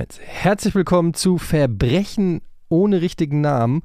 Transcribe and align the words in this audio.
1. 0.00 0.18
Herzlich 0.22 0.74
willkommen 0.74 1.12
zu 1.12 1.36
Verbrechen 1.36 2.40
ohne 2.70 3.02
richtigen 3.02 3.42
Namen, 3.42 3.82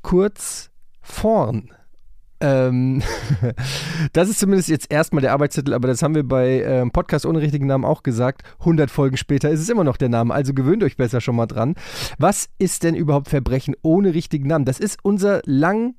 kurz 0.00 0.70
vorn. 1.02 1.74
Ähm, 2.40 3.02
das 4.14 4.30
ist 4.30 4.38
zumindest 4.38 4.70
jetzt 4.70 4.90
erstmal 4.90 5.20
der 5.20 5.34
Arbeitstitel, 5.34 5.74
aber 5.74 5.86
das 5.86 6.02
haben 6.02 6.14
wir 6.14 6.26
bei 6.26 6.62
ähm, 6.62 6.92
Podcast 6.92 7.26
ohne 7.26 7.42
richtigen 7.42 7.66
Namen 7.66 7.84
auch 7.84 8.02
gesagt. 8.02 8.42
100 8.60 8.90
Folgen 8.90 9.18
später 9.18 9.50
ist 9.50 9.60
es 9.60 9.68
immer 9.68 9.84
noch 9.84 9.98
der 9.98 10.08
Name, 10.08 10.32
also 10.32 10.54
gewöhnt 10.54 10.82
euch 10.82 10.96
besser 10.96 11.20
schon 11.20 11.36
mal 11.36 11.46
dran. 11.46 11.74
Was 12.16 12.48
ist 12.58 12.82
denn 12.82 12.94
überhaupt 12.94 13.28
Verbrechen 13.28 13.74
ohne 13.82 14.14
richtigen 14.14 14.48
Namen? 14.48 14.64
Das 14.64 14.80
ist 14.80 14.98
unser 15.02 15.42
lang 15.44 15.94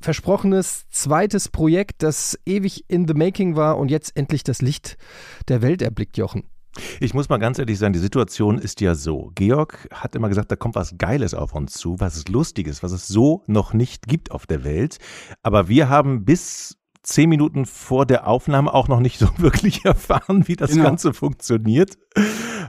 versprochenes 0.00 0.84
zweites 0.90 1.48
Projekt, 1.48 2.04
das 2.04 2.38
ewig 2.46 2.84
in 2.86 3.08
the 3.08 3.14
making 3.14 3.56
war 3.56 3.78
und 3.78 3.90
jetzt 3.90 4.16
endlich 4.16 4.44
das 4.44 4.62
Licht 4.62 4.96
der 5.48 5.60
Welt 5.60 5.82
erblickt, 5.82 6.16
Jochen. 6.16 6.44
Ich 7.00 7.14
muss 7.14 7.28
mal 7.28 7.38
ganz 7.38 7.58
ehrlich 7.58 7.78
sagen, 7.78 7.92
die 7.92 7.98
Situation 7.98 8.58
ist 8.58 8.80
ja 8.80 8.94
so. 8.94 9.30
Georg 9.34 9.88
hat 9.92 10.14
immer 10.14 10.28
gesagt, 10.28 10.50
da 10.50 10.56
kommt 10.56 10.74
was 10.74 10.96
Geiles 10.98 11.34
auf 11.34 11.54
uns 11.54 11.74
zu, 11.74 12.00
was 12.00 12.26
Lustiges, 12.28 12.82
was 12.82 12.92
es 12.92 13.06
so 13.06 13.42
noch 13.46 13.72
nicht 13.74 14.06
gibt 14.06 14.30
auf 14.30 14.46
der 14.46 14.64
Welt. 14.64 14.98
Aber 15.42 15.68
wir 15.68 15.88
haben 15.88 16.24
bis 16.24 16.76
zehn 17.04 17.28
Minuten 17.28 17.66
vor 17.66 18.06
der 18.06 18.26
Aufnahme 18.26 18.74
auch 18.74 18.88
noch 18.88 19.00
nicht 19.00 19.18
so 19.20 19.28
wirklich 19.36 19.84
erfahren, 19.84 20.48
wie 20.48 20.56
das 20.56 20.70
genau. 20.72 20.84
Ganze 20.84 21.14
funktioniert. 21.14 21.96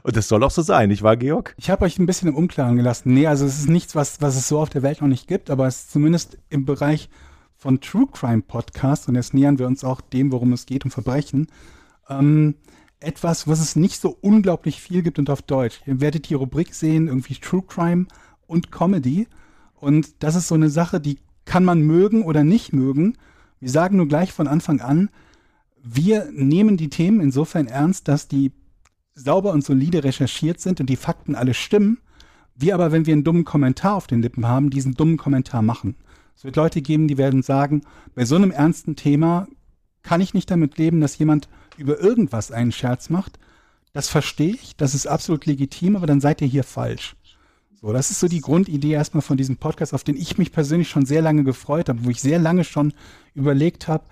Und 0.03 0.15
das 0.15 0.27
soll 0.27 0.43
auch 0.43 0.51
so 0.51 0.61
sein, 0.61 0.89
nicht 0.89 1.01
wahr, 1.01 1.17
Georg? 1.17 1.55
Ich 1.57 1.69
habe 1.69 1.85
euch 1.85 1.97
ein 1.97 2.05
bisschen 2.05 2.27
im 2.27 2.35
Unklaren 2.35 2.75
gelassen. 2.75 3.13
Nee, 3.13 3.27
also 3.27 3.45
es 3.45 3.59
ist 3.59 3.69
nichts, 3.69 3.95
was, 3.95 4.21
was 4.21 4.35
es 4.35 4.47
so 4.47 4.59
auf 4.59 4.69
der 4.69 4.83
Welt 4.83 5.01
noch 5.01 5.07
nicht 5.07 5.27
gibt, 5.27 5.49
aber 5.49 5.65
es 5.65 5.77
ist 5.77 5.91
zumindest 5.91 6.37
im 6.49 6.65
Bereich 6.65 7.09
von 7.55 7.81
True 7.81 8.07
Crime 8.11 8.43
Podcasts, 8.43 9.07
und 9.07 9.15
jetzt 9.15 9.33
nähern 9.33 9.57
wir 9.57 9.65
uns 9.65 9.83
auch 9.83 10.01
dem, 10.01 10.31
worum 10.31 10.53
es 10.53 10.65
geht, 10.65 10.85
um 10.85 10.91
Verbrechen, 10.91 11.47
ähm, 12.09 12.55
etwas, 12.99 13.47
was 13.47 13.59
es 13.59 13.75
nicht 13.75 13.99
so 13.99 14.17
unglaublich 14.21 14.81
viel 14.81 15.01
gibt 15.01 15.19
und 15.19 15.29
auf 15.29 15.41
Deutsch. 15.41 15.81
Ihr 15.85 16.01
werdet 16.01 16.29
die 16.29 16.33
Rubrik 16.33 16.73
sehen, 16.73 17.07
irgendwie 17.07 17.35
True 17.35 17.63
Crime 17.67 18.07
und 18.47 18.71
Comedy. 18.71 19.27
Und 19.75 20.23
das 20.23 20.35
ist 20.35 20.47
so 20.47 20.55
eine 20.55 20.69
Sache, 20.69 20.99
die 20.99 21.19
kann 21.45 21.63
man 21.63 21.81
mögen 21.81 22.23
oder 22.23 22.43
nicht 22.43 22.73
mögen. 22.73 23.17
Wir 23.59 23.69
sagen 23.69 23.97
nur 23.97 24.07
gleich 24.07 24.33
von 24.33 24.47
Anfang 24.47 24.81
an, 24.81 25.09
wir 25.83 26.31
nehmen 26.31 26.77
die 26.77 26.89
Themen 26.89 27.19
insofern 27.21 27.67
ernst, 27.67 28.07
dass 28.07 28.27
die 28.27 28.51
sauber 29.13 29.53
und 29.53 29.63
solide 29.63 30.03
recherchiert 30.03 30.59
sind 30.59 30.79
und 30.79 30.89
die 30.89 30.95
Fakten 30.95 31.35
alle 31.35 31.53
stimmen. 31.53 31.99
Wir 32.55 32.73
aber, 32.73 32.91
wenn 32.91 33.05
wir 33.05 33.13
einen 33.13 33.23
dummen 33.23 33.45
Kommentar 33.45 33.95
auf 33.95 34.07
den 34.07 34.21
Lippen 34.21 34.47
haben, 34.47 34.69
diesen 34.69 34.95
dummen 34.95 35.17
Kommentar 35.17 35.61
machen. 35.61 35.95
Es 36.35 36.43
wird 36.43 36.55
Leute 36.55 36.81
geben, 36.81 37.07
die 37.07 37.17
werden 37.17 37.43
sagen, 37.43 37.83
bei 38.13 38.25
so 38.25 38.35
einem 38.35 38.51
ernsten 38.51 38.95
Thema 38.95 39.47
kann 40.03 40.21
ich 40.21 40.33
nicht 40.33 40.49
damit 40.51 40.77
leben, 40.77 41.01
dass 41.01 41.17
jemand 41.17 41.47
über 41.77 41.99
irgendwas 41.99 42.51
einen 42.51 42.71
Scherz 42.71 43.09
macht. 43.09 43.39
Das 43.93 44.09
verstehe 44.09 44.53
ich, 44.53 44.75
das 44.75 44.93
ist 44.93 45.07
absolut 45.07 45.45
legitim, 45.45 45.95
aber 45.95 46.07
dann 46.07 46.21
seid 46.21 46.41
ihr 46.41 46.47
hier 46.47 46.63
falsch. 46.63 47.15
So, 47.81 47.93
das 47.93 48.11
ist 48.11 48.19
so 48.19 48.27
die 48.27 48.41
Grundidee 48.41 48.91
erstmal 48.91 49.21
von 49.21 49.37
diesem 49.37 49.57
Podcast, 49.57 49.93
auf 49.93 50.03
den 50.03 50.17
ich 50.17 50.37
mich 50.37 50.51
persönlich 50.51 50.89
schon 50.89 51.05
sehr 51.05 51.21
lange 51.21 51.43
gefreut 51.43 51.89
habe, 51.89 52.03
wo 52.03 52.09
ich 52.09 52.21
sehr 52.21 52.39
lange 52.39 52.63
schon 52.63 52.93
überlegt 53.35 53.87
habe, 53.87 54.05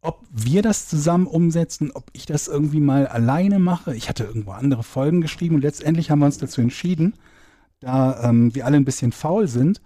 ob 0.00 0.24
wir 0.30 0.62
das 0.62 0.88
zusammen 0.88 1.26
umsetzen, 1.26 1.90
ob 1.92 2.10
ich 2.12 2.26
das 2.26 2.48
irgendwie 2.48 2.80
mal 2.80 3.06
alleine 3.06 3.58
mache. 3.58 3.94
Ich 3.96 4.08
hatte 4.08 4.24
irgendwo 4.24 4.52
andere 4.52 4.82
Folgen 4.82 5.20
geschrieben 5.20 5.56
und 5.56 5.62
letztendlich 5.62 6.10
haben 6.10 6.20
wir 6.20 6.26
uns 6.26 6.38
dazu 6.38 6.60
entschieden, 6.60 7.14
da 7.80 8.28
ähm, 8.28 8.54
wir 8.54 8.66
alle 8.66 8.76
ein 8.76 8.84
bisschen 8.84 9.12
faul 9.12 9.48
sind, 9.48 9.80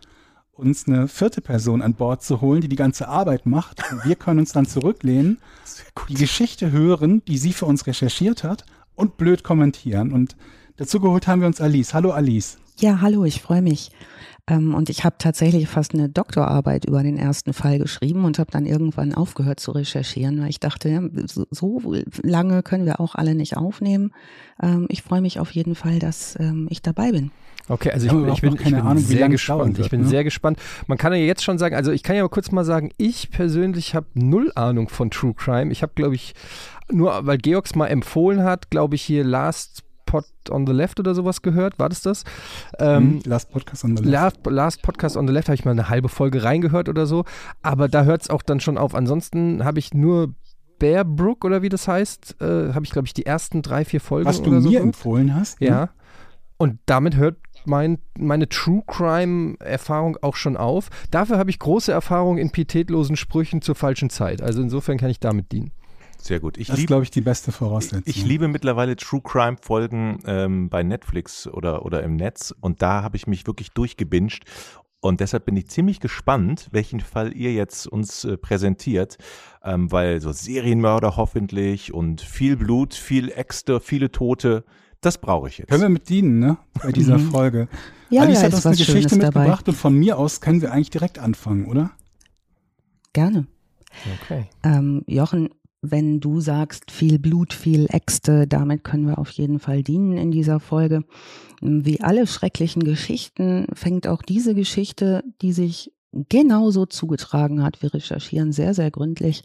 uns 0.52 0.86
eine 0.86 1.08
vierte 1.08 1.40
Person 1.40 1.82
an 1.82 1.94
Bord 1.94 2.22
zu 2.22 2.40
holen, 2.40 2.60
die 2.60 2.68
die 2.68 2.76
ganze 2.76 3.08
Arbeit 3.08 3.46
macht. 3.46 3.82
Und 3.90 4.04
wir 4.04 4.16
können 4.16 4.40
uns 4.40 4.52
dann 4.52 4.66
zurücklehnen, 4.66 5.38
die 6.08 6.14
Geschichte 6.14 6.70
hören, 6.70 7.22
die 7.26 7.38
sie 7.38 7.52
für 7.52 7.66
uns 7.66 7.86
recherchiert 7.86 8.44
hat 8.44 8.64
und 8.94 9.16
blöd 9.16 9.44
kommentieren. 9.44 10.12
Und 10.12 10.36
dazu 10.76 11.00
geholt 11.00 11.26
haben 11.26 11.40
wir 11.40 11.48
uns 11.48 11.60
Alice. 11.60 11.94
Hallo 11.94 12.12
Alice. 12.12 12.58
Ja, 12.78 13.00
hallo, 13.00 13.24
ich 13.24 13.42
freue 13.42 13.62
mich. 13.62 13.90
Ähm, 14.52 14.74
und 14.74 14.90
ich 14.90 15.04
habe 15.04 15.16
tatsächlich 15.18 15.68
fast 15.68 15.94
eine 15.94 16.08
Doktorarbeit 16.08 16.84
über 16.84 17.02
den 17.02 17.16
ersten 17.16 17.52
Fall 17.52 17.78
geschrieben 17.78 18.24
und 18.24 18.38
habe 18.38 18.50
dann 18.50 18.66
irgendwann 18.66 19.14
aufgehört 19.14 19.60
zu 19.60 19.72
recherchieren, 19.72 20.40
weil 20.40 20.50
ich 20.50 20.60
dachte, 20.60 21.10
so, 21.50 21.80
lange 22.22 22.62
können 22.62 22.84
wir 22.84 23.00
auch 23.00 23.14
alle 23.14 23.34
nicht 23.34 23.56
aufnehmen. 23.56 24.12
Ähm, 24.62 24.86
ich 24.88 25.02
freue 25.02 25.22
mich 25.22 25.40
auf 25.40 25.50
jeden 25.52 25.74
Fall, 25.74 25.98
dass 25.98 26.38
ähm, 26.38 26.66
ich 26.70 26.82
dabei 26.82 27.12
bin. 27.12 27.30
Okay, 27.68 27.92
also 27.92 28.06
ich, 28.06 28.12
ich 28.34 28.40
bin, 28.40 28.54
ich 28.54 28.64
bin 28.64 28.74
Ahnung, 28.74 28.98
sehr 28.98 29.28
gespannt. 29.28 29.78
Wird, 29.78 29.86
ich 29.86 29.90
bin 29.90 30.02
ne? 30.02 30.08
sehr 30.08 30.24
gespannt. 30.24 30.58
Man 30.88 30.98
kann 30.98 31.12
ja 31.12 31.18
jetzt 31.18 31.44
schon 31.44 31.58
sagen, 31.58 31.76
also 31.76 31.92
ich 31.92 32.02
kann 32.02 32.16
ja 32.16 32.22
mal 32.22 32.28
kurz 32.28 32.50
mal 32.50 32.64
sagen, 32.64 32.90
ich 32.98 33.30
persönlich 33.30 33.94
habe 33.94 34.06
null 34.14 34.50
Ahnung 34.56 34.88
von 34.88 35.10
True 35.10 35.32
Crime. 35.34 35.70
Ich 35.72 35.82
habe, 35.82 35.92
glaube 35.94 36.16
ich, 36.16 36.34
nur 36.90 37.24
weil 37.24 37.38
Georgs 37.38 37.74
mal 37.74 37.86
empfohlen 37.86 38.42
hat, 38.42 38.70
glaube 38.70 38.96
ich, 38.96 39.02
hier 39.02 39.24
Last 39.24 39.84
Pod 40.12 40.26
on 40.50 40.66
the 40.66 40.74
Left 40.74 41.00
oder 41.00 41.14
sowas 41.14 41.40
gehört. 41.40 41.78
War 41.78 41.88
das 41.88 42.02
das? 42.02 42.24
Ähm, 42.78 42.96
hm, 42.96 43.20
last 43.24 43.50
Podcast 43.50 43.82
on 43.82 43.96
the 43.96 44.02
Left. 44.04 44.12
Last, 44.12 44.46
last 44.46 44.82
Podcast 44.82 45.16
on 45.16 45.26
the 45.26 45.32
Left 45.32 45.48
habe 45.48 45.54
ich 45.54 45.64
mal 45.64 45.70
eine 45.70 45.88
halbe 45.88 46.10
Folge 46.10 46.44
reingehört 46.44 46.90
oder 46.90 47.06
so. 47.06 47.24
Aber 47.62 47.88
da 47.88 48.04
hört 48.04 48.20
es 48.20 48.30
auch 48.30 48.42
dann 48.42 48.60
schon 48.60 48.76
auf. 48.76 48.94
Ansonsten 48.94 49.64
habe 49.64 49.78
ich 49.78 49.94
nur 49.94 50.34
Bear 50.78 51.06
Brook 51.06 51.46
oder 51.46 51.62
wie 51.62 51.70
das 51.70 51.88
heißt, 51.88 52.36
äh, 52.42 52.74
habe 52.74 52.84
ich, 52.84 52.90
glaube 52.90 53.06
ich, 53.06 53.14
die 53.14 53.24
ersten 53.24 53.62
drei, 53.62 53.86
vier 53.86 54.02
Folgen 54.02 54.28
Was 54.28 54.42
du 54.42 54.50
mir 54.50 54.60
so 54.60 54.76
empfohlen 54.76 55.34
hast? 55.34 55.58
Ja. 55.62 55.68
ja. 55.68 55.88
Und 56.58 56.78
damit 56.84 57.16
hört 57.16 57.38
mein, 57.64 57.98
meine 58.18 58.50
True 58.50 58.82
Crime-Erfahrung 58.86 60.18
auch 60.20 60.36
schon 60.36 60.58
auf. 60.58 60.90
Dafür 61.10 61.38
habe 61.38 61.48
ich 61.48 61.58
große 61.58 61.90
Erfahrung 61.90 62.36
in 62.36 62.50
pietätlosen 62.50 63.16
Sprüchen 63.16 63.62
zur 63.62 63.76
falschen 63.76 64.10
Zeit. 64.10 64.42
Also 64.42 64.60
insofern 64.60 64.98
kann 64.98 65.08
ich 65.08 65.20
damit 65.20 65.52
dienen. 65.52 65.72
Sehr 66.22 66.38
gut. 66.38 66.56
Ich 66.56 66.68
das 66.68 66.78
ist, 66.78 66.86
glaube 66.86 67.02
ich, 67.02 67.10
die 67.10 67.20
beste 67.20 67.50
Voraussetzung. 67.50 68.02
Ich, 68.06 68.18
ich 68.18 68.24
liebe 68.24 68.46
mittlerweile 68.46 68.94
True 68.94 69.20
Crime 69.22 69.56
Folgen 69.60 70.20
ähm, 70.24 70.68
bei 70.68 70.84
Netflix 70.84 71.48
oder, 71.48 71.84
oder 71.84 72.04
im 72.04 72.14
Netz 72.14 72.54
und 72.60 72.80
da 72.80 73.02
habe 73.02 73.16
ich 73.16 73.26
mich 73.26 73.44
wirklich 73.46 73.72
durchgebinged 73.72 74.44
und 75.00 75.18
deshalb 75.18 75.46
bin 75.46 75.56
ich 75.56 75.66
ziemlich 75.66 75.98
gespannt, 75.98 76.68
welchen 76.70 77.00
Fall 77.00 77.36
ihr 77.36 77.52
jetzt 77.52 77.88
uns 77.88 78.24
äh, 78.24 78.36
präsentiert, 78.36 79.18
ähm, 79.64 79.90
weil 79.90 80.20
so 80.20 80.30
Serienmörder 80.30 81.16
hoffentlich 81.16 81.92
und 81.92 82.20
viel 82.20 82.56
Blut, 82.56 82.94
viel 82.94 83.28
Äxte, 83.32 83.80
viele 83.80 84.12
Tote, 84.12 84.64
das 85.00 85.18
brauche 85.18 85.48
ich 85.48 85.58
jetzt. 85.58 85.70
Können 85.70 85.82
wir 85.82 85.88
mit 85.88 86.08
dienen, 86.08 86.38
ne? 86.38 86.56
Bei 86.80 86.92
dieser 86.92 87.18
mhm. 87.18 87.32
Folge. 87.32 87.68
Ja, 88.10 88.22
Alice 88.22 88.42
ja, 88.42 88.46
hat 88.46 88.54
uns 88.54 88.64
eine 88.64 88.76
Geschichte 88.76 88.92
Schönes 88.92 89.12
mitgebracht 89.16 89.62
dabei. 89.62 89.72
und 89.72 89.76
von 89.76 89.94
mir 89.96 90.18
aus 90.18 90.40
können 90.40 90.62
wir 90.62 90.72
eigentlich 90.72 90.90
direkt 90.90 91.18
anfangen, 91.18 91.66
oder? 91.66 91.90
Gerne. 93.12 93.48
Okay. 94.22 94.46
Ähm, 94.62 95.02
Jochen, 95.08 95.50
wenn 95.82 96.20
du 96.20 96.40
sagst, 96.40 96.92
viel 96.92 97.18
Blut, 97.18 97.52
viel 97.52 97.86
Äxte, 97.90 98.46
damit 98.46 98.84
können 98.84 99.08
wir 99.08 99.18
auf 99.18 99.30
jeden 99.30 99.58
Fall 99.58 99.82
dienen 99.82 100.16
in 100.16 100.30
dieser 100.30 100.60
Folge. 100.60 101.04
Wie 101.60 102.00
alle 102.00 102.26
schrecklichen 102.28 102.84
Geschichten 102.84 103.66
fängt 103.74 104.06
auch 104.06 104.22
diese 104.22 104.54
Geschichte, 104.54 105.24
die 105.42 105.52
sich 105.52 105.92
genauso 106.12 106.86
zugetragen 106.86 107.62
hat, 107.62 107.82
wir 107.82 107.92
recherchieren 107.92 108.52
sehr, 108.52 108.74
sehr 108.74 108.90
gründlich, 108.90 109.42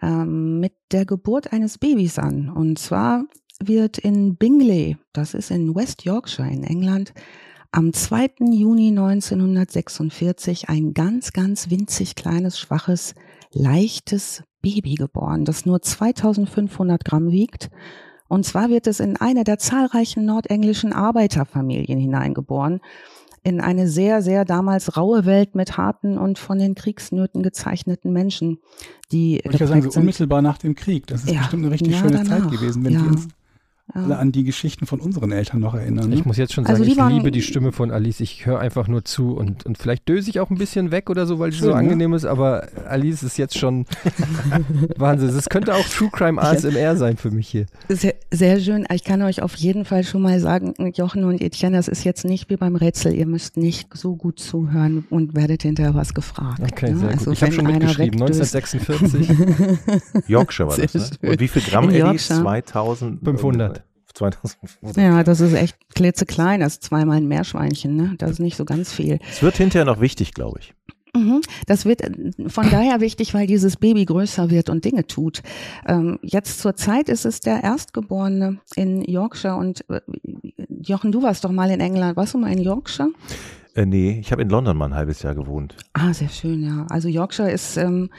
ähm, 0.00 0.60
mit 0.60 0.74
der 0.92 1.06
Geburt 1.06 1.52
eines 1.52 1.78
Babys 1.78 2.18
an. 2.18 2.50
Und 2.50 2.78
zwar 2.78 3.24
wird 3.58 3.98
in 3.98 4.36
Bingley, 4.36 4.96
das 5.12 5.34
ist 5.34 5.50
in 5.50 5.74
West 5.74 6.04
Yorkshire 6.04 6.48
in 6.48 6.62
England, 6.62 7.12
am 7.72 7.92
2. 7.92 8.34
Juni 8.52 8.88
1946 8.88 10.68
ein 10.68 10.94
ganz, 10.94 11.32
ganz 11.32 11.70
winzig 11.70 12.14
kleines, 12.14 12.58
schwaches, 12.58 13.14
leichtes 13.54 14.42
Baby 14.62 14.94
geboren, 14.94 15.44
das 15.44 15.66
nur 15.66 15.82
2500 15.82 17.04
Gramm 17.04 17.30
wiegt. 17.30 17.70
Und 18.28 18.44
zwar 18.44 18.70
wird 18.70 18.86
es 18.86 19.00
in 19.00 19.16
eine 19.16 19.44
der 19.44 19.58
zahlreichen 19.58 20.24
nordenglischen 20.24 20.92
Arbeiterfamilien 20.92 21.98
hineingeboren, 21.98 22.80
in 23.42 23.60
eine 23.60 23.86
sehr, 23.88 24.22
sehr 24.22 24.46
damals 24.46 24.96
raue 24.96 25.26
Welt 25.26 25.54
mit 25.54 25.76
harten 25.76 26.16
und 26.16 26.38
von 26.38 26.58
den 26.58 26.74
Kriegsnöten 26.74 27.42
gezeichneten 27.42 28.12
Menschen, 28.12 28.58
die. 29.12 29.36
Ich 29.36 29.44
würde 29.44 29.66
sagen, 29.66 29.90
so 29.90 30.00
unmittelbar 30.00 30.40
nach 30.40 30.56
dem 30.56 30.74
Krieg. 30.74 31.06
Das 31.06 31.24
ist 31.24 31.30
ja, 31.30 31.40
bestimmt 31.40 31.64
eine 31.64 31.74
richtig 31.74 31.92
ja, 31.92 31.98
schöne 31.98 32.16
danach. 32.16 32.40
Zeit 32.40 32.50
gewesen, 32.50 32.84
wenn 32.84 32.94
ja. 32.94 33.02
wir 33.02 33.08
uns 33.08 33.28
alle 33.92 34.16
an 34.16 34.32
die 34.32 34.44
Geschichten 34.44 34.86
von 34.86 34.98
unseren 34.98 35.30
Eltern 35.30 35.60
noch 35.60 35.74
erinnern. 35.74 36.08
Ne? 36.08 36.16
Ich 36.16 36.24
muss 36.24 36.38
jetzt 36.38 36.54
schon 36.54 36.64
also 36.64 36.82
sagen, 36.82 36.98
also 36.98 37.10
ich 37.10 37.16
liebe 37.16 37.30
die 37.30 37.42
Stimme 37.42 37.70
von 37.70 37.90
Alice. 37.90 38.20
Ich 38.20 38.46
höre 38.46 38.58
einfach 38.58 38.88
nur 38.88 39.04
zu 39.04 39.36
und, 39.36 39.66
und 39.66 39.76
vielleicht 39.76 40.08
döse 40.08 40.30
ich 40.30 40.40
auch 40.40 40.50
ein 40.50 40.56
bisschen 40.56 40.90
weg 40.90 41.10
oder 41.10 41.26
so, 41.26 41.38
weil 41.38 41.52
sie 41.52 41.58
so 41.58 41.68
ne? 41.68 41.74
angenehm 41.76 42.14
ist, 42.14 42.24
aber 42.24 42.68
Alice 42.88 43.22
ist 43.22 43.36
jetzt 43.36 43.58
schon 43.58 43.84
Wahnsinn. 44.96 45.28
Es 45.28 45.50
könnte 45.50 45.74
auch 45.74 45.84
True 45.86 46.08
Crime 46.10 46.40
ASMR 46.40 46.96
sein 46.96 47.18
für 47.18 47.30
mich 47.30 47.48
hier. 47.48 47.66
Sehr, 47.88 48.14
sehr 48.30 48.58
schön. 48.58 48.86
Ich 48.90 49.04
kann 49.04 49.20
euch 49.20 49.42
auf 49.42 49.54
jeden 49.56 49.84
Fall 49.84 50.02
schon 50.02 50.22
mal 50.22 50.40
sagen, 50.40 50.74
Jochen 50.94 51.24
und 51.24 51.42
Etienne, 51.42 51.76
das 51.76 51.88
ist 51.88 52.04
jetzt 52.04 52.24
nicht 52.24 52.48
wie 52.48 52.56
beim 52.56 52.76
Rätsel. 52.76 53.12
Ihr 53.12 53.26
müsst 53.26 53.58
nicht 53.58 53.94
so 53.94 54.16
gut 54.16 54.40
zuhören 54.40 55.04
und 55.10 55.34
werdet 55.34 55.62
hinterher 55.62 55.94
was 55.94 56.14
gefragt. 56.14 56.60
Okay, 56.62 56.92
ne? 56.92 56.98
sehr 56.98 57.08
also 57.10 57.24
gut. 57.26 57.34
Ich 57.34 57.42
habe 57.42 57.52
schon 57.52 57.66
mitgeschrieben, 57.66 58.22
1946. 58.22 59.28
Yorkshire 60.26 60.68
war 60.68 60.78
das, 60.78 60.94
ne? 60.94 61.30
Und 61.30 61.40
wie 61.40 61.48
viel 61.48 61.62
Gramm, 61.62 61.90
Eddie? 61.90 62.16
2500. 62.16 63.73
2000. 64.14 64.56
Ja, 64.96 65.22
das 65.24 65.40
ist 65.40 65.52
echt 65.54 65.76
klitzeklein. 65.94 66.60
Das 66.60 66.74
ist 66.74 66.84
zweimal 66.84 67.18
ein 67.18 67.28
Meerschweinchen, 67.28 67.96
ne? 67.96 68.14
Das 68.18 68.32
ist 68.32 68.38
nicht 68.38 68.56
so 68.56 68.64
ganz 68.64 68.92
viel. 68.92 69.18
Es 69.28 69.42
wird 69.42 69.56
hinterher 69.56 69.84
noch 69.84 70.00
wichtig, 70.00 70.34
glaube 70.34 70.60
ich. 70.60 70.74
Mhm. 71.16 71.42
Das 71.66 71.84
wird 71.84 72.02
von 72.48 72.70
daher 72.70 73.00
wichtig, 73.00 73.34
weil 73.34 73.46
dieses 73.46 73.76
Baby 73.76 74.04
größer 74.04 74.50
wird 74.50 74.68
und 74.68 74.84
Dinge 74.84 75.06
tut. 75.06 75.42
Ähm, 75.86 76.18
jetzt 76.22 76.58
zur 76.58 76.74
Zeit 76.74 77.08
ist 77.08 77.24
es 77.24 77.40
der 77.40 77.62
Erstgeborene 77.62 78.58
in 78.74 79.02
Yorkshire 79.02 79.54
und 79.54 79.88
äh, 79.90 80.00
Jochen, 80.68 81.12
du 81.12 81.22
warst 81.22 81.44
doch 81.44 81.52
mal 81.52 81.70
in 81.70 81.80
England. 81.80 82.16
Warst 82.16 82.34
du 82.34 82.38
mal 82.38 82.52
in 82.52 82.60
Yorkshire? 82.60 83.10
Äh, 83.74 83.86
nee, 83.86 84.18
ich 84.20 84.30
habe 84.30 84.42
in 84.42 84.48
London 84.48 84.76
mal 84.76 84.86
ein 84.86 84.94
halbes 84.94 85.22
Jahr 85.22 85.34
gewohnt. 85.34 85.76
Ah, 85.94 86.14
sehr 86.14 86.28
schön, 86.28 86.62
ja. 86.62 86.86
Also 86.90 87.08
Yorkshire 87.08 87.50
ist 87.50 87.76
ähm, 87.76 88.10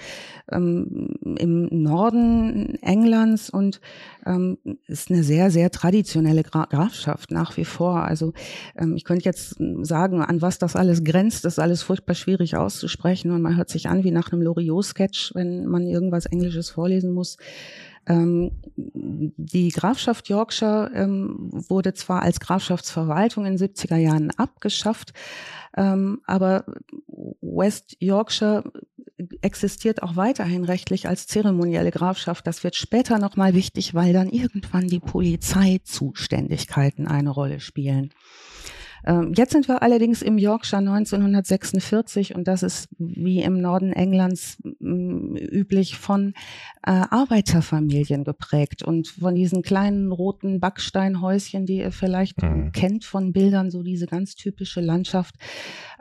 ähm, 0.51 1.15
im 1.37 1.69
Norden 1.71 2.75
Englands 2.81 3.49
und 3.49 3.79
ähm, 4.25 4.57
ist 4.87 5.09
eine 5.09 5.23
sehr, 5.23 5.51
sehr 5.51 5.71
traditionelle 5.71 6.43
Gra 6.43 6.65
Grafschaft 6.65 7.31
nach 7.31 7.55
wie 7.55 7.63
vor. 7.63 8.03
Also 8.03 8.33
ähm, 8.77 8.97
ich 8.97 9.05
könnte 9.05 9.23
jetzt 9.23 9.55
sagen, 9.81 10.21
an 10.21 10.41
was 10.41 10.59
das 10.59 10.75
alles 10.75 11.05
grenzt, 11.05 11.45
das 11.45 11.53
ist 11.53 11.59
alles 11.59 11.83
furchtbar 11.83 12.15
schwierig 12.15 12.57
auszusprechen 12.57 13.31
und 13.31 13.41
man 13.41 13.55
hört 13.55 13.69
sich 13.69 13.87
an 13.87 14.03
wie 14.03 14.11
nach 14.11 14.33
einem 14.33 14.41
Loriot-Sketch, 14.41 15.35
wenn 15.35 15.67
man 15.67 15.87
irgendwas 15.87 16.25
Englisches 16.25 16.69
vorlesen 16.69 17.13
muss. 17.13 17.37
Ähm, 18.07 18.51
die 18.75 19.69
Grafschaft 19.69 20.29
Yorkshire 20.29 20.91
ähm, 20.93 21.49
wurde 21.51 21.93
zwar 21.93 22.21
als 22.21 22.39
Grafschaftsverwaltung 22.39 23.45
in 23.45 23.57
den 23.57 23.69
70er 23.69 23.97
Jahren 23.97 24.31
abgeschafft, 24.31 25.13
ähm, 25.75 26.21
aber 26.25 26.65
West 27.41 27.97
Yorkshire 27.99 28.63
existiert 29.41 30.03
auch 30.03 30.15
weiterhin 30.15 30.63
rechtlich 30.65 31.07
als 31.07 31.25
zeremonielle 31.27 31.91
Grafschaft. 31.91 32.45
Das 32.47 32.63
wird 32.63 32.75
später 32.75 33.17
nochmal 33.17 33.53
wichtig, 33.53 33.93
weil 33.93 34.13
dann 34.13 34.29
irgendwann 34.29 34.87
die 34.87 34.99
Polizeizuständigkeiten 34.99 37.07
eine 37.07 37.29
Rolle 37.29 37.59
spielen. 37.59 38.13
Ähm, 39.05 39.33
jetzt 39.35 39.51
sind 39.51 39.67
wir 39.67 39.83
allerdings 39.83 40.21
im 40.21 40.37
Yorkshire 40.37 40.79
1946 40.79 42.35
und 42.35 42.47
das 42.47 42.63
ist 42.63 42.89
wie 42.97 43.41
im 43.41 43.61
Norden 43.61 43.93
Englands 43.93 44.57
mm, 44.79 45.35
üblich 45.35 45.97
von 45.97 46.33
äh, 46.83 46.91
Arbeiterfamilien 46.91 48.23
geprägt 48.23 48.83
und 48.83 49.09
von 49.09 49.35
diesen 49.35 49.61
kleinen 49.61 50.11
roten 50.11 50.59
Backsteinhäuschen, 50.59 51.65
die 51.65 51.77
ihr 51.77 51.91
vielleicht 51.91 52.41
mhm. 52.41 52.71
kennt 52.71 53.05
von 53.05 53.31
Bildern, 53.31 53.69
so 53.69 53.83
diese 53.83 54.07
ganz 54.07 54.35
typische 54.35 54.81
Landschaft, 54.81 55.35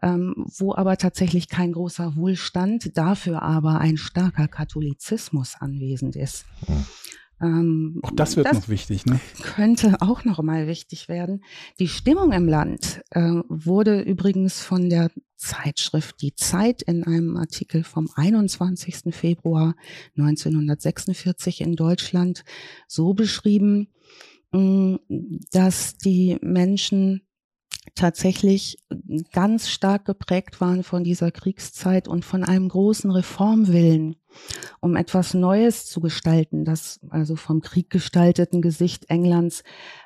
ähm, 0.03 0.47
wo 0.59 0.75
aber 0.75 0.97
tatsächlich 0.97 1.49
kein 1.49 1.73
großer 1.73 2.17
Wohlstand, 2.17 2.97
dafür 2.97 3.43
aber 3.43 3.81
ein 3.81 3.97
starker 3.97 4.49
Katholizismus 4.49 5.57
anwesend 5.61 6.17
ist. 6.17 6.47
Mhm. 6.67 6.87
Ähm, 7.45 8.01
auch 8.03 8.11
das 8.13 8.37
wird 8.37 8.47
das 8.47 8.55
noch 8.55 8.69
wichtig, 8.69 9.05
ne? 9.05 9.21
Könnte 9.43 10.01
auch 10.01 10.25
noch 10.25 10.43
mal 10.43 10.67
wichtig 10.67 11.09
werden. 11.09 11.45
Die 11.79 11.89
Stimmung 11.89 12.33
im 12.33 12.49
Land 12.49 13.03
äh, 13.11 13.21
wurde 13.49 14.01
übrigens 14.01 14.63
von 14.63 14.89
der 14.89 15.11
Zeitschrift 15.37 16.23
Die 16.23 16.35
Zeit 16.35 16.81
in 16.83 17.05
einem 17.05 17.37
Artikel 17.37 17.85
vom 17.85 18.09
21. 18.15 19.15
Februar 19.15 19.75
1946 20.17 21.61
in 21.61 21.77
Deutschland 21.77 22.45
so 22.89 23.13
beschrieben, 23.13 23.89
mh, 24.53 25.01
dass 25.53 25.99
die 25.99 26.39
Menschen 26.41 27.27
tatsächlich 27.95 28.79
ganz 29.33 29.69
stark 29.69 30.07
geprägt 30.07 30.63
waren 30.63 30.83
von 30.83 31.05
dieser 31.05 31.31
Kriegszeit 31.31 32.09
und 32.09 32.25
von 32.25 32.43
einem 32.43 32.69
großen 32.71 33.11
Reformwillen, 33.11 34.17
um 34.81 34.97
etwas 34.97 35.35
Neues 35.35 35.87
zu 35.87 36.01
gestalten, 36.01 36.65
das 36.65 37.01
also 37.11 37.37
vom 37.37 37.61
Krieg 37.61 37.91
gestalteten 37.91 38.63
Gesicht 38.63 39.11
Englands 39.11 39.63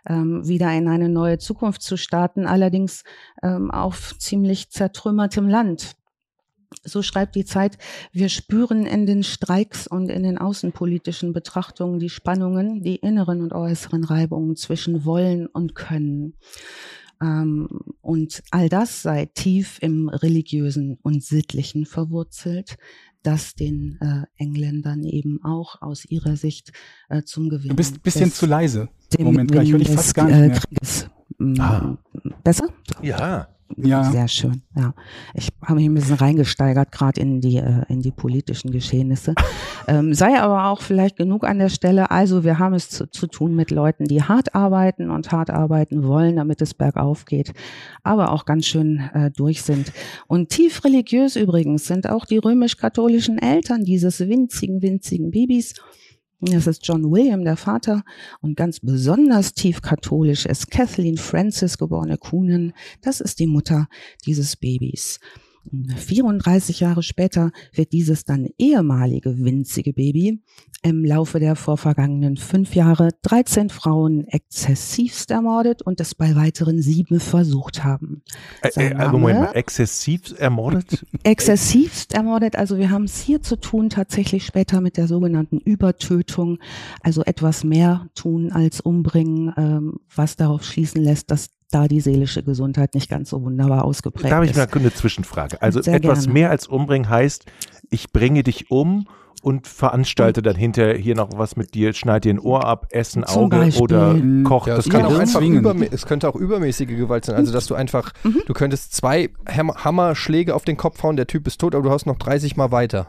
ähm, 0.07 0.47
wieder 0.47 0.73
in 0.73 0.89
eine 0.89 1.09
neue 1.09 1.39
Zukunft 1.39 1.83
zu 1.83 1.97
starten, 1.97 2.47
allerdings 2.47 3.05
ähm, 3.43 3.71
auf 3.71 4.17
ziemlich 4.19 4.71
zertrümmertem 4.71 5.49
Land. 5.49 5.97
So 6.85 7.03
schreibt 7.03 7.35
die 7.35 7.47
Zeit, 7.47 7.79
wir 8.13 8.29
spüren 8.29 8.85
in 8.85 9.07
den 9.07 9.23
Streiks 9.23 9.87
und 9.87 10.11
in 10.11 10.23
den 10.23 10.37
außenpolitischen 10.37 11.33
Betrachtungen 11.33 11.99
die 11.99 12.11
Spannungen, 12.11 12.83
die 12.83 12.97
inneren 12.97 13.41
und 13.41 13.53
äußeren 13.53 14.05
Reibungen 14.05 14.55
zwischen 14.55 15.05
Wollen 15.05 15.47
und 15.47 15.75
Können. 15.75 16.35
Ähm, 17.23 17.69
und 18.01 18.43
all 18.51 18.69
das 18.69 19.03
sei 19.03 19.27
tief 19.27 19.79
im 19.81 20.09
religiösen 20.09 20.99
und 21.03 21.25
sittlichen 21.25 21.87
verwurzelt, 21.87 22.77
das 23.29 23.55
den 23.55 23.99
äh, 24.01 24.43
Engländern 24.43 25.05
eben 25.05 25.45
auch 25.45 25.83
aus 25.83 26.05
ihrer 26.07 26.37
Sicht 26.37 26.73
äh, 27.11 27.23
zum 27.23 27.51
Gewinn. 27.51 27.69
Du 27.69 27.77
bist 27.77 27.97
ein 27.97 28.01
bisschen 28.01 28.33
zu 28.33 28.47
leise. 28.47 28.89
Moment, 29.19 29.53
gleich 29.53 29.71
höre 29.71 29.81
ich 29.81 29.91
fast 29.91 30.15
gar 30.15 30.27
nicht 30.27 30.35
äh, 30.35 30.49
mehr. 30.49 30.61
Krieges, 30.61 31.11
ah. 31.59 31.97
Besser? 32.43 32.69
Ja. 33.03 33.49
Ja. 33.77 34.05
Sehr 34.05 34.29
schön, 34.29 34.63
ja. 34.77 34.95
Ich 35.35 35.49
habe 35.63 35.77
mich 35.77 35.87
ein 35.87 35.95
bisschen 35.95 36.17
reingesteigert, 36.17 36.91
gerade 36.91 37.21
in 37.21 37.41
die, 37.41 37.59
äh, 37.59 37.85
in 37.89 38.01
die 38.01 38.11
politischen 38.11 38.71
Geschehnisse. 38.71 39.35
ähm, 39.89 40.15
sei 40.15 40.41
aber 40.41 40.67
auch 40.67 40.81
vielleicht 40.81 41.17
genug 41.17 41.45
an 41.45 41.59
der 41.59 41.69
Stelle. 41.69 42.11
Also 42.11 42.45
wir 42.45 42.59
haben 42.59 42.75
es 42.75 42.89
zu, 42.89 43.07
zu 43.11 43.27
tun 43.27 43.55
mit 43.55 43.71
Leuten, 43.71 44.05
die 44.05 44.23
hart 44.23 44.55
arbeiten 44.55 45.11
und 45.11 45.33
hart 45.33 45.51
arbeiten 45.51 46.03
wollen, 46.03 46.37
damit 46.37 46.63
es 46.63 46.75
bergauf 46.75 47.25
geht, 47.27 47.53
aber 48.03 48.33
auch 48.33 48.47
ganz 48.47 48.67
schön 48.67 49.01
äh, 49.13 49.31
durch 49.31 49.63
sind. 49.63 49.93
Und 50.27 50.49
tief 50.49 50.85
religiös 50.85 51.37
übrigens 51.37 51.87
sind 51.87 52.09
auch 52.09 52.25
die 52.25 52.39
römisch-katholischen 52.39 53.39
Eltern 53.39 53.85
dieses 53.85 54.21
winzigen, 54.21 54.83
winzigen 54.83 55.31
Babys. 55.31 55.75
Das 56.41 56.69
ist 56.69 56.87
John 56.87 57.11
William, 57.11 57.45
der 57.45 57.57
Vater, 57.57 58.05
und 58.41 58.57
ganz 58.57 58.79
besonders 58.79 59.55
tief 59.55 59.83
katholisch 59.83 60.47
ist 60.47 60.71
Kathleen 60.71 61.17
Francis, 61.17 61.79
geborene 61.79 62.17
Kuhnen. 62.17 62.75
Das 63.01 63.21
ist 63.21 63.41
die 63.41 63.49
Mutter 63.49 63.89
dieses 64.25 64.55
Babys. 64.55 65.19
34 65.97 66.81
Jahre 66.81 67.03
später 67.03 67.51
wird 67.73 67.93
dieses 67.93 68.25
dann 68.25 68.49
ehemalige 68.57 69.45
winzige 69.45 69.93
Baby 69.93 70.41
im 70.83 71.05
Laufe 71.05 71.41
der 71.41 71.57
vorvergangenen 71.57 72.37
fünf 72.37 72.75
Jahre 72.75 73.11
13 73.23 73.69
Frauen 73.69 74.27
exzessivst 74.29 75.31
ermordet 75.31 75.83
und 75.83 76.01
es 76.01 76.15
bei 76.15 76.37
weiteren 76.37 76.81
sieben 76.81 77.19
versucht 77.21 77.83
haben. 77.83 78.23
Äh, 78.63 78.91
äh, 78.91 79.09
Moment 79.09 79.41
mal, 79.41 79.53
exzessiv 79.53 80.35
ermordet? 80.39 81.05
Exzessivst 81.25 82.15
ermordet, 82.15 82.57
also 82.57 82.79
wir 82.79 82.91
haben 82.91 83.05
es 83.05 83.21
hier 83.21 83.43
zu 83.43 83.57
tun 83.57 83.91
tatsächlich 83.91 84.47
später 84.47 84.81
mit 84.81 84.97
der 84.97 85.09
sogenannten 85.09 85.59
Übertötung, 85.59 86.59
also 87.03 87.23
etwas 87.25 87.65
mehr 87.65 88.07
tun 88.15 88.53
als 88.53 88.81
umbringen, 88.81 89.53
ähm, 89.57 89.95
was 90.15 90.37
darauf 90.37 90.63
schließen 90.65 91.03
lässt, 91.03 91.31
dass 91.31 91.51
da 91.71 91.87
die 91.87 92.01
seelische 92.01 92.43
Gesundheit 92.43 92.95
nicht 92.95 93.11
ganz 93.11 93.31
so 93.31 93.43
wunderbar 93.43 93.85
ausgeprägt 93.85 94.27
ist. 94.27 94.31
Da 94.31 94.37
habe 94.37 94.47
ich 94.47 94.57
mal 94.57 94.69
eine 94.71 94.93
Zwischenfrage. 94.93 95.61
Also 95.61 95.83
Sehr 95.83 95.95
etwas 95.95 96.21
gerne. 96.21 96.33
mehr 96.33 96.51
als 96.51 96.67
umbringen 96.67 97.09
heißt, 97.09 97.45
ich 97.91 98.13
bringe 98.13 98.43
dich 98.43 98.71
um 98.71 99.07
und 99.43 99.67
veranstalte 99.67 100.43
dann 100.43 100.57
hinterher 100.57 100.97
hier 100.97 101.15
noch 101.15 101.31
was 101.37 101.57
mit 101.57 101.75
dir, 101.75 101.93
schneide 101.93 102.29
dir 102.29 102.35
ein 102.35 102.39
Ohr 102.39 102.65
ab, 102.65 102.87
essen 102.91 103.25
Auge 103.25 103.57
Beispiel. 103.57 103.83
oder 103.83 104.17
kocht. 104.45 104.69
Ja, 104.69 104.77
das 104.77 104.89
kann 104.89 105.05
auch 105.05 105.19
einfach 105.19 105.43
es 105.91 106.07
könnte 106.07 106.29
auch 106.29 106.35
übermäßige 106.35 106.89
Gewalt 106.89 107.25
sein. 107.25 107.37
Also 107.37 107.53
dass 107.53 107.67
du 107.67 107.75
einfach, 107.75 108.13
mhm. 108.25 108.43
du 108.47 108.53
könntest 108.53 108.95
zwei 108.95 109.31
Hammerschläge 109.47 110.55
auf 110.55 110.65
den 110.65 110.77
Kopf 110.77 111.03
hauen, 111.03 111.17
der 111.17 111.27
Typ 111.27 111.47
ist 111.47 111.61
tot, 111.61 111.75
aber 111.75 111.85
du 111.85 111.91
hast 111.91 112.07
noch 112.07 112.17
30 112.17 112.57
Mal 112.57 112.71
weiter, 112.73 113.07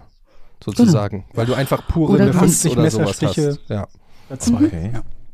sozusagen. 0.63 1.19
Genau. 1.19 1.38
Weil 1.38 1.45
du 1.45 1.53
einfach 1.53 1.88
pure 1.88 2.13
oder 2.13 2.25
Mephiss 2.25 2.65
oder 2.65 2.89
sowas 2.89 3.21
hast. 3.21 3.59
Ja. 3.67 3.88
Zwei. 4.38 4.65
Okay. 4.65 4.91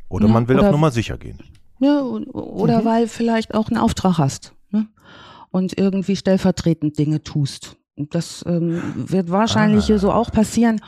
Oder 0.08 0.28
man 0.28 0.48
will 0.48 0.58
oder 0.58 0.68
auf 0.68 0.72
Nummer 0.72 0.90
sicher 0.90 1.18
gehen. 1.18 1.38
Ja, 1.78 2.00
oder 2.00 2.80
mhm. 2.80 2.84
weil 2.84 3.08
vielleicht 3.08 3.54
auch 3.54 3.68
einen 3.68 3.78
Auftrag 3.78 4.18
hast 4.18 4.54
ne? 4.70 4.86
und 5.50 5.76
irgendwie 5.78 6.16
stellvertretend 6.16 6.98
Dinge 6.98 7.22
tust. 7.22 7.76
Das 7.96 8.44
ähm, 8.46 8.82
wird 8.94 9.30
wahrscheinlich 9.30 9.90
ah. 9.92 9.98
so 9.98 10.12
auch 10.12 10.30
passieren. 10.30 10.80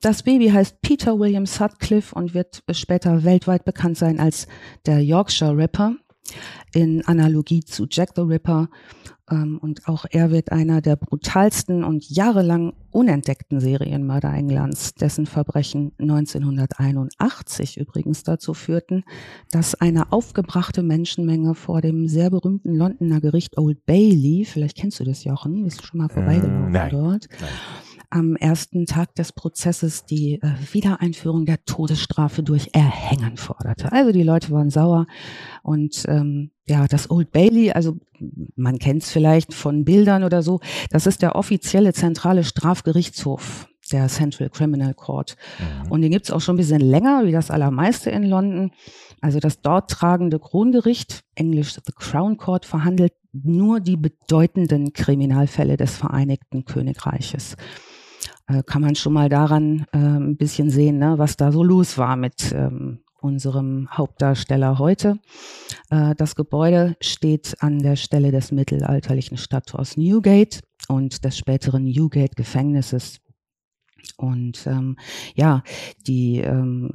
Das 0.00 0.24
Baby 0.24 0.50
heißt 0.50 0.82
Peter 0.82 1.18
William 1.18 1.46
Sutcliffe 1.46 2.14
und 2.14 2.34
wird 2.34 2.62
später 2.72 3.24
weltweit 3.24 3.64
bekannt 3.64 3.96
sein 3.96 4.18
als 4.18 4.48
der 4.86 5.02
Yorkshire 5.02 5.56
Ripper 5.56 5.94
in 6.74 7.04
Analogie 7.06 7.60
zu 7.64 7.86
Jack 7.90 8.10
the 8.16 8.22
Ripper. 8.22 8.68
Ähm, 9.30 9.58
und 9.58 9.86
auch 9.88 10.06
er 10.10 10.30
wird 10.30 10.52
einer 10.52 10.80
der 10.80 10.96
brutalsten 10.96 11.84
und 11.84 12.08
jahrelang 12.08 12.72
unentdeckten 12.90 13.60
Serienmörder 13.60 14.32
Englands, 14.32 14.94
dessen 14.94 15.26
Verbrechen 15.26 15.92
1981 15.98 17.76
übrigens 17.76 18.22
dazu 18.22 18.54
führten, 18.54 19.04
dass 19.50 19.74
eine 19.74 20.12
aufgebrachte 20.12 20.82
Menschenmenge 20.82 21.54
vor 21.54 21.82
dem 21.82 22.08
sehr 22.08 22.30
berühmten 22.30 22.74
Londoner 22.74 23.20
Gericht 23.20 23.58
Old 23.58 23.84
Bailey, 23.84 24.46
vielleicht 24.46 24.78
kennst 24.78 25.00
du 25.00 25.04
das 25.04 25.24
Jochen, 25.24 25.64
bist 25.64 25.82
du 25.82 25.86
schon 25.86 25.98
mal 25.98 26.08
vorbeigelaufen 26.08 26.74
äh, 26.74 26.88
dort, 26.88 27.28
nein 27.40 27.50
am 28.10 28.36
ersten 28.36 28.86
Tag 28.86 29.14
des 29.14 29.32
Prozesses 29.32 30.04
die 30.04 30.40
äh, 30.40 30.52
Wiedereinführung 30.72 31.44
der 31.44 31.64
Todesstrafe 31.64 32.42
durch 32.42 32.70
Erhängen 32.72 33.36
forderte. 33.36 33.92
Also 33.92 34.12
die 34.12 34.22
Leute 34.22 34.50
waren 34.50 34.70
sauer 34.70 35.06
und 35.62 36.04
ähm, 36.08 36.50
ja, 36.66 36.86
das 36.86 37.10
Old 37.10 37.32
Bailey, 37.32 37.72
also 37.72 37.96
man 38.56 38.78
kennt 38.78 39.02
es 39.02 39.10
vielleicht 39.10 39.54
von 39.54 39.84
Bildern 39.84 40.24
oder 40.24 40.42
so, 40.42 40.60
das 40.90 41.06
ist 41.06 41.22
der 41.22 41.36
offizielle 41.36 41.92
zentrale 41.92 42.44
Strafgerichtshof 42.44 43.68
der 43.92 44.08
Central 44.08 44.50
Criminal 44.50 44.94
Court. 44.94 45.36
Mhm. 45.58 45.92
Und 45.92 46.02
den 46.02 46.10
gibt's 46.10 46.30
auch 46.30 46.40
schon 46.40 46.54
ein 46.56 46.58
bisschen 46.58 46.80
länger, 46.80 47.24
wie 47.24 47.32
das 47.32 47.50
allermeiste 47.50 48.10
in 48.10 48.24
London. 48.24 48.70
Also 49.20 49.40
das 49.40 49.60
dort 49.60 49.90
tragende 49.90 50.38
Krongericht, 50.38 51.24
englisch 51.34 51.74
The 51.74 51.92
Crown 51.96 52.36
Court, 52.36 52.64
verhandelt 52.66 53.12
nur 53.32 53.80
die 53.80 53.96
bedeutenden 53.96 54.92
Kriminalfälle 54.92 55.76
des 55.76 55.96
Vereinigten 55.96 56.64
Königreiches. 56.64 57.56
Äh, 58.48 58.62
kann 58.64 58.82
man 58.82 58.94
schon 58.94 59.12
mal 59.12 59.28
daran 59.28 59.86
äh, 59.92 59.98
ein 59.98 60.36
bisschen 60.36 60.70
sehen, 60.70 60.98
ne, 60.98 61.18
was 61.18 61.36
da 61.36 61.52
so 61.52 61.62
los 61.62 61.98
war 61.98 62.16
mit 62.16 62.52
ähm, 62.52 63.00
unserem 63.20 63.88
Hauptdarsteller 63.90 64.78
heute. 64.78 65.18
Äh, 65.90 66.14
das 66.14 66.34
Gebäude 66.34 66.96
steht 67.00 67.56
an 67.60 67.80
der 67.80 67.96
Stelle 67.96 68.32
des 68.32 68.50
mittelalterlichen 68.50 69.36
Stadttors 69.36 69.96
Newgate 69.96 70.60
und 70.88 71.24
des 71.24 71.36
späteren 71.36 71.84
Newgate-Gefängnisses 71.84 73.20
und 74.16 74.66
ähm, 74.66 74.96
ja, 75.34 75.62
die 76.06 76.38
ähm, 76.38 76.90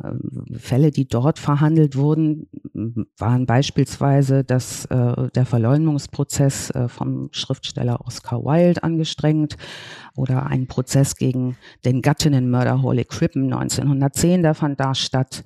Fälle, 0.57 0.91
die 0.91 1.07
dort 1.07 1.39
verhandelt 1.39 1.95
wurden, 1.95 2.47
waren 3.17 3.45
beispielsweise 3.45 4.43
dass 4.43 4.85
äh, 4.85 5.29
der 5.33 5.45
Verleumdungsprozess 5.45 6.71
äh, 6.71 6.87
vom 6.87 7.29
Schriftsteller 7.31 8.05
Oscar 8.05 8.43
Wilde 8.43 8.83
angestrengt 8.83 9.57
oder 10.15 10.47
ein 10.47 10.67
Prozess 10.67 11.15
gegen 11.15 11.55
den 11.85 12.01
Gattinnenmörder 12.01 12.81
Holly 12.81 13.05
Crippen 13.05 13.51
1910, 13.53 14.43
der 14.43 14.53
fand 14.53 14.79
da 14.79 14.95
statt. 14.95 15.43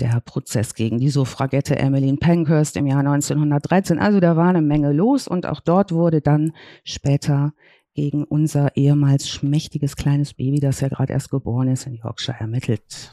Der 0.00 0.20
Prozess 0.20 0.74
gegen 0.74 0.98
die 0.98 1.10
Suffragette 1.10 1.78
Emmeline 1.78 2.16
Pankhurst 2.16 2.76
im 2.76 2.88
Jahr 2.88 3.00
1913. 3.00 4.00
Also 4.00 4.18
da 4.18 4.36
war 4.36 4.48
eine 4.48 4.62
Menge 4.62 4.92
los 4.92 5.28
und 5.28 5.46
auch 5.46 5.60
dort 5.60 5.92
wurde 5.92 6.20
dann 6.20 6.54
später 6.82 7.52
gegen 7.94 8.24
unser 8.24 8.76
ehemals 8.76 9.28
schmächtiges 9.28 9.96
kleines 9.96 10.34
Baby, 10.34 10.60
das 10.60 10.80
ja 10.80 10.88
gerade 10.88 11.12
erst 11.12 11.30
geboren 11.30 11.68
ist, 11.68 11.86
in 11.86 11.94
Yorkshire 11.94 12.36
ermittelt. 12.40 13.12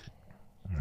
Mhm. 0.68 0.76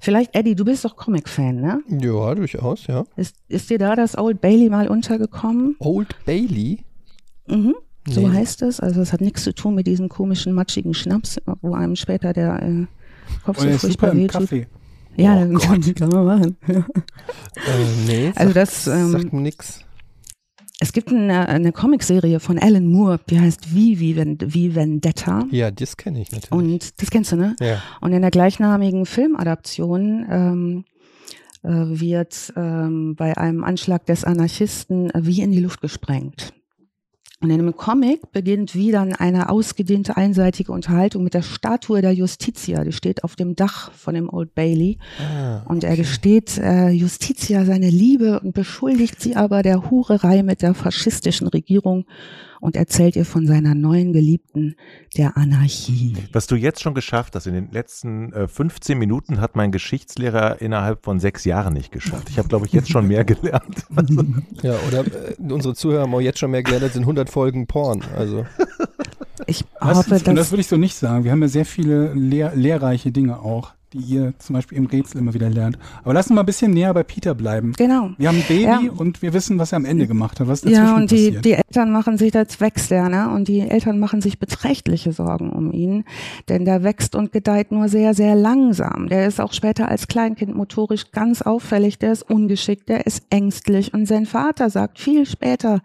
Vielleicht, 0.00 0.34
Eddie, 0.34 0.54
du 0.54 0.64
bist 0.64 0.84
doch 0.84 0.96
Comic-Fan, 0.96 1.60
ne? 1.60 1.82
Ja, 1.88 2.34
durchaus, 2.34 2.86
ja. 2.86 3.04
Ist, 3.16 3.36
ist 3.48 3.70
dir 3.70 3.78
da 3.78 3.96
das 3.96 4.16
Old 4.16 4.40
Bailey 4.40 4.68
mal 4.68 4.88
untergekommen? 4.88 5.76
Old 5.78 6.14
Bailey? 6.24 6.84
Mhm. 7.48 7.74
So 8.08 8.28
nee. 8.28 8.34
heißt 8.34 8.62
es. 8.62 8.80
Also 8.80 9.00
es 9.00 9.12
hat 9.12 9.20
nichts 9.20 9.44
zu 9.44 9.54
tun 9.54 9.74
mit 9.74 9.86
diesem 9.86 10.08
komischen, 10.08 10.52
matschigen 10.52 10.94
Schnaps, 10.94 11.40
wo 11.60 11.74
einem 11.74 11.96
später 11.96 12.32
der 12.32 12.62
äh, 12.62 12.86
Kopf 13.44 13.60
so 13.60 13.68
furchtbar 13.70 14.16
wehtut. 14.16 14.40
Kaffee. 14.42 14.66
Ja, 15.16 15.46
oh 15.46 15.58
das 15.58 15.94
kann 15.94 16.08
man 16.08 16.24
machen. 16.24 16.56
äh, 16.66 16.82
nee, 18.06 18.32
also 18.34 18.52
das 18.54 18.86
ähm, 18.86 19.10
sagt 19.10 19.32
mir 19.32 19.42
nix. 19.42 19.84
Es 20.82 20.92
gibt 20.92 21.12
eine, 21.12 21.48
eine 21.48 21.70
Comicserie 21.70 22.40
von 22.40 22.58
Alan 22.58 22.86
Moore, 22.86 23.20
die 23.30 23.38
heißt 23.38 23.72
Wie, 23.72 24.00
wie, 24.00 24.16
wie 24.16 24.74
Vendetta. 24.74 25.46
Ja, 25.52 25.70
das 25.70 25.96
kenne 25.96 26.20
ich 26.20 26.32
natürlich. 26.32 26.50
Und 26.50 27.00
das 27.00 27.08
kennst 27.08 27.30
du, 27.30 27.36
ne? 27.36 27.54
Ja. 27.60 27.80
Und 28.00 28.12
in 28.12 28.20
der 28.20 28.32
gleichnamigen 28.32 29.06
Filmadaption 29.06 30.26
ähm, 30.28 30.84
äh, 31.62 31.68
wird 31.68 32.52
ähm, 32.56 33.14
bei 33.14 33.36
einem 33.36 33.62
Anschlag 33.62 34.06
des 34.06 34.24
Anarchisten 34.24 35.10
äh, 35.10 35.24
wie 35.24 35.40
in 35.40 35.52
die 35.52 35.60
Luft 35.60 35.82
gesprengt. 35.82 36.52
Und 37.42 37.50
in 37.50 37.58
einem 37.58 37.76
Comic 37.76 38.30
beginnt 38.30 38.76
wieder 38.76 39.04
eine 39.18 39.48
ausgedehnte 39.48 40.16
einseitige 40.16 40.70
Unterhaltung 40.70 41.24
mit 41.24 41.34
der 41.34 41.42
Statue 41.42 42.00
der 42.00 42.12
Justitia. 42.12 42.84
Die 42.84 42.92
steht 42.92 43.24
auf 43.24 43.34
dem 43.34 43.56
Dach 43.56 43.90
von 43.90 44.14
dem 44.14 44.32
Old 44.32 44.54
Bailey. 44.54 44.98
Ah. 45.18 45.62
Und 45.66 45.82
er 45.82 45.96
gesteht 45.96 46.56
äh, 46.58 46.90
Justitia 46.90 47.64
seine 47.64 47.90
Liebe 47.90 48.38
und 48.38 48.54
beschuldigt 48.54 49.20
sie 49.20 49.34
aber 49.34 49.64
der 49.64 49.90
Hurerei 49.90 50.44
mit 50.44 50.62
der 50.62 50.74
faschistischen 50.74 51.48
Regierung 51.48 52.04
und 52.62 52.76
erzählt 52.76 53.16
ihr 53.16 53.24
von 53.24 53.44
seiner 53.44 53.74
neuen 53.74 54.12
Geliebten, 54.12 54.76
der 55.16 55.36
Anarchie. 55.36 56.14
Was 56.32 56.46
du 56.46 56.54
jetzt 56.54 56.80
schon 56.80 56.94
geschafft 56.94 57.34
hast, 57.34 57.48
in 57.48 57.54
den 57.54 57.72
letzten 57.72 58.32
äh, 58.32 58.46
15 58.46 58.96
Minuten 58.96 59.40
hat 59.40 59.56
mein 59.56 59.72
Geschichtslehrer 59.72 60.62
innerhalb 60.62 61.04
von 61.04 61.18
sechs 61.18 61.44
Jahren 61.44 61.74
nicht 61.74 61.90
geschafft. 61.90 62.30
Ich 62.30 62.38
habe, 62.38 62.46
glaube 62.46 62.66
ich, 62.66 62.72
jetzt 62.72 62.88
schon 62.88 63.08
mehr 63.08 63.24
gelernt. 63.24 63.84
ja, 64.62 64.76
oder 64.86 65.00
äh, 65.00 65.34
unsere 65.40 65.74
Zuhörer 65.74 66.02
haben 66.02 66.14
auch 66.14 66.20
jetzt 66.20 66.38
schon 66.38 66.52
mehr 66.52 66.62
gelernt 66.62 66.84
als 66.84 66.94
in 66.94 67.02
100 67.02 67.28
Folgen 67.28 67.66
Porn. 67.66 68.04
Also. 68.16 68.46
Ich 69.46 69.64
hoffe, 69.80 70.10
das, 70.10 70.22
das 70.22 70.52
würde 70.52 70.60
ich 70.60 70.68
so 70.68 70.76
nicht 70.76 70.94
sagen. 70.94 71.24
Wir 71.24 71.32
haben 71.32 71.42
ja 71.42 71.48
sehr 71.48 71.66
viele 71.66 72.14
lehr 72.14 72.54
lehrreiche 72.54 73.10
Dinge 73.10 73.40
auch 73.40 73.72
die 73.92 73.98
ihr 73.98 74.34
zum 74.38 74.54
Beispiel 74.54 74.78
im 74.78 74.86
Rätsel 74.86 75.20
immer 75.20 75.34
wieder 75.34 75.50
lernt. 75.50 75.78
Aber 76.02 76.14
lass 76.14 76.26
uns 76.26 76.34
mal 76.34 76.42
ein 76.42 76.46
bisschen 76.46 76.72
näher 76.72 76.92
bei 76.94 77.02
Peter 77.02 77.34
bleiben. 77.34 77.72
Genau. 77.76 78.10
Wir 78.18 78.28
haben 78.28 78.38
ein 78.38 78.44
Baby 78.48 78.86
ja. 78.86 78.92
und 78.96 79.22
wir 79.22 79.32
wissen, 79.32 79.58
was 79.58 79.72
er 79.72 79.76
am 79.76 79.84
Ende 79.84 80.06
gemacht 80.06 80.40
hat. 80.40 80.48
Was 80.48 80.62
ja, 80.64 80.96
und 80.96 81.10
die, 81.10 81.38
die 81.40 81.52
Eltern 81.52 81.92
machen 81.92 82.18
sich, 82.18 82.32
ja, 82.32 83.08
ne? 83.08 83.30
Und 83.30 83.48
die 83.48 83.60
Eltern 83.60 83.98
machen 83.98 84.20
sich 84.20 84.38
beträchtliche 84.38 85.12
Sorgen 85.12 85.50
um 85.50 85.72
ihn. 85.72 86.04
Denn 86.48 86.64
der 86.64 86.82
wächst 86.82 87.14
und 87.14 87.32
gedeiht 87.32 87.72
nur 87.72 87.88
sehr, 87.88 88.14
sehr 88.14 88.34
langsam. 88.34 89.08
Der 89.08 89.26
ist 89.26 89.40
auch 89.40 89.52
später 89.52 89.88
als 89.88 90.08
Kleinkind 90.08 90.54
motorisch 90.54 91.10
ganz 91.10 91.42
auffällig. 91.42 91.98
Der 91.98 92.12
ist 92.12 92.28
ungeschickt, 92.28 92.88
der 92.88 93.06
ist 93.06 93.24
ängstlich. 93.30 93.92
Und 93.92 94.06
sein 94.06 94.26
Vater 94.26 94.70
sagt 94.70 94.98
viel 94.98 95.26
später 95.26 95.80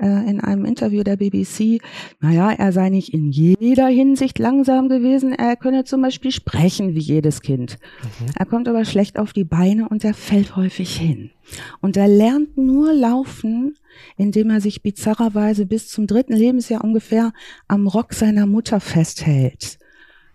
äh, 0.00 0.06
in 0.06 0.40
einem 0.40 0.64
Interview 0.64 1.02
der 1.02 1.16
BBC, 1.16 1.80
naja, 2.20 2.52
er 2.52 2.72
sei 2.72 2.88
nicht 2.90 3.12
in 3.12 3.30
jeder 3.30 3.88
Hinsicht 3.88 4.38
langsam 4.38 4.88
gewesen. 4.88 5.32
Er 5.32 5.56
könne 5.56 5.84
zum 5.84 6.02
Beispiel 6.02 6.30
sprechen 6.30 6.94
wie 6.94 7.00
jedes 7.00 7.42
Kind. 7.42 7.47
Kind. 7.48 7.78
Mhm. 8.20 8.26
Er 8.36 8.44
kommt 8.44 8.68
aber 8.68 8.84
schlecht 8.84 9.18
auf 9.18 9.32
die 9.32 9.44
Beine 9.44 9.88
und 9.88 10.04
er 10.04 10.12
fällt 10.12 10.54
häufig 10.54 10.94
hin. 10.94 11.30
Und 11.80 11.96
er 11.96 12.06
lernt 12.06 12.58
nur 12.58 12.92
laufen, 12.92 13.74
indem 14.18 14.50
er 14.50 14.60
sich 14.60 14.82
bizarrerweise 14.82 15.64
bis 15.64 15.88
zum 15.88 16.06
dritten 16.06 16.34
Lebensjahr 16.34 16.84
ungefähr 16.84 17.32
am 17.66 17.86
Rock 17.86 18.12
seiner 18.12 18.44
Mutter 18.44 18.80
festhält, 18.80 19.78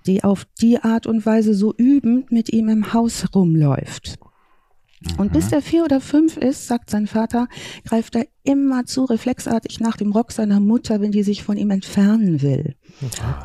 die 0.07 0.23
auf 0.23 0.47
die 0.59 0.79
Art 0.79 1.05
und 1.05 1.23
Weise 1.23 1.53
so 1.53 1.75
übend 1.77 2.31
mit 2.31 2.51
ihm 2.51 2.67
im 2.67 2.93
Haus 2.93 3.27
rumläuft. 3.35 4.17
Und 5.17 5.33
bis 5.33 5.47
mhm. 5.47 5.53
er 5.53 5.61
vier 5.61 5.83
oder 5.83 6.01
fünf 6.01 6.37
ist, 6.37 6.67
sagt 6.67 6.89
sein 6.89 7.07
Vater, 7.07 7.47
greift 7.85 8.15
er 8.15 8.25
immer 8.43 8.85
zu 8.85 9.05
reflexartig 9.05 9.79
nach 9.79 9.95
dem 9.95 10.11
Rock 10.11 10.31
seiner 10.31 10.59
Mutter, 10.59 11.01
wenn 11.01 11.11
die 11.11 11.23
sich 11.23 11.43
von 11.43 11.57
ihm 11.57 11.71
entfernen 11.71 12.41
will. 12.41 12.75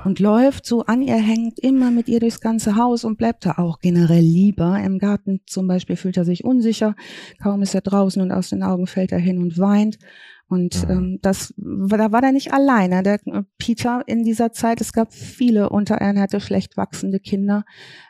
Und 0.05 0.19
läuft 0.19 0.67
so 0.67 0.85
an 0.85 1.03
ihr 1.03 1.17
hängt 1.17 1.59
immer 1.59 1.91
mit 1.91 2.09
ihr 2.09 2.21
durchs 2.21 2.41
ganze 2.41 2.77
Haus 2.77 3.05
und 3.05 3.19
bleibt 3.19 3.47
da 3.47 3.55
auch 3.59 3.79
generell 3.81 4.25
lieber. 4.25 4.79
Im 4.81 4.99
Garten 4.99 5.41
zum 5.47 5.69
Beispiel 5.69 5.97
fühlt 5.97 6.17
er 6.17 6.25
sich 6.25 6.45
unsicher. 6.45 6.95
Kaum 7.43 7.63
ist 7.63 7.75
er 7.75 7.81
draußen 7.81 8.21
und 8.21 8.33
aus 8.33 8.51
den 8.51 8.63
Augen 8.63 8.87
fällt 8.87 9.13
er 9.13 9.19
hin 9.19 9.39
und 9.39 9.59
weint. 9.59 9.99
Und 10.49 10.89
mhm. 10.89 10.91
ähm, 10.91 11.19
das, 11.23 11.55
da 11.57 12.11
war 12.11 12.23
er 12.23 12.33
nicht 12.33 12.53
alleine. 12.53 13.03
Der 13.03 13.21
äh, 13.27 13.43
Peter 13.59 14.03
in 14.07 14.25
dieser 14.25 14.53
Zeit, 14.53 14.81
es 14.81 14.93
gab 14.93 15.13
viele 15.13 15.69
unterernährte, 15.69 16.41
schlecht 16.41 16.77
wachsende 16.77 17.21
Kinder, 17.21 17.65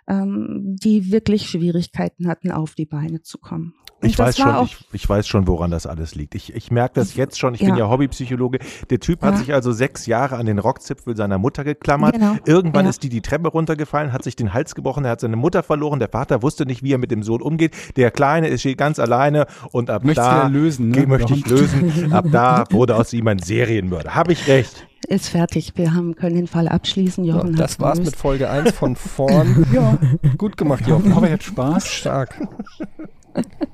ähm, 0.07 0.77
die 0.83 1.11
wirklich 1.11 1.51
Schwierigkeiten 1.51 2.29
hatten, 2.29 2.53
auf 2.53 2.75
die 2.75 2.87
Beine 2.87 3.23
zu 3.23 3.39
kommen. 3.39 3.75
Ich 4.01 4.19
weiß 4.19 4.39
schon, 4.39 4.65
ich, 4.65 4.79
ich, 4.93 5.09
weiß 5.09 5.27
schon, 5.27 5.47
woran 5.49 5.71
das 5.71 5.87
alles 5.87 6.15
liegt. 6.15 6.35
Ich, 6.35 6.55
ich 6.55 6.71
merke 6.71 6.95
das 6.95 7.17
jetzt 7.17 7.39
schon. 7.39 7.55
Ich 7.55 7.61
ja. 7.61 7.67
bin 7.67 7.77
ja 7.77 7.89
Hobbypsychologe. 7.89 8.61
Der 8.91 9.01
Typ 9.01 9.23
hat 9.23 9.33
ja. 9.33 9.39
sich 9.39 9.55
also 9.55 9.73
sechs 9.73 10.07
Jahre 10.07 10.37
an 10.37 10.47
den 10.47 10.59
Rockzipfel 10.61 11.17
seiner 11.17 11.39
Mutter 11.39 11.65
geklammert. 11.65 12.15
Genau. 12.15 12.37
Irgendwann 12.45 12.85
ja. 12.85 12.91
ist 12.91 13.03
die 13.03 13.09
die 13.09 13.23
Treppe 13.23 13.49
runtergefallen, 13.49 14.13
hat 14.13 14.23
sich 14.23 14.37
den 14.37 14.55
Hals 14.55 14.75
gebrochen, 14.75 15.05
er 15.05 15.13
hat 15.13 15.21
seine 15.21 15.37
Mutter 15.37 15.63
verloren. 15.63 15.99
Der 15.99 16.09
Vater 16.09 16.43
wusste 16.43 16.65
nicht, 16.65 16.83
wie 16.83 16.93
er 16.93 16.99
mit 16.99 17.11
dem 17.11 17.23
Sohn 17.23 17.43
umgeht. 17.43 17.75
Der 17.97 18.11
Kleine 18.11 18.49
ist 18.49 18.61
steht 18.61 18.79
ganz 18.79 18.99
alleine 18.99 19.47
und 19.73 19.91
ab 19.91 20.05
Möchtest 20.05 20.29
da 20.29 20.47
lösen, 20.47 20.91
ne? 20.91 21.07
möchte 21.07 21.35
ich 21.35 21.47
lösen. 21.47 22.13
Ab 22.13 22.27
da 22.31 22.65
wurde 22.71 22.97
aus 22.97 23.13
ihm 23.13 23.27
ein 23.29 23.39
Serienmörder. 23.39 24.15
Habe 24.15 24.33
ich 24.33 24.47
recht? 24.47 24.88
Ist 25.07 25.29
fertig. 25.29 25.73
Wir 25.77 25.95
haben, 25.95 26.17
können 26.17 26.35
den 26.35 26.47
Fall 26.49 26.69
abschließen. 26.69 27.25
Jochen 27.25 27.53
ja, 27.53 27.57
das 27.57 27.79
war's 27.79 27.99
gelöst. 27.99 28.13
mit 28.13 28.21
Folge 28.21 28.51
1 28.51 28.73
von 28.73 28.97
vorn. 28.97 29.67
ja. 29.73 29.99
Gut 30.37 30.57
gemacht, 30.57 30.87
Jochen. 30.87 31.13
Aber 31.13 31.31
jetzt 31.31 31.45
Spaß. 31.45 31.87
Stark. 31.87 32.49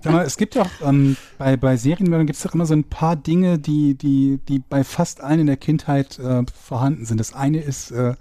Sag 0.02 0.12
mal, 0.12 0.24
es 0.24 0.36
gibt 0.36 0.56
doch 0.56 0.68
ähm, 0.82 1.16
bei, 1.38 1.56
bei 1.56 1.76
Serienmördern 1.76 2.26
gibt 2.26 2.36
es 2.36 2.42
doch 2.42 2.54
immer 2.54 2.66
so 2.66 2.74
ein 2.74 2.84
paar 2.84 3.16
Dinge, 3.16 3.58
die, 3.58 3.94
die, 3.94 4.38
die 4.48 4.58
bei 4.58 4.84
fast 4.84 5.22
allen 5.22 5.40
in 5.40 5.46
der 5.46 5.56
Kindheit 5.56 6.18
äh, 6.18 6.42
vorhanden 6.52 7.06
sind. 7.06 7.18
Das 7.18 7.32
eine 7.32 7.60
ist 7.60 7.90
äh, 7.90 8.14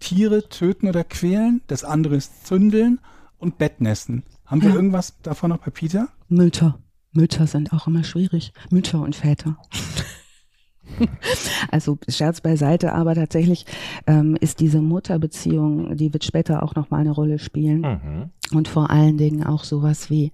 Tiere 0.00 0.48
töten 0.48 0.88
oder 0.88 1.04
quälen, 1.04 1.60
das 1.66 1.84
andere 1.84 2.16
ist 2.16 2.46
Zündeln 2.46 3.00
und 3.38 3.58
Bettnässen. 3.58 4.22
Haben 4.46 4.62
wir 4.62 4.70
ja. 4.70 4.76
irgendwas 4.76 5.14
davon 5.22 5.50
noch 5.50 5.58
bei 5.58 5.70
Peter? 5.70 6.08
Mütter. 6.28 6.78
Mütter 7.12 7.46
sind 7.46 7.72
auch 7.72 7.86
immer 7.86 8.04
schwierig. 8.04 8.52
Mütter 8.70 9.00
und 9.00 9.16
Väter. 9.16 9.56
Also 11.70 11.98
Scherz 12.08 12.40
beiseite, 12.40 12.92
aber 12.92 13.14
tatsächlich 13.14 13.66
ähm, 14.06 14.36
ist 14.40 14.60
diese 14.60 14.80
Mutterbeziehung, 14.80 15.96
die 15.96 16.12
wird 16.12 16.24
später 16.24 16.62
auch 16.62 16.74
noch 16.74 16.90
mal 16.90 16.98
eine 16.98 17.10
Rolle 17.10 17.38
spielen. 17.38 17.80
Mhm. 17.80 18.30
Und 18.52 18.68
vor 18.68 18.90
allen 18.90 19.18
Dingen 19.18 19.44
auch 19.44 19.64
sowas 19.64 20.08
wie 20.08 20.30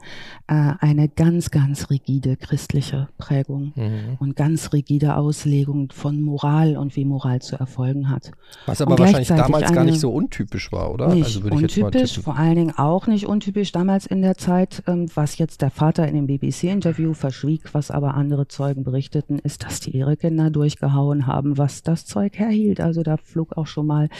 äh, 0.46 0.74
eine 0.80 1.08
ganz, 1.08 1.50
ganz 1.50 1.88
rigide 1.88 2.36
christliche 2.36 3.08
Prägung 3.16 3.72
mhm. 3.74 4.16
und 4.18 4.36
ganz 4.36 4.72
rigide 4.74 5.16
Auslegung 5.16 5.90
von 5.92 6.20
Moral 6.20 6.76
und 6.76 6.94
wie 6.94 7.06
Moral 7.06 7.40
zu 7.40 7.56
erfolgen 7.56 8.10
hat. 8.10 8.30
Was 8.66 8.82
aber 8.82 8.98
wahrscheinlich 8.98 9.28
damals 9.28 9.64
eine, 9.64 9.74
gar 9.74 9.84
nicht 9.84 9.98
so 10.00 10.12
untypisch 10.12 10.70
war, 10.72 10.92
oder? 10.92 11.14
Nicht 11.14 11.24
also 11.24 11.40
untypisch, 11.40 12.20
vor 12.20 12.36
allen 12.36 12.56
Dingen 12.56 12.74
auch 12.76 13.06
nicht 13.06 13.26
untypisch 13.26 13.72
damals 13.72 14.04
in 14.04 14.20
der 14.20 14.36
Zeit, 14.36 14.82
ähm, 14.86 15.06
was 15.14 15.38
jetzt 15.38 15.62
der 15.62 15.70
Vater 15.70 16.06
in 16.06 16.14
dem 16.14 16.26
BBC-Interview 16.26 17.14
verschwieg, 17.14 17.72
was 17.72 17.90
aber 17.90 18.14
andere 18.14 18.46
Zeugen 18.46 18.84
berichteten, 18.84 19.38
ist, 19.38 19.64
dass 19.64 19.80
die 19.80 19.90
ihre 19.90 20.18
Kinder 20.18 20.50
durchgehauen 20.50 21.26
haben, 21.26 21.56
was 21.56 21.82
das 21.82 22.04
Zeug 22.04 22.38
herhielt. 22.38 22.80
Also 22.80 23.02
da 23.02 23.16
flog 23.16 23.56
auch 23.56 23.66
schon 23.66 23.86
mal 23.86 24.10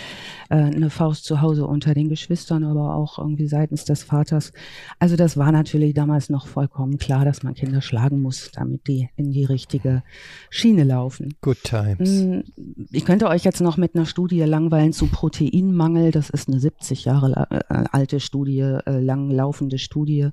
äh, 0.48 0.54
eine 0.54 0.88
Faust 0.88 1.26
zu 1.26 1.42
Hause 1.42 1.66
unter 1.66 1.92
den 1.92 2.08
Geschwistern, 2.08 2.64
aber 2.64 2.94
auch 2.94 3.18
irgendwie 3.18 3.48
seitens 3.48 3.81
Namens 3.82 3.84
des 3.84 4.02
Vaters. 4.02 4.52
Also 4.98 5.16
das 5.16 5.36
war 5.36 5.52
natürlich 5.52 5.94
damals 5.94 6.30
noch 6.30 6.46
vollkommen 6.46 6.98
klar, 6.98 7.24
dass 7.24 7.42
man 7.42 7.54
Kinder 7.54 7.80
schlagen 7.80 8.20
muss, 8.20 8.50
damit 8.52 8.86
die 8.86 9.08
in 9.16 9.32
die 9.32 9.44
richtige 9.44 10.02
Schiene 10.50 10.84
laufen. 10.84 11.34
Good 11.40 11.62
times. 11.62 12.08
Hm, 12.08 12.44
ich 12.90 13.04
könnte 13.04 13.28
euch 13.28 13.44
jetzt 13.44 13.60
noch 13.60 13.76
mit 13.76 13.94
einer 13.94 14.06
Studie 14.06 14.40
langweilen 14.40 14.92
zu 14.92 15.06
Proteinmangel. 15.06 16.10
Das 16.10 16.30
ist 16.30 16.48
eine 16.48 16.60
70 16.60 17.04
Jahre 17.04 17.46
äh, 17.50 17.84
alte 17.90 18.20
Studie, 18.20 18.60
äh, 18.60 19.00
langlaufende 19.00 19.78
Studie, 19.78 20.30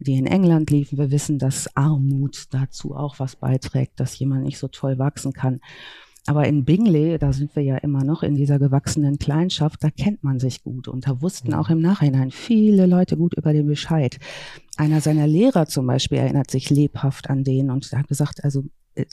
die 0.00 0.16
in 0.16 0.26
England 0.26 0.70
lief. 0.70 0.92
Wir 0.92 1.10
wissen, 1.10 1.38
dass 1.38 1.74
Armut 1.76 2.46
dazu 2.50 2.94
auch 2.94 3.18
was 3.18 3.36
beiträgt, 3.36 4.00
dass 4.00 4.18
jemand 4.18 4.44
nicht 4.44 4.58
so 4.58 4.68
toll 4.68 4.98
wachsen 4.98 5.32
kann. 5.32 5.60
Aber 6.26 6.46
in 6.46 6.64
Bingley, 6.64 7.18
da 7.18 7.32
sind 7.32 7.56
wir 7.56 7.62
ja 7.62 7.76
immer 7.78 8.04
noch 8.04 8.22
in 8.22 8.34
dieser 8.34 8.58
gewachsenen 8.58 9.18
Kleinschaft, 9.18 9.82
da 9.82 9.90
kennt 9.90 10.22
man 10.22 10.38
sich 10.38 10.62
gut 10.62 10.86
und 10.86 11.06
da 11.06 11.22
wussten 11.22 11.54
auch 11.54 11.70
im 11.70 11.80
Nachhinein 11.80 12.30
viele 12.30 12.86
Leute 12.86 13.16
gut 13.16 13.34
über 13.34 13.52
den 13.52 13.66
Bescheid. 13.66 14.18
Einer 14.76 15.00
seiner 15.00 15.26
Lehrer 15.26 15.66
zum 15.66 15.86
Beispiel 15.86 16.18
erinnert 16.18 16.50
sich 16.50 16.70
lebhaft 16.70 17.30
an 17.30 17.44
den 17.44 17.70
und 17.70 17.90
hat 17.92 18.08
gesagt, 18.08 18.44
also 18.44 18.64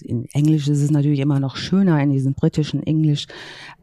in 0.02 0.26
Englisch 0.34 0.68
ist 0.68 0.82
es 0.82 0.92
natürlich 0.92 1.20
immer 1.20 1.40
noch 1.40 1.56
schöner 1.56 2.02
in 2.02 2.12
diesem 2.12 2.34
britischen 2.34 2.82
Englisch. 2.84 3.28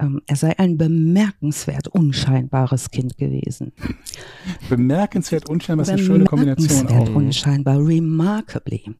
Ähm, 0.00 0.20
er 0.26 0.36
sei 0.36 0.58
ein 0.58 0.76
bemerkenswert 0.76 1.88
unscheinbares 1.88 2.90
Kind 2.90 3.16
gewesen. 3.16 3.72
Bemerkenswert 4.68 5.48
unscheinbar 5.48 5.84
ist 5.84 5.90
eine 5.90 6.02
schöne 6.02 6.24
Kombination. 6.24 6.86
Bemerkenswert 6.86 7.08
auch. 7.08 7.14
unscheinbar, 7.14 7.78
remarkably. 7.78 8.94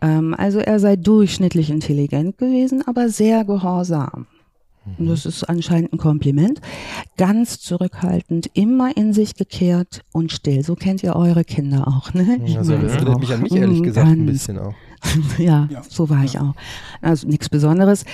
Ähm, 0.00 0.34
also 0.36 0.58
er 0.58 0.78
sei 0.80 0.96
durchschnittlich 0.96 1.70
intelligent 1.70 2.38
gewesen, 2.38 2.82
aber 2.86 3.08
sehr 3.08 3.44
gehorsam. 3.44 4.26
Und 4.98 5.08
das 5.08 5.26
ist 5.26 5.44
anscheinend 5.44 5.92
ein 5.92 5.98
Kompliment. 5.98 6.60
Ganz 7.16 7.60
zurückhaltend, 7.60 8.50
immer 8.54 8.96
in 8.96 9.12
sich 9.12 9.34
gekehrt 9.34 10.02
und 10.12 10.32
still. 10.32 10.64
So 10.64 10.74
kennt 10.74 11.02
ihr 11.02 11.14
eure 11.16 11.44
Kinder 11.44 11.86
auch, 11.86 12.14
ne? 12.14 12.40
Ich 12.44 12.56
also 12.56 12.76
das 12.76 12.94
erinnert 12.94 13.20
mich 13.20 13.32
an 13.32 13.42
mich 13.42 13.54
ehrlich 13.54 13.82
gesagt 13.82 14.08
ein 14.08 14.26
bisschen 14.26 14.58
auch. 14.58 14.74
ja, 15.38 15.68
ja, 15.70 15.82
so 15.88 16.08
war 16.08 16.24
ich 16.24 16.38
auch. 16.38 16.54
Also 17.02 17.28
nichts 17.28 17.48
Besonderes. 17.48 18.04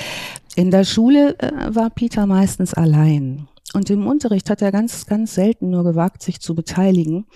In 0.57 0.71
der 0.71 0.85
Schule 0.85 1.38
äh, 1.38 1.75
war 1.75 1.90
Peter 1.90 2.26
meistens 2.26 2.75
allein. 2.75 3.49
Und 3.73 3.90
im 3.90 4.07
Unterricht 4.07 4.50
hat 4.50 4.62
er 4.62 4.73
ganz, 4.73 5.07
ganz 5.07 5.35
selten 5.35 5.71
nur 5.71 5.85
gewagt, 5.85 6.23
sich 6.23 6.40
zu 6.40 6.55
beteiligen. 6.55 7.26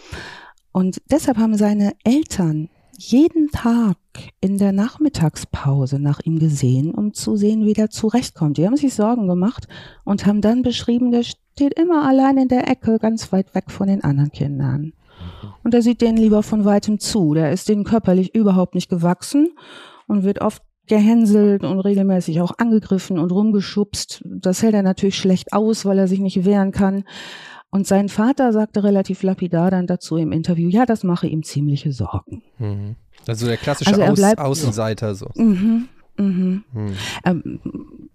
Und 0.72 1.00
deshalb 1.10 1.38
haben 1.38 1.56
seine 1.56 1.92
Eltern 2.04 2.68
jeden 3.00 3.48
Tag 3.48 3.96
in 4.42 4.58
der 4.58 4.72
Nachmittagspause 4.72 5.98
nach 5.98 6.20
ihm 6.20 6.38
gesehen, 6.38 6.94
um 6.94 7.14
zu 7.14 7.34
sehen, 7.34 7.64
wie 7.64 7.72
der 7.72 7.88
zurechtkommt. 7.88 8.58
Die 8.58 8.66
haben 8.66 8.76
sich 8.76 8.92
Sorgen 8.92 9.26
gemacht 9.26 9.68
und 10.04 10.26
haben 10.26 10.42
dann 10.42 10.60
beschrieben, 10.60 11.10
der 11.10 11.22
steht 11.22 11.78
immer 11.78 12.06
allein 12.06 12.36
in 12.36 12.48
der 12.48 12.68
Ecke, 12.68 12.98
ganz 12.98 13.32
weit 13.32 13.54
weg 13.54 13.70
von 13.70 13.86
den 13.86 14.04
anderen 14.04 14.30
Kindern. 14.32 14.92
Und 15.64 15.72
er 15.72 15.80
sieht 15.80 16.02
denen 16.02 16.18
lieber 16.18 16.42
von 16.42 16.66
weitem 16.66 16.98
zu. 16.98 17.32
Der 17.32 17.52
ist 17.52 17.70
denen 17.70 17.84
körperlich 17.84 18.34
überhaupt 18.34 18.74
nicht 18.74 18.90
gewachsen 18.90 19.48
und 20.06 20.24
wird 20.24 20.42
oft 20.42 20.62
gehänselt 20.86 21.64
und 21.64 21.80
regelmäßig 21.80 22.42
auch 22.42 22.52
angegriffen 22.58 23.18
und 23.18 23.32
rumgeschubst. 23.32 24.22
Das 24.26 24.62
hält 24.62 24.74
er 24.74 24.82
natürlich 24.82 25.16
schlecht 25.16 25.54
aus, 25.54 25.86
weil 25.86 25.98
er 25.98 26.08
sich 26.08 26.20
nicht 26.20 26.44
wehren 26.44 26.72
kann. 26.72 27.04
Und 27.70 27.86
sein 27.86 28.08
Vater 28.08 28.52
sagte 28.52 28.82
relativ 28.82 29.22
lapidar 29.22 29.70
dann 29.70 29.86
dazu 29.86 30.16
im 30.16 30.32
Interview, 30.32 30.68
ja, 30.68 30.86
das 30.86 31.04
mache 31.04 31.28
ihm 31.28 31.44
ziemliche 31.44 31.92
Sorgen. 31.92 32.42
Mhm. 32.58 32.96
Also 33.26 33.46
der 33.46 33.56
klassische 33.56 33.90
also 33.90 34.02
Aus 34.02 34.18
bleibt, 34.18 34.40
Außenseiter 34.40 35.14
so. 35.14 35.28
Mhm. 35.36 35.88
Mhm. 36.20 36.64
Hm. 36.72 36.92
Ähm, 37.24 37.60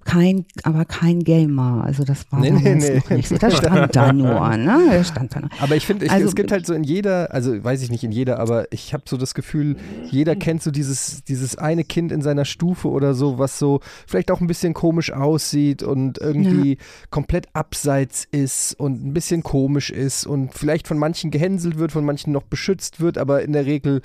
kein, 0.05 0.45
aber 0.61 0.85
kein 0.85 1.23
Gamer. 1.23 1.83
Also 1.83 2.03
das 2.03 2.31
war 2.31 2.39
nee, 2.39 2.51
nee, 2.51 2.75
nee. 2.75 2.97
noch 2.97 3.09
nicht 3.09 3.27
so. 3.27 3.37
Das 3.37 3.57
stand 3.57 3.95
da 3.95 4.13
nur, 4.13 4.55
ne? 4.55 4.79
Das 4.91 5.07
stand 5.07 5.35
da 5.35 5.41
nur. 5.41 5.49
Aber 5.59 5.75
ich 5.75 5.85
finde, 5.85 6.09
also, 6.09 6.27
es 6.27 6.35
gibt 6.35 6.51
halt 6.51 6.67
so 6.67 6.75
in 6.75 6.83
jeder, 6.83 7.33
also 7.33 7.63
weiß 7.63 7.81
ich 7.81 7.89
nicht 7.89 8.03
in 8.03 8.11
jeder, 8.11 8.39
aber 8.39 8.71
ich 8.71 8.93
habe 8.93 9.03
so 9.07 9.17
das 9.17 9.33
Gefühl, 9.33 9.77
jeder 10.11 10.35
kennt 10.35 10.61
so 10.61 10.69
dieses, 10.69 11.23
dieses 11.23 11.57
eine 11.57 11.83
Kind 11.83 12.11
in 12.11 12.21
seiner 12.21 12.45
Stufe 12.45 12.89
oder 12.89 13.15
so, 13.15 13.39
was 13.39 13.57
so 13.57 13.79
vielleicht 14.05 14.29
auch 14.29 14.41
ein 14.41 14.47
bisschen 14.47 14.75
komisch 14.75 15.11
aussieht 15.11 15.81
und 15.81 16.19
irgendwie 16.19 16.73
ja. 16.73 16.83
komplett 17.09 17.47
abseits 17.53 18.27
ist 18.29 18.79
und 18.79 19.03
ein 19.03 19.13
bisschen 19.13 19.41
komisch 19.41 19.89
ist 19.89 20.27
und 20.27 20.53
vielleicht 20.53 20.87
von 20.87 20.99
manchen 20.99 21.31
gehänselt 21.31 21.79
wird, 21.79 21.91
von 21.91 22.05
manchen 22.05 22.31
noch 22.31 22.43
beschützt 22.43 22.99
wird, 22.99 23.17
aber 23.17 23.41
in 23.41 23.53
der 23.53 23.65
Regel 23.65 24.01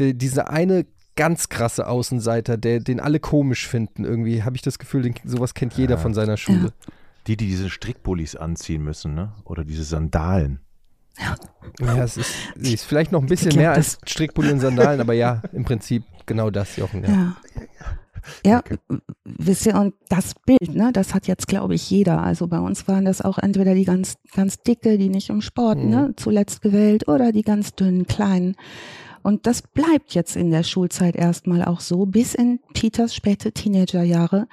de, 0.00 0.14
diese 0.14 0.48
eine 0.48 0.84
ganz 1.16 1.48
krasse 1.48 1.86
Außenseiter, 1.86 2.56
der, 2.56 2.80
den 2.80 3.00
alle 3.00 3.20
komisch 3.20 3.68
finden. 3.68 4.04
Irgendwie 4.04 4.42
habe 4.42 4.56
ich 4.56 4.62
das 4.62 4.78
Gefühl, 4.78 5.02
den, 5.02 5.14
sowas 5.24 5.54
kennt 5.54 5.74
jeder 5.74 5.96
ja. 5.96 6.00
von 6.00 6.14
seiner 6.14 6.36
Schule. 6.36 6.72
Die, 7.26 7.36
die 7.36 7.46
diese 7.46 7.70
Strickpullis 7.70 8.36
anziehen 8.36 8.84
müssen, 8.84 9.14
ne? 9.14 9.32
Oder 9.44 9.64
diese 9.64 9.84
Sandalen. 9.84 10.60
Ja, 11.18 11.36
ja 11.80 12.04
es 12.04 12.16
ist, 12.16 12.34
ist 12.56 12.84
vielleicht 12.84 13.12
noch 13.12 13.22
ein 13.22 13.28
bisschen 13.28 13.56
mehr 13.56 13.72
als 13.72 13.98
Strickpulli 14.04 14.52
und 14.52 14.60
Sandalen, 14.60 15.00
aber 15.00 15.14
ja, 15.14 15.42
im 15.52 15.64
Prinzip 15.64 16.04
genau 16.26 16.50
das, 16.50 16.76
Jochen. 16.76 17.02
Ja. 17.04 17.10
ja. 17.10 17.36
Ja, 18.44 18.58
okay. 18.58 18.78
wisst 19.24 19.66
ihr, 19.66 19.74
und 19.74 19.94
das 20.08 20.34
Bild, 20.46 20.74
ne, 20.74 20.90
das 20.92 21.14
hat 21.14 21.26
jetzt, 21.26 21.46
glaube 21.46 21.74
ich, 21.74 21.90
jeder. 21.90 22.22
Also 22.22 22.46
bei 22.46 22.58
uns 22.58 22.88
waren 22.88 23.04
das 23.04 23.20
auch 23.20 23.38
entweder 23.38 23.74
die 23.74 23.84
ganz, 23.84 24.14
ganz 24.34 24.62
dicke, 24.62 24.98
die 24.98 25.08
nicht 25.08 25.30
im 25.30 25.40
Sport, 25.40 25.78
ne, 25.78 25.84
mhm. 25.84 25.90
ne, 25.90 26.14
zuletzt 26.16 26.62
gewählt, 26.62 27.08
oder 27.08 27.32
die 27.32 27.42
ganz 27.42 27.74
dünnen, 27.74 28.06
kleinen. 28.06 28.56
Und 29.24 29.46
das 29.46 29.62
bleibt 29.62 30.14
jetzt 30.14 30.36
in 30.36 30.50
der 30.50 30.62
Schulzeit 30.62 31.16
erstmal 31.16 31.64
auch 31.64 31.80
so, 31.80 32.04
bis 32.04 32.34
in 32.34 32.60
Peters 32.74 33.14
späte 33.14 33.52
Teenagerjahre. 33.52 34.46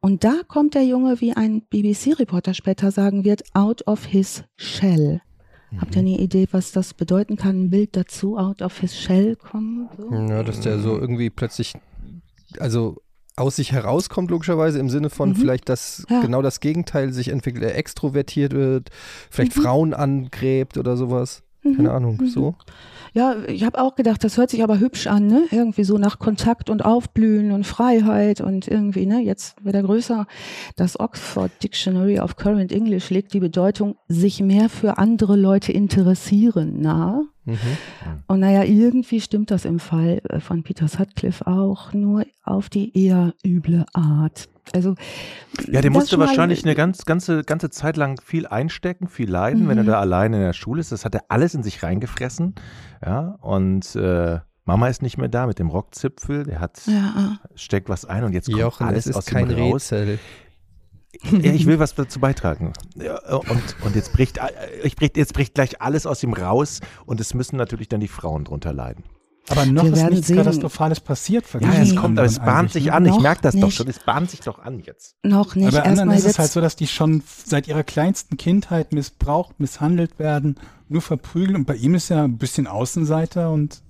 Und 0.00 0.22
da 0.22 0.42
kommt 0.46 0.74
der 0.74 0.84
Junge, 0.84 1.22
wie 1.22 1.32
ein 1.32 1.62
BBC-Reporter 1.62 2.52
später 2.52 2.90
sagen 2.90 3.24
wird, 3.24 3.42
out 3.54 3.86
of 3.86 4.04
his 4.04 4.44
shell. 4.56 5.22
Mhm. 5.70 5.80
Habt 5.80 5.96
ihr 5.96 6.00
eine 6.00 6.18
Idee, 6.18 6.46
was 6.52 6.72
das 6.72 6.92
bedeuten 6.92 7.36
kann? 7.36 7.64
Ein 7.64 7.70
Bild 7.70 7.96
dazu, 7.96 8.36
out 8.36 8.60
of 8.60 8.78
his 8.78 8.94
shell 8.94 9.34
kommen? 9.34 9.88
So? 9.96 10.12
Ja, 10.12 10.42
dass 10.42 10.60
der 10.60 10.78
so 10.78 10.98
irgendwie 10.98 11.30
plötzlich, 11.30 11.72
also 12.58 12.98
aus 13.34 13.56
sich 13.56 13.72
herauskommt, 13.72 14.30
logischerweise, 14.30 14.78
im 14.78 14.90
Sinne 14.90 15.08
von 15.08 15.30
mhm. 15.30 15.36
vielleicht, 15.36 15.70
dass 15.70 16.04
ja. 16.10 16.20
genau 16.20 16.42
das 16.42 16.60
Gegenteil 16.60 17.14
sich 17.14 17.28
entwickelt, 17.28 17.64
er 17.64 17.78
extrovertiert 17.78 18.52
wird, 18.52 18.90
vielleicht 19.30 19.56
mhm. 19.56 19.62
Frauen 19.62 19.94
angräbt 19.94 20.76
oder 20.76 20.98
sowas. 20.98 21.42
Keine 21.62 21.88
mhm. 21.88 21.88
Ahnung, 21.88 22.26
so. 22.26 22.54
Ja, 23.14 23.36
ich 23.46 23.64
habe 23.64 23.80
auch 23.80 23.94
gedacht, 23.94 24.22
das 24.24 24.36
hört 24.36 24.50
sich 24.50 24.62
aber 24.62 24.78
hübsch 24.80 25.06
an, 25.06 25.26
ne? 25.26 25.44
Irgendwie 25.50 25.84
so 25.84 25.98
nach 25.98 26.18
Kontakt 26.18 26.70
und 26.70 26.84
Aufblühen 26.84 27.52
und 27.52 27.66
Freiheit 27.66 28.40
und 28.40 28.68
irgendwie, 28.68 29.06
ne? 29.06 29.20
Jetzt 29.20 29.62
wird 29.64 29.74
er 29.74 29.82
größer. 29.82 30.26
Das 30.76 30.98
Oxford 31.00 31.50
Dictionary 31.62 32.20
of 32.20 32.36
Current 32.36 32.72
English 32.72 33.10
legt 33.10 33.32
die 33.34 33.40
Bedeutung 33.40 33.96
sich 34.08 34.40
mehr 34.40 34.68
für 34.68 34.98
andere 34.98 35.36
Leute 35.36 35.72
interessieren 35.72 36.80
nahe. 36.80 37.24
Mhm. 37.44 37.56
Und 38.26 38.40
naja, 38.40 38.62
irgendwie 38.64 39.20
stimmt 39.20 39.50
das 39.50 39.64
im 39.64 39.78
Fall 39.78 40.20
äh, 40.28 40.40
von 40.40 40.62
Peter 40.62 40.86
Sutcliffe 40.86 41.46
auch, 41.46 41.94
nur 41.94 42.26
auf 42.44 42.68
die 42.68 42.96
eher 42.96 43.34
üble 43.44 43.86
Art. 43.94 44.48
Also 44.72 44.94
ja, 45.66 45.80
der 45.80 45.90
musste 45.90 46.18
wahrscheinlich 46.18 46.64
eine 46.64 46.74
ganz, 46.74 47.04
ganze, 47.04 47.42
ganze 47.42 47.70
Zeit 47.70 47.96
lang 47.96 48.20
viel 48.22 48.46
einstecken, 48.46 49.08
viel 49.08 49.30
leiden, 49.30 49.64
mhm. 49.64 49.68
wenn 49.68 49.78
er 49.78 49.84
mhm. 49.84 49.88
da 49.88 50.00
alleine 50.00 50.36
in 50.36 50.42
der 50.42 50.52
Schule 50.52 50.80
ist. 50.80 50.92
Das 50.92 51.04
hat 51.04 51.14
er 51.14 51.24
alles 51.28 51.54
in 51.54 51.62
sich 51.62 51.82
reingefressen. 51.82 52.54
Ja, 53.04 53.38
und 53.40 53.94
äh, 53.96 54.38
Mama 54.64 54.88
ist 54.88 55.02
nicht 55.02 55.16
mehr 55.16 55.28
da 55.28 55.46
mit 55.46 55.58
dem 55.58 55.68
Rockzipfel. 55.68 56.44
Der 56.44 56.60
hat 56.60 56.80
ja. 56.86 57.38
steckt 57.54 57.88
was 57.88 58.04
ein 58.04 58.24
und 58.24 58.32
jetzt 58.32 58.46
kommt 58.46 58.58
Jochen, 58.58 58.86
alles 58.86 59.10
aus 59.14 59.26
kein 59.26 59.50
ihm 59.50 59.58
raus. 59.58 59.92
Rätsel. 59.92 60.18
Ja, 61.22 61.52
ich 61.52 61.66
will 61.66 61.78
was 61.78 61.94
dazu 61.94 62.20
beitragen. 62.20 62.74
Und, 62.94 63.76
und 63.82 63.96
jetzt, 63.96 64.12
bricht, 64.12 64.38
ich 64.82 64.94
bricht, 64.94 65.16
jetzt 65.16 65.32
bricht 65.32 65.54
gleich 65.54 65.80
alles 65.80 66.06
aus 66.06 66.22
ihm 66.22 66.34
raus 66.34 66.80
und 67.06 67.18
es 67.18 67.32
müssen 67.32 67.56
natürlich 67.56 67.88
dann 67.88 68.00
die 68.00 68.08
Frauen 68.08 68.44
drunter 68.44 68.74
leiden. 68.74 69.04
Aber 69.50 69.66
noch 69.66 69.84
Wir 69.84 69.92
ist 69.92 70.10
nichts 70.10 70.26
sehen. 70.26 70.36
Katastrophales 70.36 71.00
passiert. 71.00 71.44
Ja, 71.60 71.72
es 71.74 71.96
kommt, 71.96 72.18
aber 72.18 72.26
es 72.26 72.38
bahnt 72.38 72.72
sich 72.72 72.92
an. 72.92 73.06
Ich 73.06 73.18
merke 73.18 73.42
das 73.42 73.54
nicht. 73.54 73.64
doch 73.64 73.70
schon. 73.70 73.88
Es 73.88 73.98
bahnt 73.98 74.30
sich 74.30 74.40
doch 74.40 74.58
an 74.58 74.80
jetzt. 74.80 75.16
Noch 75.22 75.54
nicht. 75.54 75.68
Aber 75.68 75.82
bei 75.82 75.88
anderen 75.88 76.10
ist 76.10 76.24
es 76.24 76.38
halt 76.38 76.50
so, 76.50 76.60
dass 76.60 76.76
die 76.76 76.86
schon 76.86 77.22
seit 77.26 77.68
ihrer 77.68 77.82
kleinsten 77.82 78.36
Kindheit 78.36 78.92
missbraucht, 78.92 79.58
misshandelt 79.60 80.18
werden, 80.18 80.56
nur 80.88 81.02
verprügeln. 81.02 81.56
Und 81.56 81.66
bei 81.66 81.76
ihm 81.76 81.94
ist 81.94 82.10
er 82.10 82.24
ein 82.24 82.38
bisschen 82.38 82.66
Außenseiter 82.66 83.50
und 83.50 83.82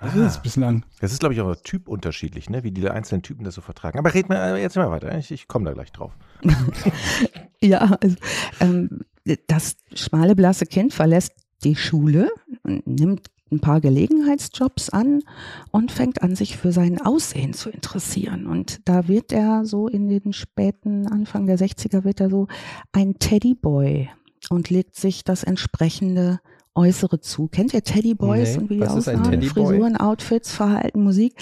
das 0.00 0.14
ah, 0.14 0.26
ist 0.26 0.42
bislang. 0.42 0.84
Das 1.00 1.12
ist, 1.12 1.20
glaube 1.20 1.34
ich, 1.34 1.40
auch 1.40 1.56
typunterschiedlich, 1.56 2.50
ne? 2.50 2.62
wie 2.64 2.70
die 2.70 2.88
einzelnen 2.88 3.22
Typen 3.22 3.44
das 3.44 3.54
so 3.54 3.62
vertragen. 3.62 3.98
Aber 3.98 4.12
red 4.12 4.28
mal 4.28 4.58
jetzt 4.58 4.76
mal 4.76 4.90
weiter. 4.90 5.16
Ich, 5.16 5.30
ich 5.30 5.48
komme 5.48 5.64
da 5.64 5.72
gleich 5.72 5.90
drauf. 5.90 6.12
ja, 7.62 7.96
also, 8.00 8.16
ähm, 8.60 9.00
das 9.46 9.76
schmale, 9.94 10.36
blasse 10.36 10.66
Kind 10.66 10.92
verlässt 10.92 11.32
die 11.64 11.76
Schule, 11.76 12.30
nimmt 12.62 13.30
ein 13.50 13.60
paar 13.60 13.80
Gelegenheitsjobs 13.80 14.90
an 14.90 15.22
und 15.70 15.92
fängt 15.92 16.22
an, 16.22 16.34
sich 16.34 16.56
für 16.56 16.72
sein 16.72 17.00
Aussehen 17.00 17.52
zu 17.52 17.70
interessieren. 17.70 18.46
Und 18.46 18.80
da 18.88 19.08
wird 19.08 19.32
er 19.32 19.64
so 19.64 19.88
in 19.88 20.08
den 20.08 20.32
späten 20.32 21.06
Anfang 21.06 21.46
der 21.46 21.58
60er 21.58 22.04
wird 22.04 22.20
er 22.20 22.30
so 22.30 22.48
ein 22.92 23.18
Teddyboy 23.18 24.08
und 24.50 24.70
legt 24.70 24.96
sich 24.96 25.24
das 25.24 25.44
entsprechende 25.44 26.40
Äußere 26.76 27.20
zu. 27.20 27.48
Kennt 27.48 27.72
ihr 27.74 27.82
Teddy 27.82 28.14
Boys 28.14 28.56
Nee, 28.56 28.62
und 28.62 28.70
wie 28.70 28.76
die 28.76 28.86
aussahen? 28.86 29.42
Frisuren, 29.42 29.96
Outfits, 29.96 30.52
Verhalten, 30.52 31.02
Musik. 31.02 31.34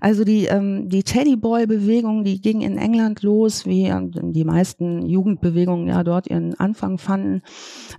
Also 0.00 0.24
die, 0.24 0.44
ähm, 0.44 0.88
die 0.88 1.02
Teddy 1.02 1.36
Boy 1.36 1.66
Bewegung, 1.66 2.24
die 2.24 2.40
ging 2.40 2.60
in 2.60 2.76
England 2.76 3.22
los, 3.22 3.66
wie 3.66 3.86
ähm, 3.86 4.10
die 4.32 4.44
meisten 4.44 5.06
Jugendbewegungen 5.06 5.88
ja 5.88 6.04
dort 6.04 6.28
ihren 6.28 6.58
Anfang 6.60 6.98
fanden, 6.98 7.42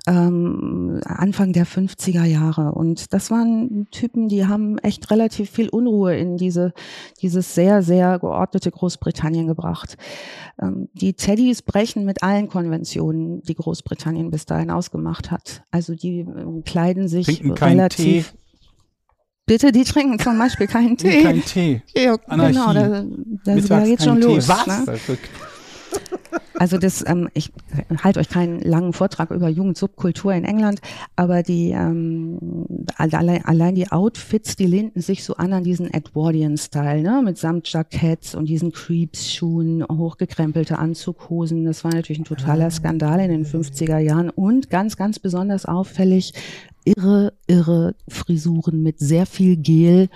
ähm, 0.07 1.01
Anfang 1.05 1.53
der 1.53 1.65
50er 1.65 2.25
Jahre. 2.25 2.73
Und 2.73 3.13
das 3.13 3.31
waren 3.31 3.87
Typen, 3.91 4.27
die 4.27 4.45
haben 4.45 4.77
echt 4.79 5.09
relativ 5.09 5.49
viel 5.49 5.69
Unruhe 5.69 6.15
in 6.15 6.37
diese, 6.37 6.73
dieses 7.21 7.55
sehr, 7.55 7.81
sehr 7.81 8.19
geordnete 8.19 8.69
Großbritannien 8.69 9.47
gebracht. 9.47 9.97
Ähm, 10.61 10.89
die 10.93 11.13
Teddys 11.13 11.61
brechen 11.61 12.05
mit 12.05 12.23
allen 12.23 12.47
Konventionen, 12.47 13.41
die 13.41 13.55
Großbritannien 13.55 14.29
bis 14.29 14.45
dahin 14.45 14.69
ausgemacht 14.69 15.31
hat. 15.31 15.63
Also 15.71 15.95
die 15.95 16.19
ähm, 16.19 16.63
kleiden 16.83 17.07
sich 17.07 17.25
Trinken 17.25 17.55
keinen 17.55 17.77
relativ. 17.79 18.33
Bitte, 19.45 19.71
die 19.71 19.83
trinken 19.83 20.19
zum 20.19 20.37
Beispiel 20.37 20.67
keinen 20.67 20.91
Nee, 20.91 20.95
Tee. 20.95 21.21
kein 21.23 21.43
Tee. 21.43 21.81
Ja, 21.95 22.15
Anarchie. 22.27 22.53
genau, 22.53 22.73
da, 22.73 23.05
da, 23.45 23.55
da 23.79 23.83
geht's 23.85 24.05
schon 24.05 24.21
Tee. 24.21 24.27
los. 24.27 24.47
Was? 24.47 24.67
Ne? 24.67 24.97
Also 26.55 26.77
das, 26.77 27.03
ähm, 27.07 27.29
ich 27.33 27.51
halte 28.03 28.19
euch 28.19 28.29
keinen 28.29 28.61
langen 28.61 28.93
Vortrag 28.93 29.31
über 29.31 29.49
Jugendsubkultur 29.49 30.33
in 30.33 30.45
England, 30.45 30.79
aber 31.15 31.43
die 31.43 31.71
ähm, 31.71 32.37
allein, 32.95 33.43
allein 33.43 33.75
die 33.75 33.91
Outfits, 33.91 34.55
die 34.55 34.65
lehnten 34.67 35.01
sich 35.01 35.23
so 35.23 35.35
an 35.35 35.51
an 35.51 35.63
diesen 35.63 35.93
Edwardian-Style, 35.93 37.01
ne, 37.01 37.21
mit 37.23 37.37
Samtjacketts 37.37 38.33
und 38.35 38.45
diesen 38.45 38.71
Creeps-Schuhen, 38.71 39.83
hochgekrempelte 39.83 40.79
Anzughosen. 40.79 41.65
Das 41.65 41.83
war 41.83 41.91
natürlich 41.93 42.19
ein 42.19 42.25
totaler 42.25 42.71
Skandal 42.71 43.19
in 43.19 43.31
den 43.31 43.45
50er 43.45 43.97
Jahren 43.97 44.29
und 44.29 44.69
ganz, 44.69 44.95
ganz 44.95 45.19
besonders 45.19 45.65
auffällig 45.65 46.33
irre, 46.85 47.33
irre 47.47 47.95
Frisuren 48.07 48.81
mit 48.81 48.99
sehr 48.99 49.25
viel 49.25 49.57
Gel 49.57 50.09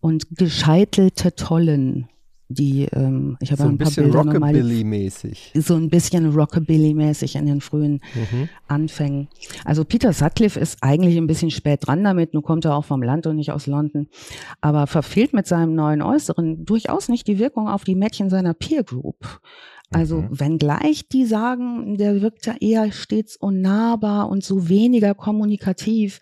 und 0.00 0.36
gescheitelte 0.36 1.34
Tollen. 1.34 2.08
Die, 2.48 2.84
ähm, 2.92 3.38
ich 3.40 3.50
habe 3.50 3.62
So 3.62 3.68
ein 3.68 3.74
ein 3.74 3.78
paar 3.78 3.86
bisschen 3.86 4.12
Rockabilly-mäßig. 4.12 5.52
so 5.54 5.74
ein 5.76 5.88
bisschen 5.88 6.30
Rockabilly-mäßig 6.30 7.36
in 7.38 7.46
den 7.46 7.60
frühen 7.62 8.00
Mhm. 8.14 8.48
Anfängen. 8.68 9.28
Also 9.64 9.84
Peter 9.84 10.12
Sutcliffe 10.12 10.60
ist 10.60 10.78
eigentlich 10.82 11.16
ein 11.16 11.26
bisschen 11.26 11.50
spät 11.50 11.86
dran 11.86 12.04
damit, 12.04 12.34
nun 12.34 12.42
kommt 12.42 12.66
er 12.66 12.76
auch 12.76 12.84
vom 12.84 13.02
Land 13.02 13.26
und 13.26 13.36
nicht 13.36 13.50
aus 13.50 13.66
London, 13.66 14.08
aber 14.60 14.86
verfehlt 14.86 15.32
mit 15.32 15.46
seinem 15.46 15.74
neuen 15.74 16.02
Äußeren 16.02 16.66
durchaus 16.66 17.08
nicht 17.08 17.26
die 17.28 17.38
Wirkung 17.38 17.66
auf 17.68 17.82
die 17.84 17.94
Mädchen 17.94 18.28
seiner 18.28 18.52
Peer 18.52 18.84
Group. 18.84 19.40
Also 19.90 20.22
Mhm. 20.22 20.40
wenngleich 20.40 21.08
die 21.08 21.24
sagen, 21.24 21.96
der 21.96 22.20
wirkt 22.22 22.46
ja 22.46 22.54
eher 22.60 22.90
stets 22.92 23.36
unnahbar 23.36 24.28
und 24.28 24.42
so 24.44 24.68
weniger 24.68 25.14
kommunikativ. 25.14 26.20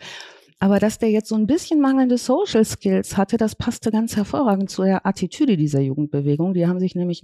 Aber 0.62 0.78
dass 0.78 1.00
der 1.00 1.10
jetzt 1.10 1.28
so 1.28 1.34
ein 1.34 1.48
bisschen 1.48 1.80
mangelnde 1.80 2.16
Social 2.16 2.64
Skills 2.64 3.16
hatte, 3.16 3.36
das 3.36 3.56
passte 3.56 3.90
ganz 3.90 4.14
hervorragend 4.14 4.70
zu 4.70 4.84
der 4.84 5.04
Attitüde 5.04 5.56
dieser 5.56 5.80
Jugendbewegung. 5.80 6.54
Die 6.54 6.68
haben 6.68 6.78
sich 6.78 6.94
nämlich, 6.94 7.20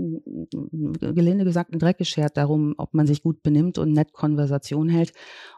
gelinde 0.50 1.44
gesagt, 1.44 1.70
einen 1.70 1.78
Dreck 1.78 1.98
geschert 1.98 2.36
darum, 2.36 2.74
ob 2.78 2.94
man 2.94 3.06
sich 3.06 3.22
gut 3.22 3.44
benimmt 3.44 3.78
und 3.78 3.92
nett 3.92 4.12
Konversation 4.12 4.88
hält. 4.88 5.12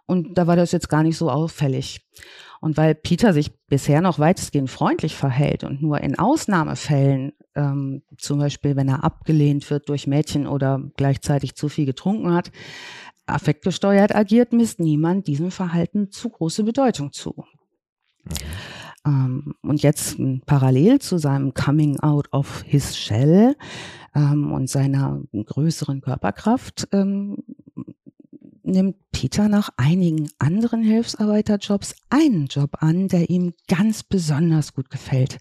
Und 0.05 0.37
da 0.37 0.47
war 0.47 0.57
das 0.57 0.73
jetzt 0.73 0.91
gar 0.91 1.03
nicht 1.03 1.17
so 1.17 1.31
auffällig. 1.31 2.07
Und 2.61 2.77
weil 2.77 2.95
Peter 2.95 3.33
sich 3.33 3.51
bisher 3.69 4.03
noch 4.03 4.19
weitestgehend 4.19 4.69
freundlich 4.69 5.15
verhält 5.15 5.65
und 5.65 5.81
nur 5.81 6.03
in 6.03 6.19
Ausnahmefällen, 6.19 7.33
ähm, 7.55 8.03
zum 8.19 8.41
Beispiel 8.41 8.77
wenn 8.77 8.89
er 8.89 9.05
abgelehnt 9.05 9.71
wird 9.71 9.89
durch 9.89 10.07
Mädchen 10.07 10.47
oder 10.47 10.83
gleichzeitig 10.99 11.55
zu 11.55 11.71
viel 11.71 11.87
getrunken 11.87 12.35
hat, 12.35 12.53
affektgesteuert 13.25 14.15
agiert, 14.15 14.53
misst 14.53 14.81
niemand 14.81 15.27
diesem 15.29 15.51
Verhalten 15.51 16.11
zu 16.11 16.29
große 16.29 16.63
Bedeutung 16.63 17.13
zu. 17.13 17.47
Ähm, 19.07 19.55
und 19.63 19.83
jetzt 19.83 20.19
parallel 20.47 20.99
zu 20.99 21.19
seinem 21.19 21.55
Coming 21.55 22.01
out 22.01 22.29
of 22.33 22.63
his 22.67 22.97
shell 22.97 23.57
ähm, 24.15 24.53
und 24.53 24.69
seiner 24.69 25.23
größeren 25.33 26.01
Körperkraft 26.01 26.89
ähm, 26.93 27.39
nimmt 28.63 28.97
Peter 29.11 29.49
nach 29.49 29.71
einigen 29.77 30.29
anderen 30.39 30.83
Hilfsarbeiterjobs 30.83 31.97
einen 32.11 32.47
Job 32.47 32.77
an, 32.81 33.09
der 33.09 33.31
ihm 33.31 33.55
ganz 33.69 34.03
besonders 34.03 34.75
gut 34.75 34.91
gefällt. 34.91 35.39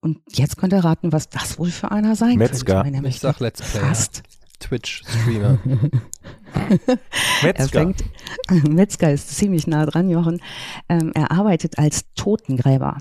Und 0.00 0.18
jetzt 0.32 0.56
könnt 0.56 0.72
ihr 0.72 0.84
raten, 0.84 1.12
was 1.12 1.28
das 1.28 1.58
wohl 1.58 1.70
für 1.70 1.90
einer 1.90 2.16
sein 2.16 2.36
Metzger. 2.36 2.82
könnte. 2.82 3.08
Ich 3.08 3.20
sag 3.20 3.38
Let's 3.40 3.62
Player. 3.62 3.86
Fast. 3.86 4.22
Twitch-Streamer. 4.62 5.58
Er 6.52 6.98
Metzger. 7.42 7.66
fängt, 7.80 8.04
Metzger 8.68 9.10
ist 9.12 9.34
ziemlich 9.36 9.66
nah 9.66 9.86
dran, 9.86 10.10
Jochen. 10.10 10.40
Ähm, 10.88 11.10
er 11.14 11.30
arbeitet 11.32 11.78
als 11.78 12.04
Totengräber 12.14 12.98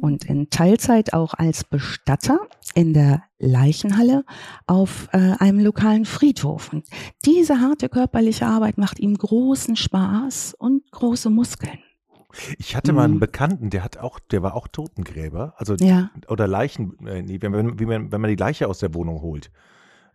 und 0.00 0.24
in 0.24 0.48
Teilzeit 0.50 1.12
auch 1.12 1.34
als 1.34 1.62
Bestatter 1.64 2.40
in 2.74 2.94
der 2.94 3.22
Leichenhalle 3.38 4.24
auf 4.66 5.08
äh, 5.12 5.34
einem 5.38 5.60
lokalen 5.60 6.04
Friedhof. 6.06 6.72
Und 6.72 6.86
diese 7.26 7.60
harte 7.60 7.88
körperliche 7.90 8.46
Arbeit 8.46 8.78
macht 8.78 8.98
ihm 8.98 9.14
großen 9.16 9.76
Spaß 9.76 10.54
und 10.58 10.90
große 10.90 11.28
Muskeln. 11.30 11.78
Ich 12.58 12.76
hatte 12.76 12.92
mal 12.92 13.04
einen 13.04 13.14
Mhm. 13.14 13.20
Bekannten, 13.20 13.70
der 13.70 13.84
hat 13.84 13.98
auch, 13.98 14.18
der 14.20 14.42
war 14.42 14.54
auch 14.54 14.68
Totengräber, 14.68 15.54
also 15.58 15.74
Ja, 15.74 16.10
oder 16.28 16.46
Leichen, 16.46 16.96
äh, 17.06 17.22
nee, 17.22 17.38
wenn, 17.42 17.78
wie 17.78 17.86
man, 17.86 18.10
wenn 18.10 18.20
man 18.20 18.30
die 18.30 18.36
Leiche 18.36 18.68
aus 18.68 18.78
der 18.78 18.94
Wohnung 18.94 19.20
holt. 19.20 19.50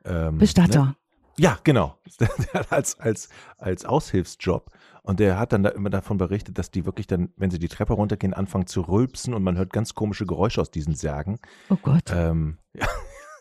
Ähm, 0.06 0.34
Ne? 0.36 0.40
Bestatter. 0.40 0.96
Ja, 1.38 1.58
genau. 1.64 1.98
Der 2.20 2.30
hat 2.54 2.72
als, 2.72 3.00
als, 3.00 3.30
als 3.58 3.86
Aushilfsjob. 3.86 4.72
Und 5.04 5.20
der 5.20 5.38
hat 5.38 5.54
dann 5.54 5.62
da 5.62 5.70
immer 5.70 5.92
davon 5.92 6.18
berichtet, 6.18 6.58
dass 6.58 6.72
die 6.72 6.86
wirklich 6.88 7.06
dann, 7.06 7.30
wenn 7.38 7.52
sie 7.52 7.60
die 7.60 7.68
Treppe 7.68 7.94
runtergehen, 7.94 8.34
anfangen 8.34 8.66
zu 8.66 8.82
rülpsen 8.82 9.36
und 9.36 9.44
man 9.44 9.56
hört 9.56 9.72
ganz 9.72 9.94
komische 9.94 10.26
Geräusche 10.26 10.60
aus 10.62 10.72
diesen 10.72 10.96
Särgen. 10.96 11.38
Oh 11.70 11.76
Gott. 11.76 12.06
Ähm, 12.12 12.58
ja. 12.74 12.88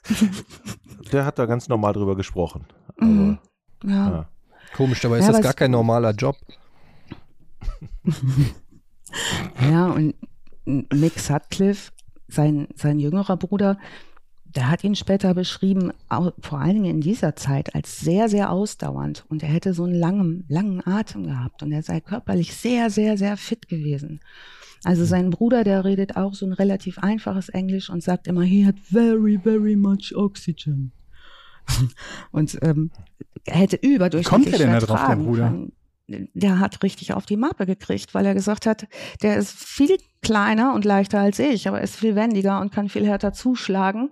der 1.13 1.25
hat 1.25 1.39
da 1.39 1.47
ganz 1.47 1.69
normal 1.69 1.95
drüber 1.95 2.17
gesprochen. 2.17 2.67
Also, 2.99 3.13
Mhm. 3.13 3.39
Ja. 3.83 4.11
ja. 4.11 4.29
Komisch, 4.77 5.01
dabei 5.01 5.19
ist 5.21 5.27
Ja, 5.27 5.33
das 5.33 5.41
gar 5.41 5.55
kein 5.55 5.71
normaler 5.71 6.11
Job. 6.11 6.37
Ja, 9.71 9.87
und 9.87 10.15
Mick 10.65 11.19
Sutcliffe, 11.19 11.93
sein, 12.29 12.69
sein 12.75 12.99
jüngerer 12.99 13.37
Bruder, 13.37 13.79
der 14.55 14.71
hat 14.71 14.85
ihn 14.85 14.95
später 14.95 15.35
beschrieben, 15.35 15.93
vor 16.41 16.61
allen 16.61 16.75
Dingen 16.75 16.97
in 16.97 17.01
dieser 17.01 17.35
Zeit, 17.35 17.75
als 17.75 18.01
sehr, 18.01 18.29
sehr 18.29 18.51
ausdauernd. 18.51 19.25
Und 19.29 19.43
er 19.43 19.49
hätte 19.49 19.75
so 19.75 19.85
einen 19.85 19.95
langen, 19.95 20.45
langen 20.49 20.87
Atem 20.87 21.25
gehabt 21.25 21.63
und 21.63 21.73
er 21.73 21.83
sei 21.83 22.01
körperlich 22.01 22.55
sehr, 22.55 22.91
sehr, 22.91 23.19
sehr 23.19 23.37
fit 23.37 23.69
gewesen. 23.69 24.21
Also 24.85 25.05
sein 25.05 25.31
Bruder, 25.31 25.65
der 25.65 25.85
redet 25.85 26.17
auch 26.17 26.35
so 26.35 26.47
ein 26.47 26.53
relativ 26.53 26.99
einfaches 26.99 27.49
Englisch 27.49 27.91
und 27.91 28.03
sagt 28.03 28.27
immer, 28.27 28.43
he 28.43 28.67
had 28.67 28.79
very, 28.79 29.41
very 29.43 29.77
much 29.77 30.15
oxygen. 30.15 30.93
und 32.31 32.59
ähm, 32.63 32.91
er 33.47 33.57
hätte 33.57 33.77
überdurchschnittlich 33.77 34.45
Kommt 34.45 34.53
er 34.53 34.59
denn 34.59 34.73
da 34.73 34.87
drauf, 34.87 35.07
der 35.09 35.17
Bruder? 35.17 35.49
können. 35.49 35.73
Der 36.07 36.59
hat 36.61 36.83
richtig 36.83 37.15
auf 37.15 37.25
die 37.25 37.37
Mappe 37.39 37.65
gekriegt, 37.65 38.13
weil 38.15 38.27
er 38.27 38.35
gesagt 38.35 38.67
hat, 38.67 38.87
der 39.23 39.37
ist 39.39 39.53
viel 39.53 39.97
kleiner 40.21 40.75
und 40.75 40.85
leichter 40.85 41.21
als 41.21 41.39
ich, 41.39 41.67
aber 41.67 41.81
ist 41.81 41.97
viel 41.97 42.15
wendiger 42.15 42.61
und 42.61 42.73
kann 42.73 42.89
viel 42.91 43.07
härter 43.07 43.33
zuschlagen. 43.33 44.11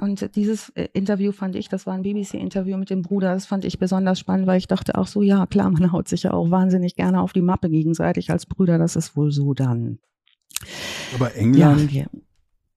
Und 0.00 0.36
dieses 0.36 0.68
äh, 0.70 0.88
Interview 0.92 1.32
fand 1.32 1.56
ich, 1.56 1.68
das 1.68 1.86
war 1.86 1.94
ein 1.94 2.02
BBC-Interview 2.02 2.76
mit 2.76 2.90
dem 2.90 3.02
Bruder, 3.02 3.32
das 3.32 3.46
fand 3.46 3.64
ich 3.64 3.78
besonders 3.78 4.18
spannend, 4.18 4.46
weil 4.46 4.58
ich 4.58 4.66
dachte 4.68 4.96
auch 4.96 5.06
so, 5.06 5.22
ja 5.22 5.46
klar, 5.46 5.70
man 5.70 5.92
haut 5.92 6.08
sich 6.08 6.24
ja 6.24 6.32
auch 6.32 6.50
wahnsinnig 6.50 6.94
gerne 6.96 7.20
auf 7.20 7.32
die 7.32 7.42
Mappe 7.42 7.70
gegenseitig 7.70 8.30
als 8.30 8.44
Brüder, 8.46 8.76
das 8.78 8.96
ist 8.96 9.16
wohl 9.16 9.30
so 9.30 9.54
dann. 9.54 9.98
Aber 11.14 11.34
Ja, 11.34 11.40
England, 11.40 11.80
und 11.80 11.92
wir- 11.92 12.10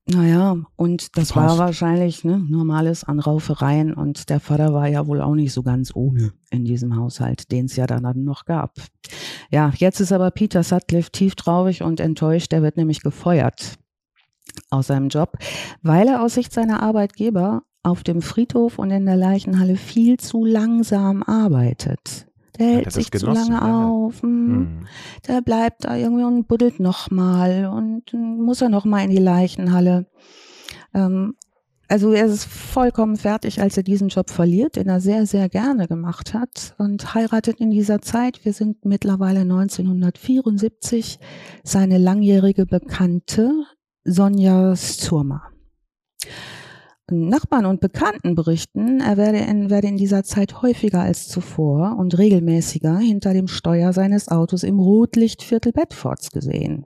naja, 0.06 0.58
und 0.76 1.18
das 1.18 1.34
war 1.36 1.48
Passt. 1.48 1.60
wahrscheinlich 1.60 2.26
ne, 2.26 2.38
normales 2.38 3.06
an 3.06 3.20
Raufereien 3.20 3.94
und 3.94 4.30
der 4.30 4.42
Vater 4.42 4.74
war 4.74 4.88
ja 4.88 5.08
wohl 5.08 5.22
auch 5.22 5.34
nicht 5.34 5.54
so 5.54 5.64
ganz 5.64 5.96
ohne 5.96 6.34
in 6.50 6.66
diesem 6.66 6.98
Haushalt, 6.98 7.52
den 7.52 7.66
es 7.66 7.78
ja 7.78 7.88
dann 7.88 8.24
noch 8.24 8.44
gab. 8.44 8.76
Ja, 9.50 9.72
jetzt 9.78 10.02
ist 10.02 10.12
aber 10.12 10.32
Peter 10.32 10.64
Sutcliffe 10.64 11.12
tief 11.12 11.36
traurig 11.36 11.84
und 11.84 12.02
enttäuscht, 12.02 12.52
der 12.52 12.62
wird 12.62 12.76
nämlich 12.76 13.02
gefeuert 13.02 13.76
aus 14.70 14.88
seinem 14.88 15.08
Job, 15.08 15.38
weil 15.82 16.08
er 16.10 16.22
aus 16.22 16.34
Sicht 16.34 16.52
seiner 16.52 16.84
Arbeitgeber 16.84 17.64
auf 17.82 18.04
dem 18.04 18.22
Friedhof 18.22 18.80
und 18.80 18.92
in 18.92 19.06
der 19.06 19.18
Leichenhalle 19.18 19.78
viel 19.78 20.18
zu 20.18 20.44
langsam 20.44 21.24
arbeitet. 21.24 22.28
Der 22.60 22.68
er 22.68 22.76
hält 22.76 22.92
sich 22.92 23.12
zu 23.12 23.26
lange 23.26 23.52
ja, 23.52 23.88
auf. 23.88 24.22
hm 24.22 24.86
der 25.28 25.42
bleibt 25.42 25.86
da 25.86 25.96
irgendwie 25.96 26.24
und 26.24 26.48
buddelt 26.48 26.80
nochmal 26.80 27.66
und 27.66 28.14
muss 28.14 28.62
er 28.62 28.70
nochmal 28.70 29.06
in 29.06 29.12
die 29.12 29.18
Leichenhalle. 29.18 30.08
Ähm, 30.94 31.36
also 31.88 32.12
er 32.12 32.26
ist 32.26 32.46
vollkommen 32.46 33.18
fertig, 33.18 33.62
als 33.62 33.78
er 33.78 33.84
diesen 33.84 34.08
Job 34.08 34.30
verliert, 34.30 34.78
den 34.78 34.88
er 34.88 35.00
sehr, 35.00 35.26
sehr 35.26 35.50
gerne 35.50 35.88
gemacht 35.88 36.34
hat 36.34 36.76
und 36.78 37.14
heiratet 37.14 37.60
in 37.60 37.72
dieser 37.72 38.02
Zeit. 38.02 38.44
Wir 38.46 38.54
sind 38.54 38.86
mittlerweile 38.86 39.42
1974 39.42 41.20
seine 41.64 41.98
langjährige 41.98 42.66
Bekannte 42.66 43.66
Sonja 44.06 44.76
Sturma. 44.76 45.44
Nachbarn 47.12 47.66
und 47.66 47.82
Bekannten 47.82 48.34
berichten, 48.34 49.02
er 49.02 49.18
werde 49.18 49.40
in, 49.40 49.70
werde 49.70 49.88
in 49.88 49.98
dieser 49.98 50.24
Zeit 50.24 50.62
häufiger 50.62 51.02
als 51.02 51.28
zuvor 51.28 51.98
und 51.98 52.18
regelmäßiger 52.18 52.98
hinter 52.98 53.34
dem 53.34 53.48
Steuer 53.48 53.92
seines 53.92 54.30
Autos 54.30 54.64
im 54.64 54.80
Rotlichtviertel 54.80 55.74
Bedfords 55.74 56.32
gesehen. 56.32 56.86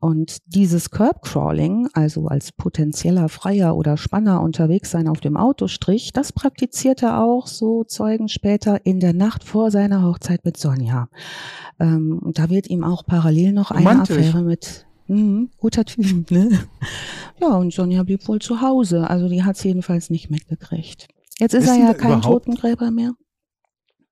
Und 0.00 0.38
dieses 0.46 0.90
Curbcrawling, 0.90 1.88
also 1.92 2.26
als 2.26 2.50
potenzieller 2.50 3.28
Freier 3.28 3.76
oder 3.76 3.96
Spanner 3.96 4.42
unterwegs 4.42 4.90
sein 4.90 5.06
auf 5.06 5.20
dem 5.20 5.36
Autostrich, 5.36 6.12
das 6.12 6.32
praktizierte 6.32 7.06
er 7.06 7.22
auch, 7.22 7.46
so 7.46 7.84
Zeugen 7.84 8.28
später, 8.28 8.84
in 8.84 8.98
der 8.98 9.12
Nacht 9.12 9.44
vor 9.44 9.70
seiner 9.70 10.02
Hochzeit 10.02 10.44
mit 10.44 10.56
Sonja. 10.56 11.08
Ähm, 11.78 12.18
und 12.20 12.38
da 12.38 12.50
wird 12.50 12.68
ihm 12.68 12.82
auch 12.82 13.06
parallel 13.06 13.52
noch 13.52 13.70
Romantisch. 13.70 14.16
eine 14.16 14.26
Affäre 14.26 14.42
mit 14.42 14.86
Mhm, 15.08 15.50
guter 15.58 15.84
Typ, 15.84 16.30
ne? 16.30 16.60
Ja, 17.40 17.48
und 17.48 17.72
Sonja 17.72 18.02
blieb 18.02 18.26
wohl 18.28 18.40
zu 18.40 18.60
Hause. 18.60 19.08
Also 19.08 19.28
die 19.28 19.44
hat's 19.44 19.62
jedenfalls 19.62 20.10
nicht 20.10 20.30
mitgekriegt. 20.30 21.08
Jetzt 21.38 21.54
ist 21.54 21.64
Wissen 21.64 21.82
er 21.82 21.88
ja 21.88 21.94
kein 21.94 22.22
Totengräber 22.22 22.90
mehr. 22.90 23.12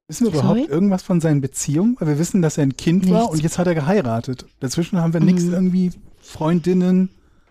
Wissen 0.09 0.27
wir 0.27 0.33
Sorry? 0.33 0.43
überhaupt 0.61 0.71
irgendwas 0.71 1.03
von 1.03 1.21
seinen 1.21 1.41
Beziehungen? 1.41 1.97
Weil 1.99 2.09
wir 2.09 2.19
wissen, 2.19 2.43
dass 2.43 2.59
er 2.59 2.65
ein 2.65 2.77
Kind 2.77 3.09
war 3.11 3.21
Nichts. 3.23 3.35
und 3.35 3.43
jetzt 3.43 3.59
hat 3.59 3.67
er 3.67 3.75
geheiratet. 3.75 4.45
Dazwischen 4.61 5.01
haben 5.01 5.15
wir 5.15 5.21
nichts 5.21 5.45
Mhm. 5.45 5.53
irgendwie 5.55 5.91
Freundinnen, 6.21 7.09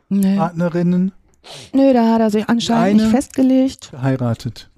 Nö, 0.09 0.35
Partnerinnen 0.37 1.11
Nö 1.73 1.91
da 1.93 2.13
hat 2.13 2.21
er 2.21 2.29
sich 2.29 2.47
anscheinend 2.47 3.01
Eine- 3.01 3.03
nicht 3.03 3.11
festgelegt. 3.15 3.91
geheiratet. 3.91 4.69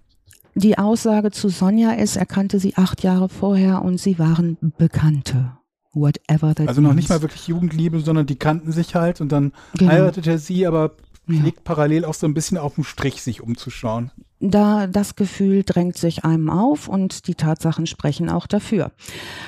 Die 0.55 0.77
Aussage 0.77 1.31
zu 1.31 1.49
Sonja 1.49 1.91
ist, 1.91 2.15
er 2.15 2.25
kannte 2.25 2.59
sie 2.59 2.75
acht 2.77 3.03
Jahre 3.03 3.27
vorher 3.27 3.81
und 3.83 3.99
sie 3.99 4.17
waren 4.17 4.57
Bekannte. 4.77 5.51
Whatever 5.95 6.53
that 6.53 6.67
Also 6.67 6.81
noch 6.81 6.89
nicht 6.93 7.09
means. 7.09 7.09
mal 7.09 7.21
wirklich 7.21 7.47
Jugendliebe, 7.47 7.99
sondern 8.01 8.25
die 8.27 8.35
kannten 8.35 8.71
sich 8.71 8.93
halt 8.95 9.21
und 9.21 9.31
dann 9.31 9.53
Genau. 9.77 9.91
heiratet 9.91 10.27
er 10.27 10.37
sie, 10.37 10.67
aber 10.67 10.91
Ja. 11.27 11.39
pflegt 11.39 11.63
parallel 11.63 12.05
auch 12.05 12.13
so 12.13 12.27
ein 12.27 12.33
bisschen 12.35 12.57
auf 12.59 12.75
dem 12.75 12.83
Strich 12.83 13.21
sich 13.23 13.41
umzuschauen. 13.41 14.11
Da 14.41 14.85
das 14.85 15.15
Gefühl 15.15 15.63
drängt 15.63 15.97
sich 15.97 16.25
einem 16.25 16.49
auf 16.49 16.87
und 16.89 17.27
die 17.27 17.33
Tatsachen 17.35 17.87
sprechen 17.87 18.29
auch 18.29 18.45
dafür. 18.45 18.91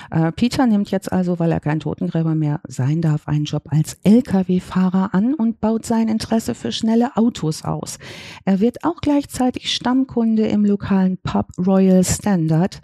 Äh, 0.10 0.31
Peter 0.31 0.65
nimmt 0.65 0.89
jetzt 0.89 1.12
also, 1.12 1.38
weil 1.39 1.51
er 1.51 1.60
kein 1.60 1.81
Totengräber 1.81 2.33
mehr 2.36 2.62
sein 2.67 3.01
darf, 3.01 3.27
einen 3.27 3.43
Job 3.43 3.63
als 3.69 3.97
Lkw-Fahrer 4.05 5.13
an 5.13 5.33
und 5.33 5.60
baut 5.60 5.86
sein 5.86 6.07
Interesse 6.07 6.55
für 6.55 6.71
schnelle 6.71 7.15
Autos 7.17 7.63
aus. 7.63 7.99
Er 8.45 8.60
wird 8.62 8.83
auch 8.86 9.01
gleichzeitig 9.01 9.73
Stammkunde 9.73 10.47
im 10.47 10.63
lokalen 10.65 11.17
Pub 11.17 11.47
Royal 11.60 12.03
Standard. 12.03 12.81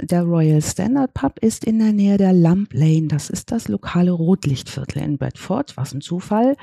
Der 0.00 0.22
Royal 0.22 0.62
Standard 0.62 1.14
Pub 1.14 1.38
ist 1.40 1.64
in 1.64 1.78
der 1.78 1.92
Nähe 1.92 2.16
der 2.16 2.32
Lump 2.32 2.72
Lane. 2.72 3.08
Das 3.08 3.30
ist 3.30 3.50
das 3.50 3.68
lokale 3.68 4.12
Rotlichtviertel 4.12 5.02
in 5.02 5.18
Bedford. 5.18 5.76
Was 5.76 5.92
ein 5.92 6.00
Zufall 6.00 6.56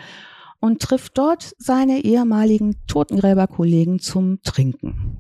und 0.60 0.82
trifft 0.82 1.18
dort 1.18 1.54
seine 1.58 2.04
ehemaligen 2.04 2.76
Totengräberkollegen 2.88 4.00
zum 4.00 4.42
Trinken. 4.42 5.18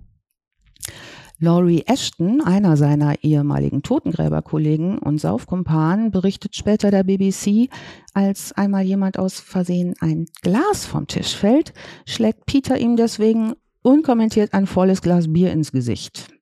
Laurie 1.39 1.83
Ashton, 1.85 2.41
einer 2.41 2.77
seiner 2.77 3.23
ehemaligen 3.23 3.83
Totengräberkollegen 3.83 4.97
und 4.97 5.19
Saufkumpanen, 5.19 6.09
berichtet 6.09 6.55
später 6.55 6.89
der 6.89 7.03
BBC, 7.03 7.69
als 8.15 8.53
einmal 8.53 8.83
jemand 8.83 9.19
aus 9.19 9.39
Versehen 9.39 9.93
ein 9.99 10.25
Glas 10.41 10.87
vom 10.87 11.05
Tisch 11.05 11.35
fällt, 11.35 11.73
schlägt 12.07 12.47
Peter 12.47 12.79
ihm 12.79 12.95
deswegen 12.95 13.53
unkommentiert 13.83 14.53
ein 14.53 14.65
volles 14.65 15.03
Glas 15.03 15.31
Bier 15.31 15.51
ins 15.51 15.71
Gesicht. 15.71 16.36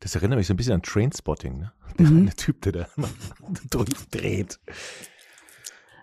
Das 0.00 0.14
erinnert 0.14 0.38
mich 0.38 0.46
so 0.46 0.54
ein 0.54 0.56
bisschen 0.56 0.72
an 0.74 0.82
Trainspotting, 0.82 1.58
ne? 1.58 1.72
Der 1.98 2.06
Mhm. 2.06 2.18
eine 2.22 2.34
Typ, 2.36 2.62
der 2.62 2.72
da 2.72 2.86
durchdreht. 3.70 4.58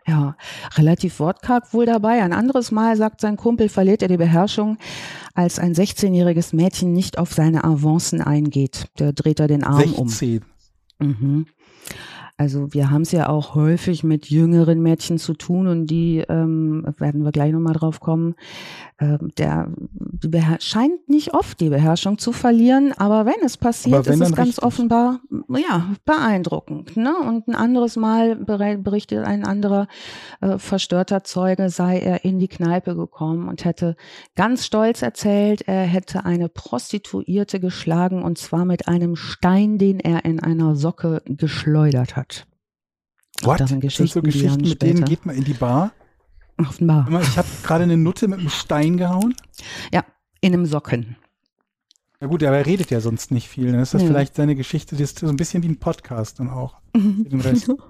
Ja, 0.05 0.37
relativ 0.77 1.19
wortkarg 1.19 1.73
wohl 1.73 1.85
dabei. 1.85 2.21
Ein 2.23 2.31
anderes 2.31 2.71
Mal, 2.71 2.95
sagt 2.95 3.19
sein 3.19 3.35
Kumpel, 3.35 3.67
verliert 3.67 4.01
er 4.01 4.07
die 4.07 4.15
Beherrschung, 4.17 4.77
als 5.33 5.59
ein 5.59 5.73
16-jähriges 5.73 6.55
Mädchen 6.55 6.93
nicht 6.93 7.17
auf 7.17 7.33
seine 7.33 7.65
Avancen 7.65 8.21
eingeht. 8.21 8.85
Der 8.99 9.11
dreht 9.11 9.41
er 9.41 9.47
den 9.47 9.63
Arm 9.65 9.93
um. 9.93 10.07
16. 10.07 10.45
Mhm. 10.99 11.47
Also 12.39 12.71
wir 12.71 12.91
haben 12.91 13.01
es 13.01 13.11
ja 13.11 13.29
auch 13.29 13.55
häufig 13.55 14.03
mit 14.03 14.29
jüngeren 14.29 14.79
Mädchen 14.79 15.17
zu 15.17 15.33
tun 15.33 15.65
und 15.67 15.87
die 15.87 16.23
ähm, 16.29 16.85
werden 16.99 17.23
wir 17.23 17.31
gleich 17.31 17.51
nochmal 17.51 17.73
drauf 17.73 17.99
kommen. 17.99 18.35
Ähm, 18.99 19.31
der 19.37 19.71
die 19.91 20.41
scheint 20.59 21.07
nicht 21.07 21.33
oft 21.33 21.59
die 21.59 21.69
Beherrschung 21.69 22.17
zu 22.17 22.31
verlieren, 22.31 22.93
aber 22.93 23.25
wenn 23.25 23.43
es 23.43 23.57
passiert, 23.57 24.05
wenn, 24.05 24.21
ist 24.21 24.29
es 24.29 24.35
ganz 24.35 24.49
richtig. 24.49 24.63
offenbar 24.63 25.19
ja 25.49 25.89
beeindruckend. 26.05 26.97
Ne? 26.97 27.15
Und 27.15 27.47
ein 27.47 27.55
anderes 27.55 27.95
Mal 27.95 28.35
berichtet 28.35 29.25
ein 29.25 29.43
anderer 29.43 29.87
äh, 30.41 30.57
verstörter 30.57 31.23
Zeuge, 31.23 31.69
sei 31.69 31.99
er 31.99 32.23
in 32.23 32.39
die 32.39 32.47
Kneipe 32.47 32.95
gekommen 32.95 33.49
und 33.49 33.65
hätte 33.65 33.95
ganz 34.35 34.65
stolz 34.65 35.01
erzählt, 35.01 35.61
er 35.67 35.83
hätte 35.83 36.25
eine 36.25 36.49
Prostituierte 36.49 37.59
geschlagen 37.59 38.23
und 38.23 38.37
zwar 38.37 38.65
mit 38.65 38.87
einem 38.87 39.15
Stein, 39.15 39.77
den 39.77 39.99
er 39.99 40.25
in 40.25 40.39
einer 40.39 40.75
Socke 40.75 41.21
geschleudert 41.25 42.15
hat. 42.15 42.26
What? 43.43 43.59
Das 43.59 43.69
sind 43.69 43.83
Das 43.83 43.95
sind 43.95 44.09
so 44.09 44.21
Geschichten, 44.21 44.63
die 44.63 44.69
mit 44.69 44.81
denen 44.81 45.05
geht 45.05 45.25
man 45.25 45.35
in 45.35 45.43
die 45.43 45.53
Bar. 45.53 45.91
Offenbar. 46.57 47.07
Ich 47.21 47.37
habe 47.37 47.47
gerade 47.63 47.83
eine 47.83 47.97
Nutte 47.97 48.27
mit 48.27 48.39
einem 48.39 48.49
Stein 48.49 48.97
gehauen. 48.97 49.35
Ja, 49.93 50.03
in 50.41 50.53
einem 50.53 50.65
Socken. 50.65 51.15
Ja 52.19 52.25
gut, 52.27 52.43
aber 52.43 52.57
er 52.57 52.65
redet 52.65 52.89
ja 52.89 52.99
sonst 52.99 53.29
nicht 53.31 53.47
viel. 53.47 53.71
Dann 53.71 53.79
ist 53.81 53.93
das 53.93 54.01
Ja. 54.01 54.07
vielleicht 54.07 54.35
seine 54.35 54.55
Geschichte, 54.55 54.95
das 54.95 55.01
ist 55.11 55.19
so 55.19 55.27
ein 55.27 55.35
bisschen 55.35 55.61
wie 55.61 55.67
ein 55.67 55.77
Podcast 55.77 56.39
dann 56.39 56.49
auch. 56.49 56.77
Mit 56.93 57.31
dem 57.31 57.41
Rest. 57.41 57.69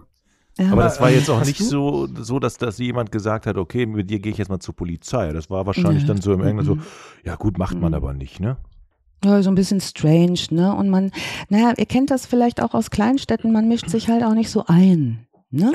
Ja. 0.59 0.71
Aber 0.71 0.81
das 0.81 0.99
war 0.99 1.11
jetzt 1.11 1.29
auch 1.29 1.45
nicht 1.45 1.59
du- 1.59 1.63
so, 1.65 2.07
so 2.19 2.39
dass, 2.39 2.57
dass 2.57 2.79
jemand 2.79 3.11
gesagt 3.11 3.45
hat, 3.45 3.57
okay, 3.57 3.85
mit 3.85 4.09
dir 4.09 4.17
gehe 4.19 4.31
ich 4.31 4.39
jetzt 4.39 4.47
mal 4.49 4.57
zur 4.59 4.75
Polizei. 4.75 5.31
Das 5.31 5.51
war 5.51 5.67
wahrscheinlich 5.67 6.01
Nee. 6.01 6.07
dann 6.07 6.19
so 6.19 6.33
im 6.33 6.41
Englischen 6.41 6.65
so, 6.65 6.75
Mhm. 6.77 6.81
ja 7.23 7.35
gut, 7.35 7.59
macht 7.59 7.75
man 7.79 7.91
Mhm. 7.91 7.95
aber 7.95 8.15
nicht, 8.15 8.39
ne? 8.39 8.57
Ja, 9.23 9.43
so 9.43 9.51
ein 9.51 9.55
bisschen 9.55 9.81
strange, 9.81 10.39
ne? 10.49 10.73
Und 10.73 10.89
man, 10.89 11.11
naja, 11.49 11.75
ihr 11.77 11.85
kennt 11.85 12.09
das 12.09 12.25
vielleicht 12.25 12.59
auch 12.63 12.73
aus 12.73 12.89
Kleinstädten, 12.89 13.51
man 13.51 13.67
mischt 13.67 13.87
sich 13.87 14.07
halt 14.09 14.23
auch 14.23 14.33
nicht 14.33 14.49
so 14.49 14.65
ein, 14.65 15.26
ne? 15.49 15.71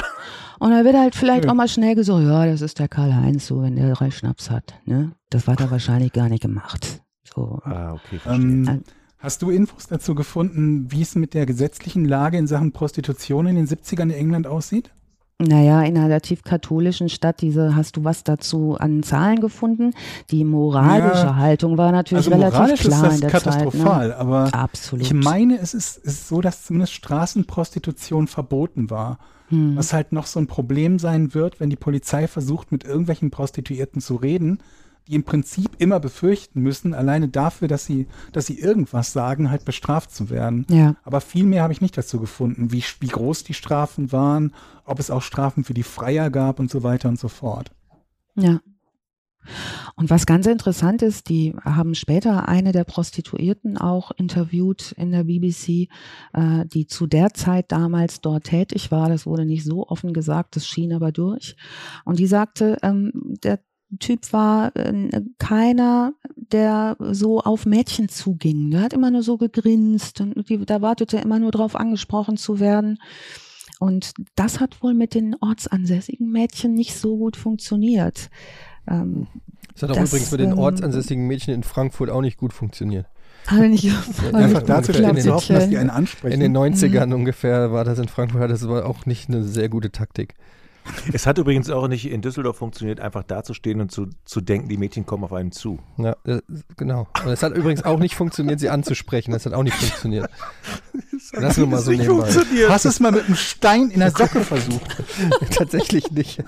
Und 0.58 0.70
da 0.70 0.85
wird 0.85 0.96
halt 0.96 1.14
vielleicht 1.14 1.48
auch 1.48 1.54
mal 1.54 1.68
schnell 1.68 1.94
gesagt, 1.94 2.22
ja, 2.24 2.46
das 2.46 2.61
ist 2.61 2.78
der 2.78 2.88
Karl-Heinz, 2.88 3.46
so, 3.46 3.62
wenn 3.62 3.76
der 3.76 3.92
drei 3.94 4.11
Schnaps 4.11 4.50
hat, 4.50 4.74
ne? 4.85 5.12
Das 5.30 5.48
hat 5.48 5.61
er 5.61 5.70
wahrscheinlich 5.70 6.12
gar 6.12 6.28
nicht 6.28 6.42
gemacht. 6.42 7.02
So. 7.35 7.61
Ah, 7.64 7.92
okay, 7.94 8.18
verstehe. 8.18 8.44
Ähm, 8.44 8.68
Äh, 8.68 8.80
hast 9.18 9.42
du 9.42 9.50
Infos 9.50 9.87
dazu 9.87 10.14
gefunden, 10.14 10.90
wie 10.90 11.02
es 11.02 11.14
mit 11.14 11.35
der 11.35 11.46
gesetzlichen 11.46 12.04
Lage 12.04 12.37
in 12.38 12.46
Sachen 12.46 12.72
Prostitution 12.72 13.46
in 13.46 13.56
den 13.56 13.66
70ern 13.66 14.02
in 14.04 14.11
England 14.11 14.46
aussieht? 14.46 14.92
Naja, 15.40 15.82
in 15.82 15.96
einer 15.96 16.06
relativ 16.06 16.44
katholischen 16.44 17.08
Stadt, 17.08 17.40
diese, 17.40 17.74
hast 17.74 17.96
du 17.96 18.04
was 18.04 18.22
dazu 18.22 18.76
an 18.78 19.02
Zahlen 19.02 19.40
gefunden? 19.40 19.92
Die 20.30 20.44
moralische 20.44 21.26
Ja, 21.26 21.37
Haltung 21.37 21.76
war 21.78 21.90
natürlich 21.90 22.26
Also 22.26 22.30
relativ 22.37 22.58
moralisch 22.58 22.80
ist 22.82 22.87
klar 22.88 23.02
das 23.02 23.14
in 23.16 23.20
der 23.22 23.30
katastrophal, 23.30 24.11
Zeit. 24.11 24.18
aber 24.18 24.44
Ne? 24.44 24.54
Absolut. 24.54 25.04
ich 25.04 25.12
meine, 25.14 25.58
es 25.58 25.74
ist, 25.74 25.96
es 25.98 26.12
ist 26.14 26.28
so, 26.28 26.40
dass 26.40 26.64
zumindest 26.64 26.92
Straßenprostitution 26.92 28.28
verboten 28.28 28.90
war. 28.90 29.18
Hm. 29.53 29.77
Was 29.77 29.93
halt 29.93 30.12
noch 30.12 30.25
so 30.25 30.41
ein 30.41 30.47
Problem 30.47 30.99
sein 30.99 31.35
wird, 31.35 31.61
wenn 31.61 31.69
die 31.69 31.77
Polizei 31.77 32.27
versucht, 32.27 32.73
mit 32.73 32.85
irgendwelchen 32.85 33.31
Prostituierten 33.31 34.01
zu 34.01 34.17
reden, 34.17 34.62
die 35.07 35.15
im 35.15 35.25
Prinzip 35.25 35.71
immer 35.79 36.01
befürchten 36.01 36.62
müssen, 36.62 36.95
alleine 36.95 37.29
dafür, 37.29 37.69
dass 37.69 37.85
sie, 37.85 38.07
dass 38.33 38.47
sie 38.47 38.59
irgendwas 38.59 39.12
sagen, 39.12 39.51
halt 39.51 39.67
bestraft 39.67 40.15
zu 40.15 40.31
werden. 40.31 40.65
Ja. 40.71 40.97
Aber 41.03 41.21
viel 41.21 41.45
mehr 41.45 41.62
habe 41.62 41.73
ich 41.75 41.83
nicht 41.83 41.99
dazu 41.99 42.19
gefunden, 42.19 42.73
wie, 42.73 42.83
wie 43.01 43.09
groß 43.09 43.45
die 43.45 43.53
Strafen 43.53 44.11
waren, 44.11 44.55
ob 44.87 44.99
es 44.99 45.11
auch 45.11 45.23
Strafen 45.23 45.65
für 45.65 45.75
die 45.75 45.83
Freier 45.83 46.31
gab 46.31 46.59
und 46.59 46.71
so 46.71 46.83
weiter 46.83 47.11
und 47.11 47.19
so 47.19 47.29
fort. 47.29 47.73
Ja. 48.37 48.61
Und 49.96 50.11
was 50.11 50.26
ganz 50.26 50.46
interessant 50.46 51.02
ist, 51.02 51.28
die 51.28 51.55
haben 51.64 51.94
später 51.94 52.48
eine 52.48 52.72
der 52.72 52.85
Prostituierten 52.85 53.76
auch 53.78 54.11
interviewt 54.12 54.92
in 54.92 55.11
der 55.11 55.24
BBC, 55.24 55.88
äh, 56.33 56.66
die 56.66 56.87
zu 56.87 57.07
der 57.07 57.35
Zeit 57.35 57.72
damals 57.72 58.20
dort 58.20 58.44
tätig 58.44 58.90
war. 58.90 59.09
Das 59.09 59.26
wurde 59.26 59.44
nicht 59.44 59.64
so 59.64 59.87
offen 59.87 60.12
gesagt, 60.12 60.57
das 60.57 60.66
schien 60.66 60.92
aber 60.92 61.12
durch. 61.12 61.57
Und 62.05 62.18
die 62.18 62.26
sagte, 62.26 62.78
ähm, 62.83 63.12
der 63.42 63.61
Typ 63.98 64.33
war 64.33 64.74
äh, 64.74 65.22
keiner, 65.38 66.14
der 66.35 66.96
so 66.98 67.40
auf 67.40 67.66
Mädchen 67.66 68.09
zuging. 68.09 68.70
Der 68.70 68.83
hat 68.83 68.92
immer 68.94 69.11
nur 69.11 69.22
so 69.22 69.37
gegrinst 69.37 70.20
und 70.20 70.48
die, 70.48 70.64
da 70.64 70.81
wartete 70.81 71.18
immer 71.18 71.38
nur 71.38 71.50
drauf 71.50 71.76
angesprochen 71.76 72.37
zu 72.37 72.59
werden. 72.59 72.98
Und 73.81 74.12
das 74.37 74.61
hat 74.61 74.83
wohl 74.83 74.94
mit 74.94 75.14
den 75.14 75.35
ortsansässigen 75.40 76.31
Mädchen 76.31 76.72
nicht 76.72 76.94
so 76.96 77.18
gut 77.18 77.37
funktioniert. 77.37 78.31
Ähm, 78.88 79.27
Das 79.75 79.83
hat 79.85 79.90
auch 79.92 79.97
Das, 79.97 80.11
übrigens 80.11 80.31
mit 80.31 80.40
den 80.40 80.53
ähm, 80.53 80.59
ortsansässigen 80.59 81.27
Mädchen 81.27 81.55
in 81.55 81.62
Frankfurt 81.62 82.11
auch 82.11 82.21
nicht 82.21 82.37
gut 82.37 82.53
funktioniert. 82.53 83.07
Habe 83.47 83.68
nicht 83.68 83.90
Einfach 84.33 84.62
dazu 84.62 84.92
in 84.92 85.16
zu 85.18 85.35
hoffen, 85.35 85.55
dass 85.55 85.68
die 85.68 85.77
einen 85.77 85.88
In 85.88 85.95
ansprechen. 85.97 86.40
den 86.40 86.57
90ern 86.57 87.12
ungefähr 87.12 87.73
war 87.73 87.85
das 87.85 87.99
in 87.99 88.09
Frankfurt, 88.09 88.51
das 88.51 88.68
war 88.68 88.87
auch 88.87 89.05
nicht 89.07 89.29
eine 89.29 89.42
sehr 89.42 89.68
gute 89.68 89.90
Taktik. 89.90 90.35
Es 91.12 91.27
hat 91.27 91.38
übrigens 91.38 91.71
auch 91.71 91.88
nicht 91.88 92.11
in 92.11 92.23
Düsseldorf 92.23 92.57
funktioniert, 92.57 93.01
einfach 93.01 93.23
dazustehen 93.23 93.81
und 93.81 93.90
zu, 93.90 94.09
zu 94.25 94.40
denken, 94.40 94.68
die 94.68 94.77
Mädchen 94.77 95.07
kommen 95.07 95.25
auf 95.25 95.33
einen 95.33 95.53
zu. 95.53 95.79
Ja, 95.99 96.16
äh, 96.25 96.40
genau. 96.77 97.09
Und 97.25 97.31
es 97.31 97.42
hat 97.42 97.57
übrigens 97.57 97.85
auch 97.85 97.99
nicht 97.99 98.14
funktioniert, 98.14 98.61
sie 98.61 98.71
anzusprechen. 98.71 99.33
Das 99.33 99.47
hat 99.47 99.53
auch 99.53 99.62
nicht 99.62 99.77
funktioniert. 99.77 100.29
Das 101.33 101.57
nur 101.57 101.66
mal 101.66 101.81
so 101.81 101.90
nebenbei. 101.92 102.29
Hast 102.68 102.85
du 102.85 102.88
es 102.88 103.01
mal 103.01 103.12
mit 103.12 103.27
einem 103.27 103.37
Stein 103.37 103.90
in 103.90 104.01
der 104.01 104.11
Socke 104.11 104.40
versucht? 104.40 104.97
Tatsächlich 105.51 106.11
nicht. 106.11 106.42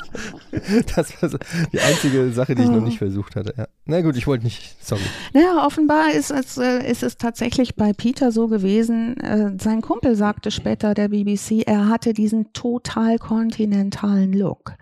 Das 0.94 1.22
war 1.22 1.28
so 1.28 1.38
die 1.72 1.80
einzige 1.80 2.30
Sache, 2.32 2.54
die 2.54 2.62
ich 2.62 2.68
noch 2.68 2.82
nicht 2.82 2.98
versucht 2.98 3.36
hatte. 3.36 3.54
Ja. 3.56 3.66
Na 3.86 4.00
gut, 4.00 4.16
ich 4.16 4.26
wollte 4.26 4.44
nicht, 4.44 4.76
sorry. 4.84 5.02
Naja, 5.32 5.64
offenbar 5.64 6.12
ist 6.12 6.30
es, 6.30 6.58
äh, 6.58 6.90
ist 6.90 7.02
es 7.02 7.16
tatsächlich 7.16 7.76
bei 7.76 7.92
Peter 7.92 8.32
so 8.32 8.48
gewesen. 8.48 9.16
Äh, 9.18 9.52
sein 9.60 9.80
Kumpel 9.80 10.16
sagte 10.16 10.50
später 10.50 10.94
der 10.94 11.08
BBC, 11.08 11.62
er 11.66 11.88
hatte 11.88 12.12
diesen 12.12 12.52
total 12.52 13.18
kontinentalen 13.18 14.23
Look. 14.32 14.74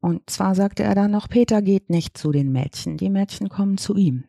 Und 0.00 0.28
zwar 0.28 0.54
sagte 0.54 0.82
er 0.82 0.94
dann 0.94 1.10
noch, 1.10 1.28
Peter 1.28 1.62
geht 1.62 1.90
nicht 1.90 2.18
zu 2.18 2.32
den 2.32 2.52
Mädchen, 2.52 2.96
die 2.96 3.10
Mädchen 3.10 3.48
kommen 3.48 3.78
zu 3.78 3.96
ihm. 3.96 4.24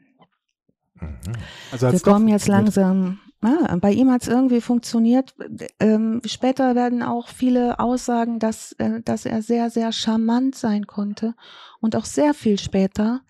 Also 1.71 1.91
Wir 1.91 1.99
kommen 1.99 2.27
jetzt 2.27 2.47
langsam. 2.47 3.19
Ja, 3.43 3.75
bei 3.77 3.91
ihm 3.91 4.11
hat 4.11 4.21
es 4.21 4.27
irgendwie 4.27 4.61
funktioniert. 4.61 5.33
Ähm, 5.79 6.21
später 6.25 6.75
werden 6.75 7.01
auch 7.01 7.27
viele 7.27 7.79
aussagen, 7.79 8.37
dass, 8.37 8.73
äh, 8.73 9.01
dass 9.01 9.25
er 9.25 9.41
sehr, 9.41 9.71
sehr 9.71 9.91
charmant 9.91 10.53
sein 10.53 10.85
konnte. 10.85 11.33
Und 11.79 11.95
auch 11.95 12.05
sehr 12.05 12.35
viel 12.35 12.59
später 12.59 13.21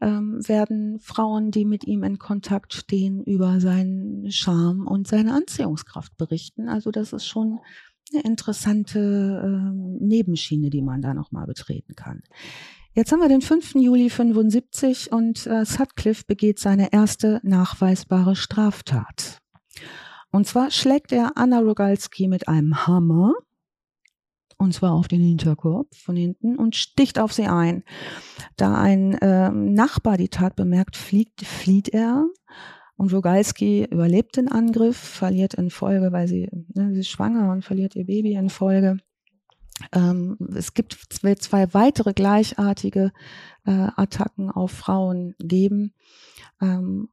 ähm, 0.00 0.40
werden 0.48 0.98
Frauen, 0.98 1.52
die 1.52 1.64
mit 1.64 1.84
ihm 1.84 2.02
in 2.02 2.18
Kontakt 2.18 2.74
stehen, 2.74 3.22
über 3.22 3.60
seinen 3.60 4.32
Charme 4.32 4.88
und 4.88 5.06
seine 5.06 5.34
Anziehungskraft 5.34 6.16
berichten. 6.16 6.68
Also 6.68 6.90
das 6.90 7.12
ist 7.12 7.26
schon 7.26 7.60
eine 8.12 8.22
interessante 8.22 8.98
ähm, 9.44 9.98
Nebenschiene, 10.00 10.70
die 10.70 10.82
man 10.82 11.02
da 11.02 11.14
nochmal 11.14 11.46
betreten 11.46 11.94
kann. 11.94 12.22
Jetzt 12.92 13.12
haben 13.12 13.20
wir 13.20 13.28
den 13.28 13.40
5. 13.40 13.76
Juli 13.76 14.10
75 14.10 15.12
und 15.12 15.46
äh, 15.46 15.64
Sutcliffe 15.64 16.24
begeht 16.26 16.58
seine 16.58 16.92
erste 16.92 17.40
nachweisbare 17.44 18.34
Straftat. 18.34 19.38
Und 20.32 20.46
zwar 20.46 20.70
schlägt 20.70 21.12
er 21.12 21.36
Anna 21.36 21.60
Rogalski 21.60 22.26
mit 22.26 22.48
einem 22.48 22.86
Hammer, 22.86 23.34
und 24.58 24.74
zwar 24.74 24.92
auf 24.92 25.08
den 25.08 25.22
Hinterkopf 25.22 25.96
von 25.96 26.16
hinten, 26.16 26.56
und 26.56 26.76
sticht 26.76 27.18
auf 27.18 27.32
sie 27.32 27.46
ein. 27.46 27.84
Da 28.56 28.74
ein 28.74 29.16
ähm, 29.22 29.72
Nachbar 29.72 30.16
die 30.16 30.28
Tat 30.28 30.56
bemerkt, 30.56 30.96
fliegt, 30.96 31.46
flieht 31.46 31.88
er. 31.88 32.26
Und 33.00 33.14
Rogalski 33.14 33.86
überlebt 33.90 34.36
den 34.36 34.52
Angriff, 34.52 34.98
verliert 34.98 35.54
in 35.54 35.70
Folge, 35.70 36.12
weil 36.12 36.28
sie, 36.28 36.50
ne, 36.74 36.92
sie 36.92 37.00
ist 37.00 37.08
schwanger 37.08 37.50
und 37.50 37.64
verliert 37.64 37.96
ihr 37.96 38.04
Baby 38.04 38.34
in 38.34 38.50
Folge. 38.50 38.98
Ähm, 39.92 40.36
es 40.54 40.74
gibt 40.74 40.92
zwei, 40.92 41.72
weitere 41.72 42.12
gleichartige 42.12 43.10
äh, 43.64 43.88
Attacken 43.96 44.50
auf 44.50 44.72
Frauen 44.72 45.34
geben. 45.38 45.94
Ähm, 46.60 47.08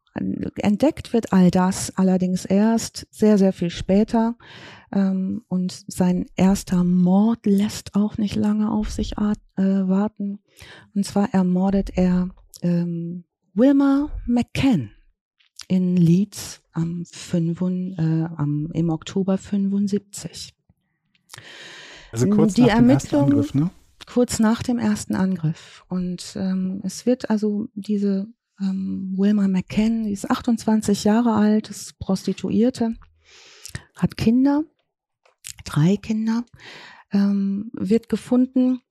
entdeckt 0.57 1.13
wird 1.13 1.31
all 1.31 1.51
das 1.51 1.97
allerdings 1.97 2.43
erst 2.43 3.07
sehr, 3.09 3.37
sehr 3.37 3.53
viel 3.53 3.69
später. 3.69 4.35
Ähm, 4.91 5.45
und 5.47 5.85
sein 5.87 6.25
erster 6.35 6.83
Mord 6.83 7.45
lässt 7.45 7.95
auch 7.95 8.17
nicht 8.17 8.35
lange 8.35 8.73
auf 8.73 8.91
sich 8.91 9.13
äh, 9.13 9.23
warten. 9.55 10.39
Und 10.93 11.05
zwar 11.05 11.33
ermordet 11.33 11.91
er 11.95 12.27
ähm, 12.61 13.23
Wilma 13.53 14.09
McCann 14.25 14.91
in 15.67 15.97
Leeds 15.97 16.61
am, 16.71 17.05
5, 17.05 17.61
äh, 17.61 18.23
am, 18.37 18.69
im 18.73 18.89
Oktober 18.89 19.37
75 19.37 20.53
Also 22.11 22.29
kurz 22.29 22.53
die 22.53 22.61
nach 22.61 22.75
dem 22.75 22.89
ersten 22.89 23.15
Angriff, 23.15 23.53
ne? 23.53 23.69
kurz 24.05 24.39
nach 24.39 24.63
dem 24.63 24.79
ersten 24.79 25.15
Angriff. 25.15 25.83
Und 25.89 26.35
ähm, 26.35 26.81
es 26.83 27.05
wird 27.05 27.29
also 27.29 27.67
diese 27.73 28.27
ähm, 28.59 29.13
Wilma 29.17 29.47
McCann, 29.47 30.05
die 30.05 30.13
ist 30.13 30.29
28 30.29 31.03
Jahre 31.03 31.33
alt, 31.33 31.69
ist 31.69 31.99
Prostituierte, 31.99 32.95
hat 33.95 34.17
Kinder, 34.17 34.63
drei 35.65 35.97
Kinder, 35.97 36.43
ähm, 37.11 37.71
wird 37.73 38.09
gefunden 38.09 38.81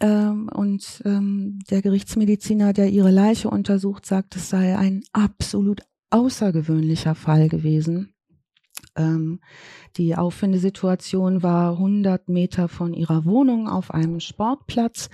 ähm, 0.00 0.48
und 0.48 1.02
ähm, 1.04 1.58
der 1.70 1.82
Gerichtsmediziner, 1.82 2.72
der 2.72 2.90
ihre 2.90 3.10
Leiche 3.10 3.50
untersucht, 3.50 4.06
sagt, 4.06 4.36
es 4.36 4.48
sei 4.48 4.76
ein 4.76 5.02
absolut 5.12 5.82
außergewöhnlicher 6.12 7.14
Fall 7.14 7.48
gewesen. 7.48 8.14
Ähm, 8.96 9.40
die 9.96 10.16
Auffindesituation 10.16 11.42
war 11.42 11.72
100 11.72 12.28
Meter 12.28 12.68
von 12.68 12.94
ihrer 12.94 13.24
Wohnung 13.24 13.68
auf 13.68 13.92
einem 13.92 14.20
Sportplatz. 14.20 15.08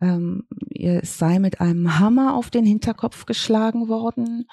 Ähm, 0.00 0.44
es 0.74 1.18
sei 1.18 1.38
mit 1.38 1.60
einem 1.60 1.98
Hammer 1.98 2.34
auf 2.34 2.50
den 2.50 2.64
Hinterkopf 2.64 3.26
geschlagen 3.26 3.88
worden 3.88 4.46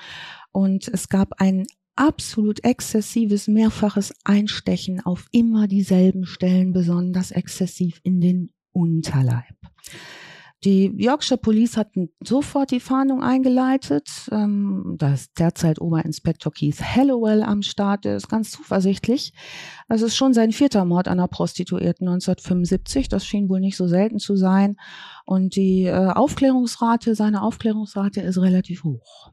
und 0.51 0.87
es 0.87 1.09
gab 1.09 1.41
ein 1.41 1.65
absolut 1.95 2.63
exzessives, 2.63 3.47
mehrfaches 3.47 4.13
Einstechen 4.23 5.01
auf 5.01 5.27
immer 5.31 5.67
dieselben 5.67 6.25
Stellen, 6.25 6.73
besonders 6.73 7.31
exzessiv 7.31 7.99
in 8.03 8.21
den 8.21 8.53
Unterleib. 8.71 9.55
Die 10.63 10.93
Yorkshire 10.95 11.39
Police 11.39 11.75
hatten 11.75 12.09
sofort 12.23 12.69
die 12.69 12.79
Fahndung 12.79 13.23
eingeleitet. 13.23 14.29
Ähm, 14.31 14.95
da 14.99 15.13
ist 15.13 15.31
derzeit 15.39 15.81
Oberinspektor 15.81 16.53
Keith 16.53 16.79
Hallowell 16.79 17.41
am 17.41 17.63
Start, 17.63 18.05
der 18.05 18.15
ist 18.15 18.29
ganz 18.29 18.51
zuversichtlich. 18.51 19.33
Es 19.89 20.03
ist 20.03 20.15
schon 20.15 20.35
sein 20.35 20.51
vierter 20.51 20.85
Mord 20.85 21.07
an 21.07 21.19
einer 21.19 21.27
Prostituierten 21.27 22.07
1975. 22.07 23.09
Das 23.09 23.25
schien 23.25 23.49
wohl 23.49 23.59
nicht 23.59 23.75
so 23.75 23.87
selten 23.87 24.19
zu 24.19 24.35
sein. 24.35 24.77
Und 25.25 25.55
die 25.55 25.85
äh, 25.85 25.93
Aufklärungsrate, 26.11 27.15
seine 27.15 27.41
Aufklärungsrate 27.41 28.21
ist 28.21 28.37
relativ 28.37 28.83
hoch. 28.83 29.31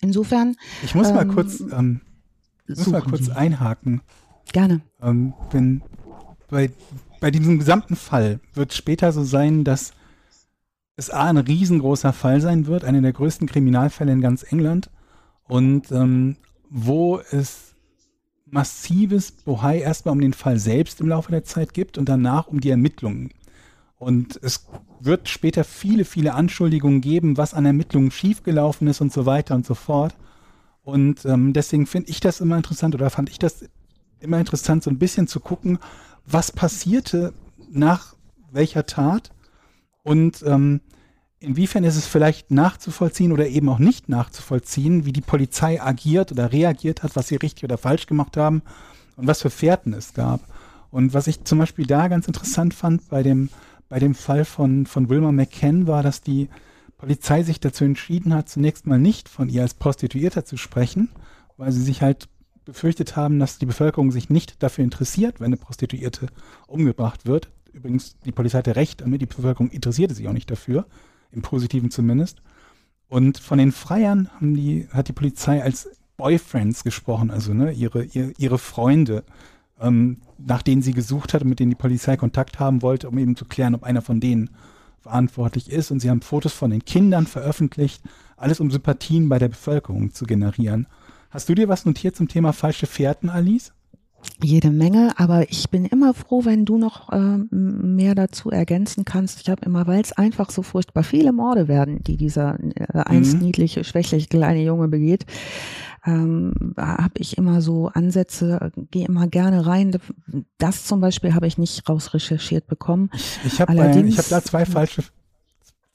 Insofern 0.00 0.54
Ich 0.84 0.94
muss 0.94 1.12
mal 1.12 1.22
Ähm, 1.22 1.34
kurz, 1.34 1.60
ähm, 1.60 2.00
muss 2.68 2.86
mal 2.86 3.02
kurz 3.02 3.24
Sie. 3.24 3.32
einhaken. 3.32 4.02
Gerne. 4.52 4.82
Ähm, 5.02 5.34
wenn 5.50 5.82
bei, 6.48 6.70
bei 7.20 7.32
diesem 7.32 7.58
gesamten 7.58 7.96
Fall 7.96 8.38
wird 8.54 8.72
später 8.72 9.10
so 9.10 9.24
sein, 9.24 9.64
dass 9.64 9.92
es 10.98 11.10
A, 11.10 11.28
ein 11.28 11.36
riesengroßer 11.36 12.12
Fall 12.12 12.40
sein 12.40 12.66
wird, 12.66 12.84
einer 12.84 13.00
der 13.00 13.12
größten 13.12 13.46
Kriminalfälle 13.46 14.12
in 14.12 14.20
ganz 14.20 14.42
England 14.42 14.90
und 15.44 15.92
ähm, 15.92 16.36
wo 16.68 17.20
es 17.30 17.74
massives 18.50 19.30
Bohai 19.30 19.78
erstmal 19.78 20.12
um 20.12 20.20
den 20.20 20.32
Fall 20.32 20.58
selbst 20.58 21.00
im 21.00 21.08
Laufe 21.08 21.30
der 21.30 21.44
Zeit 21.44 21.72
gibt 21.72 21.98
und 21.98 22.08
danach 22.08 22.48
um 22.48 22.60
die 22.60 22.70
Ermittlungen. 22.70 23.30
Und 23.96 24.40
es 24.42 24.66
wird 25.00 25.28
später 25.28 25.62
viele, 25.62 26.04
viele 26.04 26.34
Anschuldigungen 26.34 27.00
geben, 27.00 27.36
was 27.36 27.54
an 27.54 27.64
Ermittlungen 27.64 28.10
schiefgelaufen 28.10 28.88
ist 28.88 29.00
und 29.00 29.12
so 29.12 29.24
weiter 29.24 29.54
und 29.54 29.66
so 29.66 29.74
fort. 29.74 30.16
Und 30.82 31.24
ähm, 31.26 31.52
deswegen 31.52 31.86
finde 31.86 32.10
ich 32.10 32.18
das 32.18 32.40
immer 32.40 32.56
interessant 32.56 32.94
oder 32.96 33.10
fand 33.10 33.30
ich 33.30 33.38
das 33.38 33.64
immer 34.18 34.40
interessant, 34.40 34.82
so 34.82 34.90
ein 34.90 34.98
bisschen 34.98 35.28
zu 35.28 35.38
gucken, 35.38 35.78
was 36.26 36.50
passierte 36.50 37.34
nach 37.70 38.16
welcher 38.50 38.86
Tat 38.86 39.30
und 40.08 40.42
ähm, 40.46 40.80
inwiefern 41.38 41.84
ist 41.84 41.96
es 41.96 42.06
vielleicht 42.06 42.50
nachzuvollziehen 42.50 43.30
oder 43.30 43.46
eben 43.46 43.68
auch 43.68 43.78
nicht 43.78 44.08
nachzuvollziehen, 44.08 45.04
wie 45.04 45.12
die 45.12 45.20
Polizei 45.20 45.82
agiert 45.82 46.32
oder 46.32 46.50
reagiert 46.50 47.02
hat, 47.02 47.14
was 47.14 47.28
sie 47.28 47.36
richtig 47.36 47.64
oder 47.64 47.76
falsch 47.76 48.06
gemacht 48.06 48.38
haben 48.38 48.62
und 49.16 49.26
was 49.26 49.42
für 49.42 49.50
Fährten 49.50 49.92
es 49.92 50.14
gab. 50.14 50.40
Und 50.90 51.12
was 51.12 51.26
ich 51.26 51.44
zum 51.44 51.58
Beispiel 51.58 51.84
da 51.84 52.08
ganz 52.08 52.26
interessant 52.26 52.72
fand 52.72 53.06
bei 53.10 53.22
dem, 53.22 53.50
bei 53.90 53.98
dem 53.98 54.14
Fall 54.14 54.46
von, 54.46 54.86
von 54.86 55.10
Wilma 55.10 55.30
McCann 55.30 55.86
war, 55.86 56.02
dass 56.02 56.22
die 56.22 56.48
Polizei 56.96 57.42
sich 57.42 57.60
dazu 57.60 57.84
entschieden 57.84 58.32
hat, 58.32 58.48
zunächst 58.48 58.86
mal 58.86 58.98
nicht 58.98 59.28
von 59.28 59.50
ihr 59.50 59.60
als 59.60 59.74
Prostituierter 59.74 60.46
zu 60.46 60.56
sprechen, 60.56 61.10
weil 61.58 61.70
sie 61.70 61.82
sich 61.82 62.00
halt 62.00 62.30
befürchtet 62.64 63.14
haben, 63.14 63.38
dass 63.38 63.58
die 63.58 63.66
Bevölkerung 63.66 64.10
sich 64.10 64.30
nicht 64.30 64.62
dafür 64.62 64.84
interessiert, 64.84 65.38
wenn 65.38 65.48
eine 65.48 65.58
Prostituierte 65.58 66.28
umgebracht 66.66 67.26
wird. 67.26 67.50
Übrigens, 67.78 68.16
die 68.24 68.32
Polizei 68.32 68.58
hatte 68.58 68.74
recht 68.74 69.02
damit, 69.02 69.22
die 69.22 69.26
Bevölkerung 69.26 69.70
interessierte 69.70 70.12
sich 70.12 70.26
auch 70.26 70.32
nicht 70.32 70.50
dafür, 70.50 70.86
im 71.30 71.42
Positiven 71.42 71.92
zumindest. 71.92 72.42
Und 73.08 73.38
von 73.38 73.58
den 73.58 73.70
Freiern 73.70 74.28
die, 74.40 74.88
hat 74.90 75.06
die 75.06 75.12
Polizei 75.12 75.62
als 75.62 75.88
Boyfriends 76.16 76.82
gesprochen, 76.82 77.30
also 77.30 77.54
ne, 77.54 77.70
ihre, 77.70 78.02
ihre, 78.02 78.32
ihre 78.36 78.58
Freunde, 78.58 79.22
ähm, 79.80 80.18
nach 80.38 80.62
denen 80.62 80.82
sie 80.82 80.92
gesucht 80.92 81.32
hat 81.32 81.42
und 81.42 81.50
mit 81.50 81.60
denen 81.60 81.70
die 81.70 81.76
Polizei 81.76 82.16
Kontakt 82.16 82.58
haben 82.58 82.82
wollte, 82.82 83.08
um 83.08 83.16
eben 83.16 83.36
zu 83.36 83.44
klären, 83.44 83.76
ob 83.76 83.84
einer 83.84 84.02
von 84.02 84.18
denen 84.18 84.50
verantwortlich 85.00 85.70
ist. 85.70 85.92
Und 85.92 86.00
sie 86.00 86.10
haben 86.10 86.20
Fotos 86.20 86.52
von 86.52 86.72
den 86.72 86.84
Kindern 86.84 87.28
veröffentlicht, 87.28 88.02
alles 88.36 88.58
um 88.58 88.72
Sympathien 88.72 89.28
bei 89.28 89.38
der 89.38 89.48
Bevölkerung 89.48 90.12
zu 90.12 90.24
generieren. 90.24 90.88
Hast 91.30 91.48
du 91.48 91.54
dir 91.54 91.68
was 91.68 91.84
notiert 91.84 92.16
zum 92.16 92.26
Thema 92.26 92.52
falsche 92.52 92.86
Fährten, 92.86 93.28
Alice? 93.28 93.72
Jede 94.42 94.70
Menge, 94.70 95.12
aber 95.16 95.50
ich 95.50 95.68
bin 95.70 95.84
immer 95.84 96.14
froh, 96.14 96.44
wenn 96.44 96.64
du 96.64 96.78
noch 96.78 97.12
ähm, 97.12 97.48
mehr 97.96 98.14
dazu 98.14 98.50
ergänzen 98.50 99.04
kannst. 99.04 99.40
Ich 99.40 99.50
habe 99.50 99.64
immer, 99.64 99.86
weil 99.86 100.00
es 100.00 100.12
einfach 100.12 100.50
so 100.50 100.62
furchtbar 100.62 101.02
viele 101.02 101.32
Morde 101.32 101.66
werden, 101.66 102.02
die 102.04 102.16
dieser 102.16 102.58
äh, 102.60 102.98
einst 103.04 103.34
Mhm. 103.34 103.46
niedliche, 103.46 103.82
schwächliche 103.84 104.28
kleine 104.28 104.62
Junge 104.62 104.88
begeht, 104.88 105.26
ähm, 106.06 106.74
habe 106.76 107.14
ich 107.18 107.36
immer 107.36 107.60
so 107.60 107.88
Ansätze, 107.88 108.70
gehe 108.92 109.06
immer 109.06 109.26
gerne 109.26 109.66
rein. 109.66 109.96
Das 110.58 110.84
zum 110.84 111.00
Beispiel 111.00 111.34
habe 111.34 111.46
ich 111.48 111.58
nicht 111.58 111.88
rausrecherchiert 111.88 112.66
bekommen. 112.68 113.10
Ich 113.44 113.60
habe 113.60 113.72
ich 114.06 114.18
hab 114.18 114.28
da 114.28 114.42
zwei 114.42 114.64
falsche, 114.64 115.02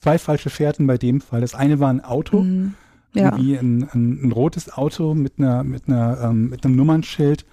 zwei 0.00 0.18
falsche 0.18 0.50
Fährten 0.50 0.86
bei 0.86 0.98
dem 0.98 1.20
Fall. 1.22 1.40
Das 1.40 1.54
eine 1.54 1.80
war 1.80 1.88
ein 1.88 2.02
Auto, 2.04 2.42
Mm, 2.42 2.74
ja. 3.14 3.24
irgendwie 3.26 3.56
ein, 3.56 3.88
ein, 3.92 4.26
ein 4.26 4.32
rotes 4.32 4.70
Auto 4.72 5.14
mit 5.14 5.38
einer, 5.38 5.64
mit 5.64 5.88
einer, 5.88 6.20
ähm, 6.24 6.50
mit 6.50 6.64
einem 6.64 6.76
Nummernschild, 6.76 7.46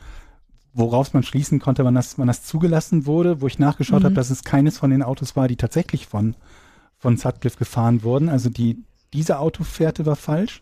woraus 0.73 1.13
man 1.13 1.23
schließen 1.23 1.59
konnte, 1.59 1.83
wann 1.83 1.95
das, 1.95 2.17
wann 2.17 2.27
das 2.27 2.43
zugelassen 2.43 3.05
wurde, 3.05 3.41
wo 3.41 3.47
ich 3.47 3.59
nachgeschaut 3.59 4.01
Mhm. 4.01 4.05
habe, 4.05 4.15
dass 4.15 4.29
es 4.29 4.43
keines 4.43 4.77
von 4.77 4.89
den 4.89 5.03
Autos 5.03 5.35
war, 5.35 5.47
die 5.47 5.57
tatsächlich 5.57 6.07
von, 6.07 6.35
von 6.97 7.17
Sutcliffe 7.17 7.57
gefahren 7.59 8.03
wurden. 8.03 8.29
Also 8.29 8.49
die, 8.49 8.83
diese 9.13 9.39
Autofährte 9.39 10.05
war 10.05 10.15
falsch. 10.15 10.61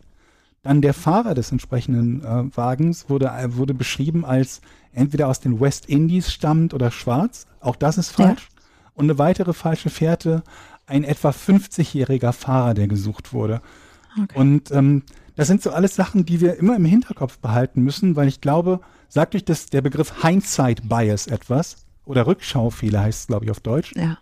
Dann 0.62 0.82
der 0.82 0.92
Fahrer 0.94 1.34
des 1.34 1.52
entsprechenden 1.52 2.22
äh, 2.24 2.56
Wagens 2.56 3.08
wurde, 3.08 3.26
äh, 3.28 3.56
wurde 3.56 3.72
beschrieben 3.72 4.24
als 4.26 4.60
entweder 4.92 5.28
aus 5.28 5.40
den 5.40 5.58
West 5.60 5.86
Indies 5.86 6.30
stammend 6.32 6.74
oder 6.74 6.90
schwarz. 6.90 7.46
Auch 7.60 7.76
das 7.76 7.96
ist 7.96 8.18
Ja. 8.18 8.26
falsch. 8.26 8.48
Und 8.94 9.04
eine 9.06 9.18
weitere 9.18 9.54
falsche 9.54 9.88
Fährte, 9.88 10.42
ein 10.86 11.04
etwa 11.04 11.30
50-jähriger 11.30 12.32
Fahrer, 12.32 12.74
der 12.74 12.88
gesucht 12.88 13.32
wurde. 13.32 13.62
Okay. 14.20 14.38
Und 14.38 14.70
ähm, 14.72 15.04
das 15.36 15.46
sind 15.46 15.62
so 15.62 15.70
alles 15.70 15.94
Sachen, 15.94 16.26
die 16.26 16.40
wir 16.40 16.56
immer 16.56 16.76
im 16.76 16.84
Hinterkopf 16.84 17.38
behalten 17.38 17.82
müssen, 17.82 18.16
weil 18.16 18.28
ich 18.28 18.40
glaube, 18.42 18.80
sagt 19.10 19.34
euch 19.34 19.44
das 19.44 19.66
der 19.66 19.82
Begriff 19.82 20.22
Hindsight 20.22 20.88
Bias 20.88 21.26
etwas? 21.26 21.84
Oder 22.06 22.26
Rückschaufehler 22.26 23.02
heißt 23.02 23.20
es, 23.20 23.26
glaube 23.26 23.44
ich, 23.44 23.50
auf 23.50 23.60
Deutsch. 23.60 23.92
Ja. 23.94 24.16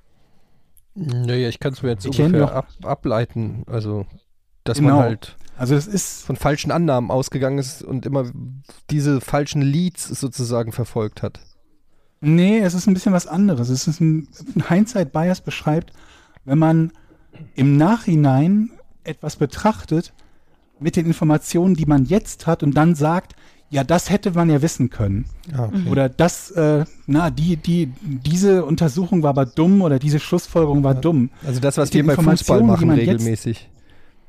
Naja, 0.95 1.49
ich 1.49 1.61
kann 1.61 1.73
es 1.75 1.83
mir 1.83 1.91
jetzt 1.91 2.05
Ich 2.07 2.21
ungefähr 2.21 2.41
noch- 2.47 2.53
ab, 2.53 2.67
ableiten. 2.83 3.63
Also, 3.67 4.05
dass 4.65 4.79
Genau. 4.79 4.97
man 4.97 5.05
halt 5.05 5.37
Also 5.57 5.75
es 5.75 5.87
ist, 5.87 6.23
von 6.25 6.37
falschen 6.37 6.71
Annahmen 6.71 7.11
ausgegangen 7.11 7.59
ist 7.59 7.83
und 7.83 8.05
immer 8.07 8.31
diese 8.91 9.21
falschen 9.21 9.63
Leads 9.63 10.07
sozusagen 10.09 10.73
verfolgt 10.73 11.23
hat. 11.23 11.41
nee, 12.21 12.59
es 12.59 12.75
ist 12.75 12.87
ein 12.89 12.95
bisschen 12.95 13.13
was 13.13 13.27
anderes. 13.29 13.69
Es 13.69 13.87
ist 13.87 14.01
ein, 14.01 14.29
ein 14.57 14.69
Hindsight 14.69 15.13
Bias 15.13 15.41
beschreibt, 15.41 15.93
wenn 16.45 16.59
man 16.59 16.93
im 17.55 17.77
Nachhinein 17.77 18.71
etwas 19.05 19.37
betrachtet 19.37 20.13
mit 20.81 20.97
den 20.97 21.07
Informationen, 21.07 21.75
die 21.75 21.87
man 21.87 22.05
jetzt 22.07 22.47
hat 22.49 22.63
und 22.65 22.73
dann 22.75 22.95
sagt, 22.97 23.35
ja, 23.71 23.85
das 23.85 24.09
hätte 24.11 24.31
man 24.33 24.49
ja 24.51 24.63
wissen 24.63 24.89
können. 24.91 25.27
Ah, 25.55 25.65
okay. 25.67 25.91
Oder 25.91 26.09
das, 26.09 26.51
äh, 26.53 26.85
na, 27.07 27.31
die, 27.31 27.57
die, 27.57 27.93
diese 28.03 28.65
Untersuchung 28.65 29.23
war 29.23 29.31
aber 29.31 29.45
dumm 29.47 29.83
oder 29.83 29.99
diese 29.99 30.19
Schlussfolgerung 30.21 30.83
war 30.85 30.95
dumm. 30.95 31.31
Also 31.47 31.61
das, 31.61 31.77
was 31.77 31.91
Die 31.91 31.99
wir 31.99 32.07
bei 32.07 32.17
Fußball 32.23 32.61
die 32.61 32.67
machen 32.67 32.89
jetzt- 32.91 32.99
regelmäßig. 32.99 33.69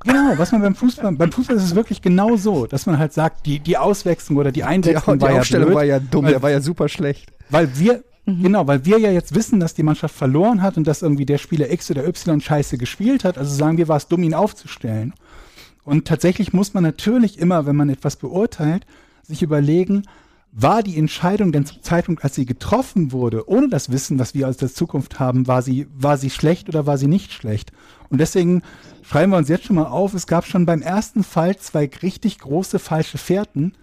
Genau, 0.05 0.33
was 0.37 0.51
man 0.53 0.61
beim 0.61 0.75
Fußball, 0.75 1.11
beim 1.13 1.31
Fußball 1.31 1.57
ist 1.57 1.63
es 1.63 1.75
wirklich 1.75 2.01
genau 2.01 2.37
so, 2.37 2.65
dass 2.67 2.85
man 2.85 2.97
halt 2.99 3.11
sagt, 3.11 3.45
die, 3.45 3.59
die 3.59 3.77
Auswechslung 3.77 4.37
oder 4.37 4.51
die 4.51 4.61
Die, 4.61 4.63
Einwechslung 4.63 5.19
die 5.19 5.23
war 5.25 5.31
ja 5.33 5.39
Aufstellung 5.41 5.65
blöd, 5.67 5.75
war 5.75 5.83
ja 5.83 5.99
dumm, 5.99 6.23
weil- 6.25 6.31
der 6.31 6.41
war 6.41 6.51
ja 6.51 6.61
super 6.61 6.87
schlecht. 6.87 7.31
weil 7.49 7.77
wir, 7.77 8.03
Mhm. 8.25 8.43
genau, 8.43 8.67
weil 8.67 8.85
wir 8.85 8.97
ja 8.99 9.11
jetzt 9.11 9.35
wissen, 9.35 9.59
dass 9.59 9.73
die 9.73 9.83
Mannschaft 9.83 10.15
verloren 10.15 10.61
hat 10.61 10.77
und 10.77 10.85
dass 10.87 11.01
irgendwie 11.01 11.25
der 11.25 11.37
Spieler 11.37 11.69
X 11.71 11.89
oder 11.91 12.05
Y 12.07 12.39
scheiße 12.39 12.77
gespielt 12.77 13.23
hat, 13.25 13.37
also 13.37 13.53
sagen 13.53 13.77
wir, 13.77 13.87
war 13.89 13.97
es 13.97 14.07
dumm, 14.07 14.23
ihn 14.23 14.33
aufzustellen. 14.33 15.13
Und 15.83 16.07
tatsächlich 16.07 16.53
muss 16.53 16.73
man 16.73 16.83
natürlich 16.83 17.37
immer, 17.39 17.65
wenn 17.65 17.75
man 17.75 17.89
etwas 17.89 18.15
beurteilt, 18.17 18.85
sich 19.30 19.41
überlegen, 19.41 20.03
war 20.51 20.82
die 20.82 20.97
Entscheidung 20.97 21.51
denn 21.51 21.65
zum 21.65 21.82
Zeitpunkt, 21.84 22.23
als 22.23 22.36
sie 22.36 22.45
getroffen 22.45 23.11
wurde, 23.11 23.47
ohne 23.47 23.69
das 23.69 23.91
Wissen, 23.91 24.17
was 24.17 24.34
wir 24.34 24.47
aus 24.47 24.57
der 24.57 24.73
Zukunft 24.73 25.19
haben, 25.19 25.47
war 25.47 25.61
sie, 25.61 25.88
war 25.95 26.17
sie 26.17 26.32
schlecht 26.32 26.69
oder 26.69 26.86
war 26.86 26.97
sie 26.97 27.07
nicht 27.07 27.32
schlecht? 27.32 27.71
Und 28.09 28.19
deswegen 28.19 28.63
schreiben 29.03 29.32
wir 29.32 29.38
uns 29.38 29.49
jetzt 29.49 29.65
schon 29.65 29.75
mal 29.75 29.86
auf, 29.86 30.13
es 30.13 30.25
gab 30.25 30.45
schon 30.45 30.65
beim 30.65 30.82
ersten 30.82 31.23
Fall 31.23 31.57
zwei 31.57 31.89
richtig 32.01 32.39
große 32.39 32.80
falsche 32.80 33.19
Fährten 33.19 33.73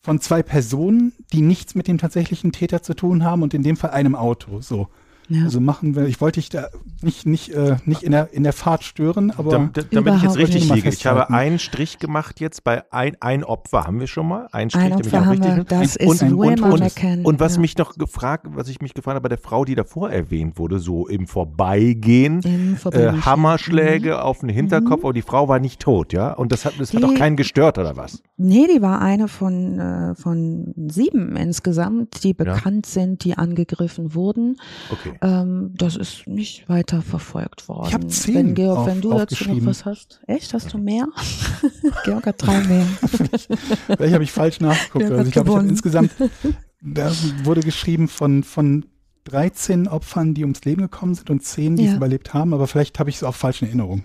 von 0.00 0.20
zwei 0.20 0.42
Personen, 0.42 1.12
die 1.32 1.42
nichts 1.42 1.74
mit 1.74 1.86
dem 1.86 1.98
tatsächlichen 1.98 2.52
Täter 2.52 2.82
zu 2.82 2.94
tun 2.94 3.22
haben 3.22 3.42
und 3.42 3.54
in 3.54 3.62
dem 3.62 3.76
Fall 3.76 3.90
einem 3.90 4.16
Auto. 4.16 4.60
So. 4.60 4.88
Ja. 5.32 5.44
Also 5.44 5.60
machen 5.60 5.94
wir, 5.94 6.06
ich 6.06 6.20
wollte 6.20 6.40
dich 6.40 6.48
da 6.48 6.66
nicht, 7.02 7.24
nicht, 7.24 7.50
äh, 7.50 7.76
nicht 7.84 8.02
in, 8.02 8.10
der, 8.10 8.32
in 8.32 8.42
der 8.42 8.52
Fahrt 8.52 8.82
stören, 8.82 9.30
aber 9.36 9.52
Dam- 9.52 9.70
da- 9.72 9.82
damit 9.90 10.16
ich 10.16 10.22
jetzt 10.22 10.36
richtig 10.36 10.68
liege. 10.68 10.88
Ich 10.88 11.06
habe 11.06 11.30
einen 11.30 11.60
Strich 11.60 12.00
gemacht 12.00 12.40
jetzt 12.40 12.64
bei 12.64 12.82
ein, 12.92 13.16
ein 13.20 13.44
Opfer 13.44 13.84
haben 13.86 14.00
wir 14.00 14.08
schon 14.08 14.26
mal. 14.26 14.48
Ein 14.50 14.70
Strich, 14.70 14.82
Ein 14.82 14.90
damit 14.90 15.06
ich 15.06 15.14
auch 15.16 15.30
richtig 15.30 15.56
wir, 15.56 15.64
das 15.64 15.96
und, 15.98 16.14
ist 16.14 16.22
und, 16.24 16.34
und, 16.34 16.60
und, 16.62 17.24
und 17.24 17.40
was 17.40 17.54
ja. 17.54 17.60
mich 17.60 17.78
noch 17.78 17.94
gefragt, 17.94 18.46
was 18.50 18.68
ich 18.68 18.80
mich 18.80 18.92
gefragt 18.92 19.14
habe 19.14 19.22
bei 19.22 19.28
der 19.28 19.38
Frau, 19.38 19.64
die 19.64 19.76
davor 19.76 20.10
erwähnt 20.10 20.58
wurde, 20.58 20.80
so 20.80 21.06
im 21.06 21.28
Vorbeigehen, 21.28 22.40
Im 22.42 22.74
äh, 22.74 22.76
Vorbeigehen. 22.76 23.24
Hammerschläge 23.24 24.22
auf 24.22 24.40
den 24.40 24.48
Hinterkopf, 24.48 25.04
aber 25.04 25.12
die 25.12 25.22
Frau 25.22 25.46
war 25.48 25.60
nicht 25.60 25.80
tot, 25.80 26.12
ja? 26.12 26.32
Und 26.32 26.50
das 26.50 26.64
hat, 26.64 26.74
das 26.78 26.92
hat 26.92 27.04
auch 27.04 27.14
keinen 27.14 27.36
gestört 27.36 27.78
oder 27.78 27.96
was? 27.96 28.20
Nee, 28.36 28.66
die 28.74 28.82
war 28.82 29.00
eine 29.00 29.28
von, 29.28 29.78
äh, 29.78 30.14
von 30.16 30.74
sieben 30.88 31.36
insgesamt, 31.36 32.24
die 32.24 32.34
bekannt 32.34 32.86
sind, 32.86 33.22
die 33.24 33.38
angegriffen 33.38 34.14
wurden. 34.14 34.56
Okay. 34.90 35.12
Ähm, 35.22 35.74
das 35.76 35.96
ist 35.96 36.26
nicht 36.26 36.66
weiter 36.68 37.02
verfolgt 37.02 37.68
worden. 37.68 37.88
Ich 37.88 37.94
hab 37.94 38.10
zehn 38.10 38.34
wenn, 38.34 38.54
Georg, 38.54 38.78
auf- 38.78 38.86
wenn 38.86 39.00
du 39.02 39.10
dazu 39.10 39.48
noch 39.52 39.66
was 39.66 39.84
hast. 39.84 40.20
Echt? 40.26 40.54
Hast 40.54 40.72
du 40.72 40.78
mehr? 40.78 41.06
Georg 42.04 42.26
hat 42.26 42.36
drei 42.38 42.60
mehr. 42.64 42.86
Vielleicht 43.86 44.14
habe 44.14 44.24
ich 44.24 44.32
falsch 44.32 44.60
nachgeguckt. 44.60 45.04
Also 45.10 45.24
ich 45.26 45.32
glaube, 45.32 45.50
ich 45.50 45.56
habe 45.56 45.68
insgesamt, 45.68 46.10
da 46.82 47.12
wurde 47.44 47.60
geschrieben 47.60 48.08
von, 48.08 48.42
von 48.44 48.86
13 49.24 49.88
Opfern, 49.88 50.32
die 50.32 50.42
ums 50.44 50.64
Leben 50.64 50.80
gekommen 50.82 51.14
sind 51.14 51.28
und 51.28 51.42
10, 51.44 51.76
die 51.76 51.84
es 51.84 51.90
Ja. 51.90 51.96
überlebt 51.96 52.32
haben, 52.32 52.54
aber 52.54 52.66
vielleicht 52.66 52.98
habe 52.98 53.10
ich 53.10 53.16
es 53.16 53.22
auch 53.22 53.34
falsch 53.34 53.60
in 53.60 53.68
Erinnerung. 53.68 54.02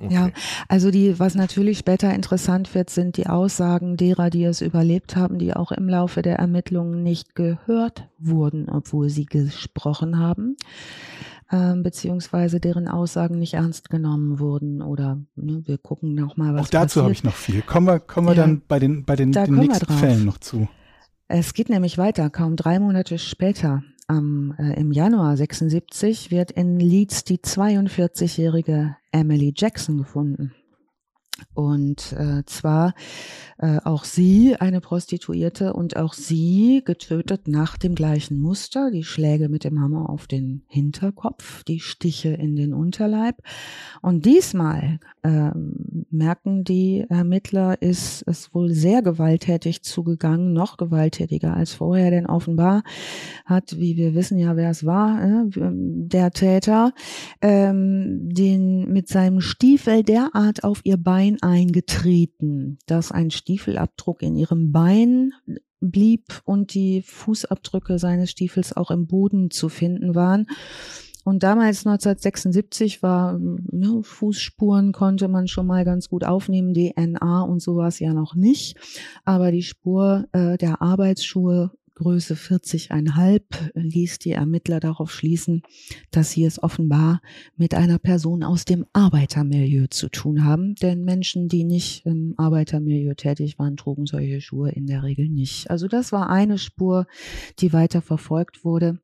Okay. 0.00 0.12
Ja, 0.14 0.30
also 0.68 0.90
die, 0.90 1.18
was 1.18 1.34
natürlich 1.34 1.78
später 1.78 2.12
interessant 2.14 2.74
wird, 2.74 2.90
sind 2.90 3.16
die 3.16 3.26
Aussagen 3.26 3.96
derer, 3.96 4.30
die 4.30 4.44
es 4.44 4.60
überlebt 4.60 5.16
haben, 5.16 5.38
die 5.38 5.54
auch 5.54 5.72
im 5.72 5.88
Laufe 5.88 6.22
der 6.22 6.36
Ermittlungen 6.36 7.02
nicht 7.02 7.34
gehört 7.34 8.08
wurden, 8.18 8.68
obwohl 8.68 9.08
sie 9.08 9.26
gesprochen 9.26 10.18
haben, 10.18 10.56
ähm, 11.50 11.82
beziehungsweise 11.82 12.60
deren 12.60 12.88
Aussagen 12.88 13.38
nicht 13.38 13.54
ernst 13.54 13.90
genommen 13.90 14.38
wurden 14.38 14.82
oder 14.82 15.18
ne, 15.36 15.62
wir 15.64 15.78
gucken 15.78 16.14
noch 16.14 16.36
mal, 16.36 16.54
was 16.54 16.66
auch 16.66 16.70
dazu 16.70 17.02
habe 17.02 17.12
ich 17.12 17.24
noch 17.24 17.34
viel. 17.34 17.62
Kommen 17.62 17.86
wir, 17.86 18.00
kommen 18.00 18.28
wir 18.28 18.34
Ja. 18.34 18.42
dann 18.42 18.62
bei 18.68 18.78
den, 18.78 19.04
bei 19.04 19.16
den, 19.16 19.32
den 19.32 19.54
nächsten. 19.54 19.92
Fällen 19.92 20.24
noch 20.24 20.38
zu. 20.38 20.68
Es 21.28 21.52
geht 21.54 21.68
nämlich 21.68 21.98
weiter. 21.98 22.30
Kaum 22.30 22.56
drei 22.56 22.78
Monate 22.78 23.18
später, 23.18 23.82
am, 24.06 24.54
äh, 24.58 24.80
im 24.80 24.92
Januar 24.92 25.36
76, 25.36 26.30
wird 26.30 26.50
in 26.50 26.80
Leeds 26.80 27.24
die 27.24 27.38
42-jährige 27.38 28.96
Emily 29.10 29.52
Jackson 29.54 29.98
gefunden. 29.98 30.54
Und 31.54 32.12
äh, 32.12 32.44
zwar 32.46 32.94
äh, 33.58 33.78
auch 33.84 34.04
sie 34.04 34.56
eine 34.56 34.80
Prostituierte 34.80 35.72
und 35.72 35.96
auch 35.96 36.12
sie 36.12 36.82
getötet 36.84 37.48
nach 37.48 37.76
dem 37.76 37.94
gleichen 37.94 38.40
Muster, 38.40 38.90
die 38.92 39.02
Schläge 39.02 39.48
mit 39.48 39.64
dem 39.64 39.80
Hammer 39.80 40.10
auf 40.10 40.26
den 40.28 40.62
Hinterkopf, 40.68 41.64
die 41.64 41.80
Stiche 41.80 42.28
in 42.28 42.54
den 42.54 42.72
Unterleib. 42.72 43.36
Und 44.00 44.26
diesmal 44.26 45.00
ähm, 45.24 46.06
merken 46.10 46.62
die 46.62 47.04
Ermittler, 47.08 47.82
ist 47.82 48.22
es 48.26 48.54
wohl 48.54 48.70
sehr 48.72 49.02
gewalttätig 49.02 49.82
zugegangen, 49.82 50.52
noch 50.52 50.76
gewalttätiger 50.76 51.54
als 51.54 51.74
vorher, 51.74 52.10
denn 52.10 52.26
offenbar 52.26 52.82
hat, 53.44 53.76
wie 53.78 53.96
wir 53.96 54.14
wissen 54.14 54.38
ja, 54.38 54.56
wer 54.56 54.70
es 54.70 54.86
war, 54.86 55.22
äh, 55.22 55.44
der 55.50 56.30
Täter, 56.30 56.92
ähm, 57.42 58.28
den 58.32 58.92
mit 58.92 59.08
seinem 59.08 59.40
Stiefel 59.40 60.04
derart 60.04 60.62
auf 60.62 60.80
ihr 60.84 60.96
Bein 60.96 61.27
eingetreten, 61.42 62.78
dass 62.86 63.12
ein 63.12 63.30
Stiefelabdruck 63.30 64.22
in 64.22 64.36
ihrem 64.36 64.72
Bein 64.72 65.32
blieb 65.80 66.42
und 66.44 66.74
die 66.74 67.02
Fußabdrücke 67.02 67.98
seines 67.98 68.30
Stiefels 68.30 68.76
auch 68.76 68.90
im 68.90 69.06
Boden 69.06 69.50
zu 69.50 69.68
finden 69.68 70.14
waren. 70.14 70.46
Und 71.24 71.42
damals 71.42 71.86
1976 71.86 73.02
war, 73.02 73.38
ne, 73.38 74.00
Fußspuren 74.02 74.92
konnte 74.92 75.28
man 75.28 75.46
schon 75.46 75.66
mal 75.66 75.84
ganz 75.84 76.08
gut 76.08 76.24
aufnehmen, 76.24 76.72
DNA 76.72 77.42
und 77.42 77.60
sowas 77.60 77.98
ja 77.98 78.14
noch 78.14 78.34
nicht. 78.34 78.78
Aber 79.26 79.52
die 79.52 79.62
Spur 79.62 80.26
äh, 80.32 80.56
der 80.56 80.80
Arbeitsschuhe 80.80 81.70
Größe 81.98 82.34
40,5 82.34 83.40
ließ 83.74 84.20
die 84.20 84.30
Ermittler 84.30 84.78
darauf 84.78 85.10
schließen, 85.10 85.62
dass 86.12 86.30
sie 86.30 86.44
es 86.44 86.62
offenbar 86.62 87.20
mit 87.56 87.74
einer 87.74 87.98
Person 87.98 88.44
aus 88.44 88.64
dem 88.64 88.86
Arbeitermilieu 88.92 89.86
zu 89.90 90.08
tun 90.08 90.44
haben. 90.44 90.76
Denn 90.76 91.04
Menschen, 91.04 91.48
die 91.48 91.64
nicht 91.64 92.06
im 92.06 92.34
Arbeitermilieu 92.36 93.14
tätig 93.14 93.58
waren, 93.58 93.76
trugen 93.76 94.06
solche 94.06 94.40
Schuhe 94.40 94.70
in 94.70 94.86
der 94.86 95.02
Regel 95.02 95.28
nicht. 95.28 95.70
Also 95.70 95.88
das 95.88 96.12
war 96.12 96.30
eine 96.30 96.58
Spur, 96.58 97.06
die 97.58 97.72
weiter 97.72 98.00
verfolgt 98.00 98.64
wurde. 98.64 99.00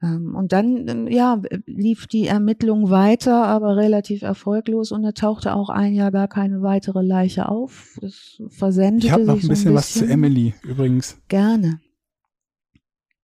Ähm, 0.00 0.34
Und 0.34 0.52
dann, 0.52 0.88
ähm, 0.88 1.08
ja, 1.08 1.42
lief 1.66 2.06
die 2.06 2.26
Ermittlung 2.26 2.90
weiter, 2.90 3.46
aber 3.46 3.76
relativ 3.76 4.22
erfolglos 4.22 4.92
und 4.92 5.02
da 5.02 5.12
tauchte 5.12 5.54
auch 5.54 5.70
ein 5.70 5.94
Jahr 5.94 6.10
gar 6.10 6.28
keine 6.28 6.62
weitere 6.62 7.02
Leiche 7.02 7.48
auf. 7.48 7.98
Das 8.00 8.40
versendete 8.48 9.06
Ich 9.06 9.12
habe 9.12 9.24
noch 9.24 9.34
sich 9.34 9.44
ein 9.44 9.46
so 9.46 9.50
bisschen 9.50 9.74
was 9.74 9.92
zu 9.92 10.06
Emily 10.06 10.54
übrigens. 10.62 11.18
Gerne. 11.28 11.80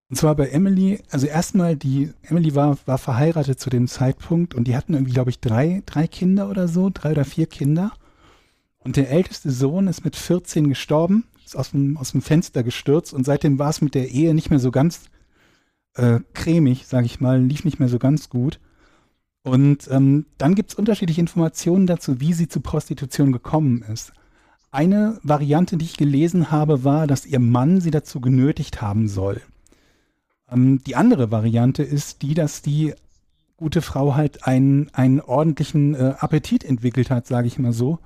Und 0.09 0.15
zwar 0.15 0.35
bei 0.35 0.47
Emily, 0.47 1.01
also 1.09 1.27
erstmal 1.27 1.75
die, 1.75 2.13
Emily 2.23 2.55
war, 2.55 2.77
war 2.85 2.97
verheiratet 2.97 3.59
zu 3.59 3.69
dem 3.69 3.87
Zeitpunkt 3.87 4.55
und 4.55 4.65
die 4.65 4.75
hatten 4.75 4.93
irgendwie, 4.93 5.13
glaube 5.13 5.29
ich, 5.29 5.39
drei, 5.39 5.83
drei 5.85 6.07
Kinder 6.07 6.49
oder 6.49 6.67
so, 6.69 6.89
drei 6.93 7.11
oder 7.11 7.25
vier 7.25 7.47
Kinder. 7.47 7.91
Und 8.79 8.95
der 8.95 9.09
älteste 9.09 9.51
Sohn 9.51 9.87
ist 9.87 10.05
mit 10.05 10.15
14 10.15 10.69
gestorben, 10.69 11.25
ist 11.45 11.57
aus 11.57 11.71
dem, 11.71 11.97
aus 11.97 12.13
dem 12.13 12.21
Fenster 12.21 12.63
gestürzt 12.63 13.13
und 13.13 13.25
seitdem 13.25 13.59
war 13.59 13.69
es 13.69 13.81
mit 13.81 13.95
der 13.95 14.09
Ehe 14.09 14.33
nicht 14.33 14.49
mehr 14.49 14.59
so 14.59 14.71
ganz 14.71 15.01
äh, 15.95 16.21
cremig, 16.33 16.87
sage 16.87 17.05
ich 17.05 17.19
mal, 17.19 17.41
lief 17.41 17.65
nicht 17.65 17.79
mehr 17.79 17.89
so 17.89 17.99
ganz 17.99 18.29
gut. 18.29 18.61
Und 19.43 19.89
ähm, 19.91 20.25
dann 20.37 20.55
gibt 20.55 20.71
es 20.71 20.77
unterschiedliche 20.77 21.21
Informationen 21.21 21.85
dazu, 21.85 22.21
wie 22.21 22.33
sie 22.33 22.47
zu 22.47 22.61
Prostitution 22.61 23.33
gekommen 23.33 23.83
ist. 23.91 24.13
Eine 24.71 25.19
Variante, 25.23 25.77
die 25.77 25.85
ich 25.85 25.97
gelesen 25.97 26.51
habe, 26.51 26.83
war, 26.83 27.07
dass 27.07 27.25
ihr 27.25 27.39
Mann 27.39 27.81
sie 27.81 27.91
dazu 27.91 28.21
genötigt 28.21 28.81
haben 28.81 29.07
soll. 29.07 29.41
Ähm, 30.51 30.83
die 30.83 30.95
andere 30.95 31.31
Variante 31.31 31.83
ist 31.83 32.21
die, 32.21 32.33
dass 32.33 32.61
die 32.61 32.93
gute 33.57 33.81
Frau 33.81 34.15
halt 34.15 34.45
einen, 34.45 34.89
einen 34.93 35.19
ordentlichen 35.19 35.95
äh, 35.95 36.13
Appetit 36.19 36.63
entwickelt 36.63 37.09
hat, 37.09 37.27
sage 37.27 37.47
ich 37.47 37.59
mal 37.59 37.73
so. 37.73 37.99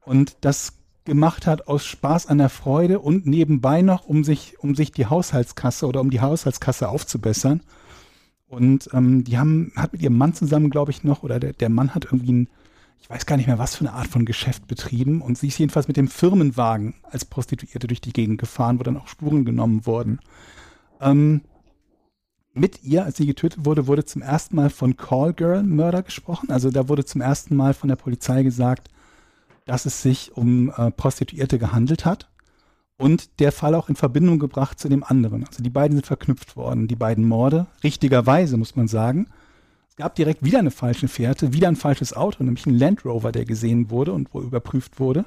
Und 0.00 0.36
das 0.40 0.72
gemacht 1.04 1.46
hat 1.46 1.68
aus 1.68 1.86
Spaß 1.86 2.26
an 2.26 2.38
der 2.38 2.48
Freude 2.48 2.98
und 2.98 3.26
nebenbei 3.26 3.82
noch, 3.82 4.06
um 4.06 4.24
sich, 4.24 4.58
um 4.58 4.74
sich 4.74 4.92
die 4.92 5.06
Haushaltskasse 5.06 5.86
oder 5.86 6.00
um 6.00 6.10
die 6.10 6.20
Haushaltskasse 6.20 6.88
aufzubessern. 6.88 7.62
Und 8.48 8.88
ähm, 8.92 9.24
die 9.24 9.38
haben, 9.38 9.72
hat 9.76 9.92
mit 9.92 10.02
ihrem 10.02 10.16
Mann 10.16 10.34
zusammen, 10.34 10.70
glaube 10.70 10.90
ich, 10.90 11.04
noch, 11.04 11.22
oder 11.22 11.40
der, 11.40 11.52
der 11.52 11.68
Mann 11.68 11.94
hat 11.94 12.06
irgendwie 12.06 12.32
ein, 12.32 12.48
ich 13.00 13.10
weiß 13.10 13.26
gar 13.26 13.36
nicht 13.36 13.46
mehr, 13.46 13.58
was 13.58 13.76
für 13.76 13.86
eine 13.86 13.92
Art 13.92 14.06
von 14.06 14.24
Geschäft 14.24 14.66
betrieben. 14.66 15.20
Und 15.20 15.36
sie 15.38 15.48
ist 15.48 15.58
jedenfalls 15.58 15.88
mit 15.88 15.96
dem 15.96 16.08
Firmenwagen 16.08 16.94
als 17.02 17.24
Prostituierte 17.24 17.86
durch 17.86 18.00
die 18.00 18.12
Gegend 18.12 18.38
gefahren, 18.38 18.78
wo 18.78 18.82
dann 18.82 18.96
auch 18.96 19.08
Spuren 19.08 19.44
genommen 19.44 19.86
wurden. 19.86 20.20
Ähm, 21.00 21.42
mit 22.56 22.82
ihr, 22.82 23.04
als 23.04 23.16
sie 23.18 23.26
getötet 23.26 23.64
wurde, 23.64 23.86
wurde 23.86 24.04
zum 24.04 24.22
ersten 24.22 24.56
Mal 24.56 24.70
von 24.70 24.96
Callgirl-Mörder 24.96 26.02
gesprochen. 26.02 26.50
Also 26.50 26.70
da 26.70 26.88
wurde 26.88 27.04
zum 27.04 27.20
ersten 27.20 27.54
Mal 27.54 27.74
von 27.74 27.88
der 27.88 27.96
Polizei 27.96 28.42
gesagt, 28.42 28.88
dass 29.66 29.84
es 29.84 30.02
sich 30.02 30.36
um 30.36 30.72
äh, 30.76 30.90
Prostituierte 30.90 31.58
gehandelt 31.58 32.04
hat 32.04 32.28
und 32.96 33.40
der 33.40 33.52
Fall 33.52 33.74
auch 33.74 33.88
in 33.88 33.96
Verbindung 33.96 34.38
gebracht 34.38 34.78
zu 34.78 34.88
dem 34.88 35.04
anderen. 35.04 35.44
Also 35.46 35.62
die 35.62 35.70
beiden 35.70 35.96
sind 35.96 36.06
verknüpft 36.06 36.56
worden, 36.56 36.88
die 36.88 36.96
beiden 36.96 37.26
Morde. 37.26 37.66
Richtigerweise 37.84 38.56
muss 38.56 38.76
man 38.76 38.88
sagen. 38.88 39.26
Es 39.90 39.96
gab 39.96 40.14
direkt 40.14 40.44
wieder 40.44 40.58
eine 40.58 40.70
falsche 40.70 41.08
Fährte, 41.08 41.52
wieder 41.52 41.68
ein 41.68 41.76
falsches 41.76 42.14
Auto, 42.14 42.42
nämlich 42.44 42.66
ein 42.66 42.78
Land 42.78 43.04
Rover, 43.04 43.32
der 43.32 43.44
gesehen 43.44 43.90
wurde 43.90 44.12
und 44.12 44.32
wo 44.32 44.40
überprüft 44.40 45.00
wurde. 45.00 45.24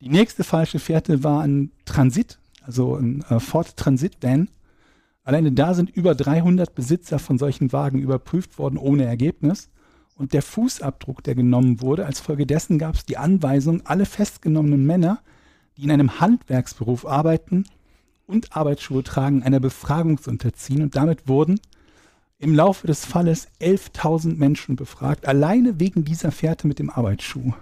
Die 0.00 0.08
nächste 0.08 0.44
falsche 0.44 0.78
Fährte 0.78 1.24
war 1.24 1.42
ein 1.42 1.70
Transit, 1.86 2.38
also 2.62 2.96
ein 2.96 3.22
äh, 3.28 3.40
Ford 3.40 3.76
Transit 3.76 4.22
Van, 4.22 4.48
Alleine 5.26 5.50
da 5.50 5.74
sind 5.74 5.90
über 5.90 6.14
300 6.14 6.72
Besitzer 6.72 7.18
von 7.18 7.36
solchen 7.36 7.72
Wagen 7.72 7.98
überprüft 7.98 8.60
worden 8.60 8.78
ohne 8.78 9.06
Ergebnis. 9.06 9.70
Und 10.14 10.32
der 10.32 10.40
Fußabdruck, 10.40 11.24
der 11.24 11.34
genommen 11.34 11.80
wurde, 11.80 12.06
als 12.06 12.20
Folge 12.20 12.46
dessen 12.46 12.78
gab 12.78 12.94
es 12.94 13.04
die 13.04 13.16
Anweisung, 13.16 13.84
alle 13.84 14.06
festgenommenen 14.06 14.86
Männer, 14.86 15.18
die 15.76 15.82
in 15.82 15.90
einem 15.90 16.20
Handwerksberuf 16.20 17.04
arbeiten 17.04 17.64
und 18.28 18.56
Arbeitsschuhe 18.56 19.02
tragen, 19.02 19.42
einer 19.42 19.58
Befragung 19.58 20.22
zu 20.22 20.30
unterziehen. 20.30 20.80
Und 20.80 20.94
damit 20.94 21.26
wurden 21.26 21.58
im 22.38 22.54
Laufe 22.54 22.86
des 22.86 23.04
Falles 23.04 23.48
11.000 23.60 24.36
Menschen 24.36 24.76
befragt, 24.76 25.26
alleine 25.26 25.80
wegen 25.80 26.04
dieser 26.04 26.30
Fährte 26.30 26.68
mit 26.68 26.78
dem 26.78 26.88
Arbeitsschuh. 26.88 27.52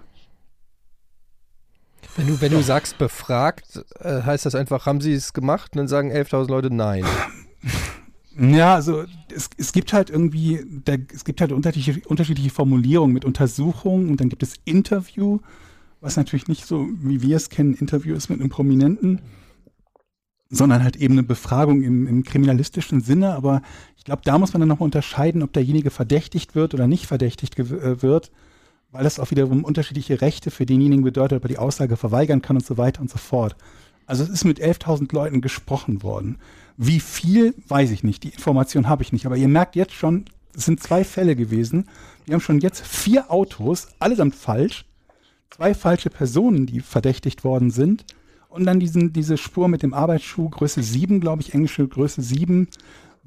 Wenn 2.15 2.27
du, 2.27 2.41
wenn 2.41 2.51
du 2.51 2.61
sagst 2.61 2.99
befragt, 2.99 3.83
äh, 4.01 4.21
heißt 4.21 4.45
das 4.45 4.53
einfach, 4.53 4.85
haben 4.85 5.01
sie 5.01 5.13
es 5.13 5.33
gemacht? 5.33 5.71
Und 5.73 5.79
dann 5.79 5.87
sagen 5.87 6.11
11.000 6.11 6.47
Leute 6.47 6.71
nein. 6.71 7.03
Ja, 8.37 8.75
also 8.75 9.05
es, 9.33 9.49
es 9.57 9.71
gibt 9.71 9.93
halt 9.93 10.09
irgendwie, 10.09 10.59
der, 10.65 10.99
es 11.13 11.23
gibt 11.23 11.39
halt 11.39 11.53
unterschiedliche, 11.53 12.05
unterschiedliche 12.07 12.49
Formulierungen 12.49 13.13
mit 13.13 13.23
Untersuchung 13.23 14.09
und 14.09 14.19
dann 14.19 14.27
gibt 14.27 14.43
es 14.43 14.55
Interview, 14.65 15.39
was 16.01 16.17
natürlich 16.17 16.49
nicht 16.49 16.65
so, 16.65 16.87
wie 16.99 17.21
wir 17.21 17.37
es 17.37 17.49
kennen, 17.49 17.75
Interview 17.75 18.13
ist 18.13 18.29
mit 18.29 18.41
einem 18.41 18.49
Prominenten, 18.49 19.21
sondern 20.49 20.83
halt 20.83 20.97
eben 20.97 21.13
eine 21.13 21.23
Befragung 21.23 21.81
im, 21.81 22.07
im 22.07 22.23
kriminalistischen 22.23 22.99
Sinne. 22.99 23.33
Aber 23.35 23.61
ich 23.95 24.03
glaube, 24.03 24.21
da 24.25 24.37
muss 24.37 24.53
man 24.53 24.59
dann 24.59 24.69
nochmal 24.69 24.85
unterscheiden, 24.85 25.41
ob 25.41 25.53
derjenige 25.53 25.89
verdächtigt 25.89 26.55
wird 26.55 26.73
oder 26.73 26.87
nicht 26.87 27.07
verdächtigt 27.07 27.57
äh, 27.57 28.01
wird, 28.01 28.31
weil 28.91 29.05
das 29.05 29.19
auch 29.19 29.31
wiederum 29.31 29.63
unterschiedliche 29.63 30.21
Rechte 30.21 30.51
für 30.51 30.65
denjenigen 30.65 31.05
bedeutet, 31.05 31.37
ob 31.37 31.45
er 31.45 31.49
die 31.49 31.57
Aussage 31.57 31.95
verweigern 31.95 32.41
kann 32.41 32.57
und 32.57 32.65
so 32.65 32.77
weiter 32.77 33.01
und 33.01 33.09
so 33.09 33.17
fort. 33.17 33.55
Also 34.05 34.23
es 34.23 34.29
ist 34.29 34.43
mit 34.43 34.59
11.000 34.59 35.13
Leuten 35.13 35.41
gesprochen 35.41 36.03
worden. 36.03 36.37
Wie 36.77 36.99
viel, 36.99 37.53
weiß 37.67 37.91
ich 37.91 38.03
nicht. 38.03 38.23
Die 38.23 38.29
Information 38.29 38.89
habe 38.89 39.03
ich 39.03 39.13
nicht. 39.13 39.25
Aber 39.25 39.37
ihr 39.37 39.47
merkt 39.47 39.75
jetzt 39.75 39.93
schon, 39.93 40.25
es 40.55 40.65
sind 40.65 40.81
zwei 40.81 41.03
Fälle 41.03 41.35
gewesen. 41.35 41.87
Wir 42.25 42.33
haben 42.33 42.41
schon 42.41 42.59
jetzt 42.59 42.85
vier 42.85 43.31
Autos, 43.31 43.87
allesamt 43.99 44.35
falsch. 44.35 44.85
Zwei 45.49 45.73
falsche 45.73 46.09
Personen, 46.09 46.65
die 46.65 46.81
verdächtigt 46.81 47.43
worden 47.43 47.71
sind. 47.71 48.05
Und 48.49 48.65
dann 48.65 48.79
diesen, 48.79 49.13
diese 49.13 49.37
Spur 49.37 49.67
mit 49.67 49.83
dem 49.83 49.93
Arbeitsschuh, 49.93 50.49
Größe 50.49 50.81
7, 50.81 51.19
glaube 51.19 51.41
ich, 51.41 51.53
englische 51.53 51.87
Größe 51.87 52.21
7, 52.21 52.67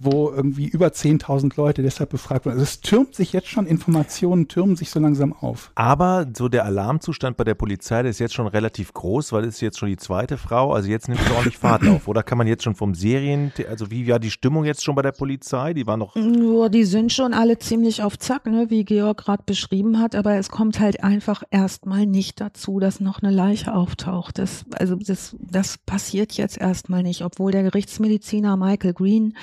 wo 0.01 0.30
irgendwie 0.30 0.68
über 0.68 0.88
10.000 0.88 1.53
Leute 1.57 1.82
deshalb 1.82 2.11
befragt 2.11 2.46
wurden. 2.46 2.55
Also 2.55 2.62
es 2.62 2.80
türmt 2.80 3.16
sich 3.16 3.32
jetzt 3.32 3.49
schon, 3.49 3.66
Informationen 3.66 4.46
türmen 4.46 4.76
sich 4.76 4.90
so 4.90 5.01
langsam 5.01 5.32
auf. 5.32 5.72
Aber 5.74 6.26
so 6.36 6.49
der 6.49 6.64
Alarmzustand 6.64 7.36
bei 7.36 7.42
der 7.42 7.57
Polizei, 7.57 8.03
der 8.03 8.11
ist 8.11 8.20
jetzt 8.20 8.34
schon 8.34 8.46
relativ 8.46 8.94
groß, 8.94 9.32
weil 9.32 9.44
es 9.44 9.57
ist 9.57 9.61
jetzt 9.61 9.78
schon 9.78 9.88
die 9.88 9.96
zweite 9.96 10.38
Frau, 10.38 10.72
also 10.72 10.88
jetzt 10.88 11.09
nimmt 11.09 11.20
es 11.20 11.30
ordentlich 11.32 11.59
Fahrt 11.59 11.86
auf. 11.88 12.07
Oder 12.07 12.22
kann 12.22 12.38
man 12.38 12.46
jetzt 12.46 12.62
schon 12.62 12.76
vom 12.76 12.94
Serien, 12.94 13.53
also 13.68 13.90
wie 13.90 14.07
war 14.07 14.20
die 14.20 14.30
Stimmung 14.30 14.64
jetzt 14.64 14.84
schon 14.84 14.94
bei 14.94 15.03
der 15.03 15.12
Polizei? 15.12 15.74
Die 15.74 15.86
war 15.86 15.96
noch... 15.96 16.14
Nur 16.14 16.70
die 16.70 16.84
sind 16.84 17.12
schon 17.12 17.34
alle 17.34 17.59
ziemlich 17.59 18.03
auf 18.03 18.16
Zack, 18.18 18.46
ne, 18.46 18.66
wie 18.68 18.84
Georg 18.84 19.18
gerade 19.18 19.42
beschrieben 19.44 19.99
hat, 19.99 20.14
aber 20.14 20.36
es 20.36 20.49
kommt 20.49 20.78
halt 20.78 21.03
einfach 21.03 21.42
erstmal 21.51 22.07
nicht 22.07 22.40
dazu, 22.40 22.78
dass 22.78 23.01
noch 23.01 23.20
eine 23.20 23.32
Leiche 23.32 23.74
auftaucht. 23.74 24.38
Das, 24.38 24.64
also 24.78 24.94
das, 24.94 25.34
das 25.40 25.76
passiert 25.78 26.34
jetzt 26.34 26.57
erstmal 26.57 27.03
nicht, 27.03 27.22
obwohl 27.22 27.51
der 27.51 27.64
Gerichtsmediziner 27.64 28.57
Michael 28.57 28.94
Green 28.94 29.34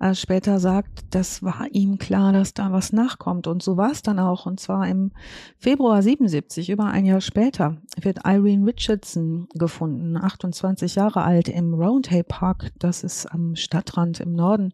äh, 0.00 0.14
später 0.14 0.60
sagt, 0.60 1.04
das 1.10 1.42
war 1.42 1.66
ihm 1.72 1.98
klar, 1.98 2.32
dass 2.32 2.54
da 2.54 2.72
was 2.72 2.92
nachkommt. 2.92 3.46
Und 3.46 3.62
so 3.62 3.76
war 3.76 3.90
es 3.90 4.02
dann 4.02 4.18
auch. 4.18 4.46
Und 4.46 4.60
zwar 4.60 4.86
im 4.88 5.12
Februar 5.58 6.02
77, 6.02 6.70
über 6.70 6.86
ein 6.86 7.04
Jahr 7.04 7.20
später, 7.20 7.76
wird 8.00 8.20
Irene 8.24 8.66
Richardson 8.66 9.48
gefunden, 9.54 10.16
28 10.16 10.94
Jahre 10.94 11.22
alt, 11.22 11.48
im 11.48 11.74
Roundhay 11.74 12.22
Park. 12.22 12.72
Das 12.78 13.04
ist 13.04 13.26
am 13.26 13.56
Stadtrand 13.56 14.20
im 14.20 14.32
Norden. 14.34 14.72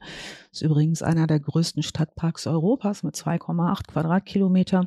Ist 0.53 0.62
übrigens 0.62 1.03
einer 1.03 1.27
der 1.27 1.41
größten 1.41 1.83
Stadtparks 1.83 2.47
Europas 2.47 3.03
mit 3.03 3.14
2,8 3.14 3.89
Quadratkilometer 3.89 4.87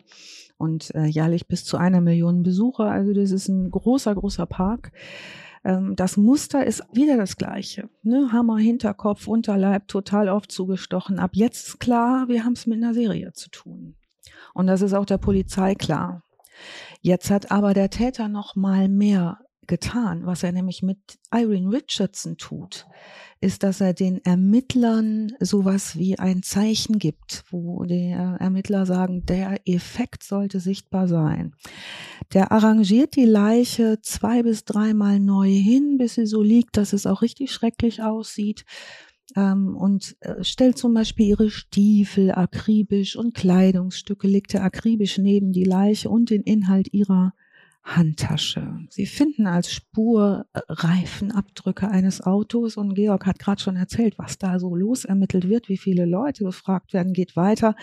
und 0.57 0.93
äh, 0.95 1.05
jährlich 1.05 1.47
bis 1.47 1.65
zu 1.65 1.77
einer 1.77 2.01
Million 2.01 2.43
Besucher. 2.43 2.85
Also 2.85 3.13
das 3.13 3.31
ist 3.31 3.47
ein 3.47 3.69
großer, 3.69 4.13
großer 4.15 4.45
Park. 4.45 4.91
Ähm, 5.67 5.97
das 5.97 6.15
Muster 6.15 6.65
ist 6.65 6.81
wieder 6.93 7.17
das 7.17 7.35
gleiche. 7.35 7.89
Ne? 8.01 8.31
Hammer, 8.31 8.57
Hinterkopf, 8.57 9.27
Unterleib, 9.27 9.89
total 9.89 10.29
oft 10.29 10.49
zugestochen. 10.49 11.19
Ab 11.19 11.31
jetzt 11.33 11.67
ist 11.67 11.79
klar, 11.79 12.29
wir 12.29 12.45
haben 12.45 12.53
es 12.53 12.65
mit 12.67 12.81
einer 12.81 12.93
Serie 12.93 13.33
zu 13.33 13.49
tun. 13.49 13.95
Und 14.53 14.67
das 14.67 14.81
ist 14.81 14.93
auch 14.93 15.05
der 15.05 15.17
Polizei 15.17 15.75
klar. 15.75 16.23
Jetzt 17.01 17.29
hat 17.29 17.51
aber 17.51 17.73
der 17.73 17.89
Täter 17.89 18.29
noch 18.29 18.55
mal 18.55 18.87
mehr 18.87 19.39
getan, 19.67 20.25
was 20.25 20.43
er 20.43 20.51
nämlich 20.51 20.81
mit 20.81 20.99
Irene 21.31 21.71
Richardson 21.71 22.37
tut 22.37 22.85
ist, 23.39 23.63
dass 23.63 23.81
er 23.81 23.93
den 23.93 24.23
Ermittlern 24.25 25.33
sowas 25.39 25.95
wie 25.95 26.17
ein 26.17 26.41
Zeichen 26.41 26.97
gibt, 26.97 27.43
wo 27.51 27.83
die 27.83 28.09
Ermittler 28.09 28.85
sagen, 28.85 29.25
der 29.25 29.59
Effekt 29.65 30.23
sollte 30.23 30.59
sichtbar 30.59 31.07
sein. 31.07 31.53
Der 32.33 32.51
arrangiert 32.51 33.15
die 33.15 33.25
Leiche 33.25 33.99
zwei 34.01 34.41
bis 34.43 34.65
dreimal 34.65 35.19
neu 35.19 35.49
hin, 35.49 35.97
bis 35.97 36.15
sie 36.15 36.25
so 36.25 36.41
liegt, 36.41 36.77
dass 36.77 36.93
es 36.93 37.05
auch 37.05 37.21
richtig 37.21 37.51
schrecklich 37.51 38.01
aussieht 38.01 38.65
ähm, 39.35 39.75
und 39.77 40.15
äh, 40.21 40.43
stellt 40.43 40.77
zum 40.77 40.93
Beispiel 40.93 41.27
ihre 41.27 41.49
Stiefel 41.51 42.31
akribisch 42.31 43.15
und 43.15 43.35
Kleidungsstücke, 43.35 44.27
legt 44.27 44.53
er 44.55 44.63
akribisch 44.63 45.17
neben 45.19 45.51
die 45.51 45.63
Leiche 45.63 46.09
und 46.09 46.31
den 46.31 46.41
Inhalt 46.41 46.91
ihrer 46.91 47.33
Handtasche. 47.95 48.79
Sie 48.89 49.05
finden 49.05 49.47
als 49.47 49.71
Spur 49.71 50.45
äh, 50.51 50.59
Reifenabdrücke 50.67 51.87
eines 51.87 52.21
Autos 52.21 52.75
und 52.75 52.95
Georg 52.95 53.25
hat 53.25 53.39
gerade 53.39 53.61
schon 53.61 53.77
erzählt, 53.77 54.17
was 54.17 54.37
da 54.37 54.59
so 54.59 54.75
losermittelt 54.75 55.47
wird, 55.47 55.69
wie 55.69 55.77
viele 55.77 56.05
Leute 56.05 56.43
befragt 56.43 56.91
werden, 56.91 57.13
geht 57.13 57.37
weiter. 57.37 57.75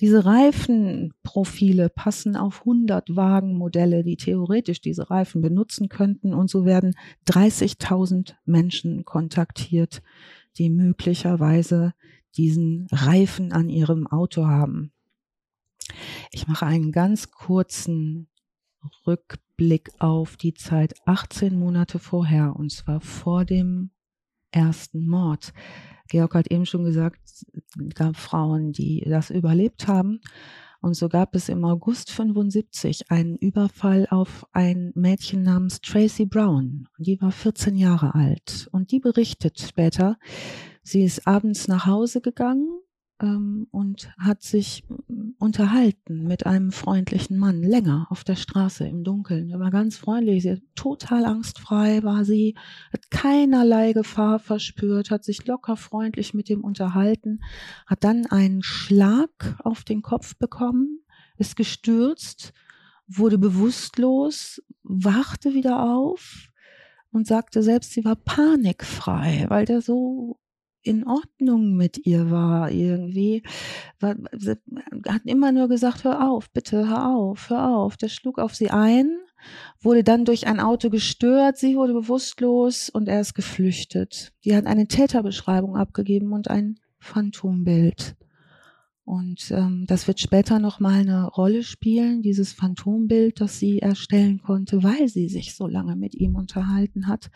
Diese 0.00 0.24
Reifenprofile 0.24 1.90
passen 1.90 2.36
auf 2.36 2.60
100 2.60 3.14
Wagenmodelle, 3.14 4.02
die 4.02 4.16
theoretisch 4.16 4.80
diese 4.80 5.10
Reifen 5.10 5.42
benutzen 5.42 5.90
könnten 5.90 6.32
und 6.32 6.48
so 6.48 6.64
werden 6.64 6.94
30.000 7.28 8.34
Menschen 8.46 9.04
kontaktiert, 9.04 10.02
die 10.56 10.70
möglicherweise 10.70 11.92
diesen 12.36 12.86
Reifen 12.90 13.52
an 13.52 13.68
ihrem 13.68 14.06
Auto 14.06 14.46
haben. 14.46 14.90
Ich 16.32 16.48
mache 16.48 16.64
einen 16.64 16.92
ganz 16.92 17.30
kurzen 17.30 18.28
Rückblick 19.06 19.90
auf 19.98 20.36
die 20.36 20.54
Zeit 20.54 20.94
18 21.06 21.58
Monate 21.58 21.98
vorher, 21.98 22.56
und 22.56 22.70
zwar 22.70 23.00
vor 23.00 23.44
dem 23.44 23.90
ersten 24.50 25.06
Mord. 25.06 25.52
Georg 26.08 26.34
hat 26.34 26.50
eben 26.50 26.66
schon 26.66 26.84
gesagt, 26.84 27.20
es 27.24 27.94
gab 27.94 28.16
Frauen, 28.16 28.72
die 28.72 29.04
das 29.08 29.30
überlebt 29.30 29.88
haben. 29.88 30.20
Und 30.80 30.94
so 30.94 31.08
gab 31.08 31.34
es 31.34 31.48
im 31.48 31.64
August 31.64 32.10
75 32.10 33.10
einen 33.10 33.36
Überfall 33.36 34.06
auf 34.10 34.46
ein 34.52 34.92
Mädchen 34.94 35.42
namens 35.42 35.80
Tracy 35.80 36.26
Brown. 36.26 36.88
Die 36.98 37.18
war 37.22 37.32
14 37.32 37.74
Jahre 37.74 38.14
alt. 38.14 38.68
Und 38.70 38.90
die 38.90 39.00
berichtet 39.00 39.58
später, 39.58 40.18
sie 40.82 41.02
ist 41.02 41.26
abends 41.26 41.68
nach 41.68 41.86
Hause 41.86 42.20
gegangen 42.20 42.68
ähm, 43.24 43.66
und 43.70 44.12
hat 44.18 44.42
sich 44.42 44.84
mm, 44.88 45.30
unterhalten 45.38 46.24
mit 46.24 46.46
einem 46.46 46.72
freundlichen 46.72 47.38
Mann 47.38 47.62
länger 47.62 48.06
auf 48.10 48.22
der 48.22 48.36
Straße 48.36 48.86
im 48.86 49.02
Dunkeln. 49.02 49.50
Er 49.50 49.58
war 49.60 49.70
ganz 49.70 49.96
freundlich, 49.96 50.42
sie 50.42 50.62
total 50.74 51.24
angstfrei 51.24 52.02
war 52.02 52.24
sie, 52.24 52.54
hat 52.92 53.10
keinerlei 53.10 53.92
Gefahr 53.92 54.38
verspürt, 54.38 55.10
hat 55.10 55.24
sich 55.24 55.46
locker 55.46 55.76
freundlich 55.76 56.34
mit 56.34 56.50
ihm 56.50 56.62
unterhalten, 56.62 57.40
hat 57.86 58.04
dann 58.04 58.26
einen 58.26 58.62
Schlag 58.62 59.56
auf 59.64 59.84
den 59.84 60.02
Kopf 60.02 60.36
bekommen, 60.36 61.00
ist 61.38 61.56
gestürzt, 61.56 62.52
wurde 63.06 63.38
bewusstlos, 63.38 64.62
wachte 64.82 65.54
wieder 65.54 65.82
auf 65.82 66.48
und 67.10 67.26
sagte 67.26 67.62
selbst, 67.62 67.92
sie 67.92 68.04
war 68.04 68.16
panikfrei, 68.16 69.46
weil 69.48 69.64
der 69.64 69.80
so 69.80 70.38
in 70.84 71.06
Ordnung 71.06 71.76
mit 71.76 72.06
ihr 72.06 72.30
war 72.30 72.70
irgendwie. 72.70 73.42
War, 74.00 74.14
hat 75.08 75.22
immer 75.24 75.50
nur 75.50 75.68
gesagt, 75.68 76.04
hör 76.04 76.30
auf, 76.30 76.50
bitte, 76.50 76.88
hör 76.88 77.16
auf, 77.16 77.50
hör 77.50 77.76
auf. 77.76 77.96
Der 77.96 78.08
schlug 78.08 78.38
auf 78.38 78.54
sie 78.54 78.70
ein, 78.70 79.10
wurde 79.80 80.04
dann 80.04 80.24
durch 80.24 80.46
ein 80.46 80.60
Auto 80.60 80.90
gestört, 80.90 81.56
sie 81.56 81.76
wurde 81.76 81.94
bewusstlos 81.94 82.90
und 82.90 83.08
er 83.08 83.20
ist 83.20 83.34
geflüchtet. 83.34 84.32
Die 84.44 84.54
hat 84.54 84.66
eine 84.66 84.86
Täterbeschreibung 84.86 85.76
abgegeben 85.76 86.32
und 86.32 86.48
ein 86.48 86.78
Phantombild. 86.98 88.16
Und 89.06 89.50
ähm, 89.50 89.84
das 89.86 90.06
wird 90.06 90.18
später 90.18 90.58
nochmal 90.58 91.00
eine 91.00 91.26
Rolle 91.26 91.62
spielen, 91.62 92.22
dieses 92.22 92.54
Phantombild, 92.54 93.40
das 93.40 93.58
sie 93.58 93.80
erstellen 93.80 94.40
konnte, 94.40 94.82
weil 94.82 95.08
sie 95.08 95.28
sich 95.28 95.54
so 95.54 95.66
lange 95.66 95.94
mit 95.94 96.14
ihm 96.14 96.36
unterhalten 96.36 97.06
hat. 97.06 97.30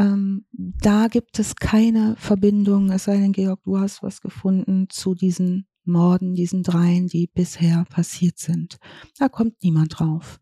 Ähm, 0.00 0.46
da 0.52 1.08
gibt 1.08 1.38
es 1.38 1.56
keine 1.56 2.16
Verbindung, 2.16 2.90
es 2.90 3.04
sei 3.04 3.18
denn, 3.18 3.32
Georg, 3.32 3.60
du 3.64 3.78
hast 3.78 4.02
was 4.02 4.22
gefunden 4.22 4.86
zu 4.88 5.14
diesen 5.14 5.66
Morden, 5.84 6.34
diesen 6.34 6.62
dreien, 6.62 7.06
die 7.06 7.26
bisher 7.26 7.84
passiert 7.90 8.38
sind. 8.38 8.78
Da 9.18 9.28
kommt 9.28 9.62
niemand 9.62 9.98
drauf. 9.98 10.40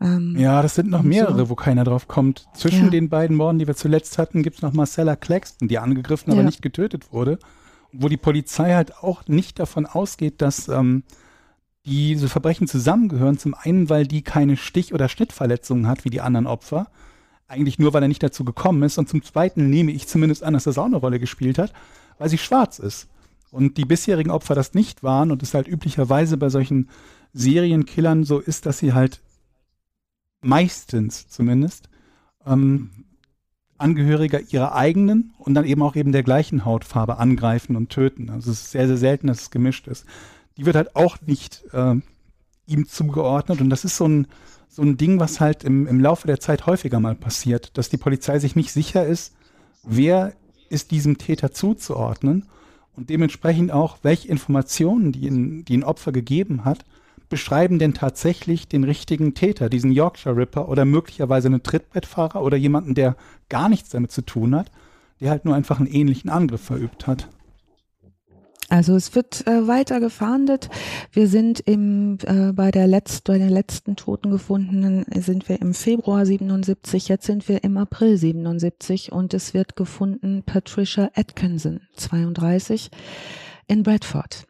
Ähm, 0.00 0.36
ja, 0.38 0.62
das 0.62 0.76
sind 0.76 0.90
noch 0.90 1.02
mehrere, 1.02 1.38
so. 1.38 1.48
wo 1.50 1.54
keiner 1.56 1.82
drauf 1.82 2.06
kommt. 2.06 2.46
Zwischen 2.54 2.84
ja. 2.84 2.90
den 2.90 3.08
beiden 3.08 3.36
Morden, 3.36 3.58
die 3.58 3.66
wir 3.66 3.74
zuletzt 3.74 4.18
hatten, 4.18 4.42
gibt 4.42 4.56
es 4.56 4.62
noch 4.62 4.72
Marcella 4.72 5.16
Claxton, 5.16 5.68
die 5.68 5.78
angegriffen, 5.78 6.32
aber 6.32 6.42
ja. 6.42 6.46
nicht 6.46 6.62
getötet 6.62 7.12
wurde. 7.12 7.38
Wo 7.92 8.08
die 8.08 8.18
Polizei 8.18 8.74
halt 8.74 8.96
auch 8.98 9.26
nicht 9.26 9.58
davon 9.58 9.86
ausgeht, 9.86 10.42
dass 10.42 10.68
ähm, 10.68 11.02
diese 11.86 12.28
Verbrechen 12.28 12.68
zusammengehören. 12.68 13.38
Zum 13.38 13.54
einen, 13.54 13.88
weil 13.88 14.06
die 14.06 14.22
keine 14.22 14.56
Stich- 14.56 14.92
oder 14.92 15.08
Schnittverletzungen 15.08 15.88
hat 15.88 16.04
wie 16.04 16.10
die 16.10 16.20
anderen 16.20 16.46
Opfer 16.46 16.88
eigentlich 17.48 17.78
nur, 17.78 17.92
weil 17.92 18.02
er 18.02 18.08
nicht 18.08 18.22
dazu 18.22 18.44
gekommen 18.44 18.82
ist. 18.82 18.98
Und 18.98 19.08
zum 19.08 19.22
Zweiten 19.22 19.70
nehme 19.70 19.92
ich 19.92 20.08
zumindest 20.08 20.42
an, 20.42 20.54
dass 20.54 20.64
das 20.64 20.78
auch 20.78 20.86
eine 20.86 20.96
Rolle 20.96 21.20
gespielt 21.20 21.58
hat, 21.58 21.72
weil 22.18 22.28
sie 22.28 22.38
schwarz 22.38 22.78
ist. 22.78 23.08
Und 23.50 23.76
die 23.76 23.84
bisherigen 23.84 24.30
Opfer 24.30 24.54
das 24.54 24.74
nicht 24.74 25.02
waren 25.02 25.30
und 25.30 25.42
es 25.42 25.54
halt 25.54 25.68
üblicherweise 25.68 26.36
bei 26.36 26.48
solchen 26.48 26.88
Serienkillern 27.32 28.24
so 28.24 28.38
ist, 28.38 28.66
dass 28.66 28.78
sie 28.78 28.92
halt 28.92 29.20
meistens 30.42 31.28
zumindest 31.28 31.88
ähm, 32.44 32.90
Angehöriger 33.78 34.40
ihrer 34.40 34.74
eigenen 34.74 35.34
und 35.38 35.54
dann 35.54 35.64
eben 35.64 35.82
auch 35.82 35.96
eben 35.96 36.12
der 36.12 36.22
gleichen 36.22 36.64
Hautfarbe 36.64 37.18
angreifen 37.18 37.76
und 37.76 37.90
töten. 37.90 38.30
Also 38.30 38.50
es 38.50 38.62
ist 38.62 38.70
sehr, 38.70 38.86
sehr 38.86 38.96
selten, 38.96 39.26
dass 39.26 39.42
es 39.42 39.50
gemischt 39.50 39.86
ist. 39.86 40.06
Die 40.56 40.64
wird 40.64 40.76
halt 40.76 40.96
auch 40.96 41.18
nicht 41.20 41.62
äh, 41.72 41.96
ihm 42.66 42.88
zugeordnet 42.88 43.60
und 43.60 43.68
das 43.68 43.84
ist 43.84 43.96
so 43.96 44.08
ein, 44.08 44.26
so 44.76 44.82
ein 44.82 44.98
Ding, 44.98 45.18
was 45.18 45.40
halt 45.40 45.64
im, 45.64 45.86
im 45.86 46.00
Laufe 46.00 46.26
der 46.26 46.38
Zeit 46.38 46.66
häufiger 46.66 47.00
mal 47.00 47.14
passiert, 47.14 47.78
dass 47.78 47.88
die 47.88 47.96
Polizei 47.96 48.38
sich 48.38 48.56
nicht 48.56 48.72
sicher 48.72 49.06
ist, 49.06 49.34
wer 49.82 50.34
ist 50.68 50.90
diesem 50.90 51.16
Täter 51.16 51.50
zuzuordnen 51.50 52.44
und 52.94 53.08
dementsprechend 53.08 53.72
auch, 53.72 53.96
welche 54.02 54.28
Informationen, 54.28 55.12
die 55.12 55.28
ein, 55.28 55.64
die 55.64 55.78
ein 55.78 55.82
Opfer 55.82 56.12
gegeben 56.12 56.66
hat, 56.66 56.84
beschreiben 57.30 57.78
denn 57.78 57.94
tatsächlich 57.94 58.68
den 58.68 58.84
richtigen 58.84 59.32
Täter, 59.32 59.70
diesen 59.70 59.92
Yorkshire 59.92 60.36
Ripper 60.36 60.68
oder 60.68 60.84
möglicherweise 60.84 61.48
einen 61.48 61.62
Trittbettfahrer 61.62 62.42
oder 62.42 62.58
jemanden, 62.58 62.94
der 62.94 63.16
gar 63.48 63.70
nichts 63.70 63.88
damit 63.88 64.12
zu 64.12 64.20
tun 64.20 64.54
hat, 64.54 64.70
der 65.20 65.30
halt 65.30 65.46
nur 65.46 65.54
einfach 65.54 65.78
einen 65.78 65.88
ähnlichen 65.88 66.28
Angriff 66.28 66.60
verübt 66.60 67.06
hat. 67.06 67.28
Also 68.68 68.96
es 68.96 69.14
wird 69.14 69.46
äh, 69.46 69.68
weiter 69.68 70.00
gefahndet. 70.00 70.68
Wir 71.12 71.28
sind 71.28 71.60
im, 71.60 72.18
äh, 72.24 72.52
bei, 72.52 72.70
der 72.72 72.88
letzt, 72.88 73.24
bei 73.24 73.38
den 73.38 73.48
letzten 73.48 73.94
Toten 73.94 74.30
gefundenen 74.30 75.04
sind 75.14 75.48
wir 75.48 75.60
im 75.60 75.72
Februar 75.72 76.26
77, 76.26 77.08
jetzt 77.08 77.26
sind 77.26 77.48
wir 77.48 77.62
im 77.62 77.76
April 77.76 78.16
77 78.16 79.12
und 79.12 79.34
es 79.34 79.54
wird 79.54 79.76
gefunden 79.76 80.42
Patricia 80.44 81.10
Atkinson, 81.14 81.80
32, 81.94 82.90
in 83.68 83.84
Bradford. 83.84 84.46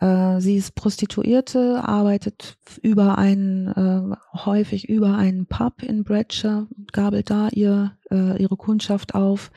Äh, 0.00 0.40
sie 0.40 0.56
ist 0.56 0.74
Prostituierte, 0.74 1.82
arbeitet 1.84 2.56
über 2.82 3.18
einen, 3.18 3.68
äh, 3.68 4.16
häufig 4.44 4.88
über 4.88 5.16
einen 5.16 5.46
Pub 5.46 5.82
in 5.82 6.04
Bradshaw, 6.04 6.66
gabelt 6.92 7.28
da 7.28 7.48
ihr, 7.48 7.92
äh, 8.10 8.40
ihre 8.40 8.56
Kundschaft 8.56 9.14
auf 9.14 9.50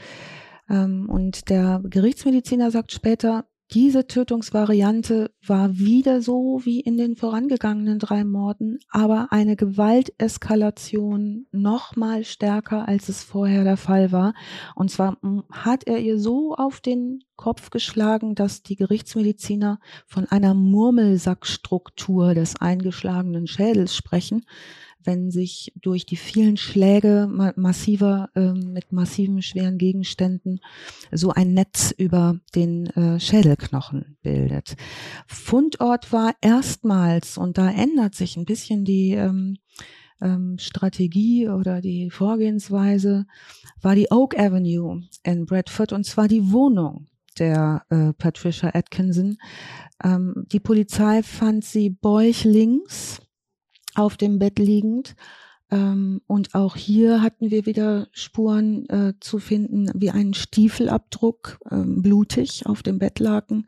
und 0.69 1.49
der 1.49 1.81
Gerichtsmediziner 1.83 2.71
sagt 2.71 2.91
später, 2.91 3.45
diese 3.71 4.07
Tötungsvariante 4.07 5.29
war 5.45 5.77
wieder 5.77 6.21
so 6.21 6.61
wie 6.63 6.79
in 6.79 6.95
den 6.95 7.17
vorangegangenen 7.17 7.99
drei 7.99 8.23
Morden, 8.23 8.79
aber 8.89 9.27
eine 9.31 9.57
Gewalteskalation 9.57 11.47
noch 11.51 11.97
mal 11.97 12.23
stärker, 12.23 12.87
als 12.87 13.09
es 13.09 13.25
vorher 13.25 13.65
der 13.65 13.75
Fall 13.75 14.13
war. 14.13 14.33
Und 14.75 14.89
zwar 14.89 15.17
hat 15.51 15.85
er 15.85 15.99
ihr 15.99 16.17
so 16.17 16.55
auf 16.55 16.79
den 16.79 17.25
Kopf 17.35 17.69
geschlagen, 17.69 18.35
dass 18.35 18.63
die 18.63 18.77
Gerichtsmediziner 18.77 19.79
von 20.05 20.25
einer 20.27 20.53
Murmelsackstruktur 20.53 22.33
des 22.33 22.61
eingeschlagenen 22.61 23.47
Schädels 23.47 23.97
sprechen 23.97 24.45
wenn 25.03 25.31
sich 25.31 25.71
durch 25.75 26.05
die 26.05 26.17
vielen 26.17 26.57
Schläge 26.57 27.27
massiver, 27.55 28.29
äh, 28.35 28.51
mit 28.51 28.91
massiven 28.91 29.41
schweren 29.41 29.77
Gegenständen 29.77 30.59
so 31.11 31.31
ein 31.31 31.53
Netz 31.53 31.93
über 31.97 32.39
den 32.55 32.87
äh, 32.87 33.19
Schädelknochen 33.19 34.17
bildet. 34.21 34.75
Fundort 35.27 36.11
war 36.11 36.33
erstmals, 36.41 37.37
und 37.37 37.57
da 37.57 37.69
ändert 37.69 38.15
sich 38.15 38.37
ein 38.37 38.45
bisschen 38.45 38.85
die 38.85 39.11
ähm, 39.11 39.57
ähm, 40.21 40.57
Strategie 40.59 41.47
oder 41.47 41.81
die 41.81 42.09
Vorgehensweise, 42.09 43.25
war 43.81 43.95
die 43.95 44.11
Oak 44.11 44.37
Avenue 44.37 45.01
in 45.23 45.45
Bradford 45.45 45.93
und 45.93 46.05
zwar 46.05 46.27
die 46.27 46.51
Wohnung 46.51 47.07
der 47.39 47.83
äh, 47.89 48.13
Patricia 48.13 48.71
Atkinson. 48.73 49.37
Ähm, 50.03 50.45
die 50.51 50.59
Polizei 50.59 51.23
fand 51.23 51.63
sie 51.63 51.89
bäuchlings 51.89 53.21
auf 53.97 54.17
dem 54.17 54.39
Bett 54.39 54.59
liegend. 54.59 55.15
Ähm, 55.69 56.21
und 56.27 56.55
auch 56.55 56.75
hier 56.75 57.21
hatten 57.21 57.51
wir 57.51 57.65
wieder 57.65 58.07
Spuren 58.11 58.87
äh, 58.89 59.13
zu 59.19 59.39
finden, 59.39 59.91
wie 59.93 60.11
einen 60.11 60.33
Stiefelabdruck, 60.33 61.59
ähm, 61.69 62.01
blutig 62.01 62.65
auf 62.65 62.83
dem 62.83 62.99
Bettlaken, 62.99 63.67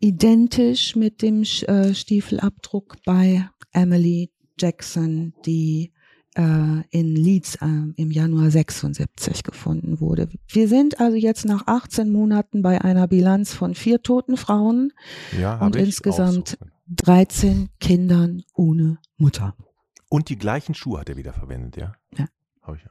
identisch 0.00 0.96
mit 0.96 1.22
dem 1.22 1.42
äh, 1.42 1.94
Stiefelabdruck 1.94 2.96
bei 3.04 3.48
Emily 3.72 4.30
Jackson, 4.58 5.34
die 5.46 5.92
äh, 6.34 6.82
in 6.90 7.14
Leeds 7.14 7.56
äh, 7.56 7.66
im 7.96 8.10
Januar 8.10 8.50
76 8.50 9.42
gefunden 9.44 10.00
wurde. 10.00 10.28
Wir 10.48 10.68
sind 10.68 11.00
also 11.00 11.16
jetzt 11.16 11.44
nach 11.44 11.66
18 11.66 12.10
Monaten 12.10 12.62
bei 12.62 12.80
einer 12.80 13.06
Bilanz 13.06 13.52
von 13.54 13.74
vier 13.74 14.02
toten 14.02 14.36
Frauen 14.36 14.92
ja, 15.40 15.58
und 15.60 15.76
insgesamt 15.76 16.58
13 16.90 17.70
Kindern 17.78 18.42
ohne 18.54 18.98
Mutter. 19.16 19.54
Und 20.08 20.28
die 20.28 20.36
gleichen 20.36 20.74
Schuhe 20.74 21.00
hat 21.00 21.08
er 21.08 21.16
wieder 21.16 21.32
verwendet, 21.32 21.76
ja? 21.76 21.92
Ja. 22.16 22.26
Ich 22.74 22.82
ja. 22.82 22.90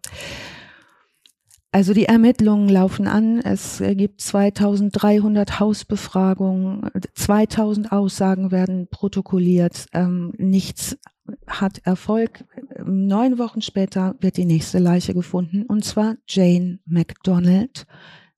Also 1.72 1.94
die 1.94 2.06
Ermittlungen 2.06 2.68
laufen 2.68 3.08
an. 3.08 3.40
Es 3.40 3.78
gibt 3.78 4.22
2300 4.22 5.60
Hausbefragungen, 5.60 6.90
2000 7.14 7.92
Aussagen 7.92 8.52
werden 8.52 8.88
protokolliert. 8.90 9.86
Ähm, 9.94 10.34
nichts 10.38 10.98
hat 11.46 11.80
Erfolg. 11.84 12.44
Neun 12.84 13.38
Wochen 13.38 13.62
später 13.62 14.16
wird 14.20 14.38
die 14.38 14.46
nächste 14.46 14.80
Leiche 14.80 15.14
gefunden, 15.14 15.64
und 15.64 15.86
zwar 15.86 16.16
Jane 16.28 16.80
McDonald, 16.86 17.86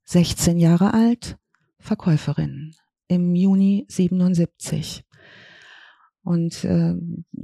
16 0.03 0.57
Jahre 0.57 0.93
alt, 0.93 1.38
Verkäuferin, 1.80 2.76
im 3.07 3.34
Juni 3.34 3.86
77. 3.88 5.05
Und 6.24 6.64
äh, 6.66 6.94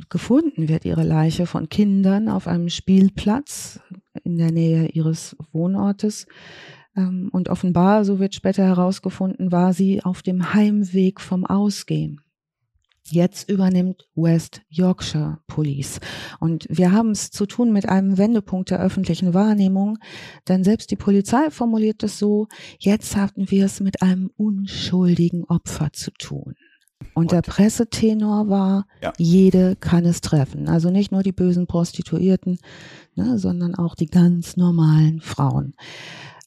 gefunden 0.10 0.70
wird 0.70 0.86
ihre 0.86 1.04
Leiche 1.04 1.48
von 1.48 1.68
Kindern 1.68 2.30
auf 2.30 2.48
einem 2.48 2.70
Spielplatz 2.70 3.80
in 4.24 4.38
der 4.38 4.52
Nähe 4.52 4.88
ihres 4.90 5.36
Wohnortes. 5.52 6.28
Ähm, 6.96 7.30
und 7.32 7.50
offenbar, 7.50 8.06
so 8.06 8.20
wird 8.20 8.36
später 8.36 8.66
herausgefunden, 8.66 9.52
war 9.52 9.74
sie 9.74 10.04
auf 10.04 10.22
dem 10.22 10.54
Heimweg 10.54 11.22
vom 11.22 11.46
Ausgehen. 11.46 12.22
Jetzt 13.10 13.50
übernimmt 13.50 14.06
West 14.16 14.62
Yorkshire 14.68 15.40
Police. 15.48 16.02
Und 16.42 16.68
wir 16.70 16.92
haben 16.92 17.12
es 17.12 17.32
zu 17.32 17.46
tun 17.46 17.72
mit 17.72 17.88
einem 17.88 18.18
Wendepunkt 18.18 18.70
der 18.70 18.82
öffentlichen 18.82 19.34
Wahrnehmung, 19.34 19.98
denn 20.50 20.66
selbst 20.66 20.92
die 20.92 20.98
Polizei 20.98 21.50
formuliert 21.50 22.04
es 22.04 22.20
so, 22.20 22.48
jetzt 22.80 23.16
hatten 23.16 23.50
wir 23.50 23.66
es 23.66 23.80
mit 23.80 24.02
einem 24.02 24.30
unschuldigen 24.36 25.46
Opfer 25.46 25.94
zu 25.94 26.12
tun. 26.12 26.56
Und 27.14 27.32
der 27.32 27.42
Pressetenor 27.42 28.50
war, 28.50 28.86
ja. 29.02 29.14
jede 29.18 29.76
kann 29.76 30.06
es 30.06 30.22
treffen. 30.22 30.68
Also 30.68 30.90
nicht 30.90 31.12
nur 31.12 31.24
die 31.24 31.32
bösen 31.32 31.68
Prostituierten, 31.68 32.60
ne, 33.16 33.38
sondern 33.40 33.76
auch 33.76 33.96
die 33.96 34.08
ganz 34.08 34.58
normalen 34.58 35.22
Frauen. 35.22 35.74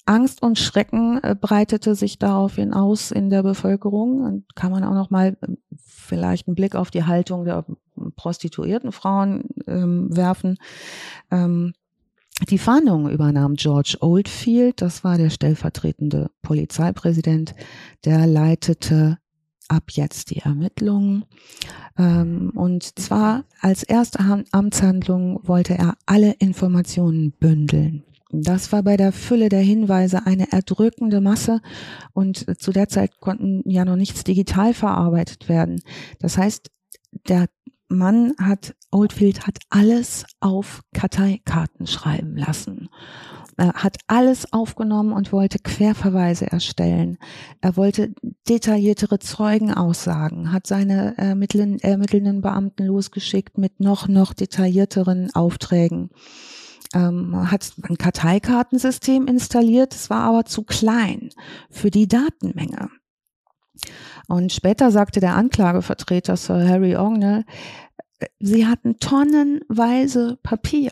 Angst 0.06 0.42
und 0.42 0.58
Schrecken 0.58 1.22
äh, 1.22 1.36
breitete 1.40 1.94
sich 1.94 2.18
daraufhin 2.18 2.72
aus 2.72 3.10
in 3.10 3.30
der 3.30 3.42
Bevölkerung. 3.42 4.22
Und 4.22 4.56
kann 4.56 4.72
man 4.72 4.84
auch 4.84 4.94
noch 4.94 5.10
mal 5.10 5.36
äh, 5.40 5.46
vielleicht 5.76 6.48
einen 6.48 6.56
Blick 6.56 6.74
auf 6.74 6.90
die 6.90 7.04
Haltung 7.04 7.44
der 7.44 7.64
prostituierten 8.16 8.92
Frauen 8.92 9.44
ähm, 9.66 10.14
werfen. 10.16 10.58
Ähm, 11.30 11.74
die 12.48 12.58
Fahndung 12.58 13.10
übernahm 13.10 13.54
George 13.54 13.98
Oldfield, 14.00 14.80
das 14.80 15.04
war 15.04 15.18
der 15.18 15.30
stellvertretende 15.30 16.30
Polizeipräsident, 16.42 17.54
der 18.04 18.26
leitete 18.26 19.18
ab 19.70 19.84
jetzt 19.90 20.30
die 20.30 20.38
Ermittlungen. 20.38 21.24
Ähm, 21.96 22.52
und 22.54 22.98
zwar 22.98 23.44
als 23.60 23.82
erste 23.82 24.18
Amtshandlung 24.50 25.40
wollte 25.46 25.74
er 25.74 25.94
alle 26.06 26.32
Informationen 26.38 27.32
bündeln. 27.32 28.04
Das 28.32 28.70
war 28.70 28.82
bei 28.84 28.96
der 28.96 29.12
Fülle 29.12 29.48
der 29.48 29.60
Hinweise 29.60 30.24
eine 30.24 30.52
erdrückende 30.52 31.20
Masse 31.20 31.60
und 32.12 32.60
zu 32.60 32.70
der 32.70 32.88
Zeit 32.88 33.18
konnten 33.20 33.68
ja 33.68 33.84
noch 33.84 33.96
nichts 33.96 34.22
digital 34.22 34.72
verarbeitet 34.72 35.48
werden. 35.48 35.82
Das 36.20 36.38
heißt, 36.38 36.70
der 37.28 37.48
Mann 37.88 38.34
hat, 38.38 38.76
Oldfield 38.92 39.48
hat 39.48 39.58
alles 39.68 40.24
auf 40.38 40.82
Karteikarten 40.94 41.88
schreiben 41.88 42.36
lassen. 42.36 42.88
Hat 43.60 43.98
alles 44.06 44.52
aufgenommen 44.52 45.12
und 45.12 45.32
wollte 45.32 45.58
Querverweise 45.58 46.50
erstellen. 46.50 47.18
Er 47.60 47.76
wollte 47.76 48.14
detailliertere 48.48 49.18
Zeugenaussagen, 49.18 50.52
hat 50.52 50.66
seine 50.66 51.18
ermittelnden 51.18 52.40
Beamten 52.40 52.86
losgeschickt 52.86 53.58
mit 53.58 53.80
noch, 53.80 54.08
noch 54.08 54.32
detaillierteren 54.32 55.34
Aufträgen 55.34 56.10
ähm, 56.94 57.50
hat 57.50 57.72
ein 57.82 57.98
Karteikartensystem 57.98 59.26
installiert, 59.26 59.94
es 59.94 60.10
war 60.10 60.22
aber 60.22 60.44
zu 60.44 60.62
klein 60.62 61.30
für 61.70 61.90
die 61.90 62.08
Datenmenge. 62.08 62.90
Und 64.28 64.52
später 64.52 64.90
sagte 64.90 65.20
der 65.20 65.36
Anklagevertreter 65.36 66.36
Sir 66.36 66.68
Harry 66.68 66.96
Ognell, 66.96 67.44
äh, 68.18 68.26
sie 68.38 68.66
hatten 68.66 68.98
tonnenweise 68.98 70.38
Papier. 70.42 70.90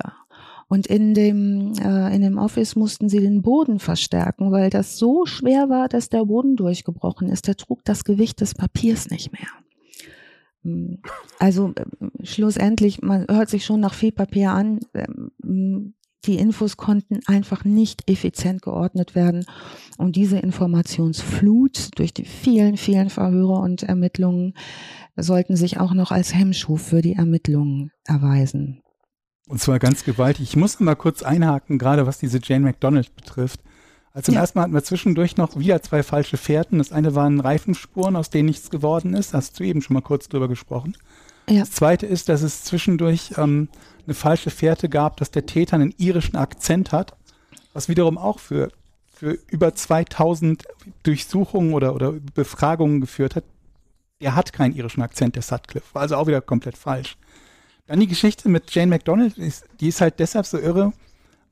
Und 0.69 0.87
in 0.87 1.15
dem, 1.15 1.73
äh, 1.83 2.15
in 2.15 2.21
dem 2.21 2.37
Office 2.37 2.77
mussten 2.77 3.09
sie 3.09 3.21
den 3.21 3.41
Boden 3.41 3.79
verstärken, 3.79 4.53
weil 4.53 4.69
das 4.69 4.99
so 4.99 5.25
schwer 5.25 5.71
war, 5.71 5.89
dass 5.89 6.11
der 6.11 6.27
Boden 6.27 6.57
durchgebrochen 6.57 7.29
ist. 7.29 7.47
Der 7.47 7.57
trug 7.57 7.85
das 7.85 8.05
Gewicht 8.05 8.41
des 8.43 8.55
Papiers 8.55 9.09
nicht 9.09 9.33
mehr. 9.33 9.49
Hm. 10.63 10.99
Also 11.39 11.73
äh, 11.75 12.25
schlussendlich, 12.25 13.01
man 13.01 13.27
hört 13.31 13.49
sich 13.49 13.65
schon 13.65 13.81
nach 13.81 13.95
viel 13.95 14.13
Papier 14.13 14.51
an. 14.51 14.81
Ähm, 14.95 15.95
die 16.25 16.37
Infos 16.37 16.77
konnten 16.77 17.21
einfach 17.27 17.65
nicht 17.65 18.11
effizient 18.11 18.61
geordnet 18.61 19.15
werden. 19.15 19.47
Und 19.97 20.17
diese 20.17 20.39
Informationsflut 20.39 21.99
durch 21.99 22.13
die 22.13 22.25
vielen, 22.25 22.77
vielen 22.77 23.09
Verhöre 23.09 23.55
und 23.55 23.85
Ermittlungen 23.85 24.55
sollten 25.17 25.57
sich 25.57 25.81
auch 25.81 25.95
noch 25.95 26.11
als 26.11 26.35
Hemmschuh 26.35 26.77
für 26.77 27.01
die 27.01 27.15
Ermittlungen 27.15 27.93
erweisen. 28.05 28.83
Und 29.49 29.61
zwar 29.61 29.79
ganz 29.79 30.05
gewaltig. 30.05 30.51
Ich 30.51 30.57
muss 30.57 30.79
mal 30.79 30.95
kurz 30.95 31.23
einhaken, 31.23 31.79
gerade 31.79 32.07
was 32.07 32.19
diese 32.19 32.39
Jane 32.43 32.65
McDonald 32.67 33.15
betrifft. 33.17 33.61
Also 34.13 34.33
ja. 34.33 34.41
erstmal 34.41 34.65
hatten 34.65 34.75
wir 34.75 34.85
zwischendurch 34.85 35.37
noch 35.37 35.59
wieder 35.59 35.81
zwei 35.83 36.03
falsche 36.03 36.37
Fährten. 36.37 36.79
Das 36.79 36.93
eine 36.93 37.15
waren 37.15 37.41
Reifenspuren, 37.41 38.17
aus 38.17 38.31
denen 38.31 38.47
nichts 38.47 38.69
geworden 38.69 39.15
ist. 39.15 39.33
Da 39.33 39.39
hast 39.39 39.59
du 39.59 39.65
eben 39.65 39.81
schon 39.81 39.95
mal 39.95 40.03
kurz 40.03 40.29
drüber 40.29 40.49
gesprochen. 40.49 40.97
Ja. 41.49 41.61
Das 41.61 41.71
zweite 41.71 42.07
ist, 42.07 42.29
dass 42.29 42.43
es 42.43 42.65
zwischendurch 42.65 43.33
ähm, 43.39 43.69
eine 44.07 44.15
falsche 44.15 44.51
Fährte 44.51 44.89
gab, 44.89 45.17
dass 45.17 45.31
der 45.31 45.47
Täter 45.47 45.77
einen 45.77 45.95
irischen 45.97 46.37
Akzent 46.37 46.93
hat, 46.93 47.17
was 47.73 47.89
wiederum 47.89 48.19
auch 48.19 48.39
für, 48.39 48.71
für 49.15 49.39
über 49.49 49.75
2000 49.75 50.65
Durchsuchungen 51.05 51.73
oder, 51.73 51.95
oder 51.95 52.13
Befragungen 52.35 53.01
geführt 53.01 53.35
hat. 53.35 53.45
Der 54.21 54.35
hat 54.35 54.53
keinen 54.53 54.75
irischen 54.75 55.01
Akzent, 55.01 55.37
der 55.37 55.43
Sutcliffe. 55.43 55.95
War 55.95 56.03
also 56.03 56.17
auch 56.17 56.27
wieder 56.27 56.41
komplett 56.41 56.77
falsch. 56.77 57.17
Dann 57.89 58.01
die 58.01 58.07
Geschichte 58.07 58.51
mit 58.51 58.71
Jane 58.71 58.91
McDonald, 58.91 59.35
die 59.81 59.89
ist 59.89 60.01
halt 60.03 60.19
deshalb 60.19 60.45
so 60.45 60.59
irre, 60.59 60.93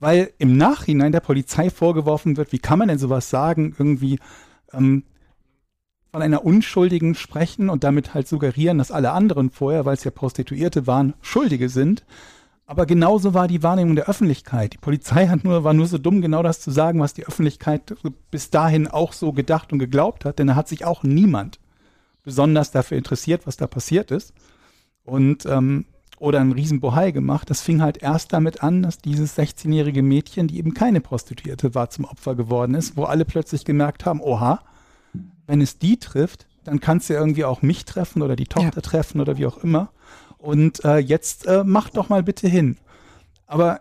weil 0.00 0.32
im 0.36 0.58
Nachhinein 0.58 1.10
der 1.10 1.20
Polizei 1.20 1.70
vorgeworfen 1.70 2.36
wird, 2.36 2.52
wie 2.52 2.58
kann 2.58 2.78
man 2.78 2.88
denn 2.88 2.98
sowas 2.98 3.30
sagen, 3.30 3.74
irgendwie 3.78 4.18
ähm, 4.74 5.04
von 6.12 6.20
einer 6.20 6.44
Unschuldigen 6.44 7.14
sprechen 7.14 7.70
und 7.70 7.84
damit 7.84 8.12
halt 8.12 8.28
suggerieren, 8.28 8.76
dass 8.76 8.90
alle 8.90 9.12
anderen 9.12 9.50
vorher, 9.50 9.86
weil 9.86 9.94
es 9.94 10.04
ja 10.04 10.10
Prostituierte 10.10 10.86
waren, 10.86 11.14
Schuldige 11.22 11.70
sind. 11.70 12.04
Aber 12.66 12.84
genauso 12.84 13.32
war 13.32 13.48
die 13.48 13.62
Wahrnehmung 13.62 13.96
der 13.96 14.08
Öffentlichkeit. 14.08 14.74
Die 14.74 14.78
Polizei 14.78 15.28
hat 15.28 15.42
nur, 15.42 15.64
war 15.64 15.72
nur 15.72 15.86
so 15.86 15.96
dumm, 15.96 16.20
genau 16.20 16.42
das 16.42 16.60
zu 16.60 16.70
sagen, 16.70 17.00
was 17.00 17.14
die 17.14 17.26
Öffentlichkeit 17.26 17.94
bis 18.30 18.50
dahin 18.50 18.88
auch 18.88 19.14
so 19.14 19.32
gedacht 19.32 19.72
und 19.72 19.78
geglaubt 19.78 20.26
hat, 20.26 20.38
denn 20.38 20.48
da 20.48 20.54
hat 20.54 20.68
sich 20.68 20.84
auch 20.84 21.02
niemand 21.02 21.60
besonders 22.24 22.72
dafür 22.72 22.98
interessiert, 22.98 23.46
was 23.46 23.56
da 23.56 23.66
passiert 23.66 24.10
ist. 24.10 24.34
Und 25.02 25.46
ähm, 25.46 25.86
oder 26.18 26.40
ein 26.40 26.52
Riesenbohai 26.52 27.10
gemacht. 27.10 27.50
Das 27.50 27.60
fing 27.60 27.82
halt 27.82 27.98
erst 27.98 28.32
damit 28.32 28.62
an, 28.62 28.82
dass 28.82 28.98
dieses 28.98 29.36
16-jährige 29.36 30.02
Mädchen, 30.02 30.48
die 30.48 30.58
eben 30.58 30.74
keine 30.74 31.00
Prostituierte 31.00 31.74
war, 31.74 31.90
zum 31.90 32.04
Opfer 32.04 32.34
geworden 32.34 32.74
ist, 32.74 32.96
wo 32.96 33.04
alle 33.04 33.24
plötzlich 33.24 33.64
gemerkt 33.64 34.06
haben, 34.06 34.20
oha, 34.20 34.62
wenn 35.46 35.60
es 35.60 35.78
die 35.78 35.98
trifft, 35.98 36.46
dann 36.64 36.80
kann 36.80 36.98
es 36.98 37.08
ja 37.08 37.18
irgendwie 37.18 37.44
auch 37.44 37.62
mich 37.62 37.84
treffen 37.84 38.22
oder 38.22 38.34
die 38.34 38.46
Tochter 38.46 38.76
ja. 38.76 38.82
treffen 38.82 39.20
oder 39.20 39.36
wie 39.36 39.46
auch 39.46 39.58
immer. 39.58 39.90
Und 40.38 40.84
äh, 40.84 40.98
jetzt 40.98 41.46
äh, 41.46 41.62
mach 41.64 41.90
doch 41.90 42.08
mal 42.08 42.22
bitte 42.22 42.48
hin. 42.48 42.76
Aber 43.46 43.80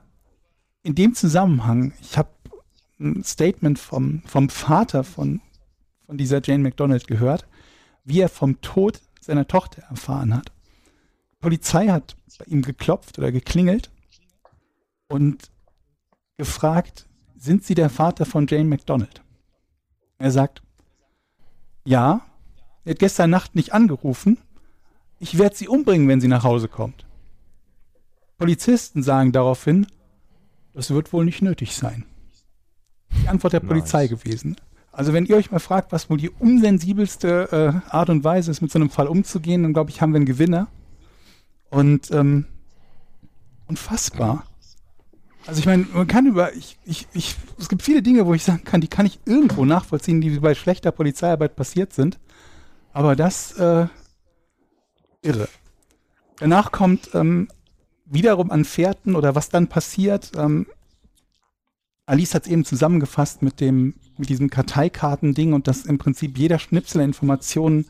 in 0.83 0.93
dem 0.93 1.15
Zusammenhang, 1.15 1.93
ich 2.01 2.17
habe 2.17 2.29
ein 2.99 3.23
Statement 3.23 3.79
vom, 3.79 4.21
vom 4.25 4.49
Vater 4.49 5.03
von, 5.03 5.41
von 6.05 6.17
dieser 6.17 6.41
Jane 6.43 6.63
McDonald 6.63 7.07
gehört, 7.07 7.47
wie 8.03 8.21
er 8.21 8.29
vom 8.29 8.61
Tod 8.61 9.01
seiner 9.19 9.47
Tochter 9.47 9.81
erfahren 9.89 10.35
hat. 10.35 10.51
Polizei 11.45 11.89
hat 11.89 12.15
bei 12.39 12.45
ihm 12.45 12.63
geklopft 12.63 13.19
oder 13.19 13.31
geklingelt 13.31 13.91
und 15.09 15.51
gefragt, 16.37 17.05
sind 17.37 17.63
Sie 17.63 17.75
der 17.75 17.91
Vater 17.91 18.25
von 18.25 18.47
Jane 18.47 18.63
McDonald? 18.63 19.21
Er 20.17 20.31
sagt, 20.31 20.63
ja, 21.85 22.21
er 22.83 22.89
hat 22.89 22.97
gestern 22.97 23.29
Nacht 23.29 23.53
nicht 23.53 23.73
angerufen. 23.73 24.39
Ich 25.19 25.37
werde 25.37 25.55
sie 25.55 25.67
umbringen, 25.67 26.07
wenn 26.07 26.19
sie 26.19 26.27
nach 26.27 26.43
Hause 26.43 26.67
kommt. 26.67 27.05
Polizisten 28.39 29.03
sagen 29.03 29.31
daraufhin, 29.31 29.85
das 30.73 30.89
wird 30.89 31.13
wohl 31.13 31.25
nicht 31.25 31.43
nötig 31.43 31.75
sein. 31.75 32.05
Die 33.21 33.27
Antwort 33.27 33.53
der 33.53 33.61
nice. 33.61 33.69
Polizei 33.69 34.07
gewesen. 34.07 34.55
Also 34.91 35.13
wenn 35.13 35.27
ihr 35.27 35.37
euch 35.37 35.51
mal 35.51 35.59
fragt, 35.59 35.91
was 35.91 36.09
wohl 36.09 36.17
die 36.17 36.31
unsensibelste 36.31 37.83
äh, 37.85 37.91
Art 37.91 38.09
und 38.09 38.23
Weise 38.23 38.49
ist, 38.49 38.61
mit 38.61 38.71
so 38.71 38.79
einem 38.79 38.89
Fall 38.89 39.05
umzugehen, 39.05 39.61
dann 39.61 39.73
glaube 39.73 39.91
ich, 39.91 40.01
haben 40.01 40.11
wir 40.11 40.17
einen 40.17 40.25
Gewinner. 40.25 40.69
Und 41.69 42.11
ähm, 42.11 42.45
unfassbar. 43.67 44.45
Also 45.47 45.59
ich 45.59 45.65
meine, 45.65 45.85
man 45.93 46.07
kann 46.07 46.25
über, 46.25 46.53
ich, 46.53 46.77
ich, 46.85 47.07
ich, 47.13 47.35
es 47.59 47.69
gibt 47.69 47.83
viele 47.83 48.01
Dinge, 48.01 48.25
wo 48.25 48.33
ich 48.33 48.43
sagen 48.43 48.63
kann, 48.63 48.81
die 48.81 48.87
kann 48.87 49.05
ich 49.05 49.19
irgendwo 49.25 49.65
nachvollziehen, 49.65 50.21
die 50.21 50.39
bei 50.39 50.55
schlechter 50.55 50.91
Polizeiarbeit 50.91 51.55
passiert 51.55 51.93
sind. 51.93 52.19
Aber 52.93 53.15
das, 53.15 53.51
äh, 53.53 53.87
irre. 55.21 55.47
Danach 56.39 56.71
kommt 56.71 57.09
ähm, 57.13 57.47
wiederum 58.05 58.51
an 58.51 58.65
Fährten 58.65 59.15
oder 59.15 59.35
was 59.35 59.49
dann 59.49 59.67
passiert. 59.67 60.31
Ähm, 60.35 60.67
Alice 62.05 62.35
hat 62.35 62.45
es 62.45 62.51
eben 62.51 62.65
zusammengefasst 62.65 63.41
mit 63.41 63.59
dem, 63.59 63.95
mit 64.17 64.29
diesem 64.29 64.49
Karteikartending 64.49 65.53
und 65.53 65.67
dass 65.67 65.85
im 65.85 65.97
Prinzip 65.97 66.37
jeder 66.37 66.59
Schnipsel 66.59 67.01
Informationen 67.01 67.85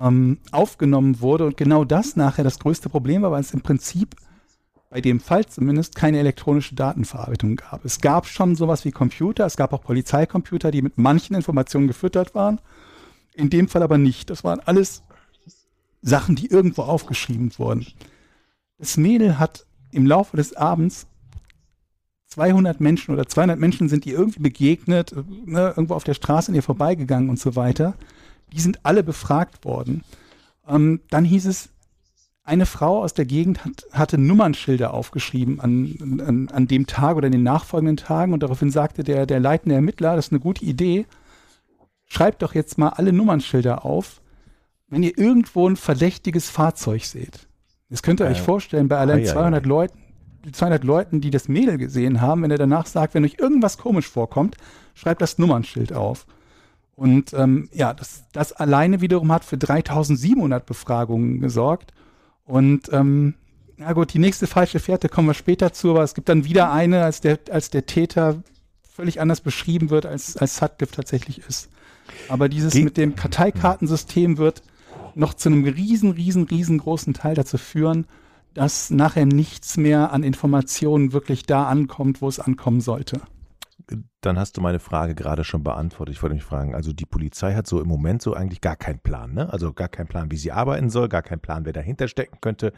ähm, 0.00 0.38
aufgenommen 0.50 1.20
wurde 1.20 1.46
und 1.46 1.56
genau 1.56 1.84
das 1.84 2.16
nachher 2.16 2.44
das 2.44 2.58
größte 2.58 2.88
Problem 2.88 3.22
war, 3.22 3.30
weil 3.30 3.40
es 3.40 3.54
im 3.54 3.60
Prinzip 3.60 4.16
bei 4.90 5.00
dem 5.00 5.20
Fall 5.20 5.46
zumindest 5.46 5.94
keine 5.94 6.18
elektronische 6.18 6.74
Datenverarbeitung 6.74 7.56
gab. 7.56 7.84
Es 7.84 8.00
gab 8.00 8.26
schon 8.26 8.54
sowas 8.54 8.84
wie 8.84 8.92
Computer, 8.92 9.44
es 9.44 9.56
gab 9.56 9.72
auch 9.72 9.82
Polizeicomputer, 9.82 10.70
die 10.70 10.82
mit 10.82 10.96
manchen 10.96 11.34
Informationen 11.34 11.88
gefüttert 11.88 12.34
waren, 12.34 12.60
in 13.34 13.50
dem 13.50 13.68
Fall 13.68 13.82
aber 13.82 13.98
nicht. 13.98 14.30
Das 14.30 14.44
waren 14.44 14.60
alles 14.60 15.02
Sachen, 16.02 16.36
die 16.36 16.46
irgendwo 16.46 16.82
aufgeschrieben 16.82 17.52
wurden. 17.58 17.86
Das 18.78 18.96
Mädel 18.96 19.38
hat 19.38 19.66
im 19.90 20.06
Laufe 20.06 20.36
des 20.36 20.54
Abends 20.54 21.06
200 22.28 22.80
Menschen 22.80 23.14
oder 23.14 23.26
200 23.26 23.58
Menschen 23.58 23.88
sind 23.88 24.04
ihr 24.04 24.14
irgendwie 24.14 24.40
begegnet, 24.40 25.14
ne, 25.46 25.72
irgendwo 25.76 25.94
auf 25.94 26.04
der 26.04 26.14
Straße 26.14 26.50
an 26.50 26.54
ihr 26.54 26.62
vorbeigegangen 26.62 27.30
und 27.30 27.38
so 27.38 27.56
weiter. 27.56 27.94
Die 28.52 28.60
sind 28.60 28.80
alle 28.84 29.02
befragt 29.02 29.64
worden. 29.64 30.04
Ähm, 30.68 31.00
dann 31.10 31.24
hieß 31.24 31.46
es, 31.46 31.70
eine 32.46 32.64
Frau 32.64 33.02
aus 33.02 33.12
der 33.12 33.24
Gegend 33.24 33.64
hat, 33.64 33.86
hatte 33.90 34.18
Nummernschilder 34.18 34.94
aufgeschrieben 34.94 35.60
an, 35.60 36.22
an, 36.24 36.48
an 36.48 36.68
dem 36.68 36.86
Tag 36.86 37.16
oder 37.16 37.26
in 37.26 37.32
den 37.32 37.42
nachfolgenden 37.42 37.96
Tagen 37.96 38.32
und 38.32 38.42
daraufhin 38.42 38.70
sagte 38.70 39.02
der, 39.02 39.26
der 39.26 39.40
leitende 39.40 39.74
Ermittler, 39.74 40.14
das 40.14 40.26
ist 40.26 40.32
eine 40.32 40.40
gute 40.40 40.64
Idee, 40.64 41.06
schreibt 42.04 42.42
doch 42.42 42.54
jetzt 42.54 42.78
mal 42.78 42.90
alle 42.90 43.12
Nummernschilder 43.12 43.84
auf, 43.84 44.22
wenn 44.88 45.02
ihr 45.02 45.18
irgendwo 45.18 45.68
ein 45.68 45.74
verdächtiges 45.74 46.48
Fahrzeug 46.48 47.04
seht. 47.04 47.48
Das 47.90 48.02
könnt 48.02 48.20
ihr 48.20 48.26
äh, 48.26 48.30
euch 48.30 48.40
vorstellen, 48.40 48.86
bei 48.86 48.98
allein 48.98 49.24
200 49.24 49.64
ja, 49.64 49.68
Leuten, 49.68 49.98
200 50.52 50.84
Leuten, 50.84 51.20
die 51.20 51.30
das 51.30 51.48
Mädel 51.48 51.78
gesehen 51.78 52.20
haben, 52.20 52.42
wenn 52.42 52.52
er 52.52 52.58
danach 52.58 52.86
sagt, 52.86 53.14
wenn 53.14 53.24
euch 53.24 53.38
irgendwas 53.40 53.78
komisch 53.78 54.08
vorkommt, 54.08 54.56
schreibt 54.94 55.20
das 55.20 55.38
Nummernschild 55.38 55.92
auf. 55.92 56.26
Und 56.96 57.34
ähm, 57.34 57.68
ja, 57.72 57.92
das, 57.92 58.24
das 58.32 58.52
alleine 58.52 59.02
wiederum 59.02 59.30
hat 59.30 59.44
für 59.44 59.58
3700 59.58 60.64
Befragungen 60.64 61.40
gesorgt. 61.40 61.92
Und 62.44 62.90
ähm, 62.92 63.34
na 63.76 63.92
gut, 63.92 64.14
die 64.14 64.18
nächste 64.18 64.46
falsche 64.46 64.80
Fährte 64.80 65.10
kommen 65.10 65.28
wir 65.28 65.34
später 65.34 65.72
zu, 65.72 65.90
aber 65.90 66.02
es 66.02 66.14
gibt 66.14 66.30
dann 66.30 66.44
wieder 66.44 66.72
eine, 66.72 67.04
als 67.04 67.20
der, 67.20 67.38
als 67.50 67.68
der 67.68 67.84
Täter 67.84 68.42
völlig 68.82 69.20
anders 69.20 69.42
beschrieben 69.42 69.90
wird, 69.90 70.06
als, 70.06 70.38
als 70.38 70.56
Sutcliffe 70.56 70.94
tatsächlich 70.94 71.38
ist. 71.46 71.68
Aber 72.28 72.48
dieses 72.48 72.72
Ge 72.72 72.84
mit 72.84 72.96
dem 72.96 73.14
Karteikartensystem 73.14 74.38
wird 74.38 74.62
noch 75.14 75.34
zu 75.34 75.50
einem 75.50 75.64
riesen, 75.64 76.12
riesen, 76.12 76.44
riesengroßen 76.44 77.12
Teil 77.12 77.34
dazu 77.34 77.58
führen, 77.58 78.06
dass 78.54 78.88
nachher 78.88 79.26
nichts 79.26 79.76
mehr 79.76 80.12
an 80.12 80.22
Informationen 80.22 81.12
wirklich 81.12 81.44
da 81.44 81.66
ankommt, 81.66 82.22
wo 82.22 82.28
es 82.28 82.40
ankommen 82.40 82.80
sollte. 82.80 83.20
Dann 84.20 84.38
hast 84.38 84.56
du 84.56 84.60
meine 84.60 84.80
Frage 84.80 85.14
gerade 85.14 85.44
schon 85.44 85.62
beantwortet. 85.62 86.16
Ich 86.16 86.22
wollte 86.22 86.34
mich 86.34 86.42
fragen, 86.42 86.74
also 86.74 86.92
die 86.92 87.06
Polizei 87.06 87.54
hat 87.54 87.68
so 87.68 87.80
im 87.80 87.86
Moment 87.86 88.20
so 88.20 88.34
eigentlich 88.34 88.60
gar 88.60 88.74
keinen 88.74 88.98
Plan, 88.98 89.32
ne? 89.32 89.52
Also 89.52 89.72
gar 89.72 89.88
keinen 89.88 90.08
Plan, 90.08 90.30
wie 90.32 90.36
sie 90.36 90.50
arbeiten 90.50 90.90
soll, 90.90 91.08
gar 91.08 91.22
keinen 91.22 91.38
Plan, 91.38 91.64
wer 91.64 91.72
dahinter 91.72 92.08
stecken 92.08 92.38
könnte. 92.40 92.72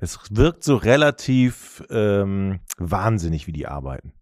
Es 0.00 0.20
wirkt 0.30 0.62
so 0.62 0.76
relativ 0.76 1.82
ähm, 1.90 2.60
wahnsinnig, 2.78 3.48
wie 3.48 3.52
die 3.52 3.66
arbeiten. 3.66 4.12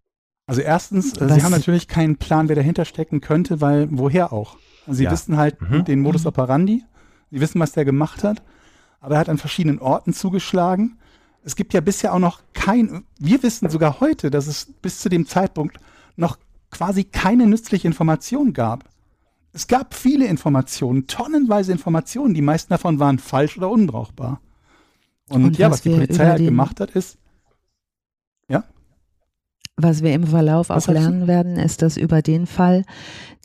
Also 0.47 0.61
erstens, 0.61 1.15
äh, 1.17 1.29
sie 1.29 1.43
haben 1.43 1.51
natürlich 1.51 1.87
keinen 1.87 2.17
Plan, 2.17 2.49
wer 2.49 2.55
dahinter 2.55 2.85
stecken 2.85 3.21
könnte, 3.21 3.61
weil 3.61 3.87
woher 3.91 4.33
auch? 4.33 4.57
Also 4.87 4.97
sie 4.97 5.03
ja. 5.05 5.11
wissen 5.11 5.37
halt 5.37 5.61
mhm. 5.61 5.85
den 5.85 6.01
Modus 6.01 6.25
operandi, 6.25 6.83
sie 7.29 7.39
wissen, 7.39 7.59
was 7.59 7.73
der 7.73 7.85
gemacht 7.85 8.23
hat, 8.23 8.41
aber 8.99 9.15
er 9.15 9.21
hat 9.21 9.29
an 9.29 9.37
verschiedenen 9.37 9.79
Orten 9.79 10.11
zugeschlagen. 10.13 10.97
Es 11.43 11.55
gibt 11.55 11.73
ja 11.73 11.81
bisher 11.81 12.13
auch 12.13 12.19
noch 12.19 12.41
kein, 12.53 13.03
wir 13.19 13.41
wissen 13.43 13.69
sogar 13.69 13.99
heute, 13.99 14.29
dass 14.29 14.47
es 14.47 14.73
bis 14.81 14.99
zu 14.99 15.09
dem 15.09 15.27
Zeitpunkt 15.27 15.77
noch 16.15 16.37
quasi 16.69 17.03
keine 17.03 17.47
nützliche 17.47 17.87
Information 17.87 18.53
gab. 18.53 18.89
Es 19.53 19.67
gab 19.67 19.93
viele 19.93 20.27
Informationen, 20.27 21.07
tonnenweise 21.07 21.71
Informationen, 21.71 22.33
die 22.33 22.41
meisten 22.41 22.69
davon 22.71 22.99
waren 22.99 23.19
falsch 23.19 23.57
oder 23.57 23.69
unbrauchbar. 23.69 24.39
Und, 25.29 25.43
Und 25.43 25.57
ja, 25.57 25.67
was, 25.67 25.73
was 25.73 25.81
die 25.81 25.89
Polizei 25.89 26.25
halt 26.25 26.43
gemacht 26.43 26.79
hat, 26.79 26.91
ist, 26.91 27.17
ja. 28.47 28.63
Was 29.77 30.03
wir 30.03 30.13
im 30.13 30.27
Verlauf 30.27 30.69
was 30.69 30.87
auch 30.87 30.93
lernen 30.93 31.27
werden, 31.27 31.57
ist, 31.57 31.81
dass 31.81 31.97
über 31.97 32.21
den 32.21 32.45
Fall 32.45 32.83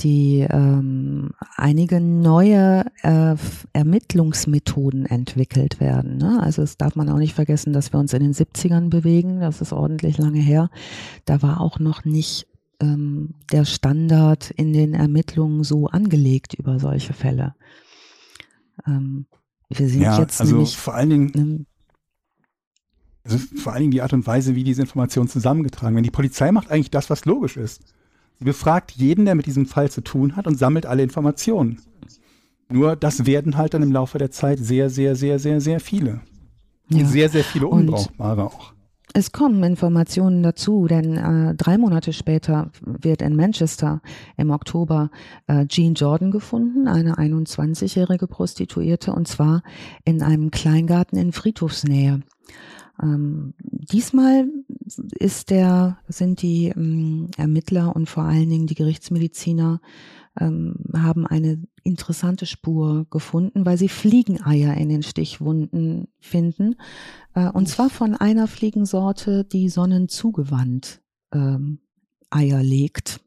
die 0.00 0.46
ähm, 0.48 1.30
einige 1.56 2.00
neue 2.00 2.84
äh, 3.02 3.36
Ermittlungsmethoden 3.72 5.06
entwickelt 5.06 5.80
werden. 5.80 6.18
Ne? 6.18 6.40
Also 6.42 6.62
es 6.62 6.76
darf 6.76 6.96
man 6.96 7.08
auch 7.08 7.18
nicht 7.18 7.34
vergessen, 7.34 7.72
dass 7.72 7.92
wir 7.92 8.00
uns 8.00 8.12
in 8.12 8.22
den 8.22 8.34
70ern 8.34 8.90
bewegen. 8.90 9.40
Das 9.40 9.60
ist 9.60 9.72
ordentlich 9.72 10.18
lange 10.18 10.40
her. 10.40 10.68
Da 11.24 11.40
war 11.40 11.60
auch 11.60 11.78
noch 11.78 12.04
nicht 12.04 12.46
ähm, 12.80 13.34
der 13.52 13.64
Standard 13.64 14.50
in 14.50 14.72
den 14.72 14.94
Ermittlungen 14.94 15.64
so 15.64 15.86
angelegt 15.86 16.54
über 16.54 16.78
solche 16.78 17.12
Fälle. 17.12 17.54
Ähm, 18.86 19.26
wir 19.68 19.88
sind 19.88 20.02
ja, 20.02 20.18
jetzt 20.18 20.40
also 20.40 20.54
nämlich, 20.54 20.76
vor 20.76 20.94
allen 20.94 21.10
Dingen 21.10 21.32
ähm, 21.34 21.66
also 23.24 23.38
vor 23.56 23.72
allen 23.72 23.82
Dingen 23.82 23.90
die 23.90 24.02
Art 24.02 24.12
und 24.12 24.26
Weise, 24.26 24.54
wie 24.54 24.62
diese 24.62 24.82
Informationen 24.82 25.28
zusammengetragen 25.28 25.96
werden. 25.96 26.04
Die 26.04 26.10
Polizei 26.10 26.52
macht 26.52 26.70
eigentlich 26.70 26.90
das, 26.90 27.10
was 27.10 27.24
logisch 27.24 27.56
ist. 27.56 27.82
Sie 28.38 28.44
befragt 28.44 28.92
jeden, 28.92 29.24
der 29.24 29.34
mit 29.34 29.46
diesem 29.46 29.66
Fall 29.66 29.90
zu 29.90 30.00
tun 30.02 30.36
hat 30.36 30.46
und 30.46 30.56
sammelt 30.58 30.86
alle 30.86 31.02
Informationen. 31.02 31.80
Nur 32.68 32.96
das 32.96 33.26
werden 33.26 33.56
halt 33.56 33.74
dann 33.74 33.82
im 33.82 33.92
Laufe 33.92 34.18
der 34.18 34.30
Zeit 34.30 34.58
sehr, 34.58 34.90
sehr, 34.90 35.16
sehr, 35.16 35.38
sehr, 35.38 35.60
sehr 35.60 35.80
viele. 35.80 36.20
Ja. 36.88 37.04
Sehr, 37.04 37.28
sehr 37.28 37.44
viele 37.44 37.66
unbrauchbare 37.66 38.42
und 38.42 38.48
auch. 38.48 38.72
Es 39.18 39.32
kommen 39.32 39.64
Informationen 39.64 40.42
dazu, 40.42 40.88
denn 40.88 41.16
äh, 41.16 41.54
drei 41.54 41.78
Monate 41.78 42.12
später 42.12 42.70
wird 42.82 43.22
in 43.22 43.34
Manchester 43.34 44.02
im 44.36 44.50
Oktober 44.50 45.10
äh, 45.46 45.66
Jean 45.68 45.94
Jordan 45.94 46.30
gefunden, 46.30 46.86
eine 46.86 47.14
21-jährige 47.14 48.26
Prostituierte, 48.26 49.14
und 49.14 49.26
zwar 49.26 49.62
in 50.04 50.20
einem 50.20 50.50
Kleingarten 50.50 51.18
in 51.18 51.32
Friedhofsnähe. 51.32 52.20
Ähm, 53.02 53.54
diesmal 53.58 54.50
ist 55.18 55.48
der, 55.48 55.96
sind 56.08 56.42
die 56.42 56.74
ähm, 56.76 57.30
Ermittler 57.38 57.96
und 57.96 58.10
vor 58.10 58.24
allen 58.24 58.50
Dingen 58.50 58.66
die 58.66 58.74
Gerichtsmediziner 58.74 59.80
ähm, 60.38 60.74
haben 60.94 61.26
eine 61.26 61.62
interessante 61.86 62.46
Spur 62.46 63.06
gefunden, 63.10 63.64
weil 63.64 63.78
sie 63.78 63.88
Fliegeneier 63.88 64.74
in 64.74 64.88
den 64.88 65.02
Stichwunden 65.02 66.08
finden. 66.18 66.76
Äh, 67.34 67.48
und 67.50 67.68
zwar 67.68 67.90
von 67.90 68.14
einer 68.14 68.48
Fliegensorte, 68.48 69.44
die 69.44 69.68
sonnenzugewandt 69.68 71.00
ähm, 71.32 71.78
Eier 72.30 72.62
legt. 72.62 73.20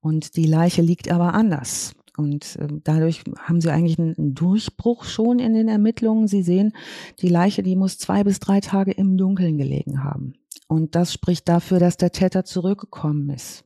Und 0.00 0.36
die 0.36 0.46
Leiche 0.46 0.82
liegt 0.82 1.10
aber 1.10 1.34
anders. 1.34 1.94
Und 2.16 2.56
äh, 2.56 2.68
dadurch 2.84 3.22
haben 3.38 3.60
sie 3.60 3.70
eigentlich 3.70 3.98
einen 3.98 4.34
Durchbruch 4.34 5.04
schon 5.04 5.38
in 5.38 5.54
den 5.54 5.68
Ermittlungen. 5.68 6.26
Sie 6.26 6.42
sehen, 6.42 6.72
die 7.20 7.28
Leiche, 7.28 7.62
die 7.62 7.76
muss 7.76 7.98
zwei 7.98 8.24
bis 8.24 8.40
drei 8.40 8.60
Tage 8.60 8.92
im 8.92 9.16
Dunkeln 9.16 9.56
gelegen 9.56 10.02
haben. 10.02 10.34
Und 10.66 10.94
das 10.94 11.12
spricht 11.12 11.48
dafür, 11.48 11.78
dass 11.78 11.96
der 11.96 12.12
Täter 12.12 12.44
zurückgekommen 12.44 13.30
ist. 13.30 13.64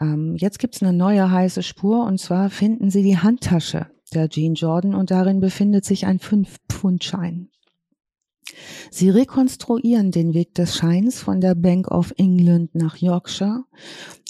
Ähm, 0.00 0.36
jetzt 0.36 0.58
gibt's 0.58 0.82
eine 0.82 0.92
neue 0.92 1.30
heiße 1.30 1.62
Spur 1.62 2.04
und 2.04 2.18
zwar 2.18 2.50
finden 2.50 2.90
sie 2.90 3.02
die 3.02 3.18
Handtasche 3.18 3.86
der 4.14 4.28
Jean 4.28 4.54
Jordan 4.54 4.94
und 4.94 5.10
darin 5.10 5.40
befindet 5.40 5.84
sich 5.84 6.06
ein 6.06 6.18
5-Pfund-Schein. 6.18 7.50
Sie 8.90 9.10
rekonstruieren 9.10 10.10
den 10.10 10.32
Weg 10.32 10.54
des 10.54 10.76
Scheins 10.76 11.20
von 11.20 11.40
der 11.40 11.54
Bank 11.54 11.88
of 11.90 12.14
England 12.16 12.74
nach 12.74 12.96
Yorkshire 12.96 13.64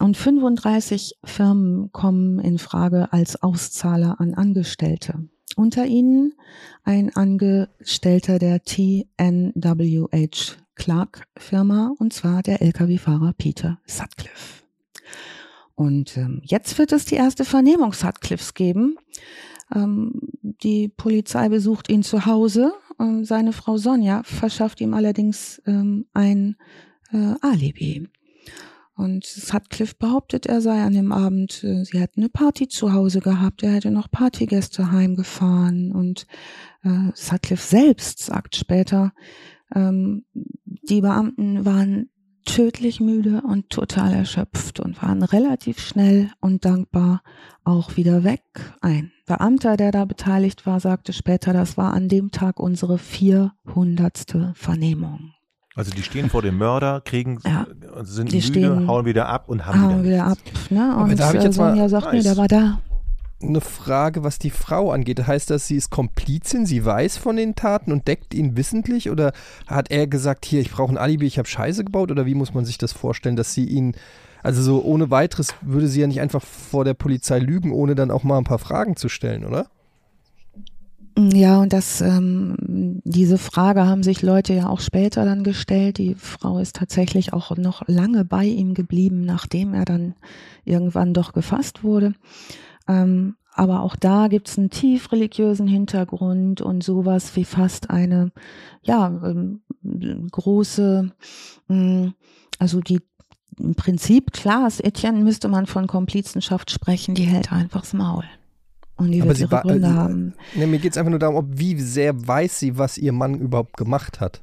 und 0.01 0.17
35 0.17 1.19
Firmen 1.25 1.93
kommen 1.93 2.41
in 2.41 2.59
Frage 2.59 3.13
als 3.13 3.43
Auszahler 3.43 4.21
an 4.21 4.35
Angestellte. 4.35 5.29
Unter 5.57 5.87
ihnen 5.87 6.35
ein 6.83 7.15
Angestellter 7.15 8.39
der 8.39 8.63
TNWH 8.65 10.57
Clark 10.75 11.27
Firma 11.37 11.95
und 11.99 12.13
zwar 12.13 12.43
der 12.43 12.63
Lkw-Fahrer 12.63 13.33
Peter 13.37 13.79
Sutcliffe. 13.87 14.65
Und 15.79 16.17
ähm, 16.17 16.43
jetzt 16.43 16.77
wird 16.79 16.91
es 16.91 17.05
die 17.05 17.15
erste 17.15 17.45
Vernehmung 17.45 17.93
Sutcliffes 17.93 18.55
geben. 18.55 18.97
Ähm, 19.73 20.13
die 20.43 20.89
Polizei 20.89 21.49
besucht 21.49 21.89
ihn 21.89 22.03
zu 22.03 22.27
Hause. 22.27 22.73
Ähm, 22.99 23.25
seine 23.25 23.53
Frau 23.53 23.77
Sonja 23.77 24.25
verschafft 24.25 24.81
ihm 24.81 24.93
allerdings 24.93 25.63
ähm, 25.67 26.07
ein 26.13 26.57
äh, 27.13 27.35
Alibi. 27.43 28.09
Und 28.97 29.25
Sutcliffe 29.25 29.95
behauptet, 29.97 30.47
er 30.47 30.61
sei 30.63 30.83
an 30.83 30.95
dem 30.95 31.13
Abend, 31.13 31.63
äh, 31.63 31.85
sie 31.85 32.01
hätten 32.01 32.23
eine 32.23 32.29
Party 32.29 32.67
zu 32.67 32.93
Hause 32.93 33.21
gehabt, 33.21 33.63
er 33.63 33.75
hätte 33.75 33.93
noch 33.93 34.11
Partygäste 34.11 34.91
heimgefahren. 34.91 35.93
Und 35.93 36.27
äh, 36.83 37.13
Sutcliffe 37.15 37.65
selbst 37.65 38.19
sagt 38.19 38.57
später, 38.57 39.13
ähm, 39.73 40.25
die 40.65 41.03
Beamten 41.03 41.65
waren 41.65 42.11
tödlich 42.49 42.99
müde 42.99 43.43
und 43.47 43.71
total 43.71 44.15
erschöpft 44.15 44.81
und 44.81 45.01
waren 45.03 45.23
relativ 45.23 45.79
schnell 45.79 46.31
und 46.41 46.65
dankbar 46.65 47.23
auch 47.63 47.97
wieder 47.97 48.25
weg. 48.25 48.43
Ein 48.81 49.13
Beamter, 49.27 49.77
der 49.77 49.93
da 49.93 50.05
beteiligt 50.07 50.67
war, 50.67 50.81
sagte 50.81 51.13
später, 51.13 51.53
das 51.53 51.77
war 51.77 51.93
an 51.93 52.09
dem 52.09 52.31
Tag 52.31 52.59
unsere 52.59 52.99
400. 52.99 54.53
Vernehmung. 54.55 55.33
Also 55.75 55.93
die 55.93 56.03
stehen 56.03 56.31
vor 56.31 56.43
dem 56.43 56.59
Mörder, 56.59 57.03
kriegen, 57.05 57.39
ja, 57.45 57.67
sind 58.03 58.33
müde, 58.33 58.43
stehen, 58.43 58.89
hauen 58.89 59.05
wieder 59.05 59.29
ab 59.29 59.49
und 59.49 59.65
haben 59.65 59.81
hauen 59.81 60.03
wieder, 60.03 60.15
wieder 60.15 60.27
ab. 60.27 60.39
Ne? 60.71 60.97
Und 60.97 61.21
da 61.21 61.33
ich 61.33 61.43
jetzt 61.43 61.55
Sonja 61.55 61.83
mal, 61.83 61.89
sagt, 61.89 62.07
nice. 62.07 62.15
nee, 62.15 62.23
der 62.23 62.37
war 62.37 62.49
da 62.49 62.81
eine 63.41 63.61
Frage, 63.61 64.25
was 64.25 64.39
die 64.39 64.51
Frau 64.51 64.91
angeht. 64.91 65.27
Heißt 65.27 65.51
das, 65.51 65.67
sie 65.67 65.77
ist 65.77 65.91
Komplizin, 65.91 66.67
sie 66.67 66.85
weiß 66.85 67.17
von 67.17 67.37
den 67.37 67.55
Taten 67.55 67.93
und 67.93 68.09
deckt 68.09 68.35
ihn 68.35 68.57
wissentlich? 68.57 69.11
Oder 69.11 69.33
hat 69.67 69.91
er 69.91 70.07
gesagt, 70.07 70.45
hier, 70.45 70.61
ich 70.61 70.73
brauche 70.73 70.93
ein 70.93 70.99
Alibi, 70.99 71.27
ich 71.27 71.39
habe 71.39 71.49
Scheiße 71.49 71.85
gebaut? 71.85 72.11
Oder 72.11 72.27
wie 72.27 72.35
muss 72.35 72.55
man 72.55 72.65
sich 72.65 72.79
das 72.79 72.93
vorstellen, 72.93 73.37
dass 73.37 73.55
sie 73.55 73.65
ihn, 73.65 73.95
also 74.43 74.63
so 74.63 74.83
ohne 74.83 75.11
weiteres 75.11 75.55
würde 75.61 75.89
sie 75.89 76.01
ja 76.01 76.07
nicht 76.07 76.21
einfach 76.21 76.43
vor 76.43 76.85
der 76.85 76.95
Polizei 76.95 77.39
lügen, 77.39 77.73
ohne 77.73 77.95
dann 77.95 78.11
auch 78.11 78.25
mal 78.25 78.39
ein 78.39 78.45
paar 78.45 78.59
Fragen 78.59 78.97
zu 78.97 79.09
stellen, 79.09 79.45
oder? 79.45 79.69
Ja, 81.19 81.61
und 81.61 81.73
das, 81.73 82.01
ähm, 82.01 83.01
diese 83.03 83.39
Frage 83.39 83.87
haben 83.87 84.05
sich 84.05 84.23
Leute 84.23 84.55
ja 84.55 84.69
auch 84.69 84.79
später 84.79 85.25
dann 85.25 85.43
gestellt. 85.43 85.99
Die 85.99 86.15
Frau 86.15 86.61
ist 86.61 86.77
tatsächlich 86.77 87.33
auch 87.33 87.57
noch 87.57 87.83
lange 87.89 88.25
bei 88.25 88.45
ihm 88.45 88.73
geblieben, 88.75 89.25
nachdem 89.25 89.75
er 89.75 89.85
dann 89.85 90.15
irgendwann 90.65 91.15
doch 91.15 91.33
gefasst 91.33 91.83
wurde. 91.83 92.15
Ähm, 92.89 93.37
aber 93.53 93.83
auch 93.83 93.97
da 93.97 94.29
gibt 94.29 94.49
es 94.49 94.57
einen 94.57 94.71
tief 94.71 95.11
religiösen 95.13 95.67
Hintergrund 95.67 96.61
und 96.61 96.83
sowas 96.83 97.35
wie 97.37 97.45
fast 97.45 97.91
eine, 97.91 98.31
ja, 98.83 99.09
ähm, 99.09 99.63
große, 100.31 101.11
mm, 101.69 102.07
also 102.59 102.81
die 102.81 103.01
im 103.59 103.75
Prinzip, 103.75 104.33
klar, 104.33 104.71
Etienne 104.79 105.25
müsste 105.25 105.49
man 105.49 105.67
von 105.67 105.89
Komplizenschaft 105.89 106.71
sprechen, 106.71 107.17
die 107.17 107.25
hält 107.25 107.53
einfach 107.53 107.81
das 107.81 107.93
Maul. 107.93 108.25
Und 108.97 109.11
die 109.11 109.21
Aber 109.21 109.31
wird 109.31 109.39
sie 109.39 109.45
ihre 109.45 109.61
Gründe 109.63 109.89
äh, 109.89 109.93
haben. 109.93 110.35
Ne, 110.55 110.67
mir 110.67 110.79
geht 110.79 110.93
es 110.93 110.99
einfach 110.99 111.11
nur 111.11 111.19
darum, 111.19 111.37
ob 111.37 111.47
wie 111.51 111.81
sehr 111.81 112.27
weiß 112.27 112.59
sie, 112.59 112.79
was 112.79 112.99
ihr 112.99 113.13
Mann 113.13 113.35
überhaupt 113.35 113.77
gemacht 113.77 114.21
hat. 114.21 114.43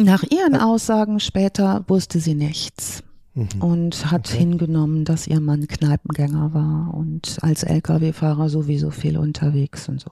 Nach 0.00 0.24
ihren 0.24 0.56
Aussagen 0.56 1.20
später 1.20 1.84
wusste 1.86 2.18
sie 2.18 2.34
nichts 2.34 3.03
Mhm. 3.34 3.48
und 3.60 4.10
hat 4.10 4.28
Okay. 4.28 4.38
hingenommen, 4.38 5.04
dass 5.04 5.26
ihr 5.26 5.40
Mann 5.40 5.66
Kneipengänger 5.66 6.54
war 6.54 6.94
und 6.94 7.38
als 7.42 7.62
Lkw-Fahrer 7.64 8.48
sowieso 8.48 8.90
viel 8.90 9.18
unterwegs 9.18 9.88
und 9.88 10.00
so. 10.00 10.10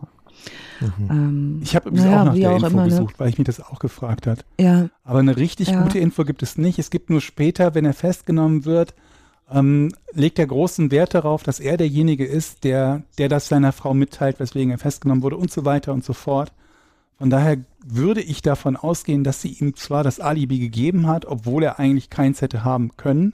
Mhm. 0.80 1.10
Ähm, 1.10 1.60
Ich 1.62 1.76
habe 1.76 1.88
übrigens 1.88 2.06
naja, 2.06 2.20
auch 2.22 2.24
nach 2.26 2.34
der 2.34 2.50
auch 2.50 2.54
Info 2.56 2.66
immer, 2.68 2.82
ne? 2.82 2.88
gesucht, 2.88 3.20
weil 3.20 3.28
ich 3.28 3.38
mich 3.38 3.46
das 3.46 3.60
auch 3.60 3.78
gefragt 3.78 4.26
hat. 4.26 4.44
Ja, 4.58 4.88
Aber 5.04 5.20
eine 5.20 5.36
richtig 5.36 5.68
Ja. 5.68 5.82
gute 5.82 5.98
Info 6.00 6.24
gibt 6.24 6.42
es 6.42 6.58
nicht. 6.58 6.78
Es 6.80 6.90
gibt 6.90 7.10
nur 7.10 7.20
später, 7.20 7.74
wenn 7.76 7.84
er 7.84 7.92
festgenommen 7.94 8.64
wird, 8.64 8.94
ähm, 9.50 9.92
legt 10.12 10.38
er 10.40 10.46
großen 10.46 10.90
Wert 10.90 11.14
darauf, 11.14 11.42
dass 11.44 11.60
er 11.60 11.76
derjenige 11.76 12.24
ist, 12.24 12.64
der, 12.64 13.02
der 13.18 13.28
das 13.28 13.48
seiner 13.48 13.70
Frau 13.72 13.94
mitteilt, 13.94 14.40
weswegen 14.40 14.70
er 14.72 14.78
festgenommen 14.78 15.22
wurde 15.22 15.36
und 15.36 15.50
so 15.52 15.64
weiter 15.64 15.92
und 15.92 16.02
so 16.04 16.12
fort. 16.14 16.52
Von 17.22 17.30
daher 17.30 17.58
würde 17.86 18.20
ich 18.20 18.42
davon 18.42 18.74
ausgehen, 18.74 19.22
dass 19.22 19.40
sie 19.40 19.50
ihm 19.50 19.76
zwar 19.76 20.02
das 20.02 20.18
Alibi 20.18 20.58
gegeben 20.58 21.06
hat, 21.06 21.24
obwohl 21.24 21.62
er 21.62 21.78
eigentlich 21.78 22.10
keins 22.10 22.42
hätte 22.42 22.64
haben 22.64 22.96
können, 22.96 23.32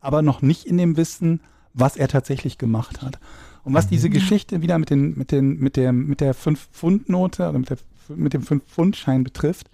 aber 0.00 0.22
noch 0.22 0.40
nicht 0.40 0.66
in 0.66 0.76
dem 0.76 0.96
Wissen, 0.96 1.40
was 1.72 1.96
er 1.96 2.06
tatsächlich 2.06 2.58
gemacht 2.58 3.02
hat. 3.02 3.18
Und 3.64 3.74
was 3.74 3.88
diese 3.88 4.08
Geschichte 4.08 4.62
wieder 4.62 4.78
mit 4.78 4.90
den, 4.90 5.18
mit 5.18 5.32
den, 5.32 5.58
mit 5.58 5.74
der, 5.74 5.92
mit 5.92 6.20
der 6.20 6.32
5-Pfund-Note 6.32 7.48
oder 7.48 7.58
mit, 7.58 7.70
der, 7.70 7.78
mit 8.06 8.34
dem 8.34 8.44
5-Pfund-Schein 8.44 9.24
betrifft, 9.24 9.68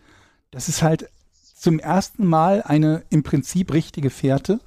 das 0.53 0.71
ist 0.71 0.83
halt 0.83 1.11
zum 1.55 1.79
ersten 1.79 2.25
Mal 2.25 2.63
eine 2.63 3.03
im 3.11 3.25
Prinzip 3.25 3.75
richtige 3.75 4.09
Fährte, 4.09 4.61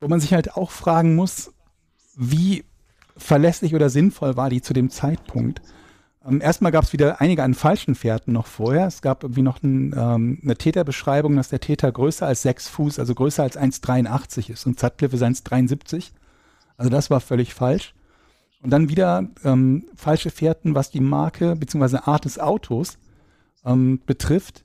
wo 0.00 0.08
man 0.08 0.20
sich 0.20 0.32
halt 0.32 0.56
auch 0.56 0.70
fragen 0.70 1.16
muss, 1.16 1.52
wie 2.16 2.64
verlässlich 3.14 3.74
oder 3.74 3.90
sinnvoll 3.90 4.38
war 4.38 4.48
die 4.48 4.62
zu 4.62 4.72
dem 4.72 4.88
Zeitpunkt. 4.88 5.60
Ähm, 6.26 6.40
erstmal 6.40 6.72
gab 6.72 6.84
es 6.84 6.92
wieder 6.92 7.20
einige 7.20 7.42
an 7.42 7.54
falschen 7.54 7.94
Fährten 7.94 8.32
noch 8.32 8.46
vorher. 8.46 8.86
Es 8.86 9.02
gab 9.02 9.22
irgendwie 9.22 9.42
noch 9.42 9.62
ein, 9.62 9.94
ähm, 9.96 10.38
eine 10.42 10.56
Täterbeschreibung, 10.56 11.36
dass 11.36 11.48
der 11.48 11.60
Täter 11.60 11.90
größer 11.92 12.26
als 12.26 12.42
6 12.42 12.68
Fuß, 12.68 12.98
also 12.98 13.14
größer 13.14 13.42
als 13.42 13.56
1,83 13.56 14.50
ist 14.50 14.66
und 14.66 14.78
Sutcliffe 14.78 15.16
ist 15.16 15.22
1,73. 15.22 16.10
Also 16.76 16.90
das 16.90 17.10
war 17.10 17.20
völlig 17.20 17.54
falsch. 17.54 17.94
Und 18.62 18.70
dann 18.70 18.88
wieder 18.88 19.28
ähm, 19.44 19.84
falsche 19.94 20.30
Fährten, 20.30 20.74
was 20.74 20.90
die 20.90 21.00
Marke 21.00 21.54
bzw. 21.56 21.98
Art 22.04 22.24
des 22.24 22.38
Autos 22.38 22.98
ähm, 23.64 24.00
betrifft, 24.06 24.64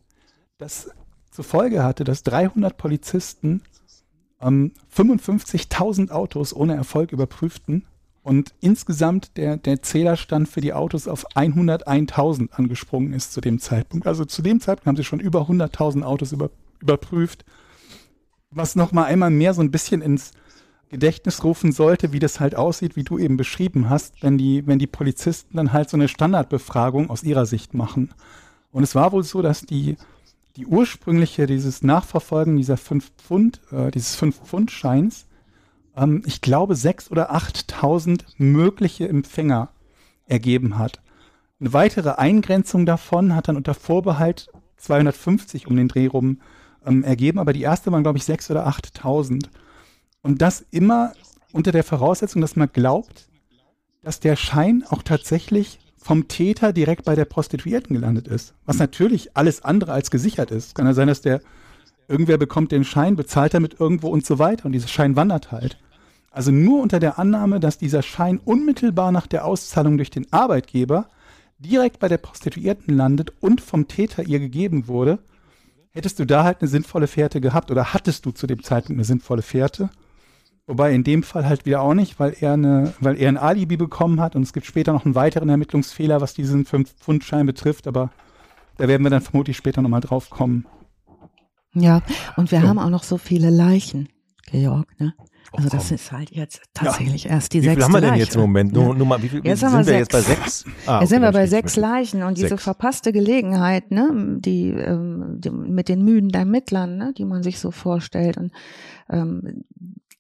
das 0.58 0.90
zur 1.30 1.46
Folge 1.46 1.84
hatte, 1.84 2.04
dass 2.04 2.24
300 2.24 2.78
Polizisten 2.78 3.62
ähm, 4.42 4.74
55.000 4.96 6.10
Autos 6.10 6.54
ohne 6.56 6.76
Erfolg 6.76 7.12
überprüften 7.12 7.86
und 8.24 8.54
insgesamt 8.60 9.36
der, 9.38 9.58
der 9.58 9.82
Zählerstand 9.82 10.48
für 10.48 10.62
die 10.62 10.74
Autos 10.74 11.08
auf 11.08 11.26
101.000 11.36 12.52
angesprungen 12.52 13.14
ist 13.14 13.34
zu 13.34 13.42
dem 13.42 13.60
Zeitpunkt. 13.60 14.06
Also 14.06 14.26
zu 14.26 14.42
dem 14.42 14.60
Zeitpunkt 14.60 14.88
haben 14.88 14.96
sie 14.96 15.04
schon 15.04 15.20
über 15.20 15.42
100.000 15.42 16.04
Autos 16.04 16.32
über, 16.32 16.52
überprüft, 16.80 17.46
was 18.52 18.76
nochmal 18.76 19.06
einmal 19.06 19.32
mehr 19.32 19.54
so 19.54 19.62
ein 19.62 19.72
bisschen 19.72 20.02
ins 20.02 20.32
Gedächtnis 20.90 21.44
rufen 21.44 21.72
sollte, 21.72 22.12
wie 22.12 22.20
das 22.20 22.40
halt 22.40 22.56
aussieht, 22.56 22.96
wie 22.96 23.04
du 23.04 23.18
eben 23.18 23.38
beschrieben 23.38 23.90
hast, 23.90 24.22
wenn 24.22 24.38
die, 24.38 24.68
wenn 24.68 24.78
die 24.78 24.88
Polizisten 24.88 25.56
dann 25.58 25.72
halt 25.72 25.90
so 25.90 25.98
eine 25.98 26.10
Standardbefragung 26.10 27.10
aus 27.10 27.24
ihrer 27.24 27.46
Sicht 27.46 27.74
machen. 27.74 28.14
Und 28.72 28.84
es 28.84 28.94
war 28.94 29.14
wohl 29.14 29.24
so, 29.24 29.42
dass 29.42 29.62
die, 29.62 29.96
die 30.58 30.66
ursprüngliche, 30.66 31.48
dieses 31.48 31.82
Nachverfolgen 31.82 32.58
dieser 32.58 32.78
5 32.78 33.12
Pfund, 33.18 33.62
äh, 33.72 33.90
dieses 33.90 34.16
5 34.16 34.42
Pfund 34.42 34.70
Scheins, 34.70 35.28
ähm, 35.96 36.24
ich 36.26 36.42
glaube 36.42 36.74
6.000 36.74 37.12
oder 37.12 37.34
8.000 37.34 38.24
mögliche 38.38 39.08
Empfänger 39.08 39.70
ergeben 40.26 40.78
hat. 40.78 41.02
Eine 41.60 41.74
weitere 41.74 42.12
Eingrenzung 42.12 42.86
davon 42.86 43.36
hat 43.36 43.48
dann 43.48 43.58
unter 43.58 43.74
Vorbehalt 43.74 44.50
250 44.78 45.68
um 45.68 45.76
den 45.76 45.88
Dreh 45.88 46.08
rum 46.08 46.42
ähm, 46.86 47.04
ergeben, 47.04 47.40
aber 47.40 47.54
die 47.54 47.62
erste 47.62 47.92
waren, 47.92 48.04
glaube 48.04 48.18
ich, 48.18 48.24
6.000 48.24 48.52
oder 48.52 48.68
8.000. 48.68 49.46
Und 50.22 50.42
das 50.42 50.66
immer 50.72 51.14
unter 51.52 51.72
der 51.72 51.84
Voraussetzung, 51.84 52.42
dass 52.42 52.56
man 52.56 52.72
glaubt, 52.72 53.28
dass 54.02 54.20
der 54.20 54.36
Schein 54.36 54.84
auch 54.90 55.04
tatsächlich 55.04 55.80
vom 55.98 56.28
Täter 56.28 56.74
direkt 56.74 57.06
bei 57.06 57.14
der 57.14 57.26
Prostituierten 57.26 57.96
gelandet 57.96 58.28
ist. 58.28 58.56
Was 58.66 58.80
natürlich 58.80 59.38
alles 59.38 59.64
andere 59.64 59.94
als 59.94 60.10
gesichert 60.10 60.50
ist. 60.50 60.74
Kann 60.74 60.88
ja 60.88 60.94
sein, 60.94 61.08
dass 61.08 61.22
der 61.22 61.42
irgendwer 62.12 62.38
bekommt 62.38 62.72
den 62.72 62.84
Schein, 62.84 63.16
bezahlt 63.16 63.54
damit 63.54 63.80
irgendwo 63.80 64.10
und 64.10 64.26
so 64.26 64.38
weiter 64.38 64.66
und 64.66 64.74
dieser 64.74 64.88
Schein 64.88 65.16
wandert 65.16 65.52
halt. 65.52 65.78
Also 66.32 66.52
nur 66.52 66.82
unter 66.82 67.00
der 67.00 67.20
Annahme, 67.20 67.60
dass 67.60 67.78
dieser 67.78 68.02
Schein 68.02 68.40
unmittelbar 68.44 69.12
nach 69.12 69.28
der 69.28 69.46
Auszahlung 69.46 69.98
durch 69.98 70.10
den 70.10 70.32
Arbeitgeber 70.32 71.08
direkt 71.60 72.00
bei 72.00 72.08
der 72.08 72.18
Prostituierten 72.18 72.96
landet 72.96 73.34
und 73.42 73.62
vom 73.62 73.88
Täter 73.88 74.24
ihr 74.24 74.40
gegeben 74.40 74.88
wurde, 74.88 75.20
hättest 75.92 76.20
du 76.20 76.26
da 76.26 76.44
halt 76.44 76.62
eine 76.62 76.70
sinnvolle 76.70 77.08
Fährte 77.08 77.42
gehabt 77.42 77.70
oder 77.70 77.94
hattest 77.94 78.26
du 78.26 78.32
zu 78.32 78.48
dem 78.48 78.64
Zeitpunkt 78.64 78.98
eine 78.98 79.06
sinnvolle 79.06 79.42
Fährte. 79.42 79.90
Wobei 80.68 80.94
in 80.94 81.04
dem 81.04 81.22
Fall 81.24 81.46
halt 81.46 81.66
wieder 81.66 81.82
auch 81.82 81.94
nicht, 81.94 82.20
weil 82.20 82.36
er, 82.40 82.54
eine, 82.54 82.94
weil 83.00 83.20
er 83.20 83.28
ein 83.28 83.38
Alibi 83.38 83.78
bekommen 83.78 84.22
hat 84.22 84.36
und 84.36 84.44
es 84.44 84.54
gibt 84.54 84.66
später 84.66 84.94
noch 84.94 85.06
einen 85.06 85.16
weiteren 85.16 85.50
Ermittlungsfehler, 85.50 86.22
was 86.22 86.34
diesen 86.34 86.66
5-Pfund-Schein 86.66 87.46
betrifft, 87.46 87.88
aber 87.88 88.10
da 88.78 88.88
werden 88.88 89.04
wir 89.04 89.10
dann 89.10 89.22
vermutlich 89.22 89.58
später 89.58 89.82
nochmal 89.82 90.02
drauf 90.02 90.30
kommen. 90.30 90.66
Ja. 91.74 92.02
Und 92.38 92.52
wir 92.52 92.62
So. 92.62 92.68
haben 92.68 92.80
auch 92.80 92.90
noch 92.90 93.04
so 93.04 93.18
viele 93.18 93.50
Leichen, 93.50 94.10
Georg, 94.52 94.88
ne? 95.00 95.14
Also 95.54 95.68
Oh, 95.68 95.70
das 95.70 95.92
ist 95.92 96.14
halt 96.14 96.32
jetzt 96.32 96.62
tatsächlich 96.74 97.26
erst 97.26 97.52
die 97.54 97.58
Wie 97.58 97.64
viel 97.64 97.70
sechste 97.72 97.84
haben 97.86 97.92
wir 97.94 98.00
denn 98.00 98.10
Leiche. 98.12 98.24
jetzt 98.24 98.36
im 98.36 98.42
Moment? 98.42 98.74
Ja. 98.76 98.84
Nur, 98.84 98.96
nur 98.96 99.06
mal, 99.08 99.22
wie 99.22 99.28
viel 99.28 99.42
Jetzt 99.46 99.60
sind 99.60 99.74
wir 99.74 99.86
wir 99.86 99.98
jetzt 99.98 100.12
bei 100.12 100.22
sechs. 100.22 100.60
sechs? 100.60 100.66
Ah, 100.88 101.02
Jetzt 101.02 101.10
sind 101.10 101.18
okay, 101.18 101.24
wir 101.28 101.32
dann 101.32 101.42
bei 101.42 101.48
sechs. 101.48 101.76
Leichen 101.76 102.24
und 102.24 102.38
diese 102.38 102.50
Sechs. 102.50 102.64
verpasste 102.64 103.12
Gelegenheit, 103.12 103.92
ne, 103.92 104.38
die, 104.40 104.70
ähm, 104.70 105.36
die 105.40 105.50
mit 105.50 105.90
den 105.90 106.06
müden 106.06 106.30
Ermittlern, 106.34 106.96
ne, 106.98 107.14
die 107.18 107.26
man 107.26 107.44
sich 107.44 107.60
so 107.60 107.72
vorstellt 107.72 108.38
und 108.38 108.54
ähm, 109.10 109.66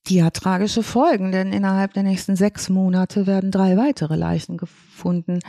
die 0.07 0.21
hat 0.23 0.33
tragische 0.33 0.83
Folgen, 0.83 1.31
denn 1.31 1.53
innerhalb 1.53 1.93
der 1.93 2.03
nächsten 2.03 2.35
sechs 2.35 2.67
Monate 2.69 3.25
werden 3.25 3.51
drei 3.51 3.77
weitere 3.77 4.15
Leichen 4.17 4.57
gefunden, 4.57 5.39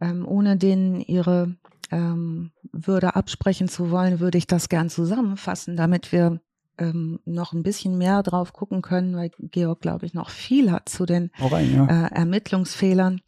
ähm, 0.00 0.26
ohne 0.28 0.56
denen 0.58 1.00
ihre 1.00 1.54
ähm, 1.90 2.52
Würde 2.72 3.16
absprechen 3.16 3.68
zu 3.68 3.90
wollen, 3.90 4.20
würde 4.20 4.38
ich 4.38 4.46
das 4.46 4.68
gern 4.68 4.90
zusammenfassen, 4.90 5.76
damit 5.76 6.12
wir 6.12 6.40
ähm, 6.78 7.20
noch 7.24 7.52
ein 7.52 7.62
bisschen 7.62 7.98
mehr 7.98 8.22
drauf 8.22 8.52
gucken 8.52 8.82
können, 8.82 9.16
weil 9.16 9.30
Georg, 9.38 9.80
glaube 9.80 10.06
ich, 10.06 10.14
noch 10.14 10.30
viel 10.30 10.70
hat 10.70 10.88
zu 10.88 11.06
den 11.06 11.30
rein, 11.38 11.74
ja. 11.74 11.86
äh, 11.86 12.14
Ermittlungsfehlern. 12.14 13.20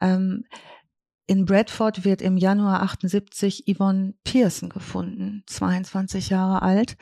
Ähm, 0.00 0.44
in 1.26 1.44
Bradford 1.44 2.04
wird 2.04 2.22
im 2.22 2.38
Januar 2.38 2.82
78 2.82 3.64
Yvonne 3.68 4.14
Pearson 4.24 4.70
gefunden, 4.70 5.42
22 5.46 6.30
Jahre 6.30 6.62
alt. 6.62 6.96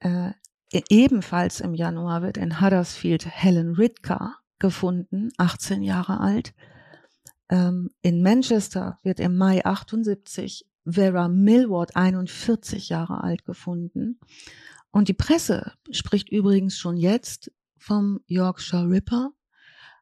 Äh, 0.00 0.30
e- 0.72 0.82
ebenfalls 0.88 1.60
im 1.60 1.74
Januar 1.74 2.22
wird 2.22 2.38
in 2.38 2.62
Huddersfield 2.62 3.26
Helen 3.26 3.74
Ridker 3.74 4.36
gefunden, 4.58 5.28
18 5.36 5.82
Jahre 5.82 6.20
alt. 6.20 6.54
Ähm, 7.48 7.90
in 8.02 8.22
Manchester 8.22 8.98
wird 9.02 9.20
im 9.20 9.36
Mai 9.36 9.64
78 9.64 10.66
Vera 10.86 11.28
Millward, 11.28 11.96
41 11.96 12.88
Jahre 12.90 13.22
alt, 13.22 13.44
gefunden. 13.44 14.18
Und 14.90 15.08
die 15.08 15.14
Presse 15.14 15.72
spricht 15.90 16.30
übrigens 16.30 16.78
schon 16.78 16.96
jetzt 16.96 17.50
vom 17.78 18.20
Yorkshire 18.26 18.88
Ripper. 18.88 19.32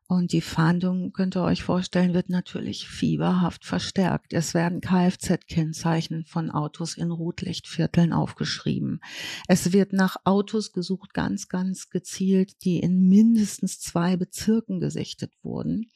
Und 0.08 0.32
die 0.32 0.42
Fahndung, 0.42 1.12
könnt 1.12 1.36
ihr 1.36 1.42
euch 1.42 1.62
vorstellen, 1.62 2.12
wird 2.12 2.28
natürlich 2.28 2.86
fieberhaft 2.86 3.64
verstärkt. 3.64 4.34
Es 4.34 4.52
werden 4.52 4.82
Kfz-Kennzeichen 4.82 6.26
von 6.26 6.50
Autos 6.50 6.98
in 6.98 7.10
Rotlichtvierteln 7.10 8.12
aufgeschrieben. 8.12 9.00
Es 9.48 9.72
wird 9.72 9.94
nach 9.94 10.16
Autos 10.24 10.72
gesucht, 10.72 11.14
ganz, 11.14 11.48
ganz 11.48 11.88
gezielt, 11.88 12.62
die 12.64 12.80
in 12.80 13.08
mindestens 13.08 13.80
zwei 13.80 14.18
Bezirken 14.18 14.80
gesichtet 14.80 15.32
wurden. 15.42 15.88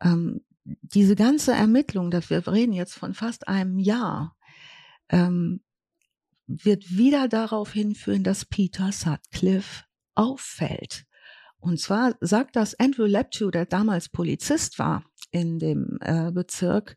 Ähm, 0.00 0.42
diese 0.64 1.16
ganze 1.16 1.52
Ermittlung, 1.52 2.10
dass 2.10 2.30
wir 2.30 2.46
reden 2.46 2.72
jetzt 2.72 2.94
von 2.94 3.14
fast 3.14 3.48
einem 3.48 3.78
Jahr, 3.78 4.36
ähm, 5.10 5.60
wird 6.46 6.96
wieder 6.96 7.28
darauf 7.28 7.72
hinführen, 7.72 8.22
dass 8.22 8.44
Peter 8.44 8.92
Sutcliffe 8.92 9.84
auffällt. 10.14 11.04
Und 11.58 11.80
zwar 11.80 12.14
sagt 12.20 12.56
das 12.56 12.78
Andrew 12.78 13.06
Leptew, 13.06 13.50
der 13.50 13.64
damals 13.64 14.10
Polizist 14.10 14.78
war 14.78 15.04
in 15.30 15.58
dem 15.58 15.98
äh, 16.00 16.30
Bezirk, 16.30 16.96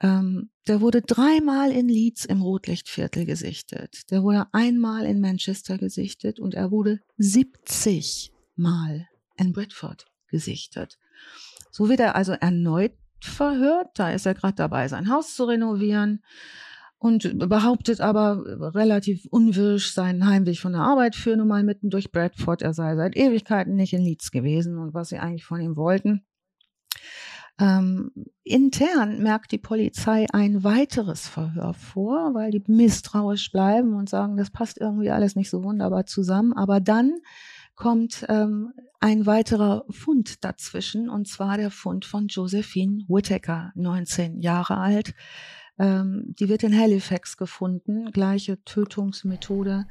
ähm, 0.00 0.50
der 0.68 0.80
wurde 0.80 1.02
dreimal 1.02 1.72
in 1.72 1.88
Leeds 1.88 2.24
im 2.24 2.42
Rotlichtviertel 2.42 3.24
gesichtet. 3.24 4.10
Der 4.10 4.22
wurde 4.22 4.46
einmal 4.52 5.06
in 5.06 5.20
Manchester 5.20 5.78
gesichtet 5.78 6.38
und 6.38 6.54
er 6.54 6.70
wurde 6.70 7.00
70 7.16 8.32
Mal 8.56 9.08
in 9.36 9.52
Bradford 9.52 10.06
gesichtet. 10.28 10.98
So 11.76 11.90
wird 11.90 12.00
er 12.00 12.16
also 12.16 12.32
erneut 12.32 12.92
verhört. 13.20 13.88
Da 13.96 14.10
ist 14.10 14.24
er 14.24 14.32
gerade 14.32 14.54
dabei, 14.54 14.88
sein 14.88 15.10
Haus 15.10 15.34
zu 15.34 15.44
renovieren 15.44 16.22
und 16.96 17.38
behauptet 17.38 18.00
aber 18.00 18.42
relativ 18.74 19.26
unwirsch 19.26 19.90
seinen 19.90 20.24
Heimweg 20.24 20.58
von 20.58 20.72
der 20.72 20.80
Arbeit 20.80 21.14
für 21.14 21.36
nun 21.36 21.48
mal 21.48 21.64
mitten 21.64 21.90
durch 21.90 22.10
Bradford. 22.10 22.62
Er 22.62 22.72
sei 22.72 22.96
seit 22.96 23.14
Ewigkeiten 23.14 23.76
nicht 23.76 23.92
in 23.92 24.00
Leeds 24.00 24.30
gewesen 24.30 24.78
und 24.78 24.94
was 24.94 25.10
sie 25.10 25.18
eigentlich 25.18 25.44
von 25.44 25.60
ihm 25.60 25.76
wollten. 25.76 26.24
Ähm, 27.60 28.10
intern 28.42 29.22
merkt 29.22 29.52
die 29.52 29.58
Polizei 29.58 30.24
ein 30.32 30.64
weiteres 30.64 31.28
Verhör 31.28 31.74
vor, 31.74 32.32
weil 32.32 32.52
die 32.52 32.64
misstrauisch 32.66 33.52
bleiben 33.52 33.92
und 33.92 34.08
sagen, 34.08 34.38
das 34.38 34.50
passt 34.50 34.80
irgendwie 34.80 35.10
alles 35.10 35.36
nicht 35.36 35.50
so 35.50 35.62
wunderbar 35.62 36.06
zusammen. 36.06 36.54
Aber 36.54 36.80
dann 36.80 37.18
kommt 37.74 38.24
ähm, 38.30 38.72
ein 39.00 39.26
weiterer 39.26 39.84
Fund 39.90 40.44
dazwischen, 40.44 41.08
und 41.08 41.28
zwar 41.28 41.56
der 41.56 41.70
Fund 41.70 42.04
von 42.04 42.28
Josephine 42.28 43.04
Whittaker, 43.08 43.72
19 43.74 44.40
Jahre 44.40 44.78
alt. 44.78 45.14
Ähm, 45.78 46.34
die 46.38 46.48
wird 46.48 46.62
in 46.62 46.78
Halifax 46.78 47.36
gefunden, 47.36 48.10
gleiche 48.10 48.62
Tötungsmethode 48.64 49.86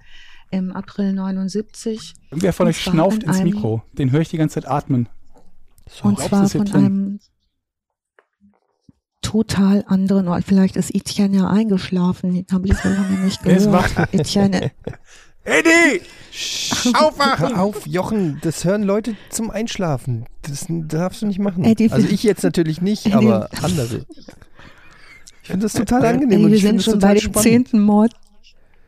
im 0.51 0.71
April 0.71 1.13
79. 1.13 2.13
Wer 2.31 2.53
von 2.53 2.67
euch 2.67 2.81
schnauft 2.81 3.23
ins 3.23 3.43
Mikro? 3.43 3.83
Den 3.93 4.11
höre 4.11 4.21
ich 4.21 4.29
die 4.29 4.37
ganze 4.37 4.55
Zeit 4.61 4.67
atmen. 4.67 5.09
So, 5.87 6.07
und 6.07 6.19
zwar 6.19 6.49
von 6.49 6.71
einem 6.71 7.19
total 9.21 9.83
anderen 9.87 10.27
Ort. 10.27 10.43
Vielleicht 10.43 10.75
ist 10.75 10.93
Etienne 10.93 11.37
ja 11.37 11.47
eingeschlafen, 11.47 12.45
habe 12.51 12.67
ich 12.67 12.77
so 12.77 12.89
lange 12.89 13.19
nicht 13.19 13.43
gehört. 13.43 14.13
Etienne. 14.13 14.71
Eddie! 15.45 16.01
Aufwachen! 16.93 17.49
Hör 17.55 17.63
auf, 17.63 17.87
Jochen, 17.87 18.39
das 18.41 18.65
hören 18.65 18.83
Leute 18.83 19.15
zum 19.29 19.51
Einschlafen. 19.51 20.25
Das 20.41 20.65
darfst 20.67 21.21
du 21.21 21.27
nicht 21.27 21.39
machen. 21.39 21.63
Eddie, 21.63 21.91
also 21.91 22.07
ich 22.07 22.23
jetzt 22.23 22.43
natürlich 22.43 22.81
nicht, 22.81 23.05
Eddie. 23.05 23.15
aber 23.15 23.49
andere. 23.61 24.05
Ich 25.41 25.49
finde 25.49 25.65
das 25.65 25.73
total 25.73 26.05
angenehm. 26.05 26.41
Eddie, 26.41 26.51
wir 26.51 26.59
sind 26.59 26.83
schon 26.83 26.99
bei 26.99 27.13
dem 27.13 27.33
zehnten 27.33 27.79
Mord 27.79 28.11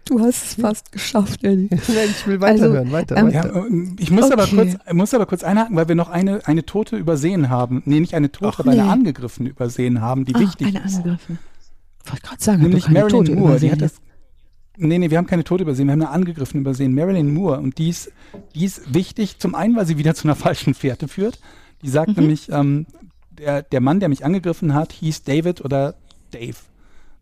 Du 0.08 0.22
hast 0.22 0.46
es 0.46 0.54
fast 0.56 0.92
geschafft, 0.92 1.44
Eddie. 1.44 1.70
ich 1.72 2.28
will 2.28 2.40
weiterhören, 2.40 2.78
also, 2.78 2.92
weiter, 2.92 3.18
ähm, 3.18 3.28
weiter. 3.28 3.54
Ja, 3.54 3.66
ich 4.00 4.10
muss, 4.10 4.26
okay. 4.26 4.34
aber 4.34 4.48
kurz, 4.48 4.78
muss 4.94 5.14
aber 5.14 5.26
kurz 5.26 5.44
einhaken, 5.44 5.76
weil 5.76 5.88
wir 5.90 5.96
noch 5.96 6.10
eine, 6.10 6.40
eine 6.48 6.66
Tote 6.66 6.96
übersehen 6.96 7.50
haben. 7.50 7.82
Nee, 7.86 8.00
nicht 8.00 8.14
eine 8.14 8.32
Tote, 8.32 8.54
Ach, 8.54 8.60
aber 8.60 8.74
nee. 8.74 8.80
eine 8.80 8.90
Angegriffene 8.90 9.50
übersehen 9.50 10.00
haben, 10.00 10.24
die 10.24 10.34
Ach, 10.36 10.40
wichtig 10.40 10.68
eine 10.68 10.80
ist. 10.80 10.96
Eine 10.96 11.04
Angegriffene. 11.04 11.38
Ich 12.06 12.12
wollte 12.12 12.26
gerade 12.26 12.44
sagen, 12.44 12.62
Nämlich 12.62 12.90
Marilyn 12.90 13.36
Moore. 13.38 13.60
Die 13.60 13.72
hat 13.72 13.82
das, 13.82 13.96
nee, 14.78 14.98
nee, 14.98 15.10
wir 15.10 15.18
haben 15.18 15.28
keine 15.28 15.44
Tote 15.44 15.64
übersehen, 15.64 15.88
wir 15.88 15.94
haben 15.94 16.02
eine 16.02 16.12
Angegriffene 16.12 16.62
übersehen. 16.62 16.94
Marilyn 16.94 17.34
Moore. 17.34 17.60
Und 17.60 17.78
die 17.78 17.90
ist, 17.90 18.12
die 18.56 18.66
ist 18.66 18.94
wichtig, 18.94 19.40
zum 19.40 19.56
einen, 19.56 19.76
weil 19.76 19.86
sie 19.86 19.98
wieder 19.98 20.16
zu 20.16 20.28
einer 20.28 20.36
falschen 20.36 20.74
Fährte 20.74 21.08
führt. 21.08 21.40
Die 21.82 21.90
sagt 21.90 22.10
mhm. 22.10 22.16
nämlich, 22.16 22.50
ähm, 22.52 22.86
der, 23.38 23.64
der 23.64 23.82
Mann, 23.82 24.00
der 24.00 24.10
mich 24.10 24.26
angegriffen 24.26 24.74
hat, 24.74 24.92
hieß 24.94 25.24
David 25.24 25.64
oder 25.64 25.96
Dave. 26.32 26.56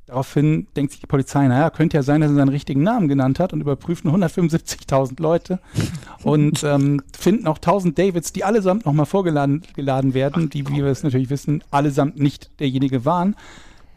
Daraufhin 0.08 0.68
denkt 0.76 0.92
sich 0.92 1.02
die 1.02 1.08
Polizei, 1.08 1.48
naja, 1.48 1.72
könnte 1.72 1.98
ja 1.98 2.04
sein, 2.04 2.22
dass 2.22 2.30
er 2.30 2.36
seinen 2.36 2.50
richtigen 2.50 2.84
Namen 2.84 3.08
genannt 3.08 3.40
hat 3.40 3.54
und 3.54 3.62
überprüfen 3.62 4.12
175.000 4.12 5.20
Leute 5.20 5.60
und 6.24 6.64
ähm, 6.64 7.02
finden 7.18 7.48
auch 7.48 7.58
1000 7.58 7.98
Davids, 7.98 8.32
die 8.32 8.44
allesamt 8.44 8.86
nochmal 8.86 9.08
vorgeladen 9.08 9.64
geladen 9.74 10.14
werden, 10.14 10.52
die, 10.52 10.68
wie 10.70 10.76
wir 10.76 10.86
es 10.86 11.02
natürlich 11.02 11.32
wissen, 11.32 11.64
allesamt 11.72 12.20
nicht 12.20 12.52
derjenige 12.60 13.04
waren. 13.04 13.36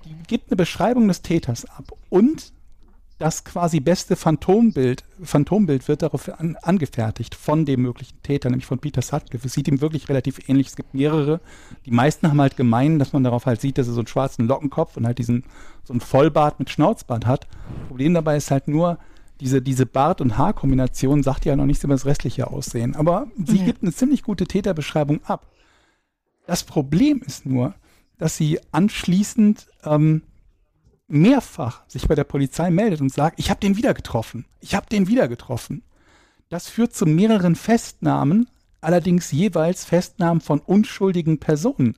Die 0.07 0.15
gibt 0.27 0.51
eine 0.51 0.57
Beschreibung 0.57 1.09
des 1.09 1.21
Täters 1.21 1.67
ab 1.67 1.93
und 2.09 2.53
das 3.19 3.43
quasi 3.43 3.81
beste 3.81 4.15
Phantombild, 4.15 5.05
Phantombild 5.21 5.89
wird 5.89 6.03
darauf 6.03 6.29
an, 6.39 6.57
angefertigt 6.63 7.35
von 7.35 7.65
dem 7.65 7.83
möglichen 7.83 8.23
Täter, 8.23 8.49
nämlich 8.49 8.67
von 8.67 8.79
Peter 8.79 9.03
Sutcliffe. 9.03 9.47
Es 9.47 9.55
sieht 9.55 9.67
ihm 9.67 9.81
wirklich 9.81 10.09
relativ 10.09 10.49
ähnlich. 10.49 10.69
Es 10.69 10.77
gibt 10.77 10.95
mehrere. 10.95 11.41
Die 11.85 11.91
meisten 11.91 12.29
haben 12.29 12.41
halt 12.41 12.57
gemein, 12.57 13.01
dass 13.01 13.13
man 13.13 13.25
darauf 13.25 13.47
halt 13.47 13.61
sieht, 13.61 13.77
dass 13.77 13.89
er 13.89 13.95
so 13.95 14.01
einen 14.01 14.07
schwarzen 14.07 14.47
Lockenkopf 14.47 14.97
und 14.97 15.05
halt 15.05 15.19
diesen, 15.19 15.45
so 15.83 15.93
einen 15.93 16.01
Vollbart 16.01 16.61
mit 16.61 16.71
Schnauzbart 16.71 17.27
hat. 17.27 17.49
Problem 17.89 18.15
dabei 18.15 18.37
ist 18.37 18.53
halt 18.53 18.69
nur, 18.69 18.99
diese, 19.41 19.63
diese 19.63 19.87
Bart- 19.87 20.21
und 20.21 20.39
Haarkombination 20.39 21.23
sagt 21.25 21.45
ja 21.45 21.57
noch 21.57 21.67
nichts 21.67 21.83
über 21.83 21.95
das 21.95 22.07
restliche 22.07 22.49
Aussehen. 22.49 22.95
Aber 22.95 23.27
sie 23.45 23.59
ja. 23.59 23.65
gibt 23.65 23.83
eine 23.83 23.93
ziemlich 23.93 24.23
gute 24.23 24.47
Täterbeschreibung 24.47 25.25
ab. 25.25 25.47
Das 26.47 26.63
Problem 26.63 27.21
ist 27.27 27.47
nur, 27.47 27.75
dass 28.17 28.37
sie 28.37 28.61
anschließend 28.71 29.67
ähm, 29.85 30.23
mehrfach 31.09 31.83
sich 31.89 32.07
bei 32.07 32.15
der 32.15 32.25
Polizei 32.25 32.71
meldet 32.71 33.01
und 33.01 33.13
sagt, 33.13 33.39
ich 33.41 33.51
habe 33.51 33.61
den 33.61 33.77
wieder 33.77 33.95
getroffen, 33.95 34.45
ich 34.61 34.75
habe 34.75 34.87
den 34.87 35.09
wieder 35.09 35.27
getroffen. 35.27 35.83
Das 36.51 36.69
führt 36.69 36.95
zu 36.95 37.07
mehreren 37.07 37.57
Festnahmen, 37.57 38.49
allerdings 38.81 39.33
jeweils 39.33 39.85
Festnahmen 39.85 40.41
von 40.41 40.61
unschuldigen 40.61 41.39
Personen. 41.39 41.97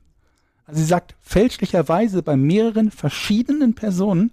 Also 0.65 0.79
sie 0.79 0.87
sagt 0.87 1.15
fälschlicherweise 1.21 2.23
bei 2.23 2.35
mehreren 2.35 2.91
verschiedenen 2.91 3.75
Personen, 3.75 4.31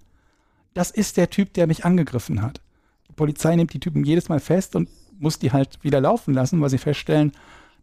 das 0.73 0.91
ist 0.91 1.17
der 1.17 1.29
Typ, 1.29 1.53
der 1.53 1.67
mich 1.67 1.85
angegriffen 1.85 2.41
hat. 2.41 2.61
Die 3.09 3.13
Polizei 3.13 3.55
nimmt 3.55 3.73
die 3.73 3.79
Typen 3.79 4.03
jedes 4.03 4.29
Mal 4.29 4.39
fest 4.39 4.75
und 4.75 4.89
muss 5.19 5.39
die 5.39 5.51
halt 5.51 5.83
wieder 5.83 5.99
laufen 5.99 6.33
lassen, 6.33 6.61
weil 6.61 6.69
sie 6.69 6.77
feststellen, 6.77 7.33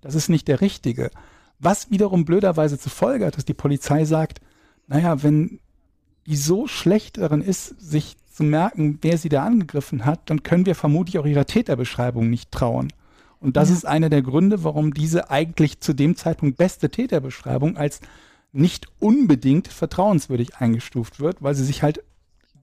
das 0.01 0.15
ist 0.15 0.29
nicht 0.29 0.49
der 0.49 0.61
Richtige. 0.61 1.11
Was 1.59 1.91
wiederum 1.91 2.25
blöderweise 2.25 2.79
zur 2.79 2.93
Folge 2.93 3.27
hat, 3.27 3.37
dass 3.37 3.45
die 3.45 3.55
Polizei 3.55 4.05
sagt, 4.05 4.41
naja, 4.87 5.23
wenn 5.23 5.61
die 6.27 6.37
so 6.37 6.67
schlecht 6.67 7.19
darin 7.19 7.41
ist, 7.41 7.81
sich 7.81 8.17
zu 8.31 8.43
merken, 8.43 8.99
wer 9.03 9.17
sie 9.17 9.29
da 9.29 9.45
angegriffen 9.45 10.05
hat, 10.05 10.29
dann 10.29 10.43
können 10.43 10.67
wir 10.67 10.75
vermutlich 10.75 11.19
auch 11.19 11.27
ihrer 11.27 11.47
Täterbeschreibung 11.47 12.29
nicht 12.29 12.51
trauen. 12.51 12.93
Und 13.41 13.57
das 13.57 13.69
ja. 13.69 13.77
ist 13.77 13.87
einer 13.87 14.11
der 14.11 14.23
Gründe, 14.23 14.65
warum 14.65 14.93
diese 14.93 15.31
eigentlich 15.31 15.81
zu 15.81 15.95
dem 15.95 16.17
Zeitpunkt 16.17 16.59
beste 16.59 16.91
Täterbeschreibung 16.91 17.77
als 17.77 18.01
nicht 18.53 18.89
unbedingt 18.99 19.69
vertrauenswürdig 19.69 20.57
eingestuft 20.57 21.21
wird, 21.21 21.43
weil 21.43 21.55
sie 21.55 21.65
sich 21.65 21.83
halt 21.83 22.03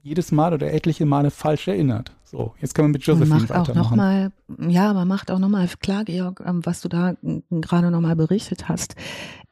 jedes 0.02 0.32
Mal 0.32 0.52
oder 0.52 0.72
etliche 0.72 1.06
Male 1.06 1.30
falsch 1.30 1.68
erinnert. 1.68 2.12
So, 2.36 2.52
jetzt 2.60 2.74
können 2.74 2.88
wir 2.88 2.94
mit 2.94 3.06
Josephine 3.06 3.28
man 3.28 3.42
macht 3.42 3.50
weitermachen. 3.50 3.78
Auch 3.78 3.90
noch 3.90 3.96
mal, 3.96 4.32
ja, 4.68 4.92
man 4.92 5.06
macht 5.06 5.30
auch 5.30 5.38
nochmal 5.38 5.68
klar, 5.80 6.04
Georg, 6.04 6.42
ähm, 6.44 6.66
was 6.66 6.80
du 6.80 6.88
da 6.88 7.14
gerade 7.50 7.92
nochmal 7.92 8.16
berichtet 8.16 8.68
hast, 8.68 8.96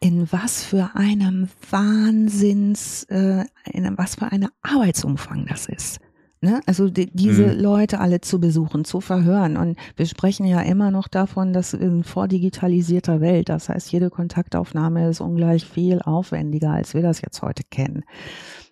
in 0.00 0.26
was 0.32 0.64
für 0.64 0.90
einem 0.94 1.48
Wahnsinns, 1.70 3.04
äh, 3.04 3.44
in 3.70 3.96
was 3.96 4.16
für 4.16 4.32
einem 4.32 4.48
Arbeitsumfang 4.62 5.46
das 5.46 5.66
ist. 5.66 6.00
Ne? 6.40 6.60
Also 6.66 6.88
die, 6.90 7.08
diese 7.14 7.54
mhm. 7.54 7.60
Leute 7.60 8.00
alle 8.00 8.20
zu 8.20 8.40
besuchen, 8.40 8.84
zu 8.84 9.00
verhören. 9.00 9.56
Und 9.56 9.78
wir 9.94 10.06
sprechen 10.06 10.44
ja 10.44 10.60
immer 10.60 10.90
noch 10.90 11.06
davon, 11.06 11.52
dass 11.52 11.72
in 11.74 12.02
vordigitalisierter 12.02 13.20
Welt, 13.20 13.48
das 13.48 13.68
heißt, 13.68 13.92
jede 13.92 14.10
Kontaktaufnahme 14.10 15.08
ist 15.08 15.20
ungleich 15.20 15.64
viel 15.64 16.02
aufwendiger, 16.02 16.72
als 16.72 16.94
wir 16.94 17.02
das 17.02 17.20
jetzt 17.20 17.42
heute 17.42 17.62
kennen. 17.70 18.02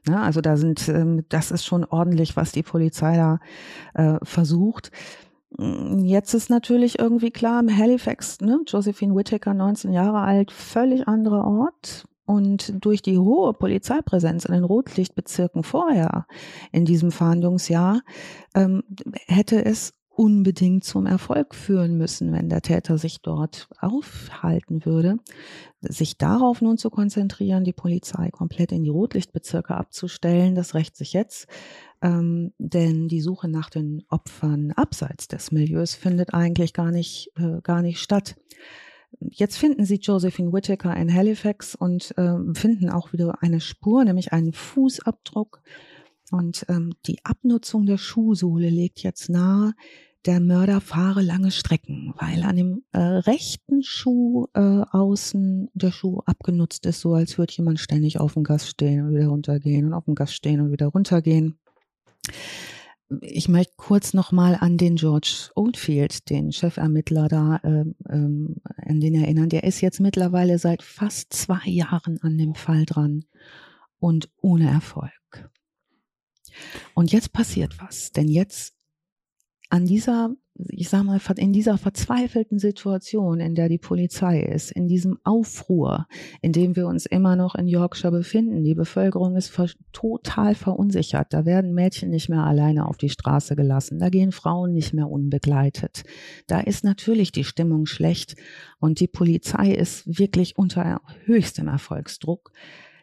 Ne? 0.06 0.20
Also 0.20 0.40
da 0.40 0.56
sind, 0.56 0.88
ähm, 0.88 1.24
das 1.28 1.50
ist 1.50 1.64
schon 1.64 1.84
ordentlich, 1.84 2.36
was 2.36 2.52
die 2.52 2.62
Polizei 2.62 3.16
da 3.16 3.38
äh, 3.94 4.18
versucht. 4.22 4.90
Mm, 5.56 6.04
jetzt 6.04 6.34
ist 6.34 6.50
natürlich 6.50 6.98
irgendwie 6.98 7.30
klar, 7.30 7.60
im 7.60 7.76
Halifax, 7.76 8.40
ne, 8.40 8.60
Josephine 8.66 9.14
Whittaker, 9.14 9.54
19 9.54 9.92
Jahre 9.92 10.20
alt, 10.20 10.50
völlig 10.52 11.08
anderer 11.08 11.44
Ort. 11.44 12.06
Und 12.24 12.84
durch 12.84 13.02
die 13.02 13.18
hohe 13.18 13.52
Polizeipräsenz 13.52 14.44
in 14.44 14.54
den 14.54 14.62
Rotlichtbezirken 14.62 15.64
vorher 15.64 16.26
in 16.70 16.84
diesem 16.84 17.10
Fahndungsjahr 17.10 18.02
ähm, 18.54 18.84
hätte 19.26 19.64
es 19.64 19.94
unbedingt 20.20 20.84
zum 20.84 21.06
Erfolg 21.06 21.54
führen 21.54 21.96
müssen, 21.96 22.30
wenn 22.34 22.50
der 22.50 22.60
Täter 22.60 22.98
sich 22.98 23.22
dort 23.22 23.70
aufhalten 23.80 24.84
würde. 24.84 25.16
Sich 25.80 26.18
darauf 26.18 26.60
nun 26.60 26.76
zu 26.76 26.90
konzentrieren, 26.90 27.64
die 27.64 27.72
Polizei 27.72 28.28
komplett 28.30 28.70
in 28.70 28.82
die 28.82 28.90
Rotlichtbezirke 28.90 29.74
abzustellen, 29.74 30.54
das 30.54 30.74
rächt 30.74 30.94
sich 30.94 31.14
jetzt, 31.14 31.46
ähm, 32.02 32.52
denn 32.58 33.08
die 33.08 33.22
Suche 33.22 33.48
nach 33.48 33.70
den 33.70 34.02
Opfern 34.10 34.72
abseits 34.72 35.26
des 35.26 35.52
Milieus 35.52 35.94
findet 35.94 36.34
eigentlich 36.34 36.74
gar 36.74 36.90
nicht, 36.90 37.32
äh, 37.36 37.62
gar 37.62 37.80
nicht 37.80 37.98
statt. 37.98 38.36
Jetzt 39.20 39.56
finden 39.56 39.86
sie 39.86 40.00
Josephine 40.02 40.52
Whittaker 40.52 40.94
in 40.94 41.10
Halifax 41.10 41.74
und 41.74 42.12
äh, 42.18 42.36
finden 42.52 42.90
auch 42.90 43.14
wieder 43.14 43.42
eine 43.42 43.60
Spur, 43.60 44.04
nämlich 44.04 44.34
einen 44.34 44.52
Fußabdruck. 44.52 45.62
Und 46.30 46.66
ähm, 46.68 46.92
die 47.06 47.24
Abnutzung 47.24 47.86
der 47.86 47.96
Schuhsohle 47.96 48.68
legt 48.68 49.02
jetzt 49.02 49.30
nahe, 49.30 49.72
der 50.26 50.40
Mörder 50.40 50.80
fahre 50.80 51.22
lange 51.22 51.50
Strecken, 51.50 52.12
weil 52.18 52.42
an 52.42 52.56
dem 52.56 52.84
äh, 52.92 52.98
rechten 52.98 53.82
Schuh 53.82 54.46
äh, 54.54 54.60
außen 54.90 55.70
der 55.72 55.92
Schuh 55.92 56.20
abgenutzt 56.26 56.84
ist, 56.86 57.00
so 57.00 57.14
als 57.14 57.38
würde 57.38 57.54
jemand 57.56 57.80
ständig 57.80 58.20
auf 58.20 58.34
dem 58.34 58.44
Gas 58.44 58.68
stehen 58.68 59.06
und 59.06 59.14
wieder 59.14 59.28
runtergehen 59.28 59.86
und 59.86 59.94
auf 59.94 60.04
dem 60.04 60.14
Gas 60.14 60.34
stehen 60.34 60.60
und 60.60 60.72
wieder 60.72 60.88
runtergehen. 60.88 61.58
Ich 63.22 63.48
möchte 63.48 63.72
kurz 63.76 64.14
nochmal 64.14 64.56
an 64.60 64.76
den 64.76 64.94
George 64.94 65.50
Oldfield, 65.56 66.30
den 66.30 66.52
Chefermittler 66.52 67.28
da, 67.28 67.56
äh, 67.64 67.84
ähm, 68.08 68.56
an 68.76 69.00
den 69.00 69.14
erinnern. 69.14 69.48
Der 69.48 69.64
ist 69.64 69.80
jetzt 69.80 70.00
mittlerweile 70.00 70.58
seit 70.58 70.82
fast 70.82 71.32
zwei 71.32 71.62
Jahren 71.64 72.18
an 72.22 72.38
dem 72.38 72.54
Fall 72.54 72.84
dran 72.84 73.24
und 73.98 74.30
ohne 74.40 74.70
Erfolg. 74.70 75.10
Und 76.94 77.10
jetzt 77.10 77.32
passiert 77.32 77.80
was, 77.80 78.12
denn 78.12 78.28
jetzt 78.28 78.74
an 79.70 79.86
dieser 79.86 80.34
ich 80.68 80.88
sag 80.88 81.04
mal, 81.04 81.20
in 81.36 81.52
dieser 81.52 81.78
verzweifelten 81.78 82.58
Situation, 82.58 83.40
in 83.40 83.54
der 83.54 83.68
die 83.68 83.78
Polizei 83.78 84.40
ist, 84.40 84.70
in 84.70 84.88
diesem 84.88 85.18
Aufruhr, 85.24 86.06
in 86.42 86.52
dem 86.52 86.76
wir 86.76 86.86
uns 86.86 87.06
immer 87.06 87.36
noch 87.36 87.54
in 87.54 87.68
Yorkshire 87.68 88.12
befinden, 88.12 88.64
die 88.64 88.74
Bevölkerung 88.74 89.36
ist 89.36 89.52
total 89.92 90.54
verunsichert. 90.54 91.32
Da 91.32 91.44
werden 91.44 91.74
Mädchen 91.74 92.10
nicht 92.10 92.28
mehr 92.28 92.44
alleine 92.44 92.86
auf 92.86 92.98
die 92.98 93.08
Straße 93.08 93.56
gelassen. 93.56 93.98
Da 93.98 94.08
gehen 94.08 94.32
Frauen 94.32 94.72
nicht 94.72 94.92
mehr 94.92 95.08
unbegleitet. 95.08 96.02
Da 96.46 96.60
ist 96.60 96.84
natürlich 96.84 97.32
die 97.32 97.44
Stimmung 97.44 97.86
schlecht 97.86 98.36
und 98.78 99.00
die 99.00 99.08
Polizei 99.08 99.72
ist 99.72 100.18
wirklich 100.18 100.56
unter 100.58 101.00
höchstem 101.24 101.68
Erfolgsdruck 101.68 102.52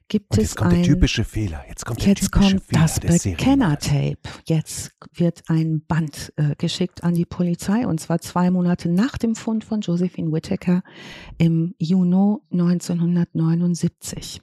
gibt 0.07 0.31
Und 0.31 0.37
es 0.37 0.43
jetzt 0.43 0.55
kommt 0.55 0.73
ein, 0.73 0.83
der 0.83 0.93
typische 0.93 1.23
Fehler. 1.23 1.63
Jetzt 1.67 1.85
kommt 1.85 2.01
der 2.01 2.09
jetzt 2.09 2.31
typische 2.31 2.57
kommt 2.57 2.63
Fehler 2.65 2.81
das. 2.81 3.23
Bekenner-Tape. 3.23 4.17
Jetzt 4.45 4.91
wird 5.13 5.43
ein 5.47 5.85
Band 5.85 6.33
äh, 6.37 6.55
geschickt 6.57 7.03
an 7.03 7.13
die 7.13 7.25
Polizei 7.25 7.85
und 7.85 7.99
zwar 7.99 8.19
zwei 8.19 8.49
Monate 8.51 8.89
nach 8.89 9.17
dem 9.17 9.35
Fund 9.35 9.63
von 9.63 9.81
Josephine 9.81 10.31
Whittaker 10.31 10.83
im 11.37 11.75
Juni 11.77 12.37
1979. 12.51 14.41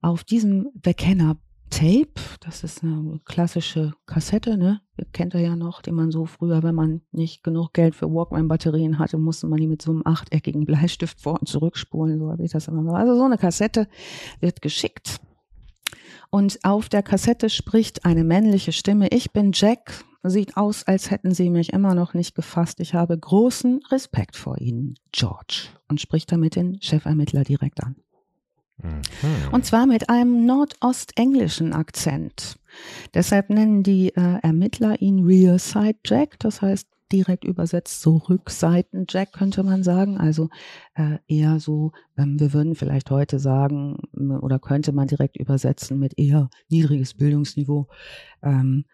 Auf 0.00 0.24
diesem 0.24 0.68
Bekenner 0.74 1.36
Tape, 1.70 2.20
das 2.40 2.64
ist 2.64 2.82
eine 2.82 3.20
klassische 3.24 3.92
Kassette, 4.06 4.56
ne? 4.56 4.80
Kennt 5.12 5.34
ihr 5.34 5.40
ja 5.40 5.56
noch, 5.56 5.82
die 5.82 5.92
man 5.92 6.10
so 6.10 6.24
früher, 6.24 6.62
wenn 6.62 6.74
man 6.74 7.02
nicht 7.12 7.42
genug 7.42 7.72
Geld 7.74 7.94
für 7.94 8.06
Walkman-Batterien 8.06 8.98
hatte, 8.98 9.18
musste 9.18 9.46
man 9.46 9.60
die 9.60 9.66
mit 9.66 9.82
so 9.82 9.90
einem 9.90 10.02
achteckigen 10.04 10.64
Bleistift 10.64 11.20
vor 11.20 11.38
und 11.40 11.48
zurückspulen, 11.48 12.18
so 12.18 12.30
habe 12.30 12.44
ich 12.44 12.52
das 12.52 12.68
immer 12.68 12.82
so. 12.82 12.90
Also 12.90 13.16
so 13.16 13.24
eine 13.24 13.36
Kassette 13.36 13.88
wird 14.40 14.62
geschickt. 14.62 15.20
Und 16.30 16.58
auf 16.64 16.88
der 16.88 17.02
Kassette 17.02 17.50
spricht 17.50 18.04
eine 18.04 18.24
männliche 18.24 18.72
Stimme. 18.72 19.08
Ich 19.08 19.32
bin 19.32 19.52
Jack. 19.54 20.04
Sieht 20.22 20.56
aus, 20.56 20.82
als 20.84 21.12
hätten 21.12 21.32
Sie 21.32 21.50
mich 21.50 21.72
immer 21.72 21.94
noch 21.94 22.12
nicht 22.12 22.34
gefasst. 22.34 22.80
Ich 22.80 22.94
habe 22.94 23.16
großen 23.16 23.80
Respekt 23.92 24.34
vor 24.34 24.58
Ihnen, 24.58 24.96
George. 25.12 25.68
Und 25.88 26.00
spricht 26.00 26.32
damit 26.32 26.56
den 26.56 26.80
Chefermittler 26.80 27.44
direkt 27.44 27.82
an. 27.84 27.94
Mhm. 28.82 29.02
Und 29.52 29.64
zwar 29.64 29.86
mit 29.86 30.08
einem 30.08 30.46
nordostenglischen 30.46 31.72
Akzent. 31.72 32.58
Deshalb 33.14 33.50
nennen 33.50 33.82
die 33.82 34.08
äh, 34.14 34.38
Ermittler 34.42 35.00
ihn 35.00 35.24
Rear 35.24 35.58
Side 35.58 35.98
Jack, 36.04 36.38
das 36.38 36.60
heißt 36.60 36.86
direkt 37.12 37.44
übersetzt 37.44 38.02
so 38.02 38.16
Rückseiten 38.16 39.06
Jack 39.08 39.32
könnte 39.32 39.62
man 39.62 39.82
sagen. 39.82 40.18
Also 40.18 40.48
äh, 40.94 41.18
eher 41.28 41.60
so, 41.60 41.92
ähm, 42.16 42.38
wir 42.40 42.52
würden 42.52 42.74
vielleicht 42.74 43.10
heute 43.10 43.38
sagen, 43.38 43.96
oder 44.40 44.58
könnte 44.58 44.92
man 44.92 45.06
direkt 45.06 45.36
übersetzen 45.36 45.98
mit 45.98 46.18
eher 46.18 46.50
niedriges 46.68 47.14
Bildungsniveau. 47.14 47.88
Ähm, 48.42 48.84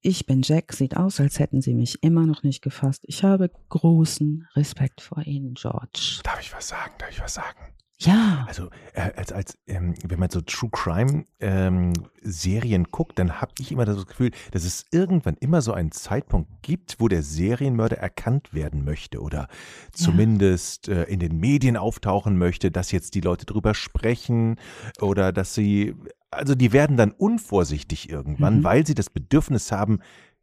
ich 0.00 0.26
bin 0.26 0.42
Jack, 0.42 0.72
sieht 0.72 0.96
aus, 0.96 1.18
als 1.18 1.40
hätten 1.40 1.60
Sie 1.60 1.74
mich 1.74 2.02
immer 2.02 2.26
noch 2.26 2.44
nicht 2.44 2.62
gefasst. 2.62 3.02
Ich 3.08 3.24
habe 3.24 3.50
großen 3.70 4.46
Respekt 4.54 5.00
vor 5.00 5.26
Ihnen, 5.26 5.54
George. 5.54 6.20
Darf 6.22 6.40
ich 6.40 6.54
was 6.54 6.68
sagen? 6.68 6.92
Darf 6.98 7.10
ich 7.10 7.20
was 7.20 7.34
sagen? 7.34 7.75
Ja. 7.98 8.44
Also 8.46 8.68
äh, 8.92 9.10
als, 9.16 9.32
als 9.32 9.58
ähm, 9.66 9.94
wenn 10.04 10.18
man 10.20 10.28
so 10.28 10.42
True 10.42 10.68
Crime 10.70 11.24
ähm, 11.40 11.94
Serien 12.20 12.84
guckt, 12.90 13.18
dann 13.18 13.40
habe 13.40 13.52
ich 13.58 13.72
immer 13.72 13.86
das 13.86 14.04
Gefühl, 14.06 14.32
dass 14.50 14.64
es 14.64 14.84
irgendwann 14.90 15.36
immer 15.40 15.62
so 15.62 15.72
einen 15.72 15.92
Zeitpunkt 15.92 16.50
gibt, 16.62 16.96
wo 17.00 17.08
der 17.08 17.22
Serienmörder 17.22 17.96
erkannt 17.96 18.52
werden 18.52 18.84
möchte 18.84 19.22
oder 19.22 19.48
zumindest 19.92 20.88
äh, 20.88 21.04
in 21.04 21.20
den 21.20 21.38
Medien 21.38 21.76
auftauchen 21.76 22.36
möchte, 22.36 22.70
dass 22.70 22.92
jetzt 22.92 23.14
die 23.14 23.20
Leute 23.22 23.46
drüber 23.46 23.74
sprechen 23.74 24.56
oder 25.00 25.32
dass 25.32 25.54
sie, 25.54 25.94
also 26.30 26.54
die 26.54 26.72
werden 26.72 26.96
dann 26.98 27.12
unvorsichtig 27.12 28.10
irgendwann, 28.10 28.58
Mhm. 28.58 28.64
weil 28.64 28.86
sie 28.86 28.94
das 28.94 29.08
Bedürfnis 29.10 29.72
haben, 29.72 30.00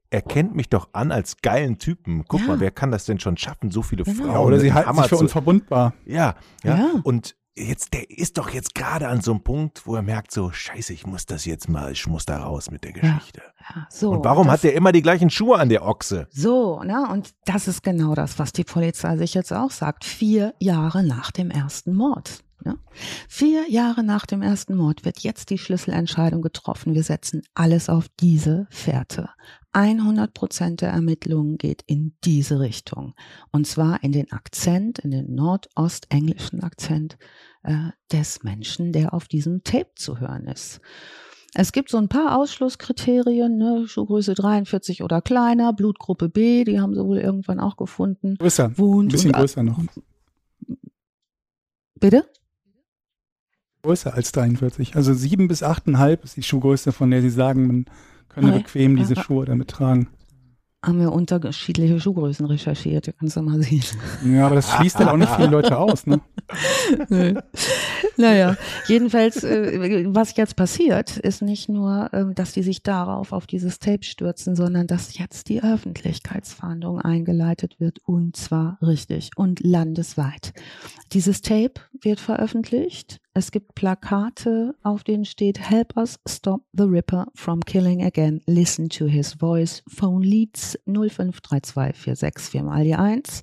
er 0.09 0.21
kennt 0.21 0.55
mich 0.55 0.69
doch 0.69 0.89
an 0.93 1.11
als 1.11 1.37
geilen 1.41 1.77
Typen. 1.79 2.25
Guck 2.27 2.41
Ja. 2.41 2.47
mal, 2.47 2.59
wer 2.59 2.71
kann 2.71 2.91
das 2.91 3.05
denn 3.05 3.19
schon 3.19 3.37
schaffen? 3.37 3.71
So 3.71 3.81
viele 3.81 4.03
Genau. 4.03 4.17
Frauen. 4.23 4.31
Ja, 4.31 4.39
oder 4.39 4.59
sie 4.59 4.73
halten 4.73 4.89
Hammer 4.89 5.03
sich 5.03 5.09
für 5.09 5.17
unverwundbar. 5.17 5.93
ja, 6.05 6.35
ja, 6.63 6.77
Ja. 6.77 6.91
Und 7.03 7.35
jetzt, 7.55 7.93
der 7.93 8.09
ist 8.09 8.37
doch 8.37 8.49
jetzt 8.49 8.73
gerade 8.75 9.07
an 9.07 9.21
so 9.21 9.31
einem 9.31 9.43
Punkt, 9.43 9.85
wo 9.85 9.95
er 9.95 10.01
merkt 10.01 10.31
so, 10.31 10.51
scheiße, 10.51 10.93
ich 10.93 11.05
muss 11.05 11.25
das 11.25 11.45
jetzt 11.45 11.69
mal, 11.69 11.91
ich 11.91 12.07
muss 12.07 12.25
da 12.25 12.37
raus 12.43 12.71
mit 12.71 12.83
der 12.83 12.93
Geschichte. 12.93 13.41
ja 13.69 13.87
so, 13.89 14.11
Und 14.11 14.25
warum 14.25 14.45
das- 14.47 14.53
hat 14.55 14.63
der 14.63 14.73
immer 14.73 14.91
die 14.91 15.01
gleichen 15.01 15.29
Schuhe 15.29 15.57
an, 15.59 15.69
der 15.69 15.85
Ochse? 15.85 16.27
So, 16.31 16.81
ne? 16.83 17.07
Und 17.11 17.31
das 17.45 17.67
ist 17.67 17.83
genau 17.83 18.15
das, 18.15 18.39
was 18.39 18.53
die 18.53 18.63
Polizei 18.63 19.17
sich 19.17 19.33
jetzt 19.33 19.51
auch 19.53 19.71
sagt. 19.71 20.03
Vier 20.05 20.53
Jahre 20.59 21.03
nach 21.03 21.31
dem 21.31 21.51
ersten 21.51 21.93
Mord. 21.93 22.43
Ne? 22.65 22.77
Vier 23.27 23.69
Jahre 23.69 24.03
nach 24.03 24.25
dem 24.25 24.41
ersten 24.41 24.75
Mord 24.75 25.05
wird 25.05 25.19
jetzt 25.19 25.49
die 25.49 25.57
Schlüsselentscheidung 25.57 26.41
getroffen. 26.41 26.93
Wir 26.93 27.03
setzen 27.03 27.41
alles 27.53 27.89
auf 27.89 28.07
diese 28.19 28.67
Fährte. 28.69 29.29
100 29.73 30.33
Prozent 30.33 30.81
der 30.81 30.91
Ermittlungen 30.91 31.57
geht 31.57 31.83
in 31.87 32.15
diese 32.23 32.59
Richtung. 32.59 33.15
Und 33.51 33.67
zwar 33.67 34.03
in 34.03 34.11
den 34.11 34.31
Akzent, 34.31 34.99
in 34.99 35.11
den 35.11 35.33
nordostenglischen 35.33 36.61
Akzent 36.61 37.17
äh, 37.63 37.89
des 38.11 38.43
Menschen, 38.43 38.93
der 38.93 39.13
auf 39.13 39.27
diesem 39.27 39.63
Tape 39.63 39.91
zu 39.95 40.19
hören 40.19 40.45
ist. 40.45 40.79
Es 41.55 41.71
gibt 41.71 41.89
so 41.89 41.97
ein 41.97 42.09
paar 42.09 42.37
Ausschlusskriterien, 42.37 43.57
ne? 43.57 43.87
Schuhgröße 43.87 44.33
43 44.33 45.03
oder 45.03 45.21
kleiner, 45.21 45.71
Blutgruppe 45.73 46.29
B, 46.29 46.63
die 46.63 46.79
haben 46.79 46.95
sie 46.95 47.05
wohl 47.05 47.19
irgendwann 47.19 47.59
auch 47.59 47.77
gefunden. 47.77 48.35
Größer. 48.35 48.65
Ein 48.65 48.77
Wohnt 48.77 49.11
bisschen 49.11 49.33
größer 49.33 49.61
noch. 49.61 49.79
Bitte? 51.99 52.25
Größer 53.83 54.13
als 54.13 54.31
43. 54.31 54.95
Also 54.95 55.13
7 55.13 55.49
bis 55.49 55.61
8,5 55.61 56.23
ist 56.23 56.37
die 56.37 56.43
Schuhgröße, 56.43 56.93
von 56.93 57.11
der 57.11 57.21
sie 57.21 57.29
sagen, 57.29 57.67
man 57.67 57.85
könne 58.29 58.47
Okay. 58.53 58.59
bequem 58.59 58.95
diese. 58.97 59.15
Schuhe 59.17 59.45
damit 59.45 59.67
tragen. 59.69 60.07
Haben 60.85 60.99
wir 60.99 61.13
unterschiedliche 61.13 61.97
Schuhgrößen 61.99 62.45
recherchiert, 62.45 63.13
kannst 63.17 63.37
du 63.37 63.41
mal 63.41 63.61
sehen. 63.61 63.83
Ja, 64.25 64.45
aber 64.47 64.55
das 64.55 64.69
schließt 64.69 64.99
dann 64.99 65.07
auch 65.07 65.15
nicht 65.17 65.33
viele 65.33 65.47
Leute 65.47 65.77
aus, 65.77 66.05
ne? 66.05 66.19
naja, 68.17 68.57
jedenfalls, 68.87 69.45
äh, 69.45 70.03
was 70.13 70.35
jetzt 70.35 70.57
passiert, 70.57 71.15
ist 71.17 71.41
nicht 71.41 71.69
nur, 71.69 72.09
ähm, 72.11 72.35
dass 72.35 72.51
die 72.51 72.63
sich 72.63 72.83
darauf, 72.83 73.31
auf 73.31 73.47
dieses 73.47 73.79
Tape 73.79 74.03
stürzen, 74.03 74.57
sondern 74.57 74.87
dass 74.87 75.17
jetzt 75.17 75.47
die 75.47 75.63
Öffentlichkeitsfahndung 75.63 76.99
eingeleitet 76.99 77.79
wird 77.79 77.99
und 78.03 78.35
zwar 78.35 78.77
richtig 78.81 79.31
und 79.37 79.61
landesweit. 79.61 80.53
Dieses 81.13 81.41
Tape 81.41 81.75
wird 82.01 82.19
veröffentlicht. 82.19 83.19
Es 83.35 83.49
gibt 83.49 83.73
Plakate, 83.73 84.75
auf 84.83 85.03
denen 85.03 85.25
steht 85.25 85.59
Help 85.59 85.97
us 85.97 86.19
stop 86.29 86.61
the 86.71 86.83
Ripper 86.83 87.25
from 87.33 87.61
killing 87.61 88.03
again. 88.03 88.41
Listen 88.45 88.89
to 88.89 89.05
his 89.07 89.33
voice. 89.33 89.81
Phone 89.87 90.21
Leads 90.21 90.77
053246 90.85 92.51
viermal 92.51 92.83
die 92.83 92.93
1. 92.93 93.41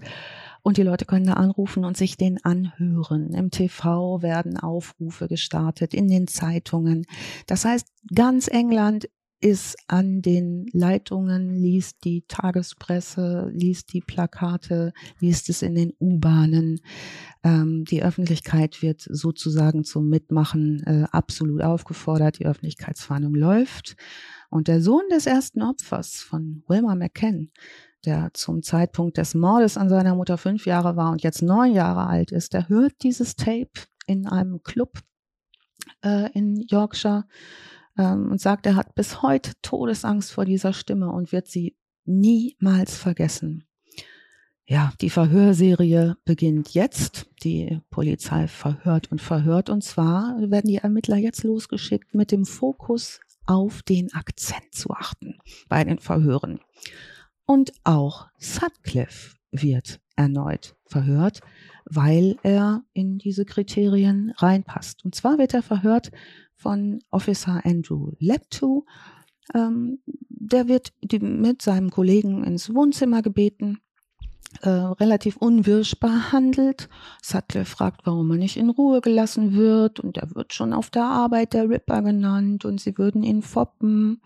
Und 0.62 0.76
die 0.76 0.84
Leute 0.84 1.06
können 1.06 1.26
da 1.26 1.32
anrufen 1.32 1.84
und 1.84 1.96
sich 1.96 2.16
den 2.16 2.38
anhören. 2.44 3.34
Im 3.34 3.50
TV 3.50 4.22
werden 4.22 4.58
Aufrufe 4.58 5.26
gestartet, 5.26 5.92
in 5.92 6.06
den 6.06 6.28
Zeitungen. 6.28 7.04
Das 7.48 7.64
heißt, 7.64 7.88
ganz 8.14 8.46
England 8.46 9.08
ist 9.40 9.76
an 9.88 10.20
den 10.20 10.66
Leitungen, 10.72 11.54
liest 11.54 12.04
die 12.04 12.22
Tagespresse, 12.28 13.50
liest 13.52 13.92
die 13.92 14.02
Plakate, 14.02 14.92
liest 15.18 15.48
es 15.48 15.62
in 15.62 15.74
den 15.74 15.94
U-Bahnen. 15.98 16.80
Ähm, 17.42 17.84
die 17.84 18.02
Öffentlichkeit 18.02 18.82
wird 18.82 19.00
sozusagen 19.00 19.84
zum 19.84 20.08
Mitmachen 20.08 20.82
äh, 20.84 21.06
absolut 21.10 21.62
aufgefordert. 21.62 22.38
Die 22.38 22.46
Öffentlichkeitsfahndung 22.46 23.34
läuft. 23.34 23.96
Und 24.50 24.68
der 24.68 24.82
Sohn 24.82 25.04
des 25.10 25.26
ersten 25.26 25.62
Opfers 25.62 26.16
von 26.16 26.62
Wilma 26.68 26.94
McKen, 26.94 27.50
der 28.04 28.30
zum 28.34 28.62
Zeitpunkt 28.62 29.16
des 29.16 29.34
Mordes 29.34 29.78
an 29.78 29.88
seiner 29.88 30.14
Mutter 30.14 30.36
fünf 30.36 30.66
Jahre 30.66 30.96
war 30.96 31.12
und 31.12 31.22
jetzt 31.22 31.40
neun 31.40 31.72
Jahre 31.72 32.06
alt 32.06 32.30
ist, 32.30 32.52
der 32.52 32.68
hört 32.68 32.92
dieses 33.02 33.36
Tape 33.36 33.70
in 34.06 34.26
einem 34.26 34.62
Club 34.62 34.98
äh, 36.04 36.30
in 36.32 36.56
Yorkshire 36.68 37.24
ähm, 38.00 38.30
und 38.30 38.40
sagt, 38.40 38.66
er 38.66 38.76
hat 38.76 38.94
bis 38.94 39.22
heute 39.22 39.52
Todesangst 39.62 40.32
vor 40.32 40.44
dieser 40.44 40.72
Stimme 40.72 41.10
und 41.10 41.32
wird 41.32 41.46
sie 41.46 41.76
niemals 42.04 42.96
vergessen. 42.96 43.64
Ja, 44.66 44.92
die 45.00 45.10
Verhörserie 45.10 46.16
beginnt 46.24 46.74
jetzt. 46.74 47.26
Die 47.42 47.80
Polizei 47.90 48.46
verhört 48.46 49.10
und 49.10 49.20
verhört. 49.20 49.68
Und 49.68 49.82
zwar 49.82 50.36
werden 50.38 50.68
die 50.68 50.76
Ermittler 50.76 51.16
jetzt 51.16 51.42
losgeschickt 51.42 52.14
mit 52.14 52.30
dem 52.30 52.44
Fokus 52.44 53.20
auf 53.46 53.82
den 53.82 54.12
Akzent 54.12 54.72
zu 54.72 54.90
achten 54.90 55.38
bei 55.68 55.82
den 55.82 55.98
Verhören. 55.98 56.60
Und 57.46 57.72
auch 57.82 58.28
Sutcliffe 58.38 59.36
wird 59.50 60.00
erneut 60.14 60.76
verhört, 60.86 61.40
weil 61.84 62.36
er 62.44 62.84
in 62.92 63.18
diese 63.18 63.44
Kriterien 63.44 64.32
reinpasst. 64.36 65.04
Und 65.04 65.16
zwar 65.16 65.38
wird 65.38 65.52
er 65.52 65.62
verhört 65.62 66.12
von 66.60 67.00
Officer 67.10 67.62
Andrew 67.64 68.12
Lepto. 68.18 68.84
Ähm, 69.54 69.98
der 70.28 70.68
wird 70.68 70.92
die, 71.02 71.18
mit 71.18 71.62
seinem 71.62 71.90
Kollegen 71.90 72.44
ins 72.44 72.74
Wohnzimmer 72.74 73.22
gebeten, 73.22 73.78
äh, 74.62 74.68
relativ 74.68 75.36
unwirsch 75.36 75.98
behandelt. 75.98 76.88
Sutcliffe 77.22 77.70
fragt, 77.70 78.02
warum 78.04 78.30
er 78.32 78.36
nicht 78.36 78.56
in 78.56 78.70
Ruhe 78.70 79.00
gelassen 79.00 79.54
wird 79.54 80.00
und 80.00 80.18
er 80.18 80.34
wird 80.34 80.52
schon 80.52 80.72
auf 80.72 80.90
der 80.90 81.04
Arbeit 81.04 81.54
der 81.54 81.68
Ripper 81.68 82.02
genannt 82.02 82.64
und 82.64 82.80
sie 82.80 82.96
würden 82.98 83.22
ihn 83.22 83.42
foppen. 83.42 84.20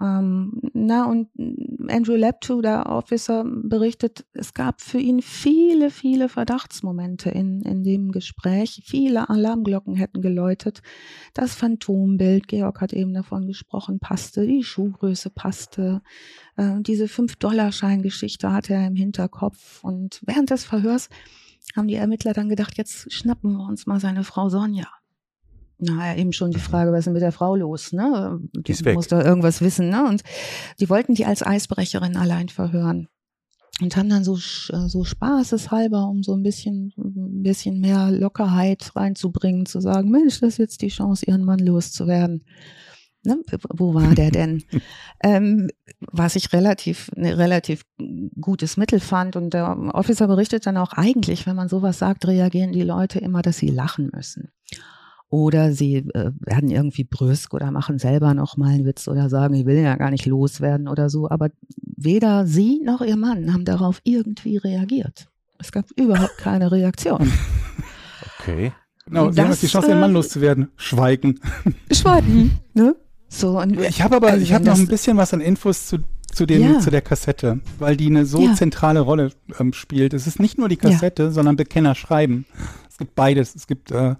Ähm, 0.00 0.60
na, 0.74 1.06
und 1.06 1.28
Andrew 1.88 2.14
Lepto, 2.14 2.60
der 2.60 2.86
Officer, 2.86 3.44
berichtet, 3.44 4.26
es 4.32 4.54
gab 4.54 4.80
für 4.80 4.98
ihn 4.98 5.22
viele, 5.22 5.90
viele 5.90 6.28
Verdachtsmomente 6.28 7.30
in, 7.30 7.62
in 7.62 7.82
dem 7.82 8.12
Gespräch. 8.12 8.82
Viele 8.84 9.28
Alarmglocken 9.28 9.96
hätten 9.96 10.22
geläutet. 10.22 10.82
Das 11.34 11.54
Phantombild, 11.54 12.46
Georg 12.46 12.80
hat 12.80 12.92
eben 12.92 13.12
davon 13.12 13.46
gesprochen, 13.46 13.98
passte, 13.98 14.46
die 14.46 14.62
Schuhgröße 14.62 15.30
passte. 15.30 16.02
Äh, 16.56 16.80
diese 16.80 17.06
5-Dollar-Schein-Geschichte 17.06 18.52
hatte 18.52 18.74
er 18.74 18.86
im 18.86 18.96
Hinterkopf. 18.96 19.82
Und 19.82 20.20
während 20.26 20.50
des 20.50 20.64
Verhörs 20.64 21.08
haben 21.76 21.88
die 21.88 21.96
Ermittler 21.96 22.32
dann 22.32 22.48
gedacht, 22.48 22.78
jetzt 22.78 23.12
schnappen 23.12 23.52
wir 23.56 23.66
uns 23.66 23.86
mal 23.86 24.00
seine 24.00 24.22
Frau 24.22 24.48
Sonja. 24.48 24.88
Na, 25.78 26.16
eben 26.16 26.32
schon 26.32 26.50
die 26.50 26.58
Frage, 26.58 26.90
was 26.90 27.00
ist 27.00 27.04
denn 27.06 27.12
mit 27.12 27.22
der 27.22 27.32
Frau 27.32 27.54
los, 27.54 27.92
ne? 27.92 28.40
Die 28.52 28.72
ist 28.72 28.84
weg. 28.84 28.96
muss 28.96 29.06
da 29.06 29.24
irgendwas 29.24 29.60
wissen, 29.60 29.88
ne? 29.90 30.06
Und 30.08 30.22
die 30.80 30.88
wollten 30.88 31.14
die 31.14 31.24
als 31.24 31.46
Eisbrecherin 31.46 32.16
allein 32.16 32.48
verhören. 32.48 33.08
Und 33.80 33.96
haben 33.96 34.08
dann 34.08 34.24
so, 34.24 34.34
so 34.34 35.04
spaßeshalber, 35.04 36.08
um 36.08 36.24
so 36.24 36.34
ein 36.34 36.42
bisschen, 36.42 36.92
ein 36.96 37.42
bisschen 37.44 37.78
mehr 37.78 38.10
Lockerheit 38.10 38.90
reinzubringen, 38.96 39.66
zu 39.66 39.80
sagen, 39.80 40.10
Mensch, 40.10 40.40
das 40.40 40.54
ist 40.54 40.58
jetzt 40.58 40.82
die 40.82 40.88
Chance, 40.88 41.24
ihren 41.26 41.44
Mann 41.44 41.60
loszuwerden. 41.60 42.42
Ne? 43.22 43.40
Wo 43.74 43.94
war 43.94 44.14
der 44.14 44.32
denn? 44.32 44.64
ähm, 45.22 45.68
was 46.00 46.34
ich 46.34 46.52
relativ, 46.52 47.10
ein 47.16 47.22
ne, 47.22 47.38
relativ 47.38 47.84
gutes 48.40 48.76
Mittel 48.76 48.98
fand. 48.98 49.36
Und 49.36 49.54
der 49.54 49.76
Officer 49.94 50.26
berichtet 50.26 50.66
dann 50.66 50.76
auch, 50.76 50.92
eigentlich, 50.92 51.46
wenn 51.46 51.54
man 51.54 51.68
sowas 51.68 51.98
sagt, 52.00 52.26
reagieren 52.26 52.72
die 52.72 52.82
Leute 52.82 53.20
immer, 53.20 53.42
dass 53.42 53.58
sie 53.58 53.68
lachen 53.68 54.10
müssen. 54.12 54.50
Oder 55.30 55.72
sie 55.72 55.96
äh, 55.96 56.32
werden 56.40 56.70
irgendwie 56.70 57.04
brüsk 57.04 57.52
oder 57.52 57.70
machen 57.70 57.98
selber 57.98 58.32
nochmal 58.32 58.70
einen 58.74 58.86
Witz 58.86 59.08
oder 59.08 59.28
sagen, 59.28 59.54
ich 59.54 59.66
will 59.66 59.76
ja 59.76 59.96
gar 59.96 60.10
nicht 60.10 60.24
loswerden 60.24 60.88
oder 60.88 61.10
so. 61.10 61.28
Aber 61.28 61.50
weder 61.96 62.46
sie 62.46 62.80
noch 62.82 63.02
ihr 63.02 63.16
Mann 63.16 63.52
haben 63.52 63.64
darauf 63.66 64.00
irgendwie 64.04 64.56
reagiert. 64.56 65.28
Es 65.58 65.70
gab 65.72 65.84
überhaupt 65.96 66.38
keine 66.38 66.70
Reaktion. 66.72 67.30
Okay. 68.40 68.72
Genau, 69.06 69.30
sie 69.30 69.40
haben 69.40 69.50
jetzt 69.50 69.62
die 69.62 69.66
Chance, 69.66 69.88
ihren 69.88 70.00
Mann 70.00 70.12
loszuwerden. 70.12 70.68
Schweigen. 70.76 71.40
Schweigen, 71.92 72.52
ne? 72.74 72.96
So, 73.28 73.60
und 73.60 73.78
Ich 73.80 74.02
habe 74.02 74.16
aber, 74.16 74.28
also 74.28 74.42
ich 74.42 74.52
habe 74.54 74.64
noch 74.64 74.72
das- 74.72 74.80
ein 74.80 74.86
bisschen 74.88 75.16
was 75.16 75.34
an 75.34 75.40
Infos 75.40 75.86
zu, 75.86 75.98
zu, 76.32 76.46
dem, 76.46 76.62
Ja. 76.62 76.78
zu 76.78 76.90
der 76.90 77.02
Kassette, 77.02 77.60
weil 77.78 77.96
die 77.96 78.06
eine 78.06 78.24
so 78.26 78.40
Ja. 78.40 78.54
zentrale 78.54 79.00
Rolle 79.00 79.32
ähm, 79.58 79.72
spielt. 79.72 80.14
Es 80.14 80.26
ist 80.26 80.40
nicht 80.40 80.56
nur 80.58 80.68
die 80.68 80.76
Kassette, 80.76 81.30
sondern 81.30 81.56
Bekenner 81.56 81.94
schreiben. 81.94 82.46
Es 82.88 82.96
gibt 82.96 83.14
beides. 83.14 83.54
Es 83.54 83.66
gibt 83.66 83.90
äh, 83.90 84.14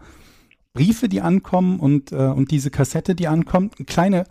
Briefe, 0.78 1.09
die 1.09 1.20
ankommen 1.20 1.80
und, 1.80 2.12
äh, 2.12 2.16
und 2.16 2.50
diese 2.52 2.70
Kassette, 2.70 3.14
die 3.16 3.26
ankommt. 3.26 3.74
Eine 3.78 3.84
kleine, 3.86 4.24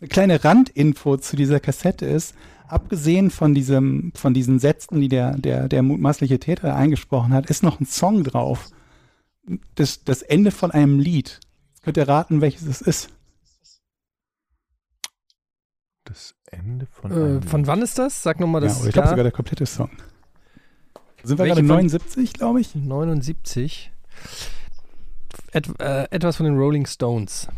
eine 0.00 0.08
kleine 0.08 0.42
Randinfo 0.44 1.16
zu 1.18 1.36
dieser 1.36 1.60
Kassette 1.60 2.06
ist, 2.06 2.34
abgesehen 2.68 3.30
von 3.30 3.52
diesem, 3.54 4.12
von 4.14 4.32
diesen 4.32 4.58
Sätzen, 4.58 5.00
die 5.00 5.08
der, 5.08 5.36
der, 5.36 5.68
der 5.68 5.82
mutmaßliche 5.82 6.38
Täter 6.38 6.74
eingesprochen 6.74 7.34
hat, 7.34 7.50
ist 7.50 7.62
noch 7.62 7.80
ein 7.80 7.86
Song 7.86 8.24
drauf. 8.24 8.68
Das, 9.74 10.04
das 10.04 10.22
Ende 10.22 10.50
von 10.52 10.70
einem 10.70 10.98
Lied. 11.00 11.40
Jetzt 11.72 11.82
könnt 11.82 11.96
ihr 11.98 12.08
raten, 12.08 12.40
welches 12.40 12.62
es 12.66 12.80
ist. 12.80 13.10
Das 16.04 16.34
Ende 16.46 16.86
von. 16.86 17.10
Äh, 17.10 17.14
einem- 17.14 17.42
von 17.42 17.66
wann 17.66 17.82
ist 17.82 17.98
das? 17.98 18.22
Sag 18.22 18.40
nochmal 18.40 18.62
Ja, 18.62 18.68
das 18.68 18.78
oder 18.80 18.88
ich 18.88 18.92
glaube 18.94 19.08
sogar 19.10 19.24
der 19.24 19.32
komplette 19.32 19.66
Song. 19.66 19.90
Sind 21.22 21.38
wir 21.38 21.44
Welche 21.44 21.54
gerade 21.56 21.66
von- 21.66 21.76
79, 21.76 22.32
glaube 22.32 22.60
ich? 22.60 22.74
79. 22.74 23.92
Et, 25.52 25.68
äh, 25.80 26.04
etwas 26.10 26.36
von 26.36 26.46
den 26.46 26.56
Rolling 26.56 26.86
Stones. 26.86 27.48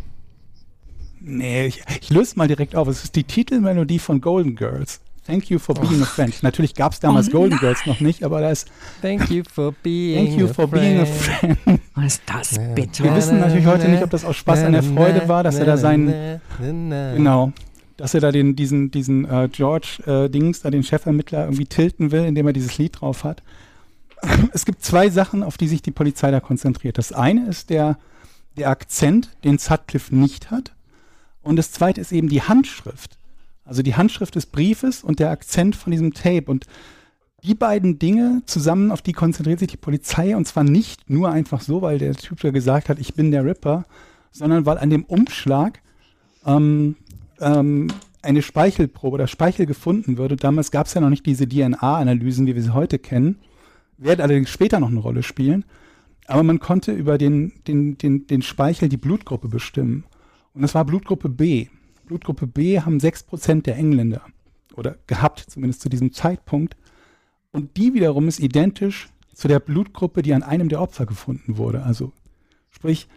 Nee, 1.20 1.66
ich, 1.66 1.82
ich 2.00 2.10
löse 2.10 2.36
mal 2.36 2.48
direkt 2.48 2.74
auf. 2.74 2.88
Es 2.88 3.04
ist 3.04 3.14
die 3.14 3.24
Titelmelodie 3.24 3.98
von 3.98 4.20
Golden 4.20 4.56
Girls. 4.56 5.00
Thank 5.24 5.50
you 5.50 5.60
for 5.60 5.74
being 5.76 6.02
a 6.02 6.04
friend. 6.04 6.42
Natürlich 6.42 6.74
gab 6.74 6.92
es 6.92 6.98
damals 6.98 7.28
Oh 7.28 7.32
Golden. 7.32 7.58
Girls 7.58 7.86
noch 7.86 8.00
nicht, 8.00 8.24
aber 8.24 8.40
da 8.40 8.50
ist 8.50 8.68
Thank 9.02 9.30
you 9.30 9.44
for 9.48 9.72
being 9.82 10.26
Thank 10.26 10.40
you 10.40 10.46
a 10.46 10.52
for 10.52 10.66
being 10.66 11.00
a 11.00 11.06
friend. 11.06 11.58
Was 11.94 12.14
ist 12.14 12.22
das 12.26 12.58
bitte? 12.74 13.04
Wir 13.04 13.14
wissen 13.14 13.38
natürlich 13.38 13.66
heute 13.66 13.88
nicht, 13.88 14.02
ob 14.02 14.10
das 14.10 14.24
aus 14.24 14.36
Spaß 14.36 14.64
an 14.64 14.72
der 14.72 14.82
Freude 14.82 15.28
war, 15.28 15.44
dass 15.44 15.56
er 15.56 15.66
da 15.66 15.76
seinen, 15.76 16.40
genau, 16.58 17.52
dass 17.96 18.14
er 18.14 18.20
da 18.20 18.32
den, 18.32 18.56
diesen, 18.56 18.90
diesen 18.90 19.24
äh, 19.26 19.48
George 19.52 19.98
äh, 20.06 20.28
Dings, 20.28 20.62
da 20.62 20.70
den 20.70 20.82
Chefermittler 20.82 21.44
irgendwie 21.44 21.66
tilten 21.66 22.10
will, 22.10 22.24
indem 22.24 22.48
er 22.48 22.52
dieses 22.52 22.78
Lied 22.78 23.00
drauf 23.00 23.22
hat. 23.22 23.44
Es 24.52 24.64
gibt 24.64 24.84
zwei 24.84 25.10
Sachen, 25.10 25.42
auf 25.42 25.56
die 25.56 25.68
sich 25.68 25.82
die 25.82 25.90
Polizei 25.90 26.30
da 26.30 26.40
konzentriert. 26.40 26.98
Das 26.98 27.12
eine 27.12 27.48
ist 27.48 27.70
der, 27.70 27.98
der 28.56 28.70
Akzent, 28.70 29.30
den 29.44 29.58
Sutcliffe 29.58 30.14
nicht 30.14 30.50
hat. 30.50 30.72
Und 31.42 31.56
das 31.56 31.72
zweite 31.72 32.00
ist 32.00 32.12
eben 32.12 32.28
die 32.28 32.42
Handschrift. 32.42 33.18
Also 33.64 33.82
die 33.82 33.94
Handschrift 33.94 34.34
des 34.34 34.46
Briefes 34.46 35.02
und 35.02 35.18
der 35.18 35.30
Akzent 35.30 35.76
von 35.76 35.90
diesem 35.90 36.14
Tape. 36.14 36.50
Und 36.50 36.66
die 37.42 37.54
beiden 37.54 37.98
Dinge 37.98 38.42
zusammen, 38.46 38.92
auf 38.92 39.02
die 39.02 39.12
konzentriert 39.12 39.58
sich 39.58 39.68
die 39.68 39.76
Polizei. 39.76 40.36
Und 40.36 40.46
zwar 40.46 40.64
nicht 40.64 41.10
nur 41.10 41.30
einfach 41.30 41.60
so, 41.60 41.82
weil 41.82 41.98
der 41.98 42.14
Typ 42.14 42.40
da 42.40 42.50
gesagt 42.50 42.88
hat, 42.88 42.98
ich 42.98 43.14
bin 43.14 43.30
der 43.30 43.44
Ripper, 43.44 43.84
sondern 44.30 44.66
weil 44.66 44.78
an 44.78 44.90
dem 44.90 45.04
Umschlag 45.04 45.80
ähm, 46.46 46.96
ähm, 47.40 47.88
eine 48.22 48.42
Speichelprobe 48.42 49.14
oder 49.14 49.26
Speichel 49.26 49.66
gefunden 49.66 50.16
wird. 50.16 50.32
Und 50.32 50.44
damals 50.44 50.70
gab 50.70 50.86
es 50.86 50.94
ja 50.94 51.00
noch 51.00 51.10
nicht 51.10 51.26
diese 51.26 51.48
DNA-Analysen, 51.48 52.46
wie 52.46 52.54
wir 52.54 52.62
sie 52.62 52.74
heute 52.74 52.98
kennen. 52.98 53.38
Werden 54.02 54.20
allerdings 54.20 54.50
später 54.50 54.80
noch 54.80 54.90
eine 54.90 55.00
Rolle 55.00 55.22
spielen. 55.22 55.64
Aber 56.26 56.42
man 56.42 56.58
konnte 56.58 56.92
über 56.92 57.18
den, 57.18 57.52
den, 57.66 57.98
den, 57.98 58.26
den 58.26 58.42
Speichel 58.42 58.88
die 58.88 58.96
Blutgruppe 58.96 59.48
bestimmen. 59.48 60.04
Und 60.54 60.62
das 60.62 60.74
war 60.74 60.84
Blutgruppe 60.84 61.28
B. 61.28 61.68
Blutgruppe 62.06 62.46
B 62.46 62.80
haben 62.80 62.98
6% 62.98 63.62
der 63.62 63.76
Engländer. 63.76 64.22
Oder 64.74 64.96
gehabt, 65.06 65.40
zumindest 65.48 65.82
zu 65.82 65.88
diesem 65.88 66.12
Zeitpunkt. 66.12 66.76
Und 67.52 67.76
die 67.76 67.94
wiederum 67.94 68.28
ist 68.28 68.40
identisch 68.40 69.08
zu 69.34 69.48
der 69.48 69.60
Blutgruppe, 69.60 70.22
die 70.22 70.34
an 70.34 70.42
einem 70.42 70.68
der 70.68 70.80
Opfer 70.80 71.06
gefunden 71.06 71.56
wurde. 71.56 71.82
Also 71.82 72.12
sprich, 72.70 73.08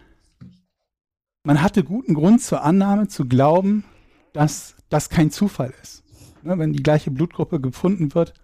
man 1.42 1.62
hatte 1.62 1.84
guten 1.84 2.14
Grund 2.14 2.42
zur 2.42 2.62
Annahme 2.62 3.08
zu 3.08 3.26
glauben, 3.26 3.84
dass 4.32 4.74
das 4.88 5.08
kein 5.08 5.30
Zufall 5.30 5.72
ist. 5.82 6.02
Ne, 6.42 6.58
wenn 6.58 6.72
die 6.72 6.82
gleiche 6.82 7.10
Blutgruppe 7.10 7.60
gefunden 7.60 8.14
wird 8.14 8.34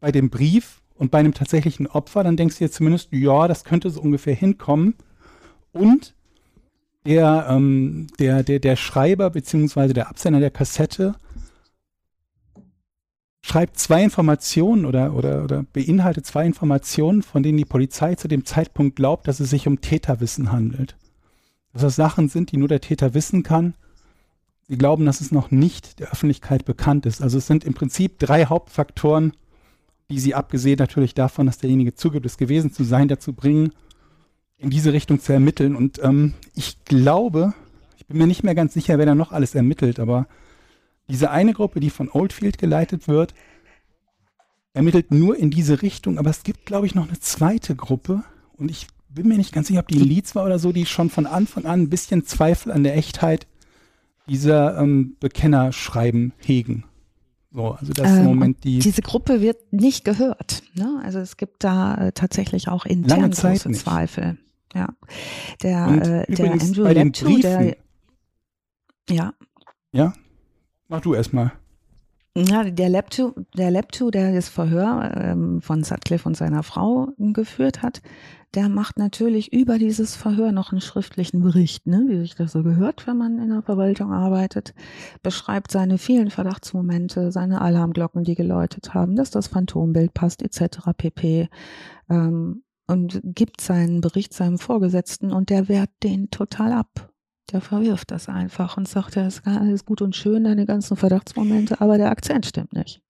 bei 0.00 0.12
dem 0.12 0.30
Brief 0.30 0.77
und 0.98 1.10
bei 1.10 1.18
einem 1.18 1.32
tatsächlichen 1.32 1.86
Opfer, 1.86 2.24
dann 2.24 2.36
denkst 2.36 2.58
du 2.58 2.64
dir 2.64 2.70
zumindest, 2.70 3.08
ja, 3.12 3.48
das 3.48 3.64
könnte 3.64 3.88
so 3.88 4.00
ungefähr 4.00 4.34
hinkommen. 4.34 4.94
Und 5.72 6.14
der, 7.06 7.46
ähm, 7.48 8.08
der, 8.18 8.42
der, 8.42 8.58
der 8.58 8.76
Schreiber 8.76 9.30
beziehungsweise 9.30 9.94
der 9.94 10.08
Absender 10.08 10.40
der 10.40 10.50
Kassette 10.50 11.14
schreibt 13.40 13.78
zwei 13.78 14.02
Informationen 14.02 14.84
oder, 14.84 15.14
oder, 15.14 15.44
oder 15.44 15.64
beinhaltet 15.72 16.26
zwei 16.26 16.44
Informationen, 16.44 17.22
von 17.22 17.42
denen 17.42 17.56
die 17.56 17.64
Polizei 17.64 18.16
zu 18.16 18.26
dem 18.26 18.44
Zeitpunkt 18.44 18.96
glaubt, 18.96 19.28
dass 19.28 19.40
es 19.40 19.50
sich 19.50 19.68
um 19.68 19.80
Täterwissen 19.80 20.50
handelt. 20.50 20.96
Dass 21.72 21.82
das 21.82 21.96
Sachen 21.96 22.28
sind, 22.28 22.50
die 22.50 22.56
nur 22.56 22.68
der 22.68 22.80
Täter 22.80 23.14
wissen 23.14 23.44
kann. 23.44 23.74
Sie 24.66 24.76
glauben, 24.76 25.06
dass 25.06 25.20
es 25.20 25.30
noch 25.30 25.50
nicht 25.50 26.00
der 26.00 26.10
Öffentlichkeit 26.10 26.64
bekannt 26.64 27.06
ist. 27.06 27.22
Also 27.22 27.38
es 27.38 27.46
sind 27.46 27.64
im 27.64 27.72
Prinzip 27.72 28.18
drei 28.18 28.46
Hauptfaktoren, 28.46 29.32
die 30.10 30.18
sie 30.18 30.34
abgesehen 30.34 30.78
natürlich 30.78 31.14
davon, 31.14 31.46
dass 31.46 31.58
derjenige 31.58 31.94
zugibt, 31.94 32.26
es 32.26 32.38
gewesen 32.38 32.72
zu 32.72 32.84
sein, 32.84 33.08
dazu 33.08 33.32
bringen, 33.32 33.72
in 34.56 34.70
diese 34.70 34.92
Richtung 34.92 35.20
zu 35.20 35.32
ermitteln. 35.32 35.76
Und 35.76 36.00
ähm, 36.02 36.34
ich 36.54 36.84
glaube, 36.84 37.54
ich 37.96 38.06
bin 38.06 38.18
mir 38.18 38.26
nicht 38.26 38.42
mehr 38.42 38.54
ganz 38.54 38.74
sicher, 38.74 38.98
wer 38.98 39.06
da 39.06 39.14
noch 39.14 39.32
alles 39.32 39.54
ermittelt, 39.54 40.00
aber 40.00 40.26
diese 41.08 41.30
eine 41.30 41.54
Gruppe, 41.54 41.80
die 41.80 41.90
von 41.90 42.10
Oldfield 42.10 42.58
geleitet 42.58 43.08
wird, 43.08 43.34
ermittelt 44.74 45.10
nur 45.10 45.36
in 45.36 45.50
diese 45.50 45.82
Richtung. 45.82 46.18
Aber 46.18 46.30
es 46.30 46.42
gibt, 46.42 46.66
glaube 46.66 46.86
ich, 46.86 46.94
noch 46.94 47.08
eine 47.08 47.18
zweite 47.18 47.74
Gruppe. 47.74 48.24
Und 48.56 48.70
ich 48.70 48.86
bin 49.08 49.28
mir 49.28 49.38
nicht 49.38 49.52
ganz 49.52 49.68
sicher, 49.68 49.80
ob 49.80 49.88
die 49.88 49.98
Leads 49.98 50.34
war 50.34 50.44
oder 50.44 50.58
so, 50.58 50.72
die 50.72 50.86
schon 50.86 51.10
von 51.10 51.26
Anfang 51.26 51.64
an 51.64 51.82
ein 51.82 51.90
bisschen 51.90 52.24
Zweifel 52.24 52.72
an 52.72 52.84
der 52.84 52.96
Echtheit 52.96 53.46
dieser 54.28 54.78
ähm, 54.78 55.16
Bekennerschreiben 55.20 56.32
hegen. 56.38 56.84
So, 57.58 57.72
also 57.72 57.92
das 57.92 58.08
ist 58.08 58.18
im 58.18 58.20
Ähm, 58.20 58.26
Moment 58.26 58.62
die. 58.62 58.78
Diese 58.78 59.02
Gruppe 59.02 59.40
wird 59.40 59.72
nicht 59.72 60.04
gehört. 60.04 60.62
Ne? 60.74 61.00
Also 61.02 61.18
es 61.18 61.36
gibt 61.36 61.64
da 61.64 61.96
äh, 61.96 62.12
tatsächlich 62.12 62.68
auch 62.68 62.86
intern 62.86 63.32
große 63.32 63.70
nicht. 63.70 63.80
Zweifel. 63.80 64.38
Ja. 64.74 64.90
Der, 65.64 65.88
Und 65.88 66.06
äh, 66.06 66.32
der 66.32 66.52
Andrew 66.52 66.84
bei 66.84 66.92
Lepto, 66.92 67.36
der 67.38 67.76
ja, 69.10 69.32
Mach 70.86 71.00
du 71.00 71.14
erstmal. 71.14 71.50
Ja, 72.46 72.62
der 72.62 72.88
Lepto, 72.88 73.34
der 73.56 73.72
Lepto, 73.72 74.12
der 74.12 74.32
das 74.32 74.48
Verhör 74.48 75.10
ähm, 75.16 75.60
von 75.60 75.82
Sutcliffe 75.82 76.28
und 76.28 76.36
seiner 76.36 76.62
Frau 76.62 77.08
geführt 77.18 77.82
hat, 77.82 78.00
der 78.54 78.68
macht 78.68 78.96
natürlich 78.96 79.52
über 79.52 79.76
dieses 79.76 80.14
Verhör 80.14 80.52
noch 80.52 80.70
einen 80.70 80.80
schriftlichen 80.80 81.40
Bericht, 81.42 81.88
ne, 81.88 82.04
wie 82.06 82.20
sich 82.20 82.36
das 82.36 82.52
so 82.52 82.62
gehört, 82.62 83.08
wenn 83.08 83.16
man 83.16 83.40
in 83.40 83.48
der 83.48 83.62
Verwaltung 83.62 84.12
arbeitet, 84.12 84.72
beschreibt 85.22 85.72
seine 85.72 85.98
vielen 85.98 86.30
Verdachtsmomente, 86.30 87.32
seine 87.32 87.60
Alarmglocken, 87.60 88.22
die 88.22 88.36
geläutet 88.36 88.94
haben, 88.94 89.16
dass 89.16 89.32
das 89.32 89.48
Phantombild 89.48 90.14
passt, 90.14 90.40
etc. 90.42 90.90
pp. 90.96 91.48
Ähm, 92.08 92.62
und 92.86 93.20
gibt 93.24 93.60
seinen 93.60 94.00
Bericht 94.00 94.32
seinem 94.32 94.58
Vorgesetzten 94.58 95.32
und 95.32 95.50
der 95.50 95.68
wehrt 95.68 95.90
den 96.04 96.30
total 96.30 96.72
ab. 96.72 97.07
Der 97.52 97.60
verwirft 97.60 98.10
das 98.10 98.28
einfach 98.28 98.76
und 98.76 98.86
sagt, 98.86 99.16
das 99.16 99.38
ist 99.38 99.46
alles 99.46 99.84
gut 99.84 100.02
und 100.02 100.14
schön, 100.14 100.44
deine 100.44 100.66
ganzen 100.66 100.96
Verdachtsmomente, 100.96 101.80
aber 101.80 101.96
der 101.96 102.10
Akzent 102.10 102.46
stimmt 102.46 102.74
nicht. 102.74 103.00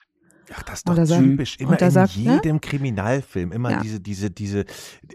Ach, 0.55 0.62
das 0.62 0.78
ist 0.78 0.89
doch 0.89 1.19
typisch. 1.19 1.56
Immer 1.59 1.81
in 1.81 1.90
sagt, 1.90 2.16
ne? 2.16 2.35
jedem 2.35 2.55
ne? 2.55 2.60
Kriminalfilm, 2.60 3.52
immer 3.52 3.70
ja. 3.70 3.81
diese, 3.81 4.01
diese, 4.01 4.31
diese, 4.31 4.65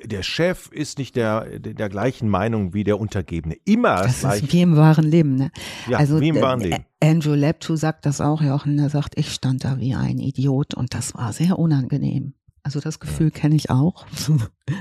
der 0.04 0.24
Chef 0.24 0.70
ist 0.72 0.98
nicht 0.98 1.16
der, 1.16 1.60
der 1.60 1.90
gleichen 1.90 2.30
Meinung 2.30 2.74
wie 2.74 2.84
der 2.84 3.00
Untergebene. 3.00 3.56
Immer 3.66 4.04
das 4.04 4.20
gleich. 4.20 4.44
ist 4.44 4.54
wie 4.54 4.62
im 4.62 4.76
wahren 4.76 5.06
Leben, 5.06 5.36
ne? 5.36 5.52
Ja, 5.90 5.98
also, 5.98 6.20
wie 6.20 6.30
im 6.30 6.42
wahren 6.42 6.60
Leben. 6.60 6.86
Andrew 7.02 7.34
Lepto 7.34 7.76
sagt 7.76 8.06
das 8.06 8.22
auch, 8.22 8.42
Jochen, 8.42 8.78
er 8.78 8.90
sagt, 8.90 9.18
ich 9.18 9.34
stand 9.34 9.64
da 9.64 9.80
wie 9.80 9.96
ein 9.96 10.20
Idiot 10.20 10.74
und 10.76 10.94
das 10.94 11.16
war 11.16 11.34
sehr 11.34 11.58
unangenehm. 11.58 12.34
Also 12.62 12.80
das 12.80 13.00
Gefühl 13.00 13.32
ja. 13.34 13.40
kenne 13.40 13.56
ich 13.56 13.70
auch. 13.70 14.06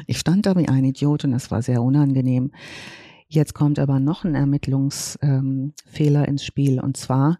Ich 0.06 0.20
stand 0.20 0.46
da 0.46 0.56
wie 0.56 0.68
ein 0.68 0.84
Idiot 0.84 1.24
und 1.24 1.32
das 1.32 1.50
war 1.50 1.60
sehr 1.60 1.82
unangenehm. 1.82 2.52
Jetzt 3.32 3.54
kommt 3.54 3.78
aber 3.78 3.98
noch 3.98 4.24
ein 4.24 4.34
Ermittlungsfehler 4.34 5.22
ähm, 5.22 6.24
ins 6.28 6.44
Spiel 6.44 6.78
und 6.80 6.98
zwar 6.98 7.38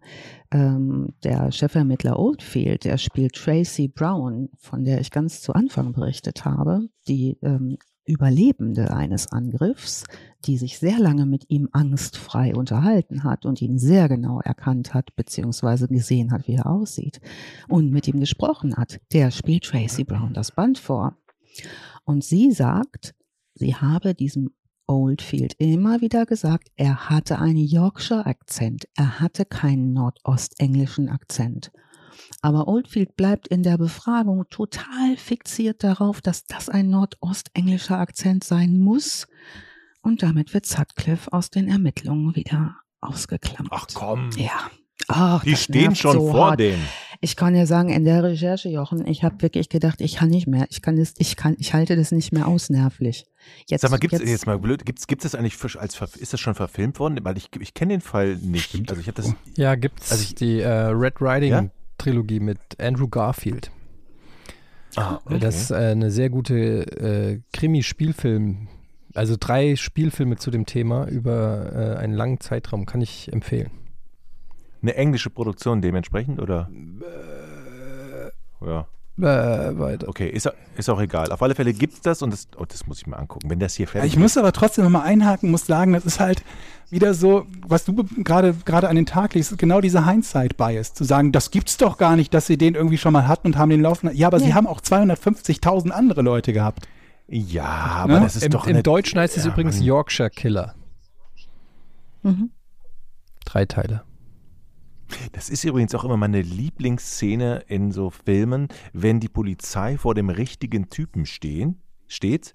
ähm, 0.50 1.12
der 1.22 1.52
Chefermittler 1.52 2.18
Oldfield, 2.18 2.84
der 2.84 2.96
spielt 2.96 3.34
Tracy 3.34 3.88
Brown, 3.88 4.48
von 4.56 4.84
der 4.84 5.02
ich 5.02 5.10
ganz 5.10 5.42
zu 5.42 5.52
Anfang 5.52 5.92
berichtet 5.92 6.46
habe, 6.46 6.88
die 7.08 7.36
ähm, 7.42 7.76
Überlebende 8.06 8.90
eines 8.90 9.32
Angriffs, 9.32 10.04
die 10.46 10.56
sich 10.56 10.78
sehr 10.78 10.98
lange 10.98 11.26
mit 11.26 11.44
ihm 11.50 11.68
angstfrei 11.72 12.54
unterhalten 12.54 13.22
hat 13.22 13.44
und 13.44 13.60
ihn 13.60 13.76
sehr 13.76 14.08
genau 14.08 14.40
erkannt 14.40 14.94
hat, 14.94 15.14
beziehungsweise 15.14 15.88
gesehen 15.88 16.32
hat, 16.32 16.48
wie 16.48 16.54
er 16.54 16.70
aussieht 16.70 17.20
und 17.68 17.90
mit 17.90 18.08
ihm 18.08 18.18
gesprochen 18.18 18.78
hat. 18.78 18.98
Der 19.12 19.30
spielt 19.30 19.64
Tracy 19.64 20.04
Brown 20.04 20.32
das 20.32 20.52
Band 20.52 20.78
vor. 20.78 21.18
Und 22.04 22.24
sie 22.24 22.50
sagt, 22.50 23.14
sie 23.52 23.74
habe 23.74 24.14
diesem 24.14 24.52
Oldfield 24.86 25.54
immer 25.58 26.00
wieder 26.00 26.26
gesagt, 26.26 26.68
er 26.76 27.08
hatte 27.08 27.38
einen 27.38 27.56
Yorkshire-Akzent, 27.56 28.88
er 28.94 29.20
hatte 29.20 29.44
keinen 29.44 29.92
nordostenglischen 29.92 31.08
Akzent. 31.08 31.70
Aber 32.40 32.68
Oldfield 32.68 33.16
bleibt 33.16 33.48
in 33.48 33.62
der 33.62 33.78
Befragung 33.78 34.44
total 34.50 35.16
fixiert 35.16 35.82
darauf, 35.82 36.20
dass 36.20 36.44
das 36.44 36.68
ein 36.68 36.90
nordostenglischer 36.90 37.98
Akzent 37.98 38.44
sein 38.44 38.78
muss. 38.78 39.26
Und 40.02 40.22
damit 40.22 40.52
wird 40.52 40.66
Sutcliffe 40.66 41.32
aus 41.32 41.50
den 41.50 41.68
Ermittlungen 41.68 42.34
wieder 42.34 42.76
ausgeklammert. 43.00 43.72
Ach 43.72 43.86
komm. 43.94 44.30
Ja. 44.36 44.70
Ach, 45.08 45.42
die 45.42 45.56
stehen 45.56 45.94
schon 45.94 46.12
so 46.14 46.30
vor 46.30 46.50
hart. 46.50 46.60
dem. 46.60 46.78
Ich 47.24 47.36
kann 47.36 47.54
ja 47.54 47.66
sagen, 47.66 47.90
in 47.90 48.04
der 48.04 48.24
Recherche, 48.24 48.68
Jochen, 48.68 49.06
ich 49.06 49.22
habe 49.22 49.40
wirklich 49.42 49.68
gedacht, 49.68 50.00
ich 50.00 50.16
kann 50.16 50.28
nicht 50.28 50.48
mehr. 50.48 50.66
Ich 50.70 50.82
kann 50.82 50.96
das, 50.96 51.14
ich 51.18 51.36
kann, 51.36 51.54
ich 51.58 51.72
halte 51.72 51.94
das 51.94 52.10
nicht 52.10 52.32
mehr 52.32 52.48
aus 52.48 52.68
nervlich. 52.68 53.26
Jetzt, 53.68 53.82
Sag 53.82 53.92
mal, 53.92 53.98
gibt 53.98 54.12
es 54.12 54.28
jetzt, 54.28 54.46
mal 54.46 54.58
blöd, 54.58 54.84
gibt's, 54.84 55.06
gibt's 55.06 55.22
das 55.22 55.36
eigentlich 55.36 55.56
für, 55.56 55.78
als 55.80 56.00
ist 56.16 56.32
das 56.32 56.40
schon 56.40 56.56
verfilmt 56.56 56.98
worden? 56.98 57.20
Weil 57.22 57.36
ich, 57.36 57.48
ich 57.60 57.74
kenne 57.74 57.94
den 57.94 58.00
Fall 58.00 58.36
nicht. 58.36 58.74
Also 58.90 59.00
ich 59.00 59.06
habe 59.06 59.22
das. 59.22 59.32
Ja, 59.56 59.76
gibt's 59.76 60.10
also 60.10 60.24
ich, 60.24 60.34
die 60.34 60.60
äh, 60.60 60.68
Red 60.68 61.20
Riding 61.20 61.50
ja? 61.52 61.64
Trilogie 61.96 62.40
mit 62.40 62.58
Andrew 62.80 63.06
Garfield. 63.06 63.70
Ah, 64.96 65.20
okay. 65.24 65.38
Das 65.38 65.54
ist 65.62 65.70
äh, 65.70 65.76
eine 65.76 66.10
sehr 66.10 66.28
gute 66.28 66.54
äh, 66.54 67.40
Krimi-Spielfilm. 67.52 68.68
Also 69.14 69.36
drei 69.38 69.76
Spielfilme 69.76 70.36
zu 70.36 70.50
dem 70.50 70.66
Thema 70.66 71.06
über 71.06 71.72
äh, 71.72 71.98
einen 71.98 72.14
langen 72.14 72.40
Zeitraum 72.40 72.84
kann 72.84 73.00
ich 73.00 73.32
empfehlen. 73.32 73.70
Eine 74.82 74.94
englische 74.96 75.30
Produktion 75.30 75.80
dementsprechend, 75.80 76.40
oder? 76.40 76.68
Äh, 78.62 78.66
ja. 78.66 78.86
Äh, 79.18 79.78
weiter. 79.78 80.08
Okay, 80.08 80.28
ist, 80.28 80.50
ist 80.76 80.88
auch 80.88 81.00
egal. 81.00 81.30
Auf 81.32 81.42
alle 81.42 81.54
Fälle 81.54 81.74
gibt 81.74 81.94
es 81.94 82.00
das 82.00 82.22
und 82.22 82.32
das, 82.32 82.48
oh, 82.56 82.64
das 82.64 82.86
muss 82.86 82.98
ich 82.98 83.06
mal 83.06 83.18
angucken, 83.18 83.50
wenn 83.50 83.58
das 83.58 83.74
hier 83.74 83.86
fertig 83.86 84.08
ist. 84.08 84.14
Ich 84.14 84.18
muss 84.18 84.38
aber 84.38 84.52
trotzdem 84.52 84.84
nochmal 84.84 85.02
einhaken, 85.02 85.50
muss 85.50 85.66
sagen, 85.66 85.92
das 85.92 86.06
ist 86.06 86.18
halt 86.18 86.42
wieder 86.88 87.12
so, 87.12 87.46
was 87.66 87.84
du 87.84 88.04
gerade 88.24 88.54
gerade 88.64 88.88
an 88.88 88.96
den 88.96 89.04
Tag 89.04 89.34
legst, 89.34 89.56
genau 89.58 89.82
diese 89.82 90.06
Hindsight-Bias, 90.06 90.94
zu 90.94 91.04
sagen, 91.04 91.30
das 91.30 91.50
gibt's 91.50 91.76
doch 91.76 91.98
gar 91.98 92.16
nicht, 92.16 92.32
dass 92.32 92.46
sie 92.46 92.56
den 92.56 92.74
irgendwie 92.74 92.98
schon 92.98 93.12
mal 93.12 93.28
hatten 93.28 93.48
und 93.48 93.58
haben 93.58 93.70
den 93.70 93.82
laufen. 93.82 94.10
Ja, 94.14 94.28
aber 94.28 94.38
nee. 94.38 94.46
sie 94.46 94.54
haben 94.54 94.66
auch 94.66 94.80
250.000 94.80 95.90
andere 95.90 96.22
Leute 96.22 96.54
gehabt. 96.54 96.88
Ja, 97.28 97.64
aber 97.64 98.14
ne? 98.14 98.20
das 98.20 98.36
ist 98.36 98.44
Im, 98.44 98.50
doch 98.50 98.66
Im 98.66 98.82
Deutschen 98.82 99.20
heißt 99.20 99.36
es 99.36 99.44
ja, 99.44 99.50
übrigens 99.50 99.76
Mann. 99.76 99.84
Yorkshire 99.84 100.30
Killer. 100.30 100.74
Mhm. 102.22 102.50
Drei 103.44 103.66
Teile. 103.66 104.02
Das 105.32 105.50
ist 105.50 105.64
übrigens 105.64 105.94
auch 105.94 106.04
immer 106.04 106.16
meine 106.16 106.42
Lieblingsszene 106.42 107.64
in 107.68 107.92
so 107.92 108.10
Filmen, 108.10 108.68
wenn 108.92 109.20
die 109.20 109.28
Polizei 109.28 109.98
vor 109.98 110.14
dem 110.14 110.30
richtigen 110.30 110.90
Typen 110.90 111.26
stehen, 111.26 111.80
steht, 112.06 112.54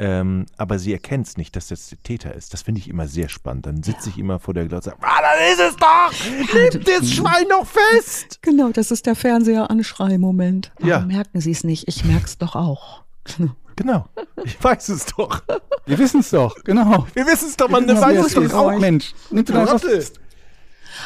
ähm, 0.00 0.46
aber 0.56 0.78
sie 0.78 0.92
erkennt 0.92 1.26
es 1.28 1.36
nicht, 1.36 1.54
dass 1.54 1.68
das 1.68 1.88
der 1.90 2.02
Täter 2.02 2.34
ist. 2.34 2.52
Das 2.52 2.62
finde 2.62 2.80
ich 2.80 2.88
immer 2.88 3.06
sehr 3.06 3.28
spannend. 3.28 3.66
Dann 3.66 3.82
sitze 3.82 4.06
ja. 4.06 4.08
ich 4.10 4.18
immer 4.18 4.38
vor 4.38 4.54
der 4.54 4.66
Glotze 4.66 4.90
und 4.90 5.00
sage, 5.00 5.12
ah, 5.12 5.20
dann 5.22 5.52
ist 5.52 5.60
es 5.60 5.76
doch! 5.76 6.54
Nehmt 6.54 6.88
das 6.88 7.12
Schwein 7.12 7.46
noch 7.48 7.66
fest! 7.66 8.40
Genau, 8.42 8.70
das 8.70 8.90
ist 8.90 9.06
der 9.06 9.14
Fernseher-Anschrei-Moment. 9.14 10.72
Ja. 10.80 11.00
merken 11.00 11.40
Sie 11.40 11.52
es 11.52 11.62
nicht? 11.64 11.88
Ich 11.88 12.04
merke 12.04 12.26
es 12.26 12.38
doch 12.38 12.56
auch. 12.56 13.02
Genau. 13.74 14.06
Ich 14.44 14.62
weiß 14.62 14.90
es 14.90 15.06
doch. 15.06 15.42
Wir 15.86 15.98
wissen 15.98 16.20
es 16.20 16.28
doch, 16.28 16.54
genau. 16.62 17.06
Wir 17.14 17.26
wissen 17.26 17.48
es 17.48 17.56
doch, 17.56 17.70
man 17.70 17.88
weiß 17.88 18.26
es 18.26 18.34
doch 18.34 18.52
auch. 18.52 18.78
Mensch, 18.78 19.14
nimm 19.30 19.46
du 19.46 19.54
das 19.54 20.12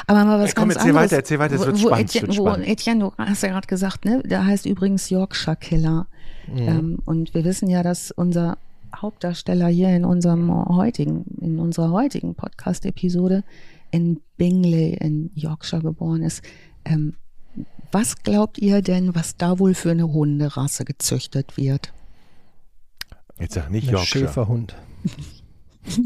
aber 0.06 0.24
mal 0.24 0.40
was 0.40 0.50
Ey, 0.50 0.54
komm, 0.54 0.68
ganz 0.68 0.76
erzähl 0.76 0.90
anderes. 0.90 1.10
weiter, 1.10 1.16
erzähl 1.16 1.38
weiter, 1.38 1.54
es 1.54 1.66
wird 1.66 1.82
wo, 1.82 1.86
spannend. 1.88 2.10
Etienne, 2.10 2.26
wird 2.28 2.34
spannend. 2.36 2.66
Wo, 2.66 2.70
Etienne, 2.70 3.00
du 3.00 3.12
hast 3.18 3.42
ja 3.42 3.48
gerade 3.48 3.66
gesagt, 3.66 4.04
ne, 4.04 4.22
der 4.24 4.44
heißt 4.44 4.66
übrigens 4.66 5.10
Yorkshire 5.10 5.56
Killer. 5.56 6.06
Mhm. 6.46 6.58
Ähm, 6.58 6.98
und 7.04 7.34
wir 7.34 7.44
wissen 7.44 7.68
ja, 7.68 7.82
dass 7.82 8.10
unser 8.10 8.58
Hauptdarsteller 8.94 9.68
hier 9.68 9.90
in 9.90 10.04
unserem 10.04 10.50
heutigen, 10.68 11.24
in 11.40 11.58
unserer 11.58 11.90
heutigen 11.90 12.34
Podcast-Episode 12.34 13.44
in 13.90 14.20
Bingley 14.36 14.94
in 14.94 15.30
Yorkshire 15.34 15.82
geboren 15.82 16.22
ist. 16.22 16.42
Ähm, 16.84 17.14
was 17.92 18.22
glaubt 18.22 18.58
ihr 18.58 18.82
denn, 18.82 19.14
was 19.14 19.36
da 19.36 19.58
wohl 19.58 19.74
für 19.74 19.90
eine 19.90 20.12
Hunderasse 20.12 20.84
gezüchtet 20.84 21.56
wird? 21.56 21.92
Jetzt 23.38 23.54
sag 23.54 23.70
nicht 23.70 23.90
Yorkshire. 23.90 24.26
Schäferhund. 24.26 24.76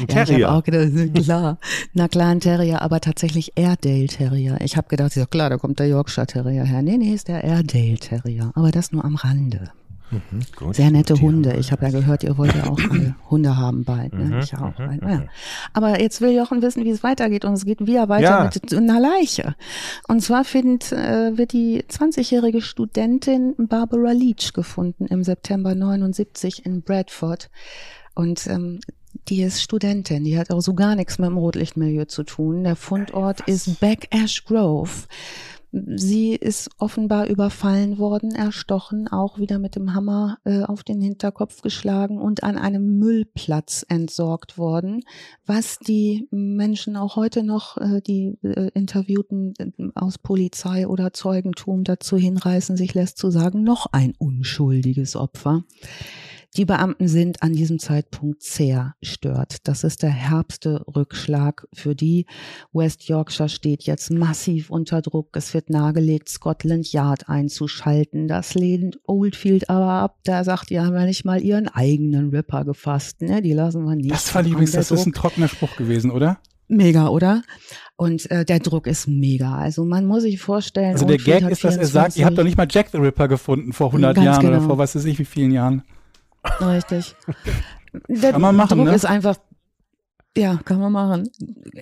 Ein 0.00 0.06
Terrier. 0.08 0.38
Ja, 0.38 0.38
ich 0.38 0.46
auch 0.46 0.64
gedacht, 0.64 1.14
klar. 1.24 1.58
Na 1.94 2.08
klar, 2.08 2.28
ein 2.28 2.40
Terrier, 2.40 2.82
aber 2.82 3.00
tatsächlich 3.00 3.52
Airedale 3.56 4.06
Terrier. 4.06 4.58
Ich 4.62 4.76
habe 4.76 4.88
gedacht, 4.88 5.14
ja 5.16 5.26
klar, 5.26 5.50
da 5.50 5.58
kommt 5.58 5.78
der 5.78 5.88
Yorkshire 5.88 6.26
Terrier 6.26 6.64
her. 6.64 6.82
Nee, 6.82 6.98
nee, 6.98 7.14
ist 7.14 7.28
der 7.28 7.44
Airedale 7.44 7.98
Terrier. 7.98 8.52
Aber 8.54 8.70
das 8.70 8.92
nur 8.92 9.04
am 9.04 9.16
Rande. 9.16 9.70
Mhm, 10.12 10.42
gut, 10.56 10.76
Sehr 10.76 10.90
nette 10.90 11.14
Hunde. 11.14 11.54
Ich 11.56 11.72
habe 11.72 11.86
ja 11.86 11.90
gehört, 11.90 12.22
ihr 12.22 12.36
wollt 12.36 12.54
ja 12.54 12.64
auch 12.64 12.78
alle 12.90 13.14
Hunde 13.30 13.56
haben 13.56 13.84
bald. 13.84 14.12
Ne? 14.12 14.24
Mhm, 14.24 14.38
ich 14.40 14.54
auch. 14.54 14.78
Mhm, 14.78 15.08
ja. 15.08 15.24
Aber 15.72 16.00
jetzt 16.00 16.20
will 16.20 16.36
Jochen 16.36 16.60
wissen, 16.60 16.84
wie 16.84 16.90
es 16.90 17.02
weitergeht. 17.02 17.44
Und 17.44 17.54
es 17.54 17.64
geht 17.64 17.86
wieder 17.86 18.08
weiter 18.08 18.22
ja. 18.22 18.50
mit 18.52 18.74
einer 18.74 19.00
Leiche. 19.00 19.54
Und 20.08 20.20
zwar 20.20 20.44
find, 20.44 20.92
äh, 20.92 21.36
wird 21.36 21.52
die 21.52 21.82
20-jährige 21.84 22.60
Studentin 22.60 23.54
Barbara 23.56 24.12
Leach 24.12 24.52
gefunden 24.52 25.06
im 25.06 25.24
September 25.24 25.74
79 25.74 26.66
in 26.66 26.82
Bradford. 26.82 27.50
Und 28.14 28.46
ähm, 28.46 28.80
die 29.28 29.42
ist 29.42 29.62
Studentin, 29.62 30.24
die 30.24 30.38
hat 30.38 30.50
auch 30.50 30.60
so 30.60 30.74
gar 30.74 30.96
nichts 30.96 31.18
mit 31.18 31.28
dem 31.28 31.36
Rotlichtmilieu 31.36 32.06
zu 32.06 32.24
tun. 32.24 32.64
Der 32.64 32.76
Fundort 32.76 33.40
ja, 33.40 33.54
ist 33.54 33.80
Back 33.80 34.08
Ash 34.10 34.44
Grove. 34.44 35.06
Sie 35.74 36.34
ist 36.34 36.68
offenbar 36.76 37.28
überfallen 37.28 37.96
worden, 37.96 38.34
erstochen, 38.34 39.08
auch 39.08 39.38
wieder 39.38 39.58
mit 39.58 39.74
dem 39.74 39.94
Hammer 39.94 40.36
äh, 40.44 40.64
auf 40.64 40.84
den 40.84 41.00
Hinterkopf 41.00 41.62
geschlagen 41.62 42.18
und 42.18 42.42
an 42.42 42.58
einem 42.58 42.98
Müllplatz 42.98 43.82
entsorgt 43.88 44.58
worden, 44.58 45.02
was 45.46 45.78
die 45.78 46.28
Menschen 46.30 46.94
auch 46.94 47.16
heute 47.16 47.42
noch, 47.42 47.78
äh, 47.78 48.02
die 48.02 48.36
äh, 48.42 48.68
Interviewten 48.74 49.54
äh, 49.58 49.70
aus 49.94 50.18
Polizei 50.18 50.86
oder 50.86 51.14
Zeugentum 51.14 51.84
dazu 51.84 52.18
hinreißen, 52.18 52.76
sich 52.76 52.92
lässt 52.92 53.16
zu 53.16 53.30
sagen, 53.30 53.62
noch 53.62 53.86
ein 53.92 54.12
unschuldiges 54.18 55.16
Opfer. 55.16 55.64
Die 56.54 56.66
Beamten 56.66 57.08
sind 57.08 57.42
an 57.42 57.54
diesem 57.54 57.78
Zeitpunkt 57.78 58.42
sehr 58.42 58.94
stört. 59.00 59.66
Das 59.66 59.84
ist 59.84 60.02
der 60.02 60.10
herbste 60.10 60.84
Rückschlag 60.86 61.66
für 61.72 61.94
die. 61.94 62.26
West 62.74 63.08
Yorkshire 63.08 63.48
steht 63.48 63.84
jetzt 63.84 64.10
massiv 64.10 64.68
unter 64.68 65.00
Druck. 65.00 65.30
Es 65.34 65.54
wird 65.54 65.70
nahegelegt, 65.70 66.28
Scotland 66.28 66.92
Yard 66.92 67.30
einzuschalten. 67.30 68.28
Das 68.28 68.52
lehnt 68.52 69.00
Oldfield 69.06 69.70
aber 69.70 69.92
ab. 69.92 70.18
Der 70.26 70.44
sagt, 70.44 70.68
die 70.68 70.78
haben 70.78 70.94
ja 70.94 71.06
nicht 71.06 71.24
mal 71.24 71.40
ihren 71.40 71.68
eigenen 71.68 72.28
Ripper 72.28 72.66
gefasst. 72.66 73.22
Ne? 73.22 73.40
Die 73.40 73.54
lassen 73.54 73.84
wir 73.84 73.96
nicht. 73.96 74.10
Das 74.10 74.28
fand 74.28 74.46
ich 74.46 74.52
übrigens, 74.52 74.72
das 74.72 74.90
ist 74.90 75.06
ein 75.06 75.14
trockener 75.14 75.48
Spruch 75.48 75.74
gewesen, 75.76 76.10
oder? 76.10 76.38
Mega, 76.68 77.08
oder? 77.08 77.42
Und 77.96 78.30
äh, 78.30 78.44
der 78.44 78.58
Druck 78.58 78.86
ist 78.88 79.08
mega. 79.08 79.56
Also 79.56 79.86
man 79.86 80.04
muss 80.04 80.22
sich 80.22 80.38
vorstellen. 80.38 80.92
Also 80.92 81.06
der 81.06 81.16
Gag 81.16 81.48
ist, 81.48 81.64
dass 81.64 81.78
er 81.78 81.86
sagt, 81.86 82.18
ihr 82.18 82.26
habt 82.26 82.36
doch 82.36 82.44
nicht 82.44 82.58
mal 82.58 82.66
Jack 82.70 82.90
the 82.92 82.98
Ripper 82.98 83.28
gefunden 83.28 83.72
vor 83.72 83.86
100 83.86 84.18
Jahren 84.18 84.40
genau. 84.40 84.58
oder 84.58 84.60
vor 84.60 84.76
was 84.76 84.94
weiß 84.94 85.06
ich 85.06 85.18
wie 85.18 85.24
vielen 85.24 85.50
Jahren. 85.50 85.82
Richtig. 86.60 87.16
Der 88.08 88.32
Kann 88.32 88.40
man 88.40 88.56
machen, 88.56 88.78
Druck 88.78 88.88
ne? 88.88 88.94
ist 88.94 89.04
einfach 89.04 89.36
Ja, 90.36 90.58
kann 90.64 90.80
man 90.80 90.92
machen. 90.92 91.28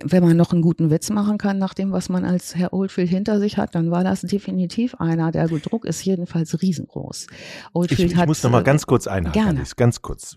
Wenn 0.02 0.24
man 0.24 0.36
noch 0.36 0.52
einen 0.52 0.62
guten 0.62 0.90
Witz 0.90 1.10
machen 1.10 1.38
kann, 1.38 1.58
nach 1.58 1.72
dem, 1.72 1.92
was 1.92 2.08
man 2.08 2.24
als 2.24 2.56
Herr 2.56 2.72
Oldfield 2.72 3.08
hinter 3.08 3.38
sich 3.38 3.56
hat, 3.58 3.76
dann 3.76 3.92
war 3.92 4.02
das 4.02 4.22
definitiv 4.22 4.96
einer. 4.96 5.30
Der 5.30 5.46
Druck 5.46 5.84
ist 5.84 6.04
jedenfalls 6.04 6.60
riesengroß. 6.60 7.28
Oldfield 7.74 8.12
ich, 8.12 8.18
ich 8.18 8.26
muss 8.26 8.42
noch 8.42 8.50
mal 8.50 8.64
ganz 8.64 8.86
kurz 8.86 9.06
einhaken, 9.06 9.40
gerne. 9.40 9.58
Alice, 9.60 9.76
ganz 9.76 10.02
kurz. 10.02 10.36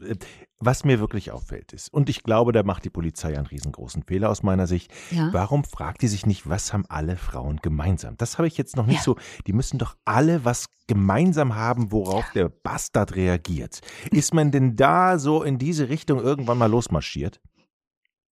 Was 0.60 0.86
mir 0.86 1.00
wirklich 1.00 1.32
auffällt 1.32 1.74
ist, 1.74 1.92
und 1.92 2.08
ich 2.08 2.24
glaube, 2.24 2.52
da 2.52 2.62
macht 2.64 2.86
die 2.86 2.92
Polizei 2.92 3.36
einen 3.36 3.48
riesengroßen 3.48 4.04
Fehler 4.04 4.30
aus 4.30 4.44
meiner 4.44 4.68
Sicht. 4.68 4.94
Ja. 5.10 5.30
Warum 5.34 5.64
fragt 5.64 6.04
die 6.04 6.08
sich 6.08 6.26
nicht, 6.26 6.48
was 6.48 6.72
haben 6.72 6.86
alle 6.88 7.18
Frauen 7.18 7.58
gemeinsam? 7.62 8.16
Das 8.18 8.38
habe 8.38 8.48
ich 8.48 8.58
jetzt 8.58 8.78
noch 8.78 8.86
nicht 8.86 8.98
ja. 8.98 9.04
so. 9.04 9.18
Die 9.48 9.54
müssen 9.54 9.80
doch 9.80 9.98
alle 10.06 10.46
was 10.46 10.68
gemeinsam 10.88 11.56
haben, 11.56 11.92
worauf 11.92 12.32
der 12.34 12.50
Bastard 12.50 13.16
reagiert. 13.16 13.82
Ist 14.12 14.34
man 14.34 14.52
denn 14.52 14.76
da 14.76 15.18
so 15.18 15.42
in 15.42 15.58
diese 15.58 15.90
Richtung 15.90 16.20
irgendwann 16.20 16.60
mal 16.60 16.70
losmarschiert? 16.70 17.42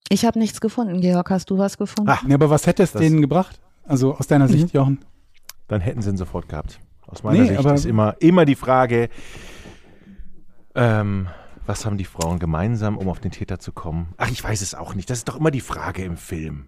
Ich 0.09 0.25
habe 0.25 0.39
nichts 0.39 0.59
gefunden. 0.61 1.01
Georg, 1.01 1.29
hast 1.29 1.49
du 1.49 1.57
was 1.57 1.77
gefunden? 1.77 2.09
Ach, 2.11 2.27
ja, 2.27 2.35
aber 2.35 2.49
was 2.49 2.67
hätte 2.67 2.83
es 2.83 2.91
denen 2.91 3.21
gebracht? 3.21 3.59
Also 3.83 4.15
aus 4.15 4.27
deiner 4.27 4.47
mhm. 4.47 4.51
Sicht, 4.51 4.73
Jochen? 4.73 4.99
Dann 5.67 5.81
hätten 5.81 6.01
sie 6.01 6.09
ihn 6.09 6.17
sofort 6.17 6.49
gehabt. 6.49 6.79
Aus 7.07 7.23
meiner 7.23 7.39
nee, 7.39 7.47
Sicht 7.47 7.65
ist 7.65 7.85
immer, 7.85 8.15
immer 8.19 8.45
die 8.45 8.55
Frage, 8.55 9.09
ähm, 10.75 11.27
was 11.65 11.85
haben 11.85 11.97
die 11.97 12.05
Frauen 12.05 12.39
gemeinsam, 12.39 12.97
um 12.97 13.07
auf 13.09 13.19
den 13.19 13.31
Täter 13.31 13.59
zu 13.59 13.71
kommen? 13.71 14.13
Ach, 14.17 14.29
ich 14.29 14.43
weiß 14.43 14.61
es 14.61 14.75
auch 14.75 14.95
nicht. 14.95 15.09
Das 15.09 15.19
ist 15.19 15.29
doch 15.29 15.37
immer 15.37 15.51
die 15.51 15.61
Frage 15.61 16.03
im 16.03 16.17
Film. 16.17 16.67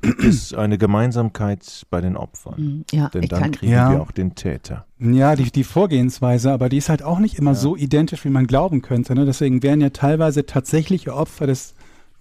Gibt 0.00 0.24
es 0.24 0.54
eine 0.54 0.78
Gemeinsamkeit 0.78 1.86
bei 1.90 2.00
den 2.00 2.16
Opfern? 2.16 2.54
Mhm, 2.56 2.84
ja, 2.92 3.08
Denn 3.08 3.28
dann 3.28 3.50
kriegen 3.52 3.72
ja. 3.72 3.90
wir 3.90 4.00
auch 4.00 4.10
den 4.10 4.34
Täter. 4.34 4.86
Ja, 4.98 5.36
die, 5.36 5.50
die 5.50 5.64
Vorgehensweise, 5.64 6.52
aber 6.52 6.70
die 6.70 6.78
ist 6.78 6.88
halt 6.88 7.02
auch 7.02 7.18
nicht 7.18 7.38
immer 7.38 7.50
ja. 7.50 7.56
so 7.56 7.76
identisch, 7.76 8.24
wie 8.24 8.30
man 8.30 8.46
glauben 8.46 8.80
könnte. 8.80 9.14
Ne? 9.14 9.26
Deswegen 9.26 9.62
werden 9.62 9.82
ja 9.82 9.90
teilweise 9.90 10.46
tatsächliche 10.46 11.14
Opfer 11.14 11.46
des 11.46 11.74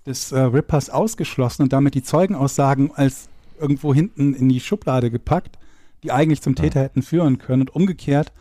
des 0.10 0.32
äh, 0.32 0.40
Rippers 0.40 0.90
ausgeschlossen 0.90 1.64
und 1.64 1.74
damit 1.74 1.94
die 1.94 2.04
Zeugenaussagen 2.04 2.92
als 2.94 3.30
irgendwo 3.60 3.94
hinten 3.94 4.34
in 4.34 4.50
die 4.50 4.60
Schublade 4.60 5.12
gepackt, 5.12 5.58
die 6.04 6.12
eigentlich 6.12 6.42
zum 6.42 6.56
Täter 6.56 6.80
ja. 6.80 6.86
hätten 6.86 7.04
führen 7.04 7.38
können. 7.38 7.62
Und 7.62 7.76
umgekehrt 7.76 8.32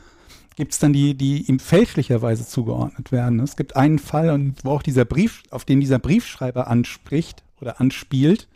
gibt 0.57 0.73
es 0.73 0.79
dann 0.79 0.93
die, 0.93 1.15
die 1.15 1.43
ihm 1.43 1.61
fälschlicherweise 1.61 2.47
zugeordnet 2.47 3.13
werden. 3.13 3.39
Es 3.41 3.57
gibt 3.57 3.77
einen 3.77 3.99
Fall, 3.99 4.31
und 4.31 4.57
wo 4.65 4.71
auch 4.71 4.83
dieser 4.83 5.05
Brief, 5.05 5.43
auf 5.51 5.65
den 5.65 5.81
dieser 5.81 5.99
Briefschreiber 5.99 6.67
anspricht 6.69 7.45
oder 7.61 7.81
anspielt, 7.81 8.49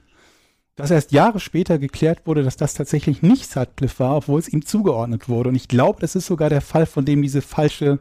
dass 0.74 0.90
erst 0.90 1.12
Jahre 1.12 1.38
später 1.38 1.78
geklärt 1.78 2.26
wurde, 2.26 2.42
dass 2.42 2.56
das 2.56 2.74
tatsächlich 2.74 3.22
nicht 3.22 3.50
Sutcliffe 3.50 4.00
war, 4.00 4.16
obwohl 4.16 4.40
es 4.40 4.48
ihm 4.48 4.64
zugeordnet 4.64 5.28
wurde. 5.28 5.50
Und 5.50 5.54
ich 5.54 5.68
glaube, 5.68 6.00
das 6.00 6.16
ist 6.16 6.26
sogar 6.26 6.48
der 6.48 6.62
Fall, 6.62 6.86
von 6.86 7.04
dem 7.04 7.20
diese 7.20 7.42
falsche 7.42 7.98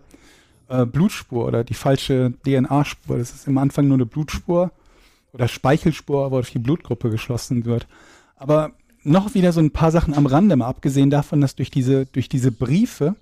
äh, 0.69 0.85
Blutspur 0.85 1.45
oder 1.45 1.65
die 1.65 1.73
falsche 1.73 2.33
DNA-Spur, 2.45 3.17
das 3.17 3.33
ist 3.33 3.47
am 3.47 3.57
Anfang 3.57 3.87
nur 3.87 3.97
eine 3.97 4.05
Blutspur, 4.05 4.71
oder 5.33 5.47
Speichelspur, 5.47 6.31
wo 6.31 6.39
auf 6.39 6.49
die 6.49 6.59
Blutgruppe 6.59 7.09
geschlossen 7.09 7.65
wird. 7.65 7.87
Aber 8.35 8.73
noch 9.03 9.33
wieder 9.33 9.51
so 9.53 9.59
ein 9.59 9.71
paar 9.71 9.91
Sachen 9.91 10.13
am 10.13 10.25
Rande, 10.25 10.55
mal 10.55 10.67
abgesehen 10.67 11.09
davon, 11.09 11.41
dass 11.41 11.55
durch 11.55 11.71
diese, 11.71 12.05
durch 12.05 12.29
diese 12.29 12.51
Briefe 12.51 13.15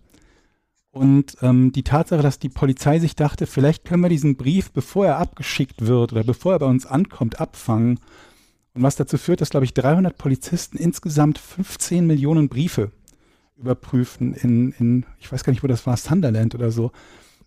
und 0.91 1.37
ähm, 1.41 1.71
die 1.71 1.83
Tatsache, 1.83 2.21
dass 2.21 2.39
die 2.39 2.49
Polizei 2.49 2.99
sich 2.99 3.15
dachte, 3.15 3.45
vielleicht 3.45 3.85
können 3.85 4.01
wir 4.01 4.09
diesen 4.09 4.35
Brief, 4.35 4.71
bevor 4.71 5.05
er 5.05 5.17
abgeschickt 5.17 5.85
wird 5.85 6.11
oder 6.11 6.23
bevor 6.23 6.53
er 6.53 6.59
bei 6.59 6.65
uns 6.65 6.85
ankommt, 6.85 7.39
abfangen. 7.39 7.99
Und 8.73 8.83
was 8.83 8.95
dazu 8.95 9.17
führt, 9.17 9.41
dass, 9.41 9.51
glaube 9.51 9.65
ich, 9.65 9.73
300 9.73 10.17
Polizisten 10.17 10.77
insgesamt 10.77 11.37
15 11.37 12.07
Millionen 12.07 12.49
Briefe 12.49 12.91
überprüfen 13.57 14.33
in, 14.33 14.71
in, 14.79 15.05
ich 15.19 15.31
weiß 15.31 15.43
gar 15.43 15.51
nicht, 15.51 15.63
wo 15.63 15.67
das 15.67 15.85
war, 15.85 15.97
Sunderland 15.97 16.55
oder 16.55 16.71
so. 16.71 16.91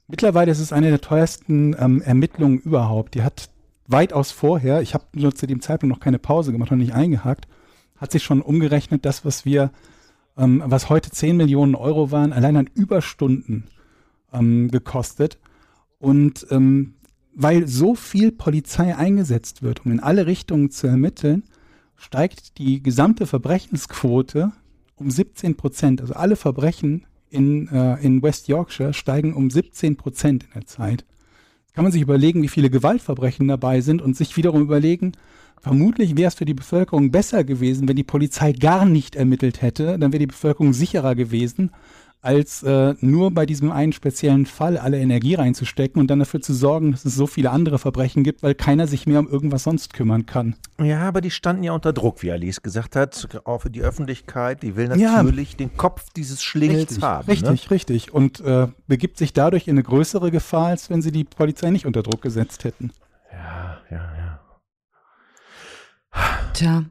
Mittlerweile 0.06 0.52
ist 0.52 0.58
es 0.60 0.72
eine 0.72 0.90
der 0.90 1.00
teuersten 1.00 1.74
ähm, 1.78 2.02
Ermittlungen 2.02 2.58
überhaupt. 2.58 3.14
Die 3.14 3.22
hat 3.22 3.48
weitaus 3.86 4.30
vorher, 4.30 4.82
ich 4.82 4.94
habe 4.94 5.04
nur 5.14 5.34
zu 5.34 5.46
dem 5.46 5.60
Zeitpunkt 5.60 5.94
noch 5.94 6.02
keine 6.02 6.18
Pause 6.18 6.52
gemacht 6.52 6.70
und 6.70 6.78
nicht 6.78 6.94
eingehakt, 6.94 7.46
hat 7.96 8.12
sich 8.12 8.22
schon 8.22 8.42
umgerechnet, 8.42 9.04
das, 9.04 9.24
was 9.24 9.44
wir, 9.44 9.70
ähm, 10.36 10.62
was 10.66 10.88
heute 10.88 11.10
10 11.10 11.36
Millionen 11.36 11.74
Euro 11.74 12.10
waren, 12.10 12.32
allein 12.32 12.56
an 12.56 12.70
Überstunden 12.74 13.64
ähm, 14.32 14.70
gekostet. 14.70 15.38
Und 15.98 16.46
ähm, 16.50 16.94
weil 17.34 17.66
so 17.66 17.94
viel 17.94 18.32
Polizei 18.32 18.94
eingesetzt 18.94 19.62
wird, 19.62 19.86
um 19.86 19.92
in 19.92 20.00
alle 20.00 20.26
Richtungen 20.26 20.70
zu 20.70 20.86
ermitteln, 20.86 21.44
steigt 21.96 22.58
die 22.58 22.82
gesamte 22.82 23.26
Verbrechensquote 23.26 24.52
um 24.96 25.10
17 25.10 25.56
Prozent. 25.56 26.00
Also 26.00 26.14
alle 26.14 26.36
Verbrechen 26.36 27.06
in, 27.30 27.68
äh, 27.68 27.94
in 28.02 28.22
West 28.22 28.48
Yorkshire 28.48 28.92
steigen 28.92 29.34
um 29.34 29.50
17 29.50 29.96
Prozent 29.96 30.44
in 30.44 30.50
der 30.54 30.66
Zeit 30.66 31.04
kann 31.74 31.84
man 31.84 31.92
sich 31.92 32.02
überlegen, 32.02 32.42
wie 32.42 32.48
viele 32.48 32.70
Gewaltverbrechen 32.70 33.48
dabei 33.48 33.80
sind 33.80 34.02
und 34.02 34.16
sich 34.16 34.36
wiederum 34.36 34.62
überlegen, 34.62 35.12
vermutlich 35.60 36.16
wäre 36.16 36.28
es 36.28 36.34
für 36.34 36.44
die 36.44 36.54
Bevölkerung 36.54 37.10
besser 37.10 37.44
gewesen, 37.44 37.88
wenn 37.88 37.96
die 37.96 38.02
Polizei 38.02 38.52
gar 38.52 38.84
nicht 38.84 39.16
ermittelt 39.16 39.62
hätte, 39.62 39.98
dann 39.98 40.12
wäre 40.12 40.20
die 40.20 40.26
Bevölkerung 40.26 40.72
sicherer 40.72 41.14
gewesen, 41.14 41.70
als 42.22 42.62
äh, 42.62 42.94
nur 43.00 43.32
bei 43.32 43.46
diesem 43.46 43.72
einen 43.72 43.92
speziellen 43.92 44.46
Fall 44.46 44.78
alle 44.78 44.98
Energie 45.00 45.34
reinzustecken 45.34 46.00
und 46.00 46.08
dann 46.08 46.20
dafür 46.20 46.40
zu 46.40 46.54
sorgen, 46.54 46.92
dass 46.92 47.04
es 47.04 47.16
so 47.16 47.26
viele 47.26 47.50
andere 47.50 47.80
Verbrechen 47.80 48.22
gibt, 48.22 48.44
weil 48.44 48.54
keiner 48.54 48.86
sich 48.86 49.06
mehr 49.06 49.18
um 49.18 49.28
irgendwas 49.28 49.64
sonst 49.64 49.92
kümmern 49.92 50.24
kann. 50.24 50.54
Ja, 50.80 51.00
aber 51.00 51.20
die 51.20 51.32
standen 51.32 51.64
ja 51.64 51.72
unter 51.72 51.92
Druck, 51.92 52.22
wie 52.22 52.30
Alice 52.30 52.62
gesagt 52.62 52.94
hat, 52.94 53.40
auch 53.44 53.62
für 53.62 53.70
die 53.70 53.82
Öffentlichkeit. 53.82 54.62
Die 54.62 54.76
will 54.76 54.88
natürlich 54.88 55.50
ja, 55.52 55.56
den 55.58 55.76
Kopf 55.76 56.06
dieses 56.16 56.42
Schlingels 56.42 56.90
richtig, 56.90 57.02
haben. 57.02 57.26
Richtig, 57.26 57.64
ne? 57.64 57.70
richtig. 57.72 58.14
Und 58.14 58.40
äh, 58.40 58.68
begibt 58.86 59.18
sich 59.18 59.32
dadurch 59.32 59.66
in 59.66 59.72
eine 59.72 59.82
größere 59.82 60.30
Gefahr, 60.30 60.68
als 60.68 60.90
wenn 60.90 61.02
sie 61.02 61.10
die 61.10 61.24
Polizei 61.24 61.70
nicht 61.70 61.86
unter 61.86 62.04
Druck 62.04 62.22
gesetzt 62.22 62.62
hätten. 62.62 62.92
Ja, 63.32 63.78
ja, 63.90 63.96
ja. 63.96 64.31
Tja, 66.54 66.84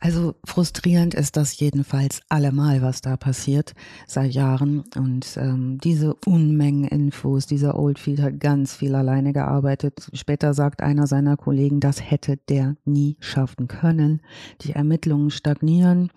also 0.00 0.34
frustrierend 0.46 1.12
ist 1.12 1.36
das 1.36 1.58
jedenfalls 1.58 2.22
allemal, 2.30 2.80
was 2.80 3.02
da 3.02 3.18
passiert 3.18 3.74
seit 4.06 4.32
Jahren. 4.32 4.84
Und 4.96 5.36
ähm, 5.36 5.78
diese 5.78 6.14
Unmengen 6.26 6.84
Infos, 6.84 7.46
dieser 7.46 7.78
Oldfield 7.78 8.22
hat 8.22 8.40
ganz 8.40 8.74
viel 8.74 8.94
alleine 8.94 9.34
gearbeitet. 9.34 10.08
Später 10.14 10.54
sagt 10.54 10.82
einer 10.82 11.06
seiner 11.06 11.36
Kollegen, 11.36 11.80
das 11.80 12.10
hätte 12.10 12.38
der 12.48 12.76
nie 12.86 13.18
schaffen 13.20 13.68
können. 13.68 14.22
Die 14.62 14.72
Ermittlungen 14.72 15.30
stagnieren. 15.30 16.10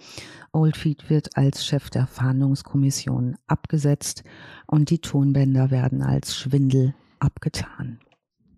Oldfield 0.53 1.09
wird 1.09 1.35
als 1.35 1.65
Chef 1.65 1.89
der 1.89 2.07
Fahndungskommission 2.07 3.35
abgesetzt 3.47 4.23
und 4.65 4.89
die 4.89 4.99
Tonbänder 4.99 5.71
werden 5.71 6.01
als 6.01 6.37
Schwindel 6.37 6.95
abgetan 7.19 7.99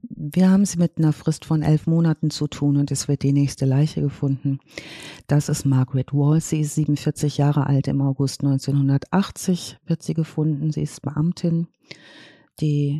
wir 0.02 0.50
haben 0.50 0.64
es 0.64 0.78
mit 0.78 0.98
einer 0.98 1.14
Frist 1.14 1.46
von 1.46 1.62
elf 1.62 1.88
Monaten 1.88 2.30
zu 2.30 2.48
tun 2.48 2.78
und 2.78 2.92
es 2.92 3.08
wird 3.08 3.24
die 3.24 3.34
nächste 3.34 3.66
Leiche 3.66 4.02
gefunden. 4.02 4.60
Das 5.28 5.50
ist 5.50 5.66
Margaret 5.66 6.14
Walls. 6.14 6.50
Sie 6.50 6.62
ist 6.62 6.76
47 6.76 7.38
Jahre 7.38 7.68
alt. 7.68 7.88
Im 7.88 8.02
August 8.02 8.44
1980 8.44 9.78
wird 9.86 10.04
sie 10.04 10.14
gefunden. 10.14 10.72
Sie 10.72 10.84
ist 10.84 11.02
Beamtin. 11.02 11.68
Die 12.60 13.00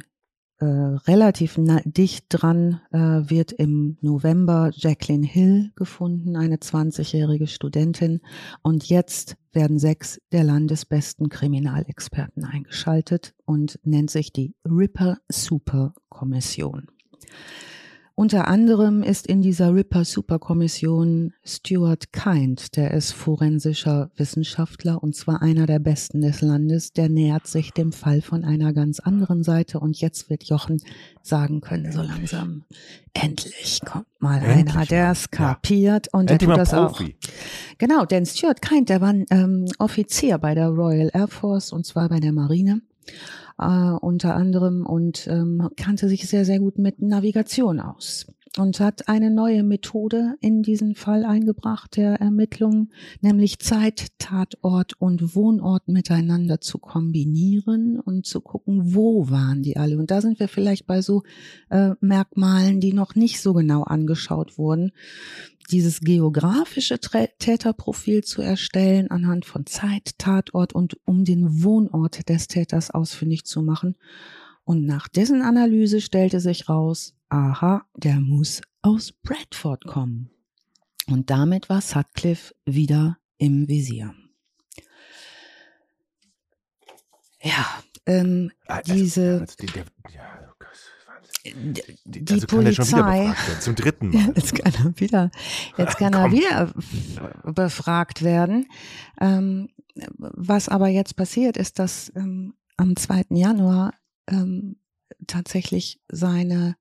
äh, 0.60 0.66
relativ 0.66 1.58
dicht 1.86 2.26
dran 2.30 2.82
äh, 2.92 2.98
wird 2.98 3.52
im 3.54 3.98
November 4.02 4.72
Jacqueline 4.74 5.26
Hill 5.26 5.72
gefunden, 5.76 6.36
eine 6.36 6.58
20-jährige 6.58 7.48
Studentin. 7.48 8.20
Und 8.62 8.90
jetzt 8.90 9.38
werden 9.54 9.80
sechs 9.80 10.20
der 10.32 10.44
landesbesten 10.44 11.30
Kriminalexperten 11.30 12.44
eingeschaltet 12.44 13.34
und 13.46 13.80
nennt 13.84 14.12
sich 14.12 14.34
die 14.34 14.54
Ripper 14.66 15.18
Super 15.30 15.94
Kommission. 16.10 16.88
Unter 18.20 18.50
anderem 18.50 19.02
ist 19.02 19.28
in 19.28 19.42
dieser 19.42 19.74
Ripper 19.74 20.04
Superkommission 20.04 21.32
Stuart 21.46 22.12
Kind, 22.12 22.76
der 22.76 22.92
ist 22.92 23.14
forensischer 23.14 24.12
Wissenschaftler 24.18 25.02
und 25.02 25.16
zwar 25.16 25.42
einer 25.42 25.66
der 25.66 25.80
besten 25.80 26.20
des 26.20 26.42
Landes, 26.42 26.92
der 26.92 27.08
nähert 27.08 27.48
sich 27.48 27.72
dem 27.72 27.94
Fall 27.94 28.22
von 28.22 28.44
einer 28.44 28.74
ganz 28.74 29.00
anderen 29.00 29.42
Seite 29.42 29.80
und 29.80 30.02
jetzt 30.02 30.30
wird 30.30 30.44
Jochen 30.44 30.82
sagen 31.22 31.62
können, 31.62 31.94
so 31.94 32.02
langsam, 32.02 32.66
endlich 33.14 33.80
kommt 33.86 34.08
mal 34.20 34.44
endlich 34.44 34.76
einer, 34.76 34.86
der 34.86 35.12
es 35.12 35.32
kapiert 35.32 36.08
ja. 36.12 36.20
und 36.20 36.30
der 36.30 36.40
tut 36.40 36.58
das 36.58 36.72
Profi. 36.72 37.16
auch. 37.16 37.78
Genau, 37.78 38.04
denn 38.04 38.26
Stuart 38.26 38.62
Kind, 38.62 38.90
der 38.90 39.00
war 39.00 39.14
ähm, 39.30 39.66
Offizier 39.78 40.40
bei 40.40 40.56
der 40.56 40.68
Royal 40.68 41.10
Air 41.14 41.30
Force 41.30 41.72
und 41.72 41.86
zwar 41.86 42.10
bei 42.10 42.20
der 42.20 42.34
Marine 42.34 42.82
äh, 43.60 44.06
unter 44.06 44.36
anderem 44.36 44.86
und 44.86 45.28
ähm, 45.28 45.70
kannte 45.76 46.10
sich 46.10 46.28
sehr, 46.28 46.46
sehr 46.46 46.60
gut 46.60 46.78
mit 46.78 47.02
Navigation 47.02 47.80
aus 47.80 48.28
und 48.58 48.80
hat 48.80 49.08
eine 49.08 49.30
neue 49.30 49.64
Methode 49.64 50.36
in 50.42 50.64
diesen 50.64 50.96
Fall 50.96 51.24
eingebracht 51.24 51.98
der 51.98 52.16
Ermittlung, 52.16 52.90
nämlich 53.22 53.60
Zeit, 53.60 54.08
Tatort 54.18 54.94
und 55.00 55.36
Wohnort 55.36 55.88
miteinander 55.88 56.60
zu 56.60 56.80
kombinieren 56.80 58.00
und 58.00 58.26
zu 58.26 58.42
gucken, 58.42 58.96
wo 58.96 59.30
waren 59.30 59.62
die 59.62 59.78
alle. 59.78 59.98
Und 59.98 60.12
da 60.12 60.22
sind 60.22 60.40
wir 60.40 60.48
vielleicht 60.48 60.88
bei 60.88 61.02
so 61.02 61.24
äh, 61.70 61.92
Merkmalen, 62.02 62.80
die 62.80 62.94
noch 62.94 63.16
nicht 63.16 63.42
so 63.42 63.54
genau 63.54 63.84
angeschaut 63.84 64.58
wurden 64.58 64.92
dieses 65.72 66.02
geografische 66.02 67.00
Täterprofil 67.00 68.24
zu 68.24 68.42
erstellen 68.42 69.10
anhand 69.12 69.46
von 69.46 69.66
Zeit, 69.66 70.18
Tatort 70.18 70.74
und 70.74 70.98
um 71.06 71.26
den 71.26 71.64
Wohnort 71.64 72.28
des 72.30 72.48
Täters 72.48 72.92
ausfindig 72.92 73.46
zu 73.46 73.62
machen. 73.62 73.96
Und 74.64 74.86
nach 74.86 75.08
dessen 75.08 75.42
Analyse 75.42 76.02
stellte 76.02 76.40
sich 76.40 76.70
raus, 76.70 77.16
aha, 77.30 77.86
der 77.96 78.20
muss 78.20 78.62
aus 78.82 79.12
Bradford 79.12 79.86
kommen. 79.86 80.30
Und 81.08 81.30
damit 81.30 81.70
war 81.70 81.82
Sutcliffe 81.82 82.54
wieder 82.66 83.18
im 83.38 83.68
Visier. 83.68 84.14
Ja, 87.42 87.66
ähm, 88.06 88.52
Also, 88.68 88.94
diese, 88.94 89.40
also, 89.42 89.56
die, 89.60 89.66
der, 89.68 89.86
ja. 90.14 90.49
Die, 91.46 92.26
Die- 92.26 92.34
also 92.34 92.48
Polizei, 92.48 93.34
zum 93.60 93.76
dritten 93.76 94.10
Mal. 94.10 94.34
jetzt 94.36 94.54
kann 94.56 94.74
er 94.74 95.00
wieder, 95.00 95.32
jetzt 95.78 95.98
kann 95.98 96.14
er 96.14 96.32
wieder 96.32 96.74
befragt 97.54 98.24
werden. 98.24 98.68
Ähm, 99.20 99.70
was 100.18 100.70
aber 100.70 100.88
jetzt 100.88 101.16
passiert 101.16 101.58
ist, 101.58 101.80
dass 101.80 102.12
ähm, 102.16 102.54
am 102.78 102.96
2. 102.96 103.26
Januar 103.32 103.94
ähm, 104.28 104.78
tatsächlich 105.28 106.00
seine, 106.10 106.78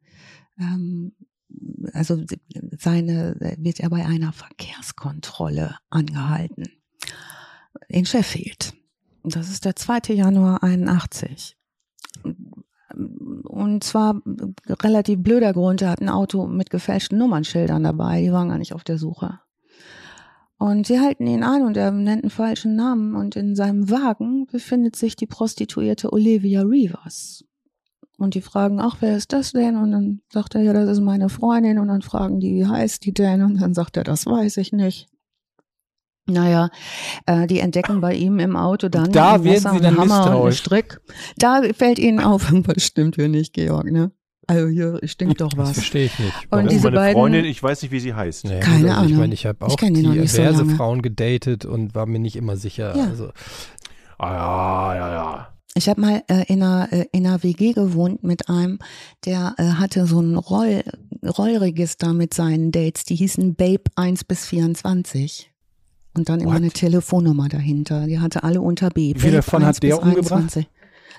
ähm, 0.61 1.13
also 1.93 2.23
seine, 2.79 3.37
wird 3.59 3.81
er 3.81 3.91
bei 3.91 4.05
einer 4.07 4.33
Verkehrskontrolle 4.33 5.77
angehalten 5.91 6.65
in 7.89 8.07
Sheffield. 8.07 8.75
Das 9.25 9.51
ist 9.51 9.65
der 9.65 9.75
2. 9.77 10.15
Januar 10.15 10.63
81. 10.63 11.57
Und 12.99 13.85
zwar 13.85 14.21
relativ 14.83 15.23
blöder 15.23 15.53
Grund, 15.53 15.83
er 15.83 15.91
hat 15.91 16.01
ein 16.01 16.09
Auto 16.09 16.47
mit 16.47 16.71
gefälschten 16.71 17.19
Nummernschildern 17.19 17.85
dabei, 17.85 18.23
die 18.23 18.33
waren 18.33 18.49
gar 18.49 18.59
nicht 18.59 18.75
auf 18.75 18.85
der 18.85 18.99
Suche. 18.99 19.39
Und 20.59 20.89
sie 20.89 20.99
halten 20.99 21.27
ihn 21.29 21.45
an 21.45 21.63
und 21.63 21.77
er 21.77 21.93
nennt 21.93 22.25
einen 22.25 22.31
falschen 22.31 22.75
Namen 22.75 23.15
und 23.15 23.37
in 23.37 23.55
seinem 23.55 23.89
Wagen 23.91 24.47
befindet 24.47 24.97
sich 24.97 25.15
die 25.15 25.27
Prostituierte 25.27 26.13
Olivia 26.13 26.63
Rivers. 26.63 27.45
Und 28.19 28.35
die 28.35 28.41
fragen, 28.41 28.81
ach, 28.81 28.97
wer 28.99 29.17
ist 29.17 29.33
das 29.33 29.53
denn? 29.53 29.77
Und 29.77 29.93
dann 29.93 30.21
sagt 30.33 30.57
er, 30.57 30.63
ja, 30.63 30.73
das 30.73 30.89
ist 30.89 31.01
meine 31.01 31.29
Freundin. 31.29 31.79
Und 31.79 31.87
dann 31.87 32.03
fragen 32.03 32.41
die, 32.41 32.57
wie 32.57 32.67
heißt 32.67 33.05
die 33.05 33.15
denn? 33.15 33.43
Und 33.43 33.61
dann 33.61 33.75
sagt 33.75 33.97
er, 33.97 34.03
das 34.03 34.27
weiß 34.27 34.57
ich 34.57 34.73
nicht. 34.73 35.09
Naja, 36.29 36.69
äh, 37.27 37.47
die 37.47 37.61
entdecken 37.61 38.01
bei 38.01 38.15
ihm 38.15 38.39
im 38.39 38.55
Auto 38.57 38.89
dann 38.89 39.11
Da 39.13 39.33
werden 39.43 39.45
Messer, 39.45 39.73
sie 39.73 39.81
dann 39.81 39.99
einen 39.99 40.11
Hammer 40.11 40.37
und 40.39 40.43
einen. 40.45 40.53
Strick. 40.53 41.01
Da 41.39 41.63
fällt 41.77 41.99
ihnen 41.99 42.21
auf, 42.21 42.51
irgendwas 42.53 42.83
stimmt 42.85 43.17
hier 43.17 43.29
nicht, 43.29 43.55
Georg, 43.55 43.91
ne? 43.91 44.13
Also 44.47 44.69
hier 44.69 44.99
stimmt 45.05 45.41
doch 45.43 45.51
Das 45.51 45.59
was. 45.59 45.73
verstehe 45.73 46.07
ich 46.07 46.19
nicht. 46.19 46.33
Und 46.45 46.49
Warum? 46.51 46.69
diese 46.69 46.85
Meine 46.85 46.97
beiden- 46.97 47.15
Freundin, 47.21 47.45
ich 47.45 47.63
weiß 47.63 47.83
nicht, 47.83 47.91
wie 47.93 48.01
sie 48.01 48.15
heißt. 48.15 48.45
Nee, 48.47 48.61
Keine 48.61 48.91
also 48.93 49.03
Ich 49.05 49.09
Ahnung. 49.09 49.19
meine, 49.21 49.35
ich 49.35 49.45
habe 49.47 49.59
Ich 49.67 49.73
auch 49.73 49.77
kenn 49.77 49.93
die 49.95 50.03
noch 50.03 50.15
nicht 50.15 50.31
so 50.33 50.39
diverse 50.39 50.63
lange. 50.63 50.75
Frauen 50.77 51.03
gedatet 51.03 51.65
und 51.67 51.95
war 51.95 52.07
mir 52.07 52.19
nicht 52.19 52.37
immer 52.37 52.57
sicher. 52.57 52.97
Ja. 52.97 53.05
Also, 53.09 53.31
Ah, 54.19 54.95
ja, 54.95 54.97
ja, 54.97 55.13
ja. 55.13 55.49
Ich 55.75 55.89
habe 55.89 56.01
mal 56.01 56.23
äh, 56.29 56.45
in, 56.53 56.63
einer, 56.63 56.89
äh, 56.93 57.05
in 57.13 57.27
einer 57.27 57.43
WG 57.43 57.73
gewohnt 57.73 58.25
mit 58.25 58.49
einem, 58.49 58.79
der 59.27 59.55
äh, 59.59 59.65
hatte 59.73 60.07
so 60.07 60.21
ein 60.21 60.35
Roll, 60.35 60.83
Rollregister 61.25 62.13
mit 62.15 62.35
seinen 62.35 62.73
Dates, 62.73 63.05
die 63.05 63.15
hießen 63.17 63.55
Babe 63.55 63.85
1 63.95 64.25
bis 64.25 64.47
24. 64.47 65.53
Und 66.15 66.29
dann 66.29 66.41
immer 66.41 66.51
What? 66.53 66.57
eine 66.59 66.71
Telefonnummer 66.71 67.49
dahinter. 67.49 68.07
Die 68.07 68.19
hatte 68.19 68.43
alle 68.43 68.61
unter 68.61 68.91
B. 68.91 69.15
Wie 69.17 69.31
davon 69.31 69.63
hat 69.63 69.77
1 69.77 69.81
der 69.81 70.03
umgebracht? 70.03 70.33
21. 70.57 70.67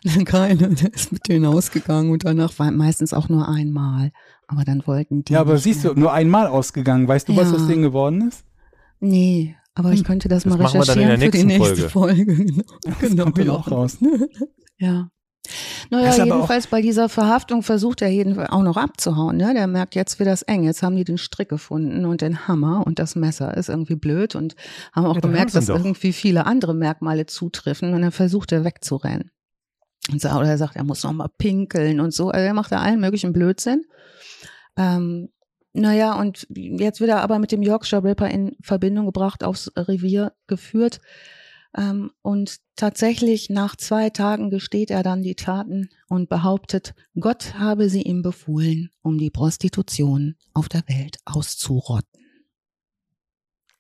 Keine, 0.26 0.70
der 0.70 0.94
ist 0.94 1.12
mit 1.12 1.28
denen 1.28 1.46
ausgegangen 1.46 2.12
und 2.12 2.24
danach 2.26 2.58
war 2.60 2.72
meistens 2.72 3.14
auch 3.14 3.30
nur 3.30 3.48
einmal. 3.48 4.12
Aber 4.48 4.64
dann 4.64 4.86
wollten 4.88 5.24
die. 5.24 5.34
Ja, 5.34 5.42
aber 5.42 5.54
nicht 5.54 5.64
siehst 5.64 5.84
mehr. 5.84 5.94
du, 5.94 6.00
nur 6.00 6.14
einmal 6.14 6.48
ausgegangen. 6.48 7.08
Weißt 7.08 7.28
du, 7.30 7.36
was 7.36 7.52
Ja. 7.52 7.58
das 7.58 7.68
Ding 7.68 7.82
geworden 7.82 8.28
ist? 8.28 8.44
Nee, 9.00 9.56
aber 9.76 9.92
ich 9.94 10.04
könnte 10.04 10.28
das, 10.28 10.44
Das 10.44 10.52
mal 10.58 10.62
machen 10.62 10.80
wir 10.80 10.86
dann 10.86 11.00
in 11.00 11.08
recherchieren 11.08 11.20
der 11.20 11.32
für 11.32 11.38
die 11.38 11.46
nächste 11.46 11.90
Folge. 11.90 12.26
Genau, 13.00 13.26
genau 13.26 13.26
kommt 13.26 13.38
dann 13.38 13.46
ja. 13.48 13.54
auch 13.54 13.72
raus. 13.72 13.98
Ja. 14.78 15.10
Naja, 15.90 16.24
jedenfalls 16.24 16.68
bei 16.68 16.82
dieser 16.82 17.10
Verhaftung 17.10 17.64
versucht 17.64 18.02
er 18.02 18.10
jedenfalls 18.10 18.50
auch 18.52 18.62
noch 18.62 18.78
abzuhauen. 18.78 19.38
Ne? 19.38 19.54
Der 19.56 19.66
merkt, 19.68 19.96
jetzt 19.96 20.20
wird 20.20 20.28
das 20.28 20.44
eng. 20.44 20.64
Jetzt 20.64 20.84
haben 20.84 20.96
die 20.96 21.04
den 21.04 21.18
Strick 21.18 21.50
gefunden 21.50 22.06
und 22.06 22.22
den 22.22 22.48
Hammer 22.48 22.86
und 22.86 23.00
das 23.00 23.16
Messer 23.16 23.56
ist 23.58 23.70
irgendwie 23.70 23.96
blöd 23.96 24.36
und 24.36 24.56
haben 24.94 25.06
auch 25.06 25.16
Ja, 25.16 25.22
gemerkt, 25.22 25.52
haben 25.52 25.54
dass 25.56 25.66
doch. 25.66 25.78
irgendwie 25.78 26.14
viele 26.14 26.46
andere 26.46 26.76
Merkmale 26.76 27.26
zutreffen 27.26 27.94
und 27.94 28.02
dann 28.02 28.12
versucht 28.12 28.52
er 28.52 28.64
wegzurennen. 28.64 29.32
Und 30.12 30.22
so, 30.22 30.30
oder 30.30 30.48
er 30.50 30.58
sagt, 30.58 30.76
er 30.76 30.84
muss 30.84 31.04
noch 31.04 31.14
mal 31.14 31.30
pinkeln 31.38 32.00
und 32.00 32.14
so. 32.14 32.30
Also 32.30 32.46
er 32.46 32.54
macht 32.54 32.72
da 32.72 32.80
allen 32.82 33.00
möglichen 33.00 33.34
Blödsinn. 33.34 33.84
Ähm, 34.78 35.30
naja, 35.74 36.20
und 36.20 36.48
jetzt 36.50 37.00
wird 37.00 37.10
er 37.12 37.22
aber 37.22 37.40
mit 37.40 37.52
dem 37.52 37.62
Yorkshire 37.62 38.04
Ripper 38.04 38.30
in 38.30 38.56
Verbindung 38.62 39.06
gebracht, 39.06 39.44
aufs 39.44 39.72
Revier 39.76 40.34
geführt. 40.48 41.00
Ähm, 41.78 42.12
und 42.22 42.58
tatsächlich 42.76 43.50
nach 43.50 43.76
zwei 43.76 44.10
Tagen 44.10 44.50
gesteht 44.50 44.90
er 44.90 45.04
dann 45.04 45.22
die 45.22 45.36
Taten 45.36 45.90
und 46.08 46.30
behauptet, 46.30 46.96
Gott 47.20 47.56
habe 47.60 47.90
sie 47.90 48.02
ihm 48.02 48.22
befohlen, 48.22 48.90
um 49.02 49.18
die 49.18 49.30
Prostitution 49.30 50.36
auf 50.54 50.68
der 50.70 50.84
Welt 50.88 51.18
auszurotten. 51.26 52.08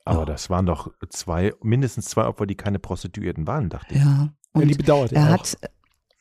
Aber 0.06 0.26
das 0.26 0.50
waren 0.50 0.66
doch 0.66 0.92
zwei, 1.10 1.54
mindestens 1.62 2.06
zwei 2.06 2.26
Opfer, 2.26 2.46
die 2.48 2.56
keine 2.56 2.80
Prostituierten 2.80 3.48
waren, 3.48 3.70
dachte 3.70 3.94
ich. 3.94 4.00
Ja. 4.02 4.34
Ja, 4.56 4.62
Und 4.62 4.68
die 4.68 4.76
bedauert 4.76 5.12
er 5.12 5.22
er 5.22 5.28
auch. 5.28 5.40
hat, 5.40 5.58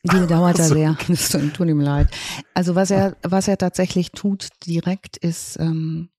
die 0.03 0.17
bedauert 0.19 0.59
er 0.59 0.65
sehr. 0.67 0.97
Das 1.07 1.29
tut 1.29 1.53
tut 1.55 1.67
ihm 1.67 1.79
leid. 1.79 2.07
Also 2.53 2.75
was 2.75 2.91
er, 2.91 3.17
was 3.23 3.47
er 3.47 3.57
tatsächlich 3.57 4.11
tut 4.11 4.49
direkt 4.65 5.17
ist 5.17 5.59
ähm, 5.59 6.09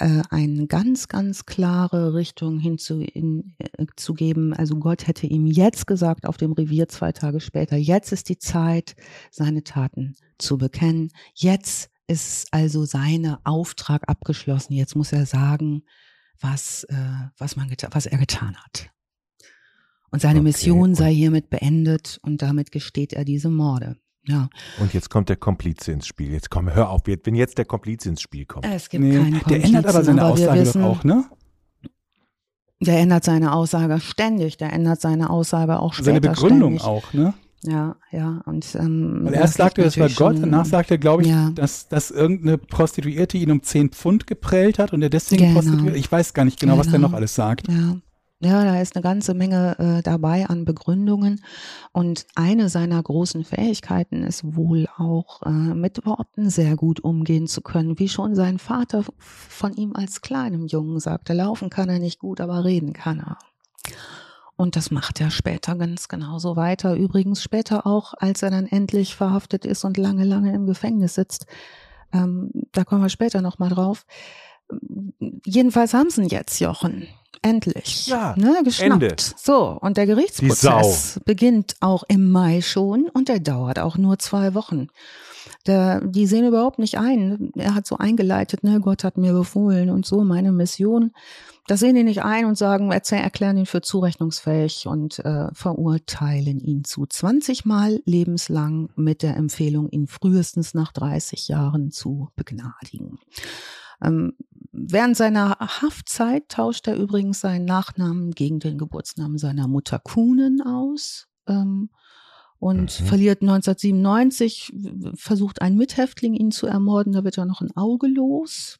äh, 0.00 0.22
eine 0.30 0.66
ganz, 0.66 1.08
ganz 1.08 1.46
klare 1.46 2.14
Richtung 2.14 2.58
hinzugeben. 2.58 3.54
Äh, 3.58 3.86
zu 3.96 4.14
geben. 4.14 4.52
also 4.52 4.76
Gott 4.76 5.06
hätte 5.06 5.26
ihm 5.26 5.46
jetzt 5.46 5.86
gesagt 5.86 6.26
auf 6.26 6.36
dem 6.36 6.52
Revier 6.52 6.88
zwei 6.88 7.12
Tage 7.12 7.40
später, 7.40 7.76
jetzt 7.76 8.12
ist 8.12 8.28
die 8.28 8.38
Zeit, 8.38 8.96
seine 9.30 9.62
Taten 9.62 10.16
zu 10.38 10.58
bekennen. 10.58 11.10
Jetzt 11.34 11.90
ist 12.06 12.48
also 12.50 12.84
sein 12.84 13.36
Auftrag 13.44 14.08
abgeschlossen. 14.08 14.74
Jetzt 14.74 14.96
muss 14.96 15.12
er 15.12 15.26
sagen, 15.26 15.82
was, 16.40 16.84
äh, 16.84 17.28
was, 17.38 17.56
man 17.56 17.70
was 17.90 18.06
er 18.06 18.18
getan 18.18 18.56
hat. 18.56 18.90
Und 20.10 20.20
seine 20.20 20.40
Okay, 20.40 20.44
Mission 20.44 20.94
sei 20.94 21.14
hiermit 21.14 21.50
beendet 21.50 22.18
und 22.22 22.42
damit 22.42 22.72
gesteht 22.72 23.12
er 23.12 23.24
diese 23.24 23.48
Morde. 23.48 23.96
Ja, 24.26 24.48
Und 24.80 24.92
jetzt 24.92 25.08
kommt 25.08 25.28
der 25.30 25.36
Komplize 25.36 25.92
ins 25.92 26.06
Spiel. 26.06 26.32
Jetzt 26.32 26.50
komm, 26.50 26.72
hör 26.72 26.90
auf, 26.90 27.02
wenn 27.06 27.34
jetzt 27.34 27.56
der 27.58 27.64
Komplize 27.64 28.08
ins 28.08 28.20
Spiel 28.20 28.44
kommt. 28.44 28.66
es 28.66 28.88
gibt 28.90 29.02
Nee, 29.02 29.14
keinen 29.16 29.40
der 29.48 29.64
ändert 29.64 29.86
aber 29.86 29.92
Komplizen, 29.94 30.04
seine 30.04 30.22
aber 30.22 30.32
Aussage 30.34 30.60
wissen, 30.60 30.82
doch 30.82 30.88
auch, 30.98 31.04
ne? 31.04 31.24
Der 32.82 32.98
ändert 32.98 33.24
seine 33.24 33.52
Aussage 33.52 34.00
ständig, 34.00 34.56
der 34.56 34.72
ändert 34.72 35.00
seine 35.00 35.28
Aussage 35.30 35.80
auch 35.80 35.92
später 35.92 36.04
Seine 36.06 36.20
Begründung 36.20 36.78
ständig. 36.78 36.84
auch, 36.84 37.12
ne? 37.12 37.34
Ja, 37.62 37.96
ja. 38.10 38.40
Und, 38.46 38.74
ähm, 38.74 39.20
Weil 39.24 39.34
erst 39.34 39.44
das 39.44 39.54
sagte 39.66 39.82
er, 39.82 39.84
das 39.86 39.98
war 39.98 40.08
Gott, 40.08 40.36
danach 40.40 40.64
sagte 40.64 40.94
er, 40.94 40.98
glaube 40.98 41.22
ich, 41.24 41.28
Ja. 41.28 41.50
dass, 41.50 41.88
dass 41.88 42.10
irgendeine 42.10 42.56
Prostituierte 42.56 43.36
ihn 43.36 43.50
um 43.50 43.62
10 43.62 43.90
Pfund 43.90 44.26
geprellt 44.26 44.78
hat 44.78 44.94
und 44.94 45.02
er 45.02 45.10
deswegen 45.10 45.42
Genau. 45.42 45.60
Prostituierte. 45.60 45.98
Ich 45.98 46.10
weiß 46.10 46.32
gar 46.32 46.46
nicht 46.46 46.58
genau, 46.58 46.78
was 46.78 46.86
der 46.86 46.94
Genau. 46.96 47.08
noch 47.08 47.14
alles 47.14 47.34
sagt. 47.34 47.68
Ja. 47.68 47.96
Ja, 48.42 48.64
da 48.64 48.80
ist 48.80 48.96
eine 48.96 49.02
ganze 49.02 49.34
Menge 49.34 49.78
äh, 49.78 50.02
dabei 50.02 50.46
an 50.46 50.64
Begründungen. 50.64 51.44
Und 51.92 52.26
eine 52.34 52.70
seiner 52.70 53.02
großen 53.02 53.44
Fähigkeiten 53.44 54.22
ist 54.22 54.56
wohl 54.56 54.88
auch, 54.96 55.42
äh, 55.42 55.50
mit 55.50 56.06
Worten 56.06 56.48
sehr 56.48 56.74
gut 56.74 57.00
umgehen 57.00 57.46
zu 57.46 57.60
können. 57.60 57.98
Wie 57.98 58.08
schon 58.08 58.34
sein 58.34 58.58
Vater 58.58 59.04
von 59.18 59.74
ihm 59.74 59.94
als 59.94 60.22
kleinem 60.22 60.66
Jungen 60.66 61.00
sagte, 61.00 61.34
laufen 61.34 61.68
kann 61.68 61.90
er 61.90 61.98
nicht 61.98 62.18
gut, 62.18 62.40
aber 62.40 62.64
reden 62.64 62.94
kann 62.94 63.18
er. 63.18 63.36
Und 64.56 64.74
das 64.74 64.90
macht 64.90 65.20
er 65.20 65.30
später 65.30 65.76
ganz 65.76 66.08
genauso 66.08 66.56
weiter. 66.56 66.94
Übrigens 66.94 67.42
später 67.42 67.86
auch, 67.86 68.14
als 68.16 68.42
er 68.42 68.50
dann 68.50 68.66
endlich 68.66 69.16
verhaftet 69.16 69.66
ist 69.66 69.84
und 69.84 69.98
lange, 69.98 70.24
lange 70.24 70.54
im 70.54 70.66
Gefängnis 70.66 71.14
sitzt. 71.14 71.46
Ähm, 72.12 72.50
da 72.72 72.84
kommen 72.84 73.02
wir 73.02 73.08
später 73.10 73.42
nochmal 73.42 73.70
drauf. 73.70 74.06
Jedenfalls 75.44 75.94
haben 75.94 76.10
sie 76.10 76.22
ihn 76.22 76.28
jetzt, 76.28 76.60
Jochen. 76.60 77.06
Endlich. 77.42 78.06
Ja, 78.06 78.34
ne, 78.36 78.60
geschnappt. 78.64 79.02
Ende. 79.02 79.16
So, 79.36 79.78
und 79.80 79.96
der 79.96 80.06
Gerichtsprozess 80.06 81.20
beginnt 81.24 81.76
auch 81.80 82.04
im 82.08 82.30
Mai 82.30 82.60
schon 82.60 83.08
und 83.08 83.28
der 83.28 83.40
dauert 83.40 83.78
auch 83.78 83.96
nur 83.96 84.18
zwei 84.18 84.54
Wochen. 84.54 84.88
Der, 85.66 86.02
die 86.02 86.26
sehen 86.26 86.46
überhaupt 86.46 86.78
nicht 86.78 86.98
ein. 86.98 87.50
Er 87.56 87.74
hat 87.74 87.86
so 87.86 87.96
eingeleitet, 87.96 88.62
ne, 88.62 88.80
Gott 88.80 89.04
hat 89.04 89.16
mir 89.16 89.32
befohlen 89.32 89.88
und 89.88 90.04
so 90.04 90.22
meine 90.22 90.52
Mission. 90.52 91.12
Das 91.66 91.80
sehen 91.80 91.94
die 91.94 92.02
nicht 92.02 92.22
ein 92.22 92.46
und 92.46 92.58
sagen, 92.58 92.90
erzähl, 92.90 93.20
erklären 93.20 93.56
ihn 93.56 93.64
für 93.64 93.80
zurechnungsfähig 93.80 94.86
und 94.86 95.20
äh, 95.20 95.48
verurteilen 95.52 96.60
ihn 96.60 96.84
zu 96.84 97.06
20 97.06 97.64
Mal 97.64 98.02
lebenslang 98.04 98.90
mit 98.96 99.22
der 99.22 99.36
Empfehlung, 99.36 99.88
ihn 99.88 100.08
frühestens 100.08 100.74
nach 100.74 100.92
30 100.92 101.48
Jahren 101.48 101.90
zu 101.90 102.28
begnadigen. 102.36 103.18
Ähm, 104.02 104.34
während 104.72 105.16
seiner 105.16 105.58
Haftzeit 105.60 106.48
tauscht 106.48 106.88
er 106.88 106.96
übrigens 106.96 107.40
seinen 107.40 107.64
Nachnamen 107.64 108.32
gegen 108.32 108.58
den 108.58 108.78
Geburtsnamen 108.78 109.38
seiner 109.38 109.68
Mutter 109.68 109.98
Kuhnen 109.98 110.60
aus. 110.62 111.28
Ähm, 111.46 111.90
und 112.58 113.00
Mhm. 113.00 113.04
verliert 113.06 113.42
1997, 113.42 114.70
w- 114.74 115.12
versucht 115.14 115.62
ein 115.62 115.76
Mithäftling 115.76 116.34
ihn 116.34 116.50
zu 116.50 116.66
ermorden, 116.66 117.12
da 117.14 117.24
wird 117.24 117.38
er 117.38 117.46
noch 117.46 117.62
ein 117.62 117.74
Auge 117.76 118.06
los. 118.06 118.79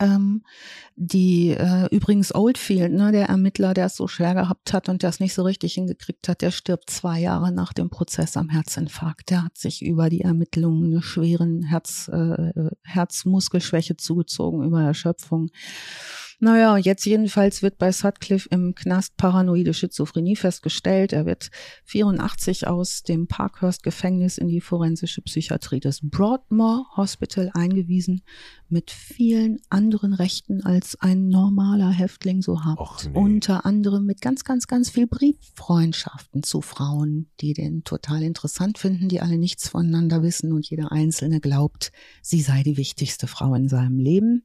Ähm, 0.00 0.42
die 0.94 1.50
äh, 1.50 1.86
übrigens 1.94 2.34
Oldfield, 2.34 2.92
ne, 2.92 3.12
der 3.12 3.28
Ermittler, 3.28 3.74
der 3.74 3.86
es 3.86 3.96
so 3.96 4.08
schwer 4.08 4.34
gehabt 4.34 4.72
hat 4.72 4.88
und 4.88 5.02
der 5.02 5.10
es 5.10 5.20
nicht 5.20 5.34
so 5.34 5.42
richtig 5.42 5.74
hingekriegt 5.74 6.28
hat, 6.28 6.40
der 6.40 6.50
stirbt 6.50 6.88
zwei 6.88 7.20
Jahre 7.20 7.52
nach 7.52 7.74
dem 7.74 7.90
Prozess 7.90 8.38
am 8.38 8.48
Herzinfarkt. 8.48 9.28
Der 9.30 9.44
hat 9.44 9.58
sich 9.58 9.82
über 9.82 10.08
die 10.08 10.22
Ermittlungen 10.22 10.86
eine 10.86 11.02
schweren 11.02 11.62
Herz, 11.62 12.08
äh, 12.08 12.70
Herzmuskelschwäche 12.84 13.98
zugezogen, 13.98 14.64
über 14.64 14.82
Erschöpfung. 14.82 15.50
Naja, 16.38 16.76
jetzt 16.76 17.06
jedenfalls 17.06 17.62
wird 17.62 17.78
bei 17.78 17.92
Sutcliffe 17.92 18.48
im 18.50 18.74
Knast 18.74 19.16
paranoide 19.16 19.72
Schizophrenie 19.72 20.36
festgestellt. 20.36 21.14
Er 21.14 21.24
wird 21.24 21.50
84 21.84 22.66
aus 22.66 23.02
dem 23.02 23.26
Parkhurst-Gefängnis 23.26 24.36
in 24.36 24.48
die 24.48 24.60
forensische 24.60 25.22
Psychiatrie 25.22 25.80
des 25.80 26.00
Broadmoor 26.02 26.86
Hospital 26.94 27.50
eingewiesen, 27.54 28.22
mit 28.68 28.90
vielen 28.90 29.60
anderen 29.70 30.12
Rechten 30.12 30.62
als 30.62 31.00
ein 31.00 31.28
normaler 31.28 31.90
Häftling 31.90 32.42
so 32.42 32.64
hat. 32.64 32.78
Nee. 33.06 33.18
Unter 33.18 33.64
anderem 33.64 34.04
mit 34.04 34.20
ganz, 34.20 34.44
ganz, 34.44 34.66
ganz 34.66 34.90
viel 34.90 35.06
Brieffreundschaften 35.06 36.42
zu 36.42 36.60
Frauen, 36.60 37.30
die 37.40 37.54
den 37.54 37.82
total 37.82 38.22
interessant 38.22 38.76
finden, 38.76 39.08
die 39.08 39.22
alle 39.22 39.38
nichts 39.38 39.70
voneinander 39.70 40.22
wissen 40.22 40.52
und 40.52 40.68
jeder 40.68 40.92
Einzelne 40.92 41.40
glaubt, 41.40 41.92
sie 42.20 42.42
sei 42.42 42.62
die 42.62 42.76
wichtigste 42.76 43.26
Frau 43.26 43.54
in 43.54 43.68
seinem 43.68 43.98
Leben. 43.98 44.44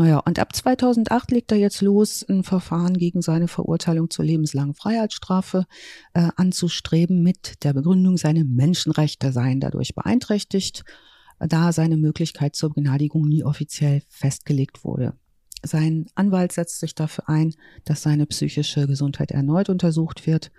Naja, 0.00 0.20
und 0.20 0.38
ab 0.38 0.56
2008 0.56 1.30
legt 1.30 1.52
er 1.52 1.58
jetzt 1.58 1.82
los, 1.82 2.24
ein 2.26 2.42
Verfahren 2.42 2.96
gegen 2.96 3.20
seine 3.20 3.48
Verurteilung 3.48 4.08
zur 4.08 4.24
lebenslangen 4.24 4.72
Freiheitsstrafe 4.72 5.66
äh, 6.14 6.30
anzustreben 6.36 7.22
mit 7.22 7.62
der 7.64 7.74
Begründung, 7.74 8.16
seine 8.16 8.46
Menschenrechte 8.46 9.30
seien 9.30 9.60
dadurch 9.60 9.94
beeinträchtigt, 9.94 10.84
da 11.38 11.74
seine 11.74 11.98
Möglichkeit 11.98 12.56
zur 12.56 12.72
Begnadigung 12.72 13.28
nie 13.28 13.44
offiziell 13.44 14.00
festgelegt 14.08 14.84
wurde. 14.84 15.12
Sein 15.62 16.06
Anwalt 16.14 16.52
setzt 16.52 16.80
sich 16.80 16.94
dafür 16.94 17.28
ein, 17.28 17.52
dass 17.84 18.00
seine 18.00 18.24
psychische 18.24 18.86
Gesundheit 18.86 19.32
erneut 19.32 19.68
untersucht 19.68 20.26
wird 20.26 20.50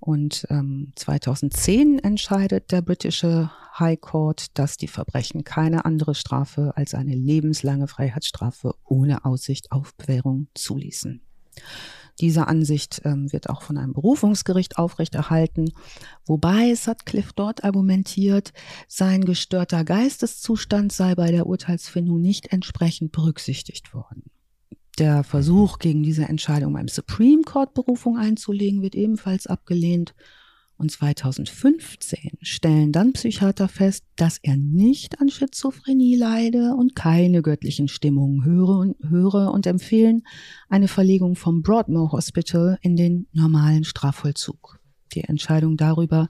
und 0.00 0.46
ähm, 0.50 0.92
2010 0.96 1.98
entscheidet 1.98 2.70
der 2.70 2.82
britische 2.82 3.50
High 3.78 4.00
Court, 4.00 4.46
dass 4.58 4.76
die 4.76 4.88
Verbrechen 4.88 5.44
keine 5.44 5.84
andere 5.84 6.14
Strafe 6.14 6.72
als 6.76 6.94
eine 6.94 7.14
lebenslange 7.14 7.88
Freiheitsstrafe 7.88 8.74
ohne 8.84 9.24
Aussicht 9.24 9.72
auf 9.72 9.94
Bewährung 9.94 10.48
zuließen. 10.54 11.20
Diese 12.20 12.48
Ansicht 12.48 13.02
ähm, 13.04 13.32
wird 13.32 13.48
auch 13.48 13.62
von 13.62 13.78
einem 13.78 13.92
Berufungsgericht 13.92 14.76
aufrechterhalten, 14.76 15.72
wobei 16.26 16.74
Sutcliffe 16.74 17.32
dort 17.34 17.62
argumentiert, 17.62 18.52
sein 18.88 19.24
gestörter 19.24 19.84
Geisteszustand 19.84 20.92
sei 20.92 21.14
bei 21.14 21.30
der 21.30 21.46
Urteilsfindung 21.46 22.20
nicht 22.20 22.52
entsprechend 22.52 23.12
berücksichtigt 23.12 23.94
worden. 23.94 24.24
Der 24.98 25.22
Versuch, 25.22 25.78
gegen 25.78 26.02
diese 26.02 26.24
Entscheidung 26.24 26.72
beim 26.72 26.88
Supreme 26.88 27.42
Court 27.42 27.72
Berufung 27.72 28.18
einzulegen, 28.18 28.82
wird 28.82 28.96
ebenfalls 28.96 29.46
abgelehnt. 29.46 30.12
Und 30.76 30.90
2015 30.90 32.38
stellen 32.42 32.90
dann 32.90 33.12
Psychiater 33.12 33.68
fest, 33.68 34.04
dass 34.16 34.38
er 34.42 34.56
nicht 34.56 35.20
an 35.20 35.28
Schizophrenie 35.28 36.16
leide 36.16 36.74
und 36.76 36.96
keine 36.96 37.42
göttlichen 37.42 37.86
Stimmungen 37.86 38.44
höre 38.44 38.78
und, 38.78 38.96
höre 39.08 39.52
und 39.52 39.66
empfehlen 39.66 40.22
eine 40.68 40.88
Verlegung 40.88 41.36
vom 41.36 41.62
Broadmoor 41.62 42.12
Hospital 42.12 42.78
in 42.82 42.96
den 42.96 43.28
normalen 43.32 43.84
Strafvollzug. 43.84 44.80
Die 45.14 45.22
Entscheidung 45.22 45.76
darüber 45.76 46.28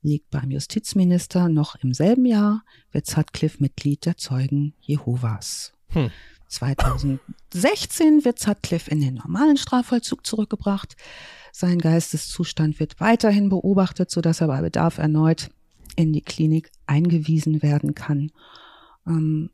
liegt 0.00 0.30
beim 0.30 0.50
Justizminister. 0.50 1.48
Noch 1.48 1.76
im 1.76 1.92
selben 1.92 2.26
Jahr 2.26 2.64
wird 2.90 3.06
Sutcliffe 3.06 3.58
Mitglied 3.60 4.06
der 4.06 4.16
Zeugen 4.16 4.74
Jehovas. 4.80 5.72
Hm. 5.88 6.10
2016 6.52 8.24
wird 8.24 8.38
Sutcliffe 8.38 8.90
in 8.90 9.00
den 9.00 9.14
normalen 9.14 9.56
Strafvollzug 9.56 10.26
zurückgebracht. 10.26 10.96
Sein 11.52 11.78
Geisteszustand 11.78 12.80
wird 12.80 13.00
weiterhin 13.00 13.48
beobachtet, 13.48 14.10
sodass 14.10 14.40
er 14.40 14.46
bei 14.46 14.60
Bedarf 14.60 14.98
erneut 14.98 15.50
in 15.96 16.12
die 16.12 16.22
Klinik 16.22 16.70
eingewiesen 16.86 17.62
werden 17.62 17.94
kann. 17.94 18.30
Ähm, 19.06 19.50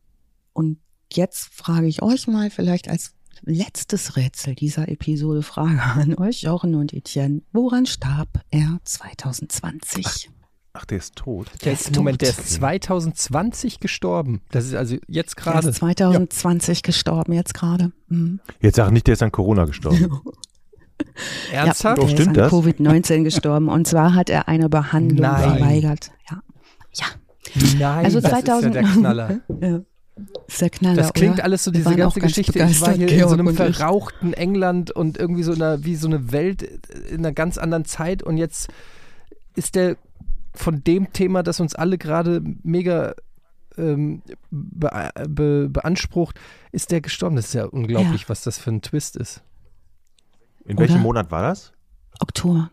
und 0.52 0.78
jetzt 1.12 1.52
frage 1.52 1.86
ich 1.86 2.02
euch 2.02 2.26
mal 2.26 2.50
vielleicht 2.50 2.88
als 2.88 3.14
letztes 3.42 4.16
Rätsel 4.16 4.54
dieser 4.54 4.88
Episode 4.88 5.42
Frage 5.42 5.82
an 5.82 6.14
euch, 6.16 6.42
Jochen 6.42 6.74
und 6.74 6.92
Etienne. 6.92 7.42
Woran 7.52 7.86
starb 7.86 8.44
er 8.50 8.78
2020? 8.84 10.06
Ach. 10.06 10.37
Ach, 10.80 10.84
der 10.84 10.98
ist 10.98 11.16
tot. 11.16 11.48
Der, 11.54 11.58
der 11.64 11.72
ist, 11.72 11.96
Moment, 11.96 12.20
der 12.20 12.28
ist 12.28 12.50
2020 12.50 13.80
gestorben. 13.80 14.42
Das 14.52 14.64
ist 14.64 14.74
also 14.74 14.96
jetzt 15.08 15.36
gerade. 15.36 15.60
Der 15.60 15.70
ist 15.70 15.78
2020 15.78 16.78
ja. 16.78 16.82
gestorben, 16.82 17.32
jetzt 17.32 17.52
gerade. 17.52 17.90
Mhm. 18.06 18.38
Jetzt 18.60 18.76
sag 18.76 18.92
nicht, 18.92 19.08
der 19.08 19.14
ist 19.14 19.22
an 19.22 19.32
Corona 19.32 19.64
gestorben. 19.64 20.20
Ernsthaft? 21.52 21.98
Ja, 21.98 22.04
der 22.04 22.14
Stimmt 22.14 22.36
ist 22.36 22.42
an 22.44 22.50
Covid-19 22.50 23.24
gestorben. 23.24 23.68
Und 23.68 23.88
zwar 23.88 24.14
hat 24.14 24.30
er 24.30 24.46
eine 24.46 24.68
Behandlung 24.68 25.20
Nein. 25.20 25.58
verweigert. 25.58 26.12
Ja. 26.30 26.42
ja. 26.94 27.06
Nein, 27.78 28.04
also 28.04 28.20
2000, 28.20 28.46
das 28.46 28.52
ist 28.60 28.64
ja 28.64 28.70
der 28.70 28.82
Knaller. 28.82 29.40
ja. 29.60 29.80
Der 30.60 30.70
Knaller, 30.70 30.96
das 30.96 31.12
klingt 31.12 31.34
oder? 31.34 31.44
alles 31.44 31.64
so, 31.64 31.72
diese 31.72 31.94
ganze 31.96 32.20
Geschichte. 32.20 32.58
Ich 32.70 32.80
war 32.80 32.92
hier 32.92 33.06
Georg 33.06 33.22
in 33.22 33.28
so 33.28 33.34
einem 33.34 33.54
verrauchten 33.54 34.32
England 34.32 34.92
und 34.92 35.18
irgendwie 35.18 35.42
so 35.42 35.52
einer, 35.52 35.84
wie 35.84 35.96
so 35.96 36.06
eine 36.06 36.30
Welt 36.30 36.62
in 37.10 37.18
einer 37.18 37.32
ganz 37.32 37.58
anderen 37.58 37.84
Zeit 37.84 38.22
und 38.22 38.36
jetzt 38.36 38.68
ist 39.54 39.74
der 39.74 39.96
von 40.58 40.82
dem 40.84 41.12
Thema, 41.12 41.42
das 41.42 41.60
uns 41.60 41.74
alle 41.74 41.98
gerade 41.98 42.42
mega 42.62 43.14
ähm, 43.76 44.22
be 44.50 45.10
be 45.28 45.68
beansprucht, 45.68 46.38
ist 46.72 46.90
der 46.90 47.00
gestorben. 47.00 47.36
Das 47.36 47.46
ist 47.46 47.54
ja 47.54 47.64
unglaublich, 47.64 48.22
ja. 48.22 48.28
was 48.28 48.42
das 48.42 48.58
für 48.58 48.70
ein 48.70 48.82
Twist 48.82 49.16
ist. 49.16 49.42
In 50.64 50.76
Oder? 50.76 50.80
welchem 50.80 51.00
Monat 51.00 51.30
war 51.30 51.42
das? 51.42 51.72
Oktober. 52.20 52.70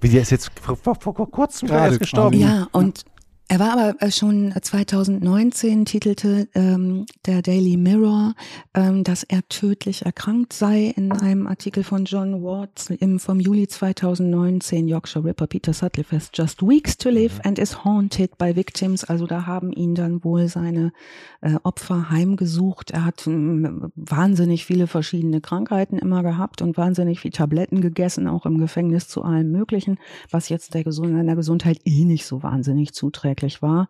Wie 0.00 0.08
der 0.08 0.22
ist 0.22 0.30
jetzt 0.30 0.50
vor, 0.60 0.76
vor, 0.76 0.96
vor 0.96 1.30
kurzem 1.30 1.68
gerade 1.68 1.98
gestorben. 1.98 2.38
Ja, 2.38 2.68
und 2.72 3.04
er 3.48 3.60
war 3.60 3.78
aber 3.78 4.02
äh, 4.02 4.10
schon 4.10 4.52
2019 4.60 5.84
titelte 5.84 6.48
ähm, 6.56 7.06
der 7.26 7.42
Daily 7.42 7.76
Mirror, 7.76 8.34
ähm, 8.74 9.04
dass 9.04 9.22
er 9.22 9.48
tödlich 9.48 10.04
erkrankt 10.04 10.52
sei 10.52 10.92
in 10.96 11.12
einem 11.12 11.46
Artikel 11.46 11.84
von 11.84 12.06
John 12.06 12.42
Watts 12.42 12.90
im, 12.90 13.20
vom 13.20 13.38
Juli 13.38 13.68
2019. 13.68 14.88
Yorkshire 14.88 15.24
Ripper 15.24 15.46
Peter 15.46 15.72
Sutcliffe 15.72 16.16
has 16.16 16.28
just 16.34 16.60
weeks 16.60 16.96
to 16.96 17.08
live 17.08 17.38
and 17.44 17.60
is 17.60 17.84
haunted 17.84 18.36
by 18.36 18.56
victims. 18.56 19.04
Also 19.04 19.28
da 19.28 19.46
haben 19.46 19.70
ihn 19.70 19.94
dann 19.94 20.24
wohl 20.24 20.48
seine 20.48 20.92
äh, 21.40 21.54
Opfer 21.62 22.10
heimgesucht. 22.10 22.90
Er 22.90 23.04
hat 23.04 23.28
ähm, 23.28 23.92
wahnsinnig 23.94 24.64
viele 24.64 24.88
verschiedene 24.88 25.40
Krankheiten 25.40 25.98
immer 25.98 26.24
gehabt 26.24 26.62
und 26.62 26.76
wahnsinnig 26.76 27.20
viel 27.20 27.30
Tabletten 27.30 27.80
gegessen, 27.80 28.26
auch 28.26 28.44
im 28.44 28.58
Gefängnis 28.58 29.06
zu 29.06 29.22
allem 29.22 29.52
Möglichen, 29.52 29.98
was 30.32 30.48
jetzt 30.48 30.74
der 30.74 30.82
Gesund 30.82 31.12
seiner 31.12 31.36
Gesundheit 31.36 31.78
eh 31.84 32.04
nicht 32.04 32.26
so 32.26 32.42
wahnsinnig 32.42 32.92
zuträgt 32.92 33.35
schrecklich 33.36 33.62
war. 33.62 33.88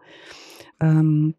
Ähm, 0.81 1.35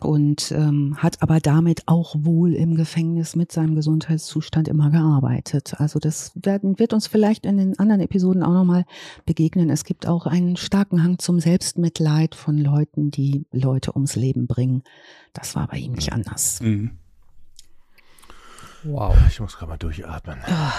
und 0.00 0.50
ähm, 0.50 0.96
hat 0.98 1.22
aber 1.22 1.38
damit 1.38 1.82
auch 1.86 2.16
wohl 2.18 2.54
im 2.54 2.74
Gefängnis 2.74 3.36
mit 3.36 3.52
seinem 3.52 3.76
Gesundheitszustand 3.76 4.66
immer 4.66 4.90
gearbeitet. 4.90 5.74
Also 5.78 6.00
das 6.00 6.32
werden, 6.34 6.78
wird 6.80 6.92
uns 6.92 7.06
vielleicht 7.06 7.46
in 7.46 7.58
den 7.58 7.78
anderen 7.78 8.00
Episoden 8.00 8.42
auch 8.42 8.54
nochmal 8.54 8.84
begegnen. 9.26 9.70
Es 9.70 9.84
gibt 9.84 10.08
auch 10.08 10.26
einen 10.26 10.56
starken 10.56 11.04
Hang 11.04 11.18
zum 11.18 11.38
Selbstmitleid 11.38 12.34
von 12.34 12.58
Leuten, 12.58 13.10
die 13.12 13.44
Leute 13.52 13.94
ums 13.94 14.16
Leben 14.16 14.48
bringen. 14.48 14.82
Das 15.34 15.54
war 15.54 15.68
bei 15.68 15.76
ihm 15.76 15.92
nicht 15.92 16.12
anders. 16.12 16.60
Mhm. 16.62 16.92
Wow. 18.82 19.14
Ich 19.28 19.38
muss 19.38 19.56
gerade 19.56 19.70
mal 19.70 19.76
durchatmen. 19.76 20.38
Ah. 20.46 20.72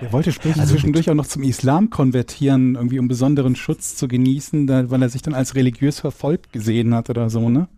Er 0.00 0.12
wollte 0.12 0.32
später 0.32 0.60
also 0.60 0.74
zwischendurch 0.74 1.10
auch 1.10 1.14
noch 1.14 1.26
zum 1.26 1.42
Islam 1.42 1.90
konvertieren, 1.90 2.76
irgendwie 2.76 2.98
um 2.98 3.08
besonderen 3.08 3.56
Schutz 3.56 3.96
zu 3.96 4.06
genießen, 4.06 4.66
da, 4.66 4.90
weil 4.90 5.02
er 5.02 5.08
sich 5.08 5.22
dann 5.22 5.34
als 5.34 5.54
religiös 5.54 5.98
verfolgt 6.00 6.52
gesehen 6.52 6.94
hat 6.94 7.10
oder 7.10 7.30
so, 7.30 7.48
ne? 7.48 7.68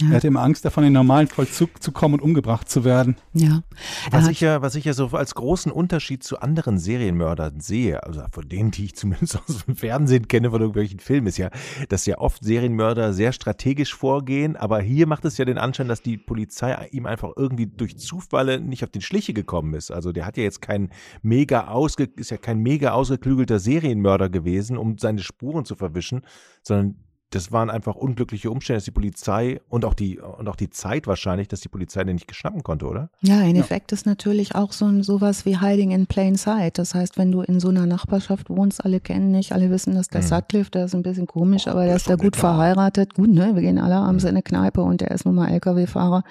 Ja. 0.00 0.10
Er 0.10 0.16
hatte 0.16 0.28
immer 0.28 0.42
Angst 0.42 0.64
davon, 0.64 0.84
in 0.84 0.88
den 0.88 0.94
normalen 0.94 1.26
Vollzug 1.26 1.82
zu 1.82 1.90
kommen 1.90 2.14
und 2.14 2.20
umgebracht 2.20 2.68
zu 2.68 2.84
werden. 2.84 3.16
Ja. 3.32 3.62
Was 4.10 4.28
ich 4.28 4.40
ja, 4.40 4.62
was 4.62 4.76
ich 4.76 4.84
ja 4.84 4.92
so 4.92 5.08
als 5.08 5.34
großen 5.34 5.72
Unterschied 5.72 6.22
zu 6.22 6.38
anderen 6.40 6.78
Serienmördern 6.78 7.60
sehe, 7.60 8.02
also 8.04 8.22
von 8.30 8.48
denen, 8.48 8.70
die 8.70 8.84
ich 8.84 8.94
zumindest 8.96 9.38
aus 9.38 9.64
dem 9.64 9.76
Fernsehen 9.76 10.28
kenne, 10.28 10.50
von 10.50 10.60
irgendwelchen 10.60 11.00
Filmen, 11.00 11.26
ist 11.26 11.38
ja, 11.38 11.50
dass 11.88 12.06
ja 12.06 12.18
oft 12.18 12.44
Serienmörder 12.44 13.12
sehr 13.12 13.32
strategisch 13.32 13.94
vorgehen, 13.94 14.56
aber 14.56 14.80
hier 14.80 15.06
macht 15.06 15.24
es 15.24 15.36
ja 15.36 15.44
den 15.44 15.58
Anschein, 15.58 15.88
dass 15.88 16.02
die 16.02 16.16
Polizei 16.16 16.88
ihm 16.92 17.06
einfach 17.06 17.32
irgendwie 17.36 17.66
durch 17.66 17.98
Zufall 17.98 18.60
nicht 18.60 18.84
auf 18.84 18.90
den 18.90 19.02
Schliche 19.02 19.32
gekommen 19.32 19.74
ist. 19.74 19.90
Also 19.90 20.12
der 20.12 20.26
hat 20.26 20.36
ja 20.36 20.44
jetzt 20.44 20.62
kein 20.62 20.90
mega 21.22 21.68
ausge, 21.68 22.08
ist 22.16 22.30
ja 22.30 22.36
kein 22.36 22.60
mega 22.60 22.92
ausgeklügelter 22.92 23.58
Serienmörder 23.58 24.28
gewesen, 24.28 24.76
um 24.78 24.96
seine 24.98 25.20
Spuren 25.22 25.64
zu 25.64 25.74
verwischen, 25.74 26.22
sondern 26.62 26.96
das 27.30 27.52
waren 27.52 27.68
einfach 27.68 27.94
unglückliche 27.94 28.50
Umstände, 28.50 28.78
dass 28.78 28.84
die 28.84 28.90
Polizei 28.90 29.60
und 29.68 29.84
auch 29.84 29.92
die 29.94 30.18
und 30.18 30.48
auch 30.48 30.56
die 30.56 30.70
Zeit 30.70 31.06
wahrscheinlich, 31.06 31.46
dass 31.48 31.60
die 31.60 31.68
Polizei 31.68 32.02
den 32.04 32.14
nicht 32.14 32.26
geschnappen 32.28 32.62
konnte, 32.62 32.86
oder? 32.86 33.10
Ja, 33.20 33.42
in 33.42 33.56
Effekt 33.56 33.92
ist 33.92 34.06
natürlich 34.06 34.54
auch 34.54 34.72
so 34.72 34.86
ein 34.86 35.02
sowas 35.02 35.44
wie 35.44 35.60
Hiding 35.60 35.90
in 35.90 36.06
Plain 36.06 36.36
Sight. 36.36 36.78
Das 36.78 36.94
heißt, 36.94 37.18
wenn 37.18 37.30
du 37.30 37.42
in 37.42 37.60
so 37.60 37.68
einer 37.68 37.84
Nachbarschaft 37.86 38.48
wohnst, 38.48 38.82
alle 38.84 39.00
kennen 39.00 39.30
nicht, 39.30 39.52
alle 39.52 39.68
wissen, 39.70 39.94
dass 39.94 40.08
der 40.08 40.22
Mhm. 40.22 40.26
Sutcliffe, 40.26 40.70
der 40.70 40.86
ist 40.86 40.94
ein 40.94 41.02
bisschen 41.02 41.26
komisch, 41.26 41.66
Oh, 41.66 41.70
aber 41.72 41.84
der 41.84 41.96
ist 41.96 42.08
da 42.08 42.16
gut 42.16 42.36
verheiratet. 42.36 43.12
Gut, 43.14 43.28
ne? 43.30 43.54
Wir 43.54 43.62
gehen 43.62 43.78
alle 43.78 43.96
abends 43.96 44.24
Mhm. 44.24 44.28
in 44.30 44.34
eine 44.36 44.42
Kneipe 44.42 44.80
und 44.80 45.00
der 45.02 45.10
ist 45.10 45.26
nun 45.26 45.34
mal 45.34 45.48
LKW-Fahrer. 45.50 46.22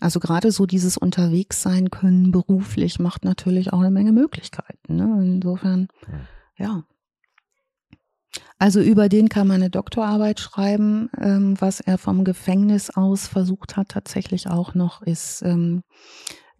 Also 0.00 0.18
gerade 0.20 0.50
so 0.50 0.66
dieses 0.66 0.96
unterwegs 0.98 1.62
sein 1.62 1.88
können 1.90 2.32
beruflich 2.32 2.98
macht 2.98 3.24
natürlich 3.24 3.72
auch 3.72 3.78
eine 3.80 3.90
Menge 3.92 4.12
Möglichkeiten. 4.12 4.96
Ne? 4.96 5.20
Insofern, 5.24 5.82
Mhm. 6.08 6.16
ja. 6.58 6.82
Also 8.58 8.80
über 8.80 9.08
den 9.08 9.28
kann 9.28 9.46
man 9.46 9.56
eine 9.56 9.70
Doktorarbeit 9.70 10.40
schreiben. 10.40 11.10
Ähm, 11.20 11.56
was 11.58 11.80
er 11.80 11.98
vom 11.98 12.24
Gefängnis 12.24 12.90
aus 12.90 13.26
versucht 13.26 13.76
hat, 13.76 13.90
tatsächlich 13.90 14.48
auch 14.48 14.74
noch, 14.74 15.02
ist 15.02 15.42
ähm, 15.42 15.82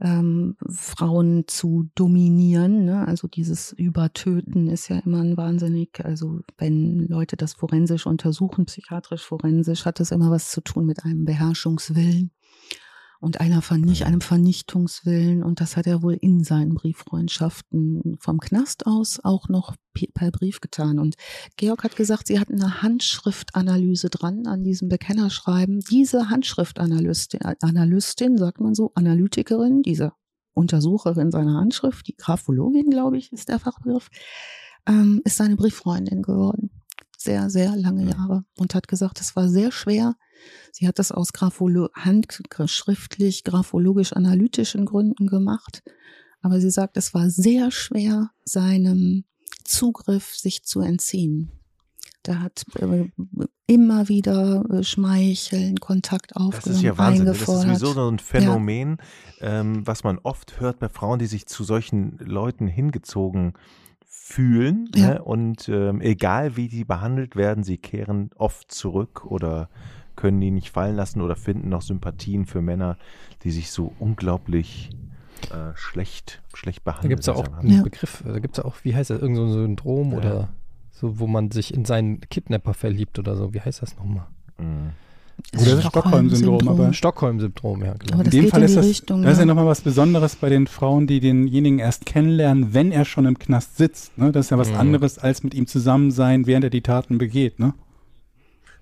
ähm, 0.00 0.56
Frauen 0.68 1.44
zu 1.46 1.88
dominieren. 1.94 2.84
Ne? 2.84 3.06
Also 3.06 3.28
dieses 3.28 3.72
Übertöten 3.72 4.68
ist 4.68 4.88
ja 4.88 4.98
immer 4.98 5.20
ein 5.20 5.36
wahnsinnig, 5.36 6.04
also 6.04 6.40
wenn 6.58 7.06
Leute 7.06 7.36
das 7.36 7.54
forensisch 7.54 8.06
untersuchen, 8.06 8.66
psychiatrisch 8.66 9.24
forensisch, 9.24 9.84
hat 9.84 10.00
es 10.00 10.10
immer 10.10 10.30
was 10.30 10.50
zu 10.50 10.60
tun 10.60 10.86
mit 10.86 11.04
einem 11.04 11.24
Beherrschungswillen 11.24 12.32
und 13.22 13.40
einer 13.40 13.62
Vernicht, 13.62 14.02
einem 14.02 14.20
Vernichtungswillen. 14.20 15.42
Und 15.44 15.60
das 15.60 15.76
hat 15.76 15.86
er 15.86 16.02
wohl 16.02 16.14
in 16.14 16.42
seinen 16.42 16.74
Brieffreundschaften 16.74 18.16
vom 18.18 18.40
Knast 18.40 18.84
aus 18.86 19.20
auch 19.22 19.48
noch 19.48 19.76
pe- 19.94 20.08
per 20.12 20.32
Brief 20.32 20.60
getan. 20.60 20.98
Und 20.98 21.14
Georg 21.56 21.84
hat 21.84 21.94
gesagt, 21.94 22.26
sie 22.26 22.40
hatten 22.40 22.60
eine 22.60 22.82
Handschriftanalyse 22.82 24.10
dran 24.10 24.46
an 24.46 24.64
diesem 24.64 24.88
Bekennerschreiben. 24.88 25.80
Diese 25.88 26.30
Handschriftanalystin, 26.30 27.40
Analystin, 27.60 28.36
sagt 28.36 28.60
man 28.60 28.74
so, 28.74 28.90
Analytikerin, 28.96 29.82
diese 29.82 30.12
Untersucherin 30.54 31.30
seiner 31.30 31.54
Handschrift, 31.54 32.08
die 32.08 32.16
Graphologin, 32.16 32.90
glaube 32.90 33.18
ich, 33.18 33.32
ist 33.32 33.48
der 33.48 33.60
Fachbegriff, 33.60 34.10
ähm, 34.86 35.22
ist 35.24 35.36
seine 35.36 35.54
Brieffreundin 35.56 36.22
geworden. 36.22 36.70
Sehr, 37.22 37.50
sehr 37.50 37.76
lange 37.76 38.10
Jahre. 38.10 38.44
Und 38.58 38.74
hat 38.74 38.88
gesagt, 38.88 39.20
es 39.20 39.36
war 39.36 39.48
sehr 39.48 39.70
schwer. 39.70 40.16
Sie 40.72 40.88
hat 40.88 40.98
das 40.98 41.12
aus 41.12 41.32
Grapholo 41.32 41.88
handschriftlich, 41.94 43.44
graphologisch-analytischen 43.44 44.86
Gründen 44.86 45.28
gemacht. 45.28 45.84
Aber 46.40 46.60
sie 46.60 46.70
sagt, 46.70 46.96
es 46.96 47.14
war 47.14 47.30
sehr 47.30 47.70
schwer, 47.70 48.30
seinem 48.44 49.24
Zugriff 49.62 50.34
sich 50.34 50.64
zu 50.64 50.80
entziehen. 50.80 51.52
Der 52.26 52.40
hat 52.40 52.64
äh, 52.80 53.08
immer 53.66 54.08
wieder 54.08 54.64
äh, 54.70 54.82
Schmeicheln, 54.82 55.78
Kontakt 55.78 56.34
aufgenommen, 56.34 56.62
Das 56.64 56.76
ist 56.76 56.82
ja 56.82 56.98
Wahnsinn. 56.98 57.26
Das 57.26 57.38
ist 57.38 57.46
sowieso 57.46 57.92
so 57.92 58.08
ein 58.08 58.18
Phänomen, 58.18 58.96
ähm, 59.40 59.86
was 59.86 60.02
man 60.02 60.18
oft 60.18 60.58
hört 60.58 60.80
bei 60.80 60.88
Frauen, 60.88 61.20
die 61.20 61.26
sich 61.26 61.46
zu 61.46 61.62
solchen 61.62 62.18
Leuten 62.18 62.66
hingezogen 62.66 63.52
fühlen. 64.24 64.88
Ja. 64.94 65.14
Ne? 65.14 65.22
Und 65.22 65.68
ähm, 65.68 66.00
egal 66.00 66.56
wie 66.56 66.68
die 66.68 66.84
behandelt 66.84 67.34
werden, 67.36 67.64
sie 67.64 67.76
kehren 67.78 68.30
oft 68.36 68.70
zurück 68.70 69.24
oder 69.26 69.68
können 70.14 70.40
die 70.40 70.50
nicht 70.50 70.70
fallen 70.70 70.94
lassen 70.96 71.20
oder 71.20 71.34
finden 71.36 71.68
noch 71.70 71.82
Sympathien 71.82 72.46
für 72.46 72.62
Männer, 72.62 72.96
die 73.42 73.50
sich 73.50 73.70
so 73.70 73.92
unglaublich 73.98 74.90
äh, 75.50 75.74
schlecht, 75.74 76.40
schlecht 76.54 76.82
Da 76.84 76.92
behandeln. 76.92 77.10
gibt 77.10 77.20
es 77.20 77.26
ja 77.26 77.34
auch 77.34 77.52
einen 77.58 77.70
Ja. 77.78 77.82
Begriff, 77.82 78.22
da 78.24 78.38
gibt 78.38 78.56
es 78.56 78.62
ja 78.62 78.68
auch, 78.68 78.76
wie 78.84 78.94
heißt 78.94 79.10
das, 79.10 79.20
irgend 79.20 79.36
so 79.38 79.44
ein 79.44 79.52
Syndrom 79.52 80.12
Ja. 80.12 80.18
oder 80.18 80.48
so, 80.92 81.18
wo 81.18 81.26
man 81.26 81.50
sich 81.50 81.74
in 81.74 81.84
seinen 81.84 82.20
Kidnapper 82.20 82.74
verliebt 82.74 83.18
oder 83.18 83.34
so. 83.34 83.52
Wie 83.54 83.60
heißt 83.60 83.82
das 83.82 83.96
nochmal? 83.96 84.26
Mhm. 84.58 84.90
Oder 85.60 85.76
das 85.76 85.84
Stockholm-Syndrom, 85.86 86.68
aber- 86.68 86.92
Stockholm-Syndrom, 86.92 87.84
ja, 87.84 87.92
genau. 87.94 88.14
Aber 88.14 88.20
In 88.20 88.24
das 88.24 88.30
dem 88.32 88.42
geht 88.42 88.50
Fall 88.50 88.60
in 88.60 88.64
ist 88.66 88.72
die 88.72 88.76
das, 88.76 88.86
Richtung, 88.86 89.22
das 89.22 89.32
ist 89.32 89.38
ja 89.38 89.42
ja. 89.42 89.46
nochmal 89.46 89.66
was 89.66 89.80
Besonderes 89.82 90.36
bei 90.36 90.48
den 90.48 90.66
Frauen, 90.66 91.06
die 91.06 91.20
denjenigen 91.20 91.78
erst 91.78 92.06
kennenlernen, 92.06 92.72
wenn 92.74 92.90
er 92.92 93.04
schon 93.04 93.26
im 93.26 93.38
Knast 93.38 93.76
sitzt. 93.76 94.16
Ne? 94.16 94.32
Das 94.32 94.46
ist 94.46 94.50
ja 94.50 94.58
was 94.58 94.70
Mhm. 94.70 94.76
anderes, 94.76 95.18
als 95.18 95.42
mit 95.42 95.52
ihm 95.54 95.66
zusammen 95.66 96.10
sein, 96.10 96.46
während 96.46 96.64
er 96.64 96.70
die 96.70 96.80
Taten 96.80 97.18
begeht. 97.18 97.58
Ne? 97.58 97.74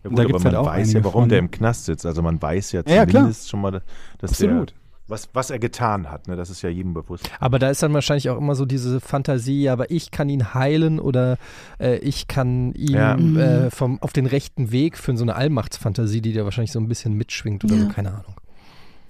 Ja, 0.04 0.08
gut, 0.10 0.18
da 0.18 0.22
aber 0.22 0.26
gibt's 0.28 0.44
man 0.44 0.52
halt 0.54 0.62
auch 0.62 0.66
weiß 0.70 0.92
ja, 0.92 1.04
warum 1.04 1.22
von. 1.22 1.28
der 1.28 1.38
im 1.40 1.50
Knast 1.50 1.84
sitzt. 1.86 2.06
Also 2.06 2.22
man 2.22 2.40
weiß 2.40 2.72
ja 2.72 2.82
Ja, 2.86 2.94
ja, 2.94 3.06
zumindest 3.08 3.50
schon 3.50 3.60
mal, 3.60 3.82
dass 4.18 4.30
Absolut. 4.30 4.74
Was, 5.10 5.28
was 5.32 5.50
er 5.50 5.58
getan 5.58 6.10
hat. 6.10 6.28
Ne? 6.28 6.36
Das 6.36 6.48
ist 6.50 6.62
ja 6.62 6.68
jedem 6.70 6.94
bewusst. 6.94 7.28
Aber 7.40 7.58
da 7.58 7.68
ist 7.70 7.82
dann 7.82 7.92
wahrscheinlich 7.92 8.30
auch 8.30 8.38
immer 8.38 8.54
so 8.54 8.64
diese 8.64 9.00
Fantasie, 9.00 9.62
ja, 9.64 9.72
aber 9.72 9.90
ich 9.90 10.10
kann 10.10 10.28
ihn 10.28 10.54
heilen 10.54 10.98
oder 11.00 11.36
äh, 11.78 11.96
ich 11.98 12.28
kann 12.28 12.72
ihn 12.74 12.94
Ja. 12.94 13.16
Mhm. 13.16 13.36
äh, 13.36 13.70
vom, 13.70 14.00
auf 14.02 14.12
den 14.12 14.26
rechten 14.26 14.70
Weg 14.72 14.96
führen, 14.96 15.16
so 15.16 15.24
eine 15.24 15.34
Allmachtsfantasie, 15.36 16.20
die 16.20 16.32
da 16.32 16.44
wahrscheinlich 16.44 16.72
so 16.72 16.78
ein 16.80 16.88
bisschen 16.88 17.14
mitschwingt 17.14 17.64
oder 17.64 17.74
Ja. 17.74 17.82
so, 17.82 17.88
keine 17.88 18.10
Ahnung. 18.10 18.34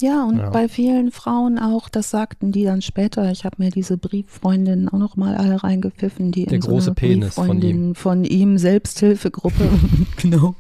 Ja, 0.01 0.25
und 0.25 0.39
Ja. 0.39 0.49
bei 0.49 0.67
vielen 0.67 1.11
Frauen 1.13 1.59
auch, 1.59 1.91
das 1.91 2.09
sagten 2.11 2.53
die 2.53 2.65
dann 2.65 2.81
später, 2.81 3.31
ich 3.31 3.45
habe 3.45 3.57
mir 3.59 3.69
diese 3.71 3.99
Brieffreundinnen 3.99 4.89
auch 4.89 4.97
noch 4.99 5.17
mal 5.17 5.37
alle 5.37 5.63
reingepfiffen, 5.63 6.33
die 6.33 6.47
Der 6.47 6.55
in 6.57 6.63
so 6.63 6.71
große 6.71 6.87
einer 6.91 6.95
Penis 6.95 7.35
von 7.35 7.45
Brieffreundin 7.49 7.95
von 7.95 8.25
ihm, 8.25 8.57
Selbsthilfegruppe, 8.57 9.69
genau. 10.17 10.55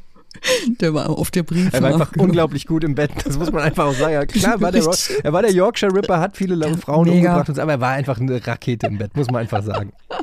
Der 0.80 0.94
war 0.94 1.10
auf 1.10 1.30
der 1.30 1.42
Brief. 1.42 1.72
Er 1.72 1.82
war 1.82 1.92
einfach 1.92 2.12
unglaublich 2.16 2.66
gut 2.66 2.84
im 2.84 2.94
Bett, 2.94 3.10
das 3.24 3.36
muss 3.38 3.50
man 3.52 3.62
einfach 3.62 3.86
auch 3.86 3.94
sagen. 3.94 4.12
Ja, 4.14 4.24
Klar, 4.26 4.60
war 4.60 4.72
der, 4.72 4.88
er 5.24 5.32
war 5.32 5.42
der 5.42 5.52
Yorkshire 5.52 5.92
Ripper, 5.94 6.20
hat 6.20 6.36
viele 6.36 6.54
Ja, 6.56 6.76
Frauen 6.76 7.08
mega. 7.08 7.16
umgebracht, 7.30 7.48
und 7.48 7.54
so, 7.56 7.62
aber 7.62 7.72
er 7.72 7.80
war 7.80 7.90
einfach 7.90 8.18
eine 8.20 8.44
Rakete 8.46 8.86
im 8.86 8.98
Bett, 8.98 9.16
muss 9.16 9.26
man 9.26 9.42
einfach 9.42 9.62
sagen. 9.64 9.92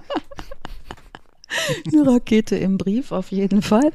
Eine 1.91 2.05
Rakete 2.05 2.55
im 2.57 2.77
Brief, 2.77 3.11
auf 3.11 3.31
jeden 3.31 3.61
Fall. 3.61 3.91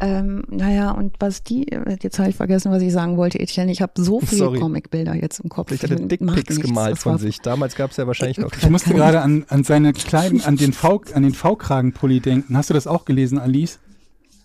Ähm, 0.00 0.42
naja, 0.48 0.90
und 0.90 1.14
was 1.20 1.42
die, 1.42 1.66
jetzt 2.02 2.18
habe 2.18 2.30
ich 2.30 2.36
vergessen, 2.36 2.72
was 2.72 2.82
ich 2.82 2.92
sagen 2.92 3.16
wollte, 3.16 3.38
Etienne. 3.38 3.70
Ich 3.70 3.80
habe 3.80 3.92
so 3.96 4.20
viele. 4.20 4.58
Comicbilder 4.58 5.14
jetzt 5.14 5.38
im 5.40 5.48
Kopf. 5.48 5.68
Vielleicht 5.68 5.84
hat 5.84 5.90
er 5.92 6.00
Macht 6.00 6.10
Dickpics 6.10 6.48
nichts. 6.56 6.60
gemalt 6.60 6.92
Das 6.96 7.02
von 7.02 7.18
sich. 7.18 7.40
Damals 7.40 7.76
gab 7.76 7.92
es 7.92 7.96
ja 7.96 8.06
wahrscheinlich 8.06 8.38
noch. 8.38 8.50
Ich 8.52 8.68
musste 8.68 8.92
gerade 8.92 9.20
an, 9.22 9.44
an 9.48 9.62
seine 9.64 9.92
kleinen, 9.92 10.40
an 10.42 10.56
den 10.56 10.72
V, 10.72 11.02
an 11.14 11.22
den 11.22 11.32
V-Kragenpulli 11.32 12.20
denken. 12.20 12.56
Hast 12.56 12.70
du 12.70 12.74
das 12.74 12.86
auch 12.88 13.04
gelesen, 13.04 13.38
Alice? 13.38 13.78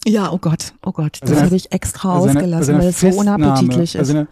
Ja, 0.07 0.31
oh 0.31 0.37
Gott, 0.37 0.73
oh 0.85 0.91
Gott, 0.91 1.17
das 1.21 1.31
Also 1.31 1.41
habe 1.43 1.55
ich 1.55 1.71
extra 1.71 2.09
bei 2.19 2.29
ausgelassen, 2.29 2.77
weil 2.77 2.87
es 2.87 2.99
so 2.99 3.07
unappetitlich 3.07 3.95
ist. 3.95 4.07
seiner- 4.07 4.27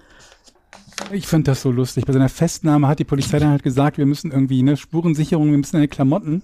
ich 1.12 1.28
finde 1.28 1.52
das 1.52 1.62
so 1.62 1.72
lustig. 1.72 2.06
Bei 2.06 2.14
seiner 2.14 2.30
Festnahme 2.30 2.88
hat 2.88 3.00
die 3.00 3.04
Polizei 3.04 3.40
dann 3.40 3.50
halt 3.50 3.64
gesagt, 3.64 3.98
wir 3.98 4.06
müssen 4.06 4.32
irgendwie 4.32 4.60
eine 4.60 4.78
Spurensicherung, 4.78 5.50
wir 5.50 5.58
müssen 5.58 5.72
seine 5.72 5.88
Klamotten 5.88 6.44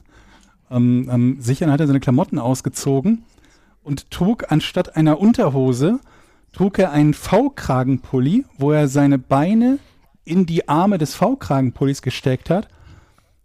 ähm, 0.72 1.10
ähm, 1.12 1.38
sichern. 1.40 1.72
Hat 1.72 1.80
er 1.80 1.88
seine 1.88 2.00
Klamotten 2.00 2.40
ausgezogen 2.40 3.24
und 3.84 4.10
trug 4.12 4.52
anstatt 4.52 4.96
einer 4.96 5.20
Unterhose, 5.20 6.00
trug 6.52 6.80
er 6.80 6.92
einen 6.92 7.14
V-Kragenpulli, 7.14 8.46
wo 8.58 8.72
er 8.72 8.88
seine 8.88 9.20
Beine 9.20 9.78
in 10.26 10.46
die 10.48 10.68
Arme 10.68 10.98
des 10.98 11.14
V-Kragenpullis 11.16 12.02
gesteckt 12.02 12.50
hat 12.50 12.68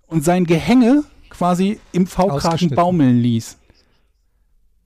und 0.07 0.25
sein 0.25 0.45
Gehänge 0.47 1.05
quasi 1.29 1.79
im 1.93 2.07
V-Kragen 2.07 2.71
baumeln 2.71 3.21
ließ. 3.21 3.59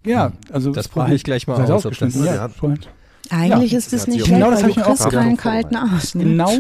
Ja, 0.09 0.33
also 0.53 0.73
Das 0.73 0.89
probiere 0.89 1.15
ich 1.15 1.25
gleich 1.25 1.47
mal 1.47 1.61
aus, 1.71 1.85
ob 1.87 1.97
das- 1.99 2.15
ja, 2.15 2.49
Freund. 2.49 2.89
Eigentlich 3.31 3.73
Ja, 3.73 3.79
ist 3.79 3.93
das 3.93 4.03
es 4.03 4.07
nicht 4.07 4.25
Genau 4.25 4.51
das 4.51 4.63
weil 4.63 4.65
hab 4.65 4.65
du 4.65 4.71
ich 4.71 4.77
mir 4.77 4.83
auch 4.85 4.89
kriegst 4.89 5.05
gedacht. 5.05 5.23
keinen 5.25 5.37
kalten 5.37 5.77
Arsch. 5.77 6.15
Ne? 6.15 6.25
Genau, 6.25 6.53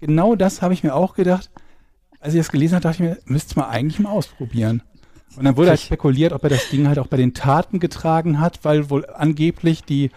genau 0.00 0.34
das 0.34 0.62
habe 0.62 0.74
ich 0.74 0.82
mir 0.82 0.94
auch 0.94 1.14
gedacht. 1.14 1.48
Als 2.20 2.34
ich 2.34 2.40
das 2.40 2.50
gelesen 2.50 2.74
habe, 2.74 2.82
dachte 2.82 2.96
ich 3.02 3.08
mir, 3.08 3.18
müsste 3.26 3.58
man 3.58 3.70
eigentlich 3.70 3.98
mal 4.00 4.10
ausprobieren. 4.10 4.82
Und 5.36 5.44
dann 5.44 5.56
wurde 5.56 5.70
halt 5.70 5.80
spekuliert, 5.80 6.32
ob 6.32 6.42
er 6.42 6.50
das 6.50 6.68
Ding 6.70 6.88
halt 6.88 6.98
auch 6.98 7.06
bei 7.06 7.16
den 7.16 7.34
Taten 7.34 7.78
getragen 7.78 8.40
hat, 8.40 8.58
weil 8.64 8.90
wohl 8.90 9.06
angeblich 9.06 9.84
die, 9.84 10.10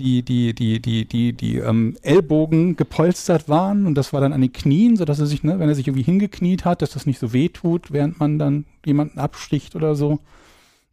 die, 0.00 0.22
die, 0.22 0.52
die, 0.52 0.80
die, 0.82 1.04
die, 1.06 1.32
die 1.32 1.56
ähm, 1.58 1.96
Ellbogen 2.02 2.74
gepolstert 2.76 3.48
waren 3.48 3.86
und 3.86 3.94
das 3.94 4.12
war 4.12 4.20
dann 4.20 4.32
an 4.32 4.40
den 4.40 4.52
Knien, 4.52 4.96
sodass 4.96 5.20
er 5.20 5.26
sich, 5.26 5.44
ne, 5.44 5.58
wenn 5.60 5.68
er 5.68 5.74
sich 5.76 5.86
irgendwie 5.86 6.02
hingekniet 6.04 6.64
hat, 6.64 6.82
dass 6.82 6.90
das 6.90 7.06
nicht 7.06 7.20
so 7.20 7.32
weh 7.32 7.48
tut, 7.48 7.92
während 7.92 8.18
man 8.18 8.38
dann 8.38 8.64
jemanden 8.84 9.20
absticht 9.20 9.76
oder 9.76 9.94
so. 9.94 10.18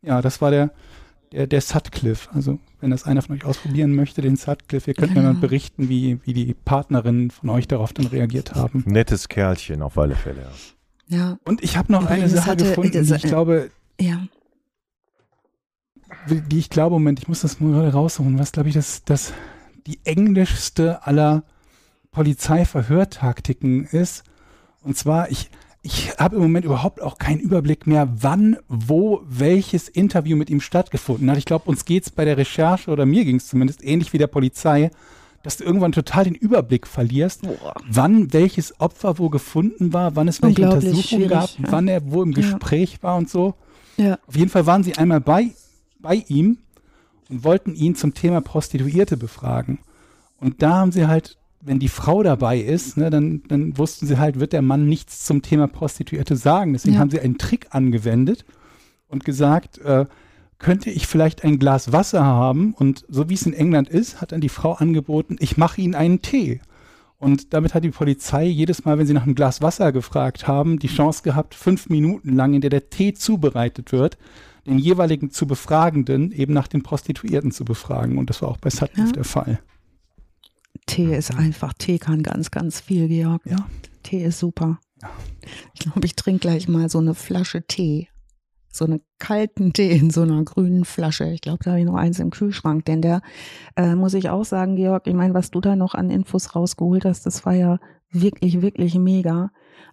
Ja, 0.05 0.21
das 0.21 0.41
war 0.41 0.51
der, 0.51 0.71
der, 1.31 1.47
der 1.47 1.61
Sutcliffe. 1.61 2.29
Also, 2.33 2.59
wenn 2.79 2.91
das 2.91 3.03
einer 3.05 3.21
von 3.21 3.35
euch 3.35 3.45
ausprobieren 3.45 3.95
möchte, 3.95 4.21
den 4.21 4.35
Sutcliffe, 4.35 4.91
ihr 4.91 4.93
könnt 4.95 5.15
mir 5.15 5.23
Ja. 5.23 5.33
mal 5.33 5.39
berichten, 5.39 5.89
wie, 5.89 6.19
wie 6.23 6.33
die 6.33 6.53
Partnerinnen 6.53 7.31
von 7.31 7.49
euch 7.49 7.67
darauf 7.67 7.91
dann 7.93 8.05
reagiert 8.07 8.53
haben. 8.55 8.83
Nettes 8.85 9.27
Kerlchen 9.29 9.81
auf 9.81 9.97
alle 9.97 10.15
Fälle. 10.15 10.41
Ja. 10.41 11.17
Ja, 11.17 11.37
Und 11.45 11.63
ich 11.63 11.77
habe 11.77 11.91
noch 11.91 12.05
eine 12.07 12.17
Übrigens 12.25 12.33
Sache 12.33 12.51
hatte- 12.51 12.63
gefunden, 12.65 12.91
die 12.91 12.97
das- 13.07 13.11
ich 13.23 13.29
glaube, 13.29 13.69
ja. 13.99 14.25
die 16.27 16.57
ich 16.57 16.69
glaube, 16.71 16.95
Moment, 16.95 17.19
ich 17.19 17.27
muss 17.27 17.41
das 17.41 17.59
mal 17.59 17.71
gerade 17.73 17.91
raussuchen, 17.93 18.39
was 18.39 18.51
glaube 18.51 18.69
ich 18.69 18.75
das, 18.75 19.03
das 19.03 19.33
die 19.85 19.99
englischste 20.03 21.05
aller 21.05 21.43
Polizeiverhörtaktiken 22.11 23.85
ist. 23.85 24.23
Und 24.81 24.97
zwar, 24.97 25.29
ich, 25.29 25.49
ich 25.85 26.17
habe 26.17 26.37
im 26.37 26.41
Moment 26.41 26.65
überhaupt 26.65 26.99
auch 26.99 27.19
keinen 27.19 27.39
Überblick 27.39 27.85
mehr, 27.85 28.09
wann, 28.11 28.57
wo, 28.67 29.21
welches 29.27 29.87
Interview 29.87 30.35
mit 30.35 30.49
ihm 30.49 30.59
stattgefunden 30.59 31.29
hat. 31.29 31.37
Ich 31.37 31.45
glaube, 31.45 31.69
uns 31.69 31.85
geht's 31.85 32.09
bei 32.09 32.25
der 32.25 32.37
Recherche, 32.37 32.89
oder 32.89 33.05
mir 33.05 33.23
ging 33.23 33.35
es 33.35 33.47
zumindest 33.47 33.83
ähnlich 33.83 34.11
wie 34.11 34.17
der 34.17 34.25
Polizei, 34.25 34.89
dass 35.43 35.57
du 35.57 35.63
irgendwann 35.63 35.91
total 35.91 36.23
den 36.23 36.33
Überblick 36.33 36.87
verlierst, 36.87 37.43
wann 37.87 38.33
welches 38.33 38.79
Opfer 38.79 39.19
wo 39.19 39.29
gefunden 39.29 39.93
war, 39.93 40.15
wann 40.15 40.27
es 40.27 40.41
welche 40.41 40.63
Unglaublich 40.63 40.89
Untersuchung 40.89 41.19
schwierig, 41.19 41.29
gab, 41.29 41.49
ja. 41.59 41.71
wann 41.71 41.87
er 41.87 42.11
wo 42.11 42.23
im 42.23 42.31
Ja. 42.31 42.37
Gespräch 42.37 43.03
war 43.03 43.17
und 43.17 43.29
so. 43.29 43.53
Ja. 43.97 44.17
Auf 44.25 44.35
jeden 44.35 44.49
Fall 44.49 44.65
waren 44.65 44.83
sie 44.83 44.97
einmal 44.97 45.21
bei, 45.21 45.51
bei 45.99 46.15
ihm 46.27 46.57
und 47.29 47.43
wollten 47.43 47.75
ihn 47.75 47.93
zum 47.93 48.15
Thema 48.15 48.41
Prostituierte 48.41 49.17
befragen. 49.17 49.77
Und 50.39 50.63
da 50.63 50.77
haben 50.77 50.91
sie 50.91 51.05
halt, 51.05 51.37
wenn 51.65 51.79
die 51.79 51.89
Frau 51.89 52.21
dabei 52.23 52.59
ist, 52.59 52.95
ne, 52.97 53.09
dann, 53.09 53.41
dann 53.47 53.77
wussten 53.77 54.05
sie 54.07 54.17
halt, 54.19 54.39
wird 54.39 54.53
der 54.53 54.61
Mann 54.61 54.85
nichts 54.87 55.25
zum 55.25 55.41
Thema 55.41 55.67
Prostituierte 55.67 56.35
sagen. 56.35 56.73
Deswegen 56.73 56.95
Ja. 56.95 56.99
haben 57.01 57.09
sie 57.09 57.19
einen 57.19 57.37
Trick 57.37 57.67
angewendet 57.71 58.45
und 59.07 59.25
gesagt, 59.25 59.79
äh, 59.79 60.05
könnte 60.59 60.89
ich 60.89 61.07
vielleicht 61.07 61.43
ein 61.43 61.59
Glas 61.59 61.91
Wasser 61.91 62.23
haben? 62.23 62.73
Und 62.73 63.03
so 63.09 63.29
wie 63.29 63.33
es 63.33 63.45
in 63.45 63.53
England 63.53 63.89
ist, 63.89 64.21
hat 64.21 64.31
dann 64.31 64.41
die 64.41 64.49
Frau 64.49 64.73
angeboten, 64.73 65.35
ich 65.39 65.57
mache 65.57 65.81
Ihnen 65.81 65.95
einen 65.95 66.21
Tee. 66.21 66.61
Und 67.17 67.53
damit 67.53 67.73
hat 67.73 67.83
die 67.83 67.89
Polizei 67.89 68.45
jedes 68.45 68.85
Mal, 68.85 68.97
wenn 68.97 69.07
sie 69.07 69.13
nach 69.13 69.23
einem 69.23 69.35
Glas 69.35 69.61
Wasser 69.61 69.91
gefragt 69.91 70.47
haben, 70.47 70.79
die 70.79 70.87
Chance 70.87 71.23
gehabt, 71.23 71.55
fünf 71.55 71.89
Minuten 71.89 72.35
lang, 72.35 72.53
in 72.53 72.61
der 72.61 72.69
der 72.69 72.89
Tee 72.89 73.13
zubereitet 73.13 73.91
wird, 73.91 74.17
den 74.67 74.77
jeweiligen 74.77 75.31
zu 75.31 75.47
Befragenden 75.47 76.31
eben 76.31 76.53
nach 76.53 76.67
den 76.67 76.83
Prostituierten 76.83 77.51
zu 77.51 77.65
befragen. 77.65 78.17
Und 78.17 78.29
das 78.29 78.41
war 78.41 78.49
auch 78.49 78.57
bei 78.57 78.69
Sutcliffe 78.69 79.07
Ja. 79.09 79.13
der 79.13 79.23
Fall. 79.23 79.59
Tee 80.85 81.15
ist 81.15 81.35
einfach, 81.35 81.73
Tee 81.73 81.99
kann 81.99 82.23
ganz, 82.23 82.51
ganz 82.51 82.79
viel, 82.79 83.07
Georg. 83.07 83.41
Ja. 83.45 83.67
Tee 84.03 84.23
ist 84.23 84.39
super. 84.39 84.79
Ich 85.73 85.81
glaube, 85.81 86.05
ich 86.05 86.15
trinke 86.15 86.39
gleich 86.39 86.67
mal 86.67 86.89
so 86.89 86.99
eine 86.99 87.13
Flasche 87.13 87.63
Tee. 87.63 88.09
So 88.71 88.85
einen 88.85 89.01
kalten 89.19 89.71
Tee 89.71 89.91
in 89.91 90.09
so 90.09 90.21
einer 90.21 90.43
grünen 90.43 90.83
Flasche. 90.83 91.25
Ich 91.31 91.41
glaube, 91.41 91.63
da 91.63 91.71
habe 91.71 91.79
ich 91.79 91.85
noch 91.85 91.95
eins 91.95 92.19
im 92.19 92.29
Kühlschrank. 92.29 92.85
Denn 92.85 93.01
der, 93.01 93.21
äh, 93.75 93.95
muss 93.95 94.13
ich 94.13 94.29
auch 94.29 94.43
sagen, 94.43 94.75
Georg, 94.75 95.07
ich 95.07 95.13
meine, 95.13 95.33
was 95.33 95.51
du 95.51 95.61
da 95.61 95.75
noch 95.75 95.93
an 95.93 96.09
Infos 96.09 96.55
rausgeholt 96.55 97.05
hast, 97.05 97.25
das 97.25 97.45
war 97.45 97.53
ja 97.53 97.79
wirklich, 98.09 98.61
wirklich 98.61 98.95
mega. 98.95 99.51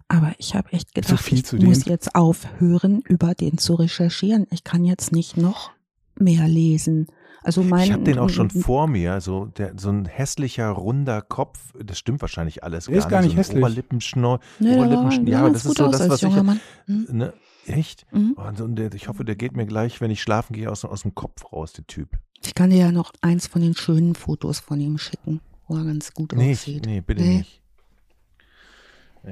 Aber 0.09 0.33
ich 0.37 0.55
habe 0.55 0.71
echt 0.73 0.93
gedacht, 0.93 1.19
viel 1.21 1.39
ich 1.39 1.45
zu 1.45 1.57
dem. 1.57 1.69
muss 1.69 1.85
jetzt 1.85 2.13
aufhören, 2.15 3.01
über 3.07 3.33
den 3.33 3.57
zu 3.57 3.75
recherchieren. 3.75 4.47
Ich 4.51 4.63
kann 4.63 4.83
jetzt 4.83 5.11
nicht 5.11 5.37
noch 5.37 5.71
mehr 6.19 6.47
lesen. 6.47 7.07
Also 7.43 7.61
mein, 7.63 7.83
Ich 7.83 7.91
habe 7.91 8.03
den 8.03 8.19
auch 8.19 8.29
schon 8.29 8.49
vor 8.49 8.87
mir, 8.87 9.19
so, 9.21 9.45
der, 9.45 9.73
so 9.77 9.89
ein 9.89 10.05
hässlicher, 10.05 10.69
runder 10.69 11.21
Kopf, 11.21 11.59
das 11.83 11.99
stimmt 11.99 12.21
wahrscheinlich 12.21 12.63
alles 12.63 12.85
Der 12.85 12.95
ist 12.97 13.09
gar 13.09 13.21
nicht 13.21 13.31
so 13.31 13.33
ein 13.33 13.37
hässlich. 13.37 13.57
Oberlippenschnur, 13.57 14.39
Nee, 14.59 14.75
Oberlippenschnur, 14.75 15.27
ja, 15.27 15.41
ganz 15.41 15.53
das 15.63 15.65
ist 15.65 15.77
so 15.77 15.87
das, 15.91 16.09
was 16.09 16.23
ich. 16.23 16.33
Hm? 16.35 17.07
ne, 17.11 17.33
echt? 17.65 18.05
Mhm. 18.13 18.33
Und, 18.33 18.61
und 18.61 18.75
der- 18.77 18.93
ich 18.93 19.07
hoffe, 19.09 19.25
der 19.25 19.35
geht 19.35 19.55
mir 19.57 19.65
gleich, 19.65 19.99
wenn 20.01 20.09
ich 20.11 20.21
schlafen 20.21 20.53
gehe, 20.53 20.71
aus, 20.71 20.85
aus 20.85 21.01
dem 21.01 21.15
Kopf 21.15 21.51
raus, 21.51 21.73
der 21.73 21.85
Typ. 21.87 22.17
Ich 22.45 22.55
kann 22.55 22.69
dir 22.69 22.77
ja 22.79 22.91
noch 22.91 23.11
eins 23.21 23.47
von 23.47 23.61
den 23.61 23.75
schönen 23.75 24.15
Fotos 24.15 24.59
von 24.59 24.79
ihm 24.79 24.97
schicken, 24.97 25.39
wo 25.67 25.75
er 25.77 25.85
ganz 25.85 26.13
gut 26.13 26.33
Nee, 26.33 26.51
aussieht. 26.53 26.85
nee, 26.85 27.01
bitte 27.01 27.21
Nee. 27.23 27.37
nicht. 27.39 27.61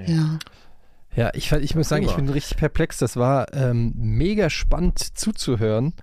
Ja. 0.07 0.39
Ja, 1.13 1.29
ich, 1.33 1.51
ich 1.51 1.75
muss 1.75 1.89
sagen, 1.89 2.05
ich 2.05 2.15
bin 2.15 2.29
richtig 2.29 2.55
perplex. 2.57 2.97
Das 2.97 3.17
war 3.17 3.53
ähm, 3.53 3.91
mega 3.97 4.49
spannend 4.49 4.99
zuzuhören. 4.99 5.93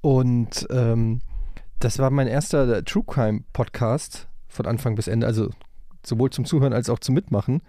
Und 0.00 0.66
ähm, 0.70 1.20
das 1.80 1.98
war 1.98 2.10
mein 2.10 2.26
erster 2.26 2.84
True 2.84 3.04
Crime 3.06 3.42
Podcast 3.52 4.28
von 4.48 4.66
Anfang 4.66 4.94
bis 4.94 5.08
Ende. 5.08 5.26
Also 5.26 5.50
sowohl 6.04 6.30
zum 6.30 6.44
Zuhören 6.44 6.72
als 6.72 6.90
auch 6.90 6.98
zum 6.98 7.14
Mitmachen. 7.14 7.62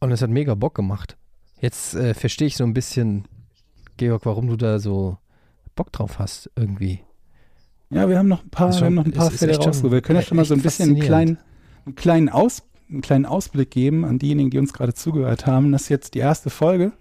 Und 0.00 0.12
es 0.12 0.22
hat 0.22 0.30
mega 0.30 0.54
Bock 0.54 0.74
gemacht. 0.74 1.16
Jetzt 1.60 1.94
äh, 1.94 2.14
verstehe 2.14 2.46
ich 2.46 2.56
so 2.56 2.64
ein 2.64 2.72
bisschen, 2.72 3.26
Georg, 3.98 4.24
warum 4.24 4.48
du 4.48 4.56
da 4.56 4.78
so 4.78 5.18
Bock 5.74 5.92
drauf 5.92 6.18
hast, 6.18 6.50
irgendwie. 6.56 7.00
Ja, 7.90 8.08
wir 8.08 8.18
haben 8.18 8.28
noch 8.28 8.42
ein 8.44 8.50
paar, 8.50 8.70
Ist 8.70 8.76
wir 8.76 8.78
schon- 8.78 8.86
haben 8.86 8.94
noch 8.94 9.04
ein 9.04 9.12
paar 9.12 9.30
Fälle 9.30 9.54
schon 9.54 9.64
rausgeholt. 9.64 9.92
Wir 9.92 10.00
können 10.00 10.18
ja 10.20 10.24
schon 10.24 10.36
mal 10.36 10.44
so 10.44 10.54
ein 10.54 10.62
bisschen 10.62 10.90
einen 10.90 11.00
kleinen, 11.00 11.38
einen 11.84 11.96
kleinen, 11.96 12.28
Aus, 12.30 12.62
einen 12.88 13.02
kleinen 13.02 13.26
Ausblick 13.26 13.70
geben 13.70 14.04
an 14.04 14.18
diejenigen, 14.18 14.50
die 14.50 14.58
uns 14.58 14.72
gerade 14.72 14.94
zugehört 14.94 15.46
haben. 15.46 15.72
Das 15.72 15.82
ist 15.82 15.88
jetzt 15.90 16.14
die 16.14 16.20
erste 16.20 16.48
Folge. 16.48 16.92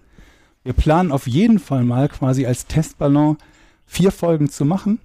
Wir 0.63 0.73
planen 0.73 1.11
auf 1.13 1.25
jeden 1.27 1.59
Fall 1.59 1.83
mal 1.85 2.09
quasi 2.09 2.45
als 2.45 2.65
Testballon 2.65 3.37
vier 3.85 4.11
Folgen 4.11 4.49
zu 4.49 4.65
machen. 4.65 4.99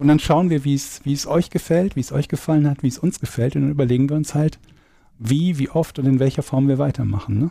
Und 0.00 0.08
dann 0.08 0.18
schauen 0.18 0.48
wir, 0.48 0.64
wie 0.64 0.74
es, 0.74 1.02
wie 1.04 1.12
es 1.12 1.26
euch 1.26 1.50
gefällt, 1.50 1.94
wie 1.94 2.00
es 2.00 2.10
euch 2.10 2.28
gefallen 2.28 2.68
hat, 2.68 2.82
wie 2.82 2.88
es 2.88 2.98
uns 2.98 3.20
gefällt. 3.20 3.54
Und 3.54 3.62
dann 3.62 3.70
überlegen 3.70 4.08
wir 4.08 4.16
uns 4.16 4.34
halt, 4.34 4.58
wie, 5.18 5.58
wie 5.58 5.68
oft 5.68 5.98
und 5.98 6.06
in 6.06 6.18
welcher 6.18 6.42
Form 6.42 6.68
wir 6.68 6.78
weitermachen. 6.78 7.38
Ne? 7.38 7.48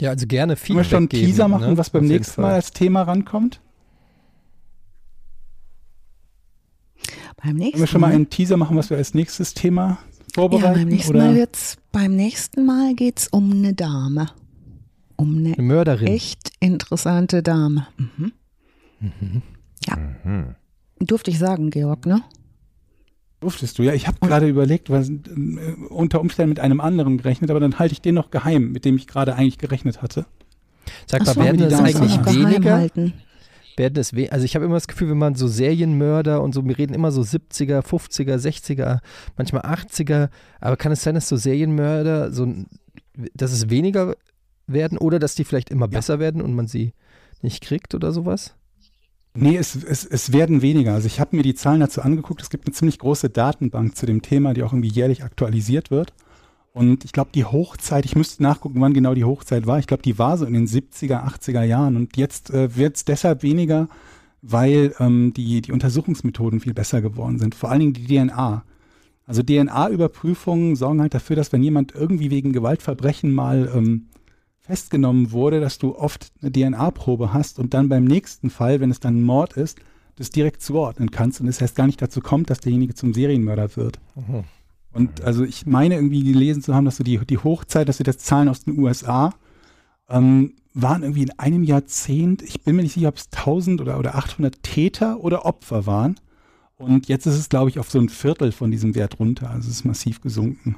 Ja, 0.00 0.10
also 0.10 0.26
gerne 0.26 0.56
Können 0.56 0.78
wir 0.78 0.84
schon 0.84 0.96
einen 0.98 1.08
geben, 1.08 1.26
Teaser 1.26 1.46
machen, 1.46 1.70
ne? 1.70 1.78
was 1.78 1.90
beim 1.90 2.02
Auf 2.02 2.08
nächsten 2.08 2.42
Mal 2.42 2.54
als 2.54 2.72
Thema 2.72 3.02
rankommt? 3.02 3.60
Beim 7.36 7.54
nächsten 7.54 7.72
Können 7.72 7.82
wir 7.82 7.86
schon 7.86 8.00
mal 8.00 8.12
einen 8.12 8.30
Teaser 8.30 8.56
machen, 8.56 8.76
was 8.76 8.90
wir 8.90 8.96
als 8.96 9.14
nächstes 9.14 9.54
Thema 9.54 9.90
ja, 9.90 9.98
vorbereiten? 10.34 10.80
beim 10.80 10.88
nächsten 10.88 11.10
oder? 11.14 11.26
Mal 11.26 11.34
wird's, 11.36 11.76
beim 11.92 12.16
nächsten 12.16 12.66
Mal 12.66 12.94
geht's 12.94 13.28
um 13.28 13.52
eine 13.52 13.74
Dame. 13.74 14.28
Um 15.14 15.36
eine 15.38 15.52
Eine 15.54 15.62
Mörderin. 15.62 16.08
echt 16.08 16.50
interessante 16.58 17.44
Dame. 17.44 17.86
Mhm. 17.96 18.32
Mhm. 20.24 20.54
Durfte 20.98 21.30
ich 21.30 21.38
sagen, 21.38 21.70
Georg, 21.70 22.06
ne? 22.06 22.22
Durftest 23.40 23.78
du, 23.78 23.82
ja. 23.82 23.92
Ich 23.92 24.06
habe 24.06 24.18
gerade 24.20 24.48
überlegt, 24.48 24.88
was, 24.88 25.10
äh, 25.10 25.14
unter 25.90 26.20
Umständen 26.20 26.50
mit 26.50 26.60
einem 26.60 26.80
anderen 26.80 27.18
gerechnet, 27.18 27.50
aber 27.50 27.60
dann 27.60 27.78
halte 27.78 27.92
ich 27.92 28.00
den 28.00 28.14
noch 28.14 28.30
geheim, 28.30 28.72
mit 28.72 28.84
dem 28.84 28.96
ich 28.96 29.06
gerade 29.06 29.34
eigentlich 29.34 29.58
gerechnet 29.58 30.00
hatte. 30.00 30.26
Sag 31.06 31.26
mal, 31.26 31.34
so, 31.34 31.40
werden 31.42 31.58
die 31.58 31.64
das 31.68 31.80
eigentlich 31.80 32.24
weniger? 32.26 32.76
halten. 32.76 33.12
werden 33.76 33.98
es 33.98 34.16
we 34.16 34.32
also 34.32 34.44
ich 34.46 34.54
habe 34.54 34.64
immer 34.64 34.76
das 34.76 34.88
Gefühl, 34.88 35.10
wenn 35.10 35.18
man 35.18 35.34
so 35.34 35.48
Serienmörder 35.48 36.40
und 36.42 36.54
so, 36.54 36.64
wir 36.64 36.78
reden 36.78 36.94
immer 36.94 37.12
so 37.12 37.20
70er, 37.20 37.80
50er, 37.82 38.36
60er, 38.36 39.00
manchmal 39.36 39.62
80er, 39.62 40.30
aber 40.60 40.76
kann 40.78 40.92
es 40.92 41.02
sein, 41.02 41.14
dass 41.14 41.28
so 41.28 41.36
Serienmörder 41.36 42.32
so, 42.32 42.50
dass 43.34 43.52
es 43.52 43.68
weniger 43.68 44.16
werden 44.66 44.96
oder 44.96 45.18
dass 45.18 45.34
die 45.34 45.44
vielleicht 45.44 45.68
immer 45.70 45.86
Ja. 45.86 45.98
besser 45.98 46.18
werden 46.18 46.40
und 46.40 46.54
man 46.54 46.68
sie 46.68 46.94
nicht 47.42 47.62
kriegt 47.62 47.94
oder 47.94 48.12
sowas? 48.12 48.54
Nee, 49.36 49.56
es, 49.56 49.74
es, 49.76 50.04
es 50.04 50.32
werden 50.32 50.62
weniger. 50.62 50.94
Also 50.94 51.06
ich 51.06 51.20
habe 51.20 51.36
mir 51.36 51.42
die 51.42 51.54
Zahlen 51.54 51.80
dazu 51.80 52.02
angeguckt. 52.02 52.42
Es 52.42 52.50
gibt 52.50 52.66
eine 52.66 52.74
ziemlich 52.74 52.98
große 52.98 53.30
Datenbank 53.30 53.96
zu 53.96 54.06
dem 54.06 54.22
Thema, 54.22 54.54
die 54.54 54.62
auch 54.62 54.72
irgendwie 54.72 54.88
jährlich 54.88 55.24
aktualisiert 55.24 55.90
wird. 55.90 56.12
Und 56.72 57.04
ich 57.04 57.12
glaube, 57.12 57.30
die 57.34 57.44
Hochzeit, 57.44 58.04
ich 58.04 58.16
müsste 58.16 58.42
nachgucken, 58.42 58.80
wann 58.80 58.92
genau 58.92 59.14
die 59.14 59.24
Hochzeit 59.24 59.66
war. 59.66 59.78
Ich 59.78 59.86
glaube, 59.86 60.02
die 60.02 60.18
war 60.18 60.36
so 60.36 60.44
in 60.44 60.52
den 60.52 60.66
70er, 60.66 61.24
80er 61.26 61.62
Jahren. 61.62 61.96
Und 61.96 62.16
jetzt 62.18 62.50
äh, 62.50 62.76
wird 62.76 62.96
es 62.96 63.04
deshalb 63.04 63.42
weniger, 63.42 63.88
weil 64.42 64.94
ähm, 65.00 65.32
die, 65.34 65.62
die 65.62 65.72
Untersuchungsmethoden 65.72 66.60
viel 66.60 66.74
besser 66.74 67.00
geworden 67.00 67.38
sind. 67.38 67.54
Vor 67.54 67.70
allen 67.70 67.80
Dingen 67.80 67.92
die 67.94 68.06
DNA. 68.06 68.62
Also 69.26 69.42
DNA-Überprüfungen 69.42 70.76
sorgen 70.76 71.00
halt 71.00 71.14
dafür, 71.14 71.34
dass 71.34 71.52
wenn 71.52 71.62
jemand 71.62 71.94
irgendwie 71.94 72.30
wegen 72.30 72.52
Gewaltverbrechen 72.52 73.32
mal 73.32 73.72
ähm, 73.74 74.08
festgenommen 74.66 75.32
wurde, 75.32 75.60
dass 75.60 75.78
du 75.78 75.96
oft 75.96 76.32
eine 76.42 76.50
DNA-Probe 76.52 77.32
hast 77.32 77.58
und 77.58 77.72
dann 77.72 77.88
beim 77.88 78.04
nächsten 78.04 78.50
Fall, 78.50 78.80
wenn 78.80 78.90
es 78.90 79.00
dann 79.00 79.18
ein 79.18 79.22
Mord 79.22 79.52
ist, 79.54 79.78
das 80.16 80.30
direkt 80.30 80.62
zuordnen 80.62 81.10
kannst 81.10 81.40
und 81.40 81.46
es 81.46 81.60
erst 81.60 81.76
gar 81.76 81.86
nicht 81.86 82.00
dazu 82.02 82.20
kommt, 82.20 82.50
dass 82.50 82.60
derjenige 82.60 82.94
zum 82.94 83.14
Serienmörder 83.14 83.76
wird. 83.76 84.00
Mhm. 84.14 84.44
Und 84.92 85.22
also 85.22 85.44
ich 85.44 85.66
meine 85.66 85.96
irgendwie 85.96 86.24
gelesen 86.24 86.62
zu 86.62 86.74
haben, 86.74 86.86
dass 86.86 86.96
so 86.96 87.04
die, 87.04 87.18
die 87.26 87.38
Hochzeit, 87.38 87.88
dass 87.88 87.98
wir 87.98 88.04
das 88.04 88.18
Zahlen 88.18 88.48
aus 88.48 88.64
den 88.64 88.78
USA, 88.78 89.34
ähm, 90.08 90.54
waren 90.72 91.02
irgendwie 91.02 91.22
in 91.22 91.38
einem 91.38 91.64
Jahrzehnt, 91.64 92.42
ich 92.42 92.62
bin 92.62 92.76
mir 92.76 92.82
nicht 92.82 92.94
sicher, 92.94 93.08
ob 93.08 93.16
es 93.16 93.28
1000 93.32 93.80
oder, 93.80 93.98
oder 93.98 94.14
800 94.14 94.62
Täter 94.62 95.20
oder 95.20 95.44
Opfer 95.44 95.86
waren. 95.86 96.18
Und 96.76 97.08
jetzt 97.08 97.26
ist 97.26 97.36
es, 97.36 97.48
glaube 97.48 97.70
ich, 97.70 97.78
auf 97.78 97.90
so 97.90 97.98
ein 97.98 98.10
Viertel 98.10 98.52
von 98.52 98.70
diesem 98.70 98.94
Wert 98.94 99.18
runter. 99.18 99.50
Also 99.50 99.68
es 99.68 99.76
ist 99.76 99.84
massiv 99.84 100.20
gesunken. 100.20 100.76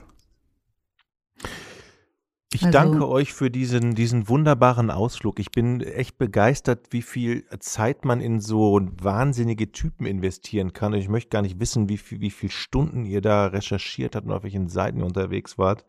Ich 2.52 2.64
Also- 2.64 2.78
danke 2.78 3.06
euch 3.08 3.34
für 3.34 3.50
diesen, 3.50 3.94
diesen 3.94 4.26
wunderbaren 4.28 4.90
Ausflug. 4.90 5.38
Ich 5.38 5.50
bin 5.50 5.82
echt 5.82 6.16
begeistert, 6.16 6.86
wie 6.90 7.02
viel 7.02 7.44
Zeit 7.60 8.06
man 8.06 8.20
in 8.22 8.40
so 8.40 8.80
wahnsinnige 9.02 9.70
Typen 9.70 10.06
investieren 10.06 10.72
kann. 10.72 10.94
Und 10.94 10.98
ich 11.00 11.10
möchte 11.10 11.28
gar 11.28 11.42
nicht 11.42 11.60
wissen, 11.60 11.90
wie 11.90 11.98
viel, 11.98 12.20
wie 12.22 12.30
viel 12.30 12.50
Stunden 12.50 13.04
ihr 13.04 13.20
da 13.20 13.48
recherchiert 13.48 14.16
habt 14.16 14.26
und 14.26 14.32
auf 14.32 14.44
welchen 14.44 14.68
Seiten 14.68 15.00
ihr 15.00 15.04
unterwegs 15.04 15.58
wart. 15.58 15.84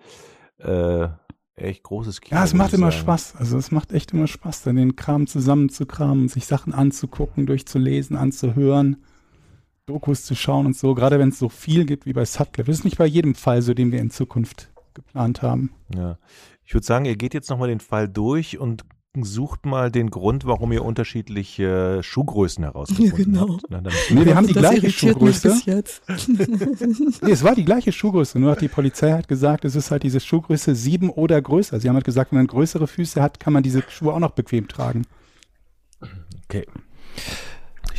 Äh, 0.57 1.07
echt 1.56 1.84
großes 1.84 2.19
Kino. 2.19 2.38
Ja, 2.38 2.44
es 2.44 2.53
macht 2.53 2.73
immer 2.73 2.91
sagen. 2.91 3.03
Spaß. 3.03 3.36
Also 3.38 3.57
es 3.57 3.72
macht 3.72 3.94
echt 3.94 4.11
immer 4.11 4.27
Spaß, 4.27 4.64
dann 4.64 4.76
den 4.76 4.98
Kram 4.98 5.27
zusammenzukramen, 5.27 6.27
sich 6.27 6.45
Sachen 6.45 6.73
anzugucken, 6.73 7.45
durchzulesen, 7.45 8.18
anzuhören, 8.18 8.98
Dokus 9.86 10.23
zu 10.26 10.36
schauen 10.36 10.65
und 10.65 10.76
so. 10.76 10.94
Gerade 10.94 11.19
wenn 11.19 11.30
es 11.30 11.40
so 11.40 11.48
viel 11.48 11.86
gibt 11.86 12.06
wie 12.06 12.14
bei 12.14 12.26
Sutcliffe. 12.26 12.69
Das 12.69 12.80
ist 12.80 12.84
nicht 12.84 12.98
bei 12.98 13.06
jedem 13.06 13.34
Fall 13.34 13.61
so, 13.61 13.73
den 13.73 13.94
wir 13.94 13.99
in 13.99 14.10
Zukunft 14.11 14.69
geplant 14.94 15.41
haben. 15.41 15.72
Ja. 15.95 16.18
Ich 16.64 16.74
würde 16.74 16.86
sagen, 16.86 17.06
ihr 17.06 17.16
geht 17.16 17.34
jetzt 17.34 17.49
nochmal 17.49 17.70
den 17.70 17.80
Fall 17.80 18.07
durch 18.07 18.57
und 18.60 18.84
sucht 19.22 19.66
mal 19.66 19.91
den 19.91 20.11
Grund, 20.11 20.45
warum 20.45 20.72
ihr 20.72 20.86
unterschiedliche 20.86 22.02
Schuhgrößen 22.03 22.64
herausgefunden 22.64 23.34
Ja, 23.36 23.41
genau. 23.41 23.53
habt. 23.56 23.64
Na, 23.70 23.82
dann, 23.82 23.94
Nee, 24.11 24.26
wir 24.26 24.36
haben 24.36 24.45
die 24.48 24.53
Das 24.53 24.61
gleiche 24.61 24.91
Schuhgröße. 24.91 25.49
bis 25.49 25.66
jetzt. 25.66 26.03
Nee, 27.24 27.32
es 27.32 27.44
war 27.44 27.56
die 27.56 27.66
gleiche 27.66 27.91
Schuhgröße, 27.91 28.40
nur 28.40 28.52
hat 28.52 28.61
die 28.61 28.68
Polizei 28.68 29.11
hat 29.11 29.28
gesagt, 29.28 29.66
es 29.66 29.76
ist 29.76 29.90
halt 29.90 30.03
diese 30.03 30.20
Schuhgröße 30.20 30.76
7 30.76 31.10
oder 31.10 31.41
größer. 31.41 31.80
Sie 31.80 31.90
haben 31.90 31.95
halt 31.95 32.06
gesagt, 32.06 32.32
wenn 32.32 32.38
man 32.40 32.48
größere 32.48 32.88
Füße 32.88 33.20
hat, 33.22 33.40
kann 33.40 33.52
man 33.52 33.64
diese 33.64 33.84
Schuhe 33.90 34.14
auch 34.14 34.20
noch 34.20 34.32
bequem 34.32 34.68
tragen. 34.68 35.06
okay. 36.45 36.66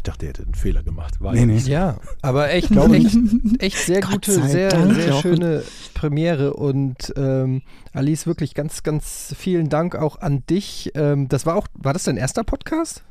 Ich 0.00 0.04
dachte, 0.04 0.24
ihr 0.24 0.28
hättet 0.30 0.46
einen 0.46 0.54
Fehler 0.54 0.82
gemacht. 0.82 1.20
War 1.20 1.34
Nee, 1.34 1.40
ja 1.40 1.46
nee. 1.46 1.58
Ja, 1.58 1.96
aber 2.22 2.48
echt, 2.54 2.70
glaube 2.70 2.96
echt, 2.96 3.18
echt 3.58 3.76
sehr 3.76 4.00
Gott 4.00 4.12
gute, 4.12 4.32
sehr, 4.48 4.70
Dank, 4.70 4.94
sehr 4.94 5.12
schöne 5.20 5.62
Premiere 5.92 6.54
und 6.54 7.12
ähm, 7.18 7.60
Alice, 7.92 8.26
wirklich 8.26 8.54
ganz, 8.54 8.82
ganz 8.82 9.34
vielen 9.38 9.68
Dank 9.68 9.96
auch 9.96 10.18
an 10.22 10.42
dich. 10.48 10.92
Ähm, 10.94 11.28
das 11.28 11.44
war 11.44 11.54
auch, 11.54 11.66
war 11.74 11.92
das 11.92 12.04
dein 12.04 12.16
erster 12.16 12.44
Podcast? 12.44 13.02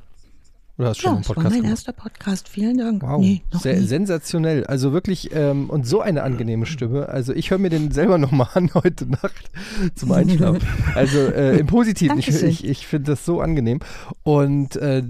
Oder 0.79 0.89
hast 0.89 0.97
du 0.97 1.01
schon 1.03 1.11
Ja, 1.11 1.11
einen 1.17 1.21
das 1.21 1.29
war 1.29 1.35
Podcast 1.35 1.51
mein 1.53 1.61
gemacht? 1.61 1.71
erster 1.77 1.93
Podcast. 1.93 2.49
Vielen 2.49 2.77
Dank. 2.79 3.03
Wow, 3.03 3.21
Nee, 3.21 3.41
noch 3.53 3.61
sehr, 3.61 3.79
nie. 3.79 3.85
sensationell. 3.85 4.65
Also 4.65 4.91
wirklich, 4.91 5.29
ähm, 5.35 5.69
und 5.69 5.85
so 5.85 6.01
eine 6.01 6.23
angenehme 6.23 6.65
Stimme. 6.65 7.07
Also 7.09 7.33
ich 7.33 7.51
höre 7.51 7.59
mir 7.59 7.69
den 7.69 7.91
selber 7.91 8.17
nochmal 8.17 8.47
an 8.55 8.73
heute 8.73 9.05
Nacht 9.05 9.51
zum 9.93 10.11
Einschlafen. 10.11 10.61
Also 10.95 11.19
äh, 11.19 11.59
im 11.59 11.67
Positiven. 11.67 12.17
Ich, 12.17 12.25
Dankeschön. 12.25 12.49
ich, 12.49 12.65
ich 12.67 12.87
finde 12.87 13.11
das 13.11 13.25
so 13.25 13.41
angenehm. 13.41 13.79
Und 14.23 14.75
äh, 14.77 15.03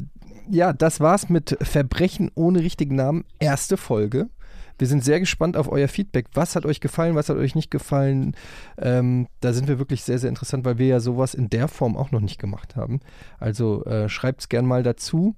ja, 0.50 0.74
das 0.74 1.00
war's 1.00 1.30
mit 1.30 1.58
Verbrechen 1.62 2.32
ohne 2.36 2.60
richtigen 2.60 2.96
Namen. 2.96 3.26
Erste 3.40 3.78
Folge. 3.78 4.30
Wir 4.78 4.88
sind 4.88 5.04
sehr 5.04 5.20
gespannt 5.20 5.58
auf 5.58 5.70
euer 5.70 5.90
Feedback. 5.90 6.28
Was 6.34 6.56
hat 6.56 6.66
euch 6.66 6.80
gefallen, 6.80 7.16
was 7.16 7.28
hat 7.28 7.36
euch 7.36 7.54
nicht 7.54 7.70
gefallen? 7.70 8.34
Ähm, 8.78 9.28
da 9.42 9.52
sind 9.52 9.68
wir 9.68 9.78
wirklich 9.78 10.04
sehr, 10.04 10.20
sehr 10.20 10.30
interessant, 10.30 10.64
weil 10.64 10.78
wir 10.78 10.88
ja 10.88 11.00
sowas 11.02 11.34
in 11.34 11.50
der 11.50 11.68
Form 11.68 11.98
auch 11.98 12.12
noch 12.12 12.22
nicht 12.22 12.40
gemacht 12.40 12.78
haben. 12.78 13.02
Also 13.40 13.84
äh, 13.86 14.08
schreibt 14.08 14.42
es 14.42 14.50
gern 14.50 14.66
mal 14.66 14.82
dazu. 14.84 15.36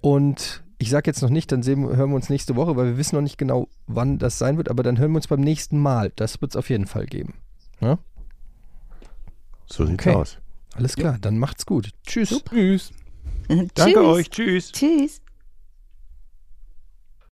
Und 0.00 0.64
ich 0.78 0.90
sage 0.90 1.08
jetzt 1.08 1.22
noch 1.22 1.30
nicht, 1.30 1.52
dann 1.52 1.62
sehen, 1.62 1.84
hören 1.96 2.10
wir 2.10 2.16
uns 2.16 2.28
nächste 2.28 2.56
Woche, 2.56 2.74
weil 2.76 2.86
wir 2.86 2.96
wissen 2.96 3.14
noch 3.14 3.22
nicht 3.22 3.38
genau, 3.38 3.68
wann 3.86 4.18
das 4.18 4.38
sein 4.38 4.56
wird, 4.56 4.68
aber 4.68 4.82
dann 4.82 4.98
hören 4.98 5.12
wir 5.12 5.16
uns 5.18 5.28
beim 5.28 5.40
nächsten 5.40 5.78
Mal. 5.78 6.10
Das 6.16 6.40
wird 6.40 6.52
es 6.52 6.56
auf 6.56 6.68
jeden 6.68 6.86
Fall 6.86 7.06
geben. 7.06 7.34
Ja? 7.80 7.98
So 9.66 9.86
sieht's 9.86 10.04
Okay. 10.04 10.16
aus. 10.16 10.38
Alles 10.74 10.96
klar, 10.96 11.18
dann 11.20 11.38
macht's 11.38 11.66
gut. 11.66 11.90
Tschüss. 12.04 12.42
Tschüss. 12.48 12.90
Danke 13.48 13.70
Tschüss. 13.74 13.96
euch. 13.96 14.30
Tschüss. 14.30 14.72
Tschüss. 14.72 15.21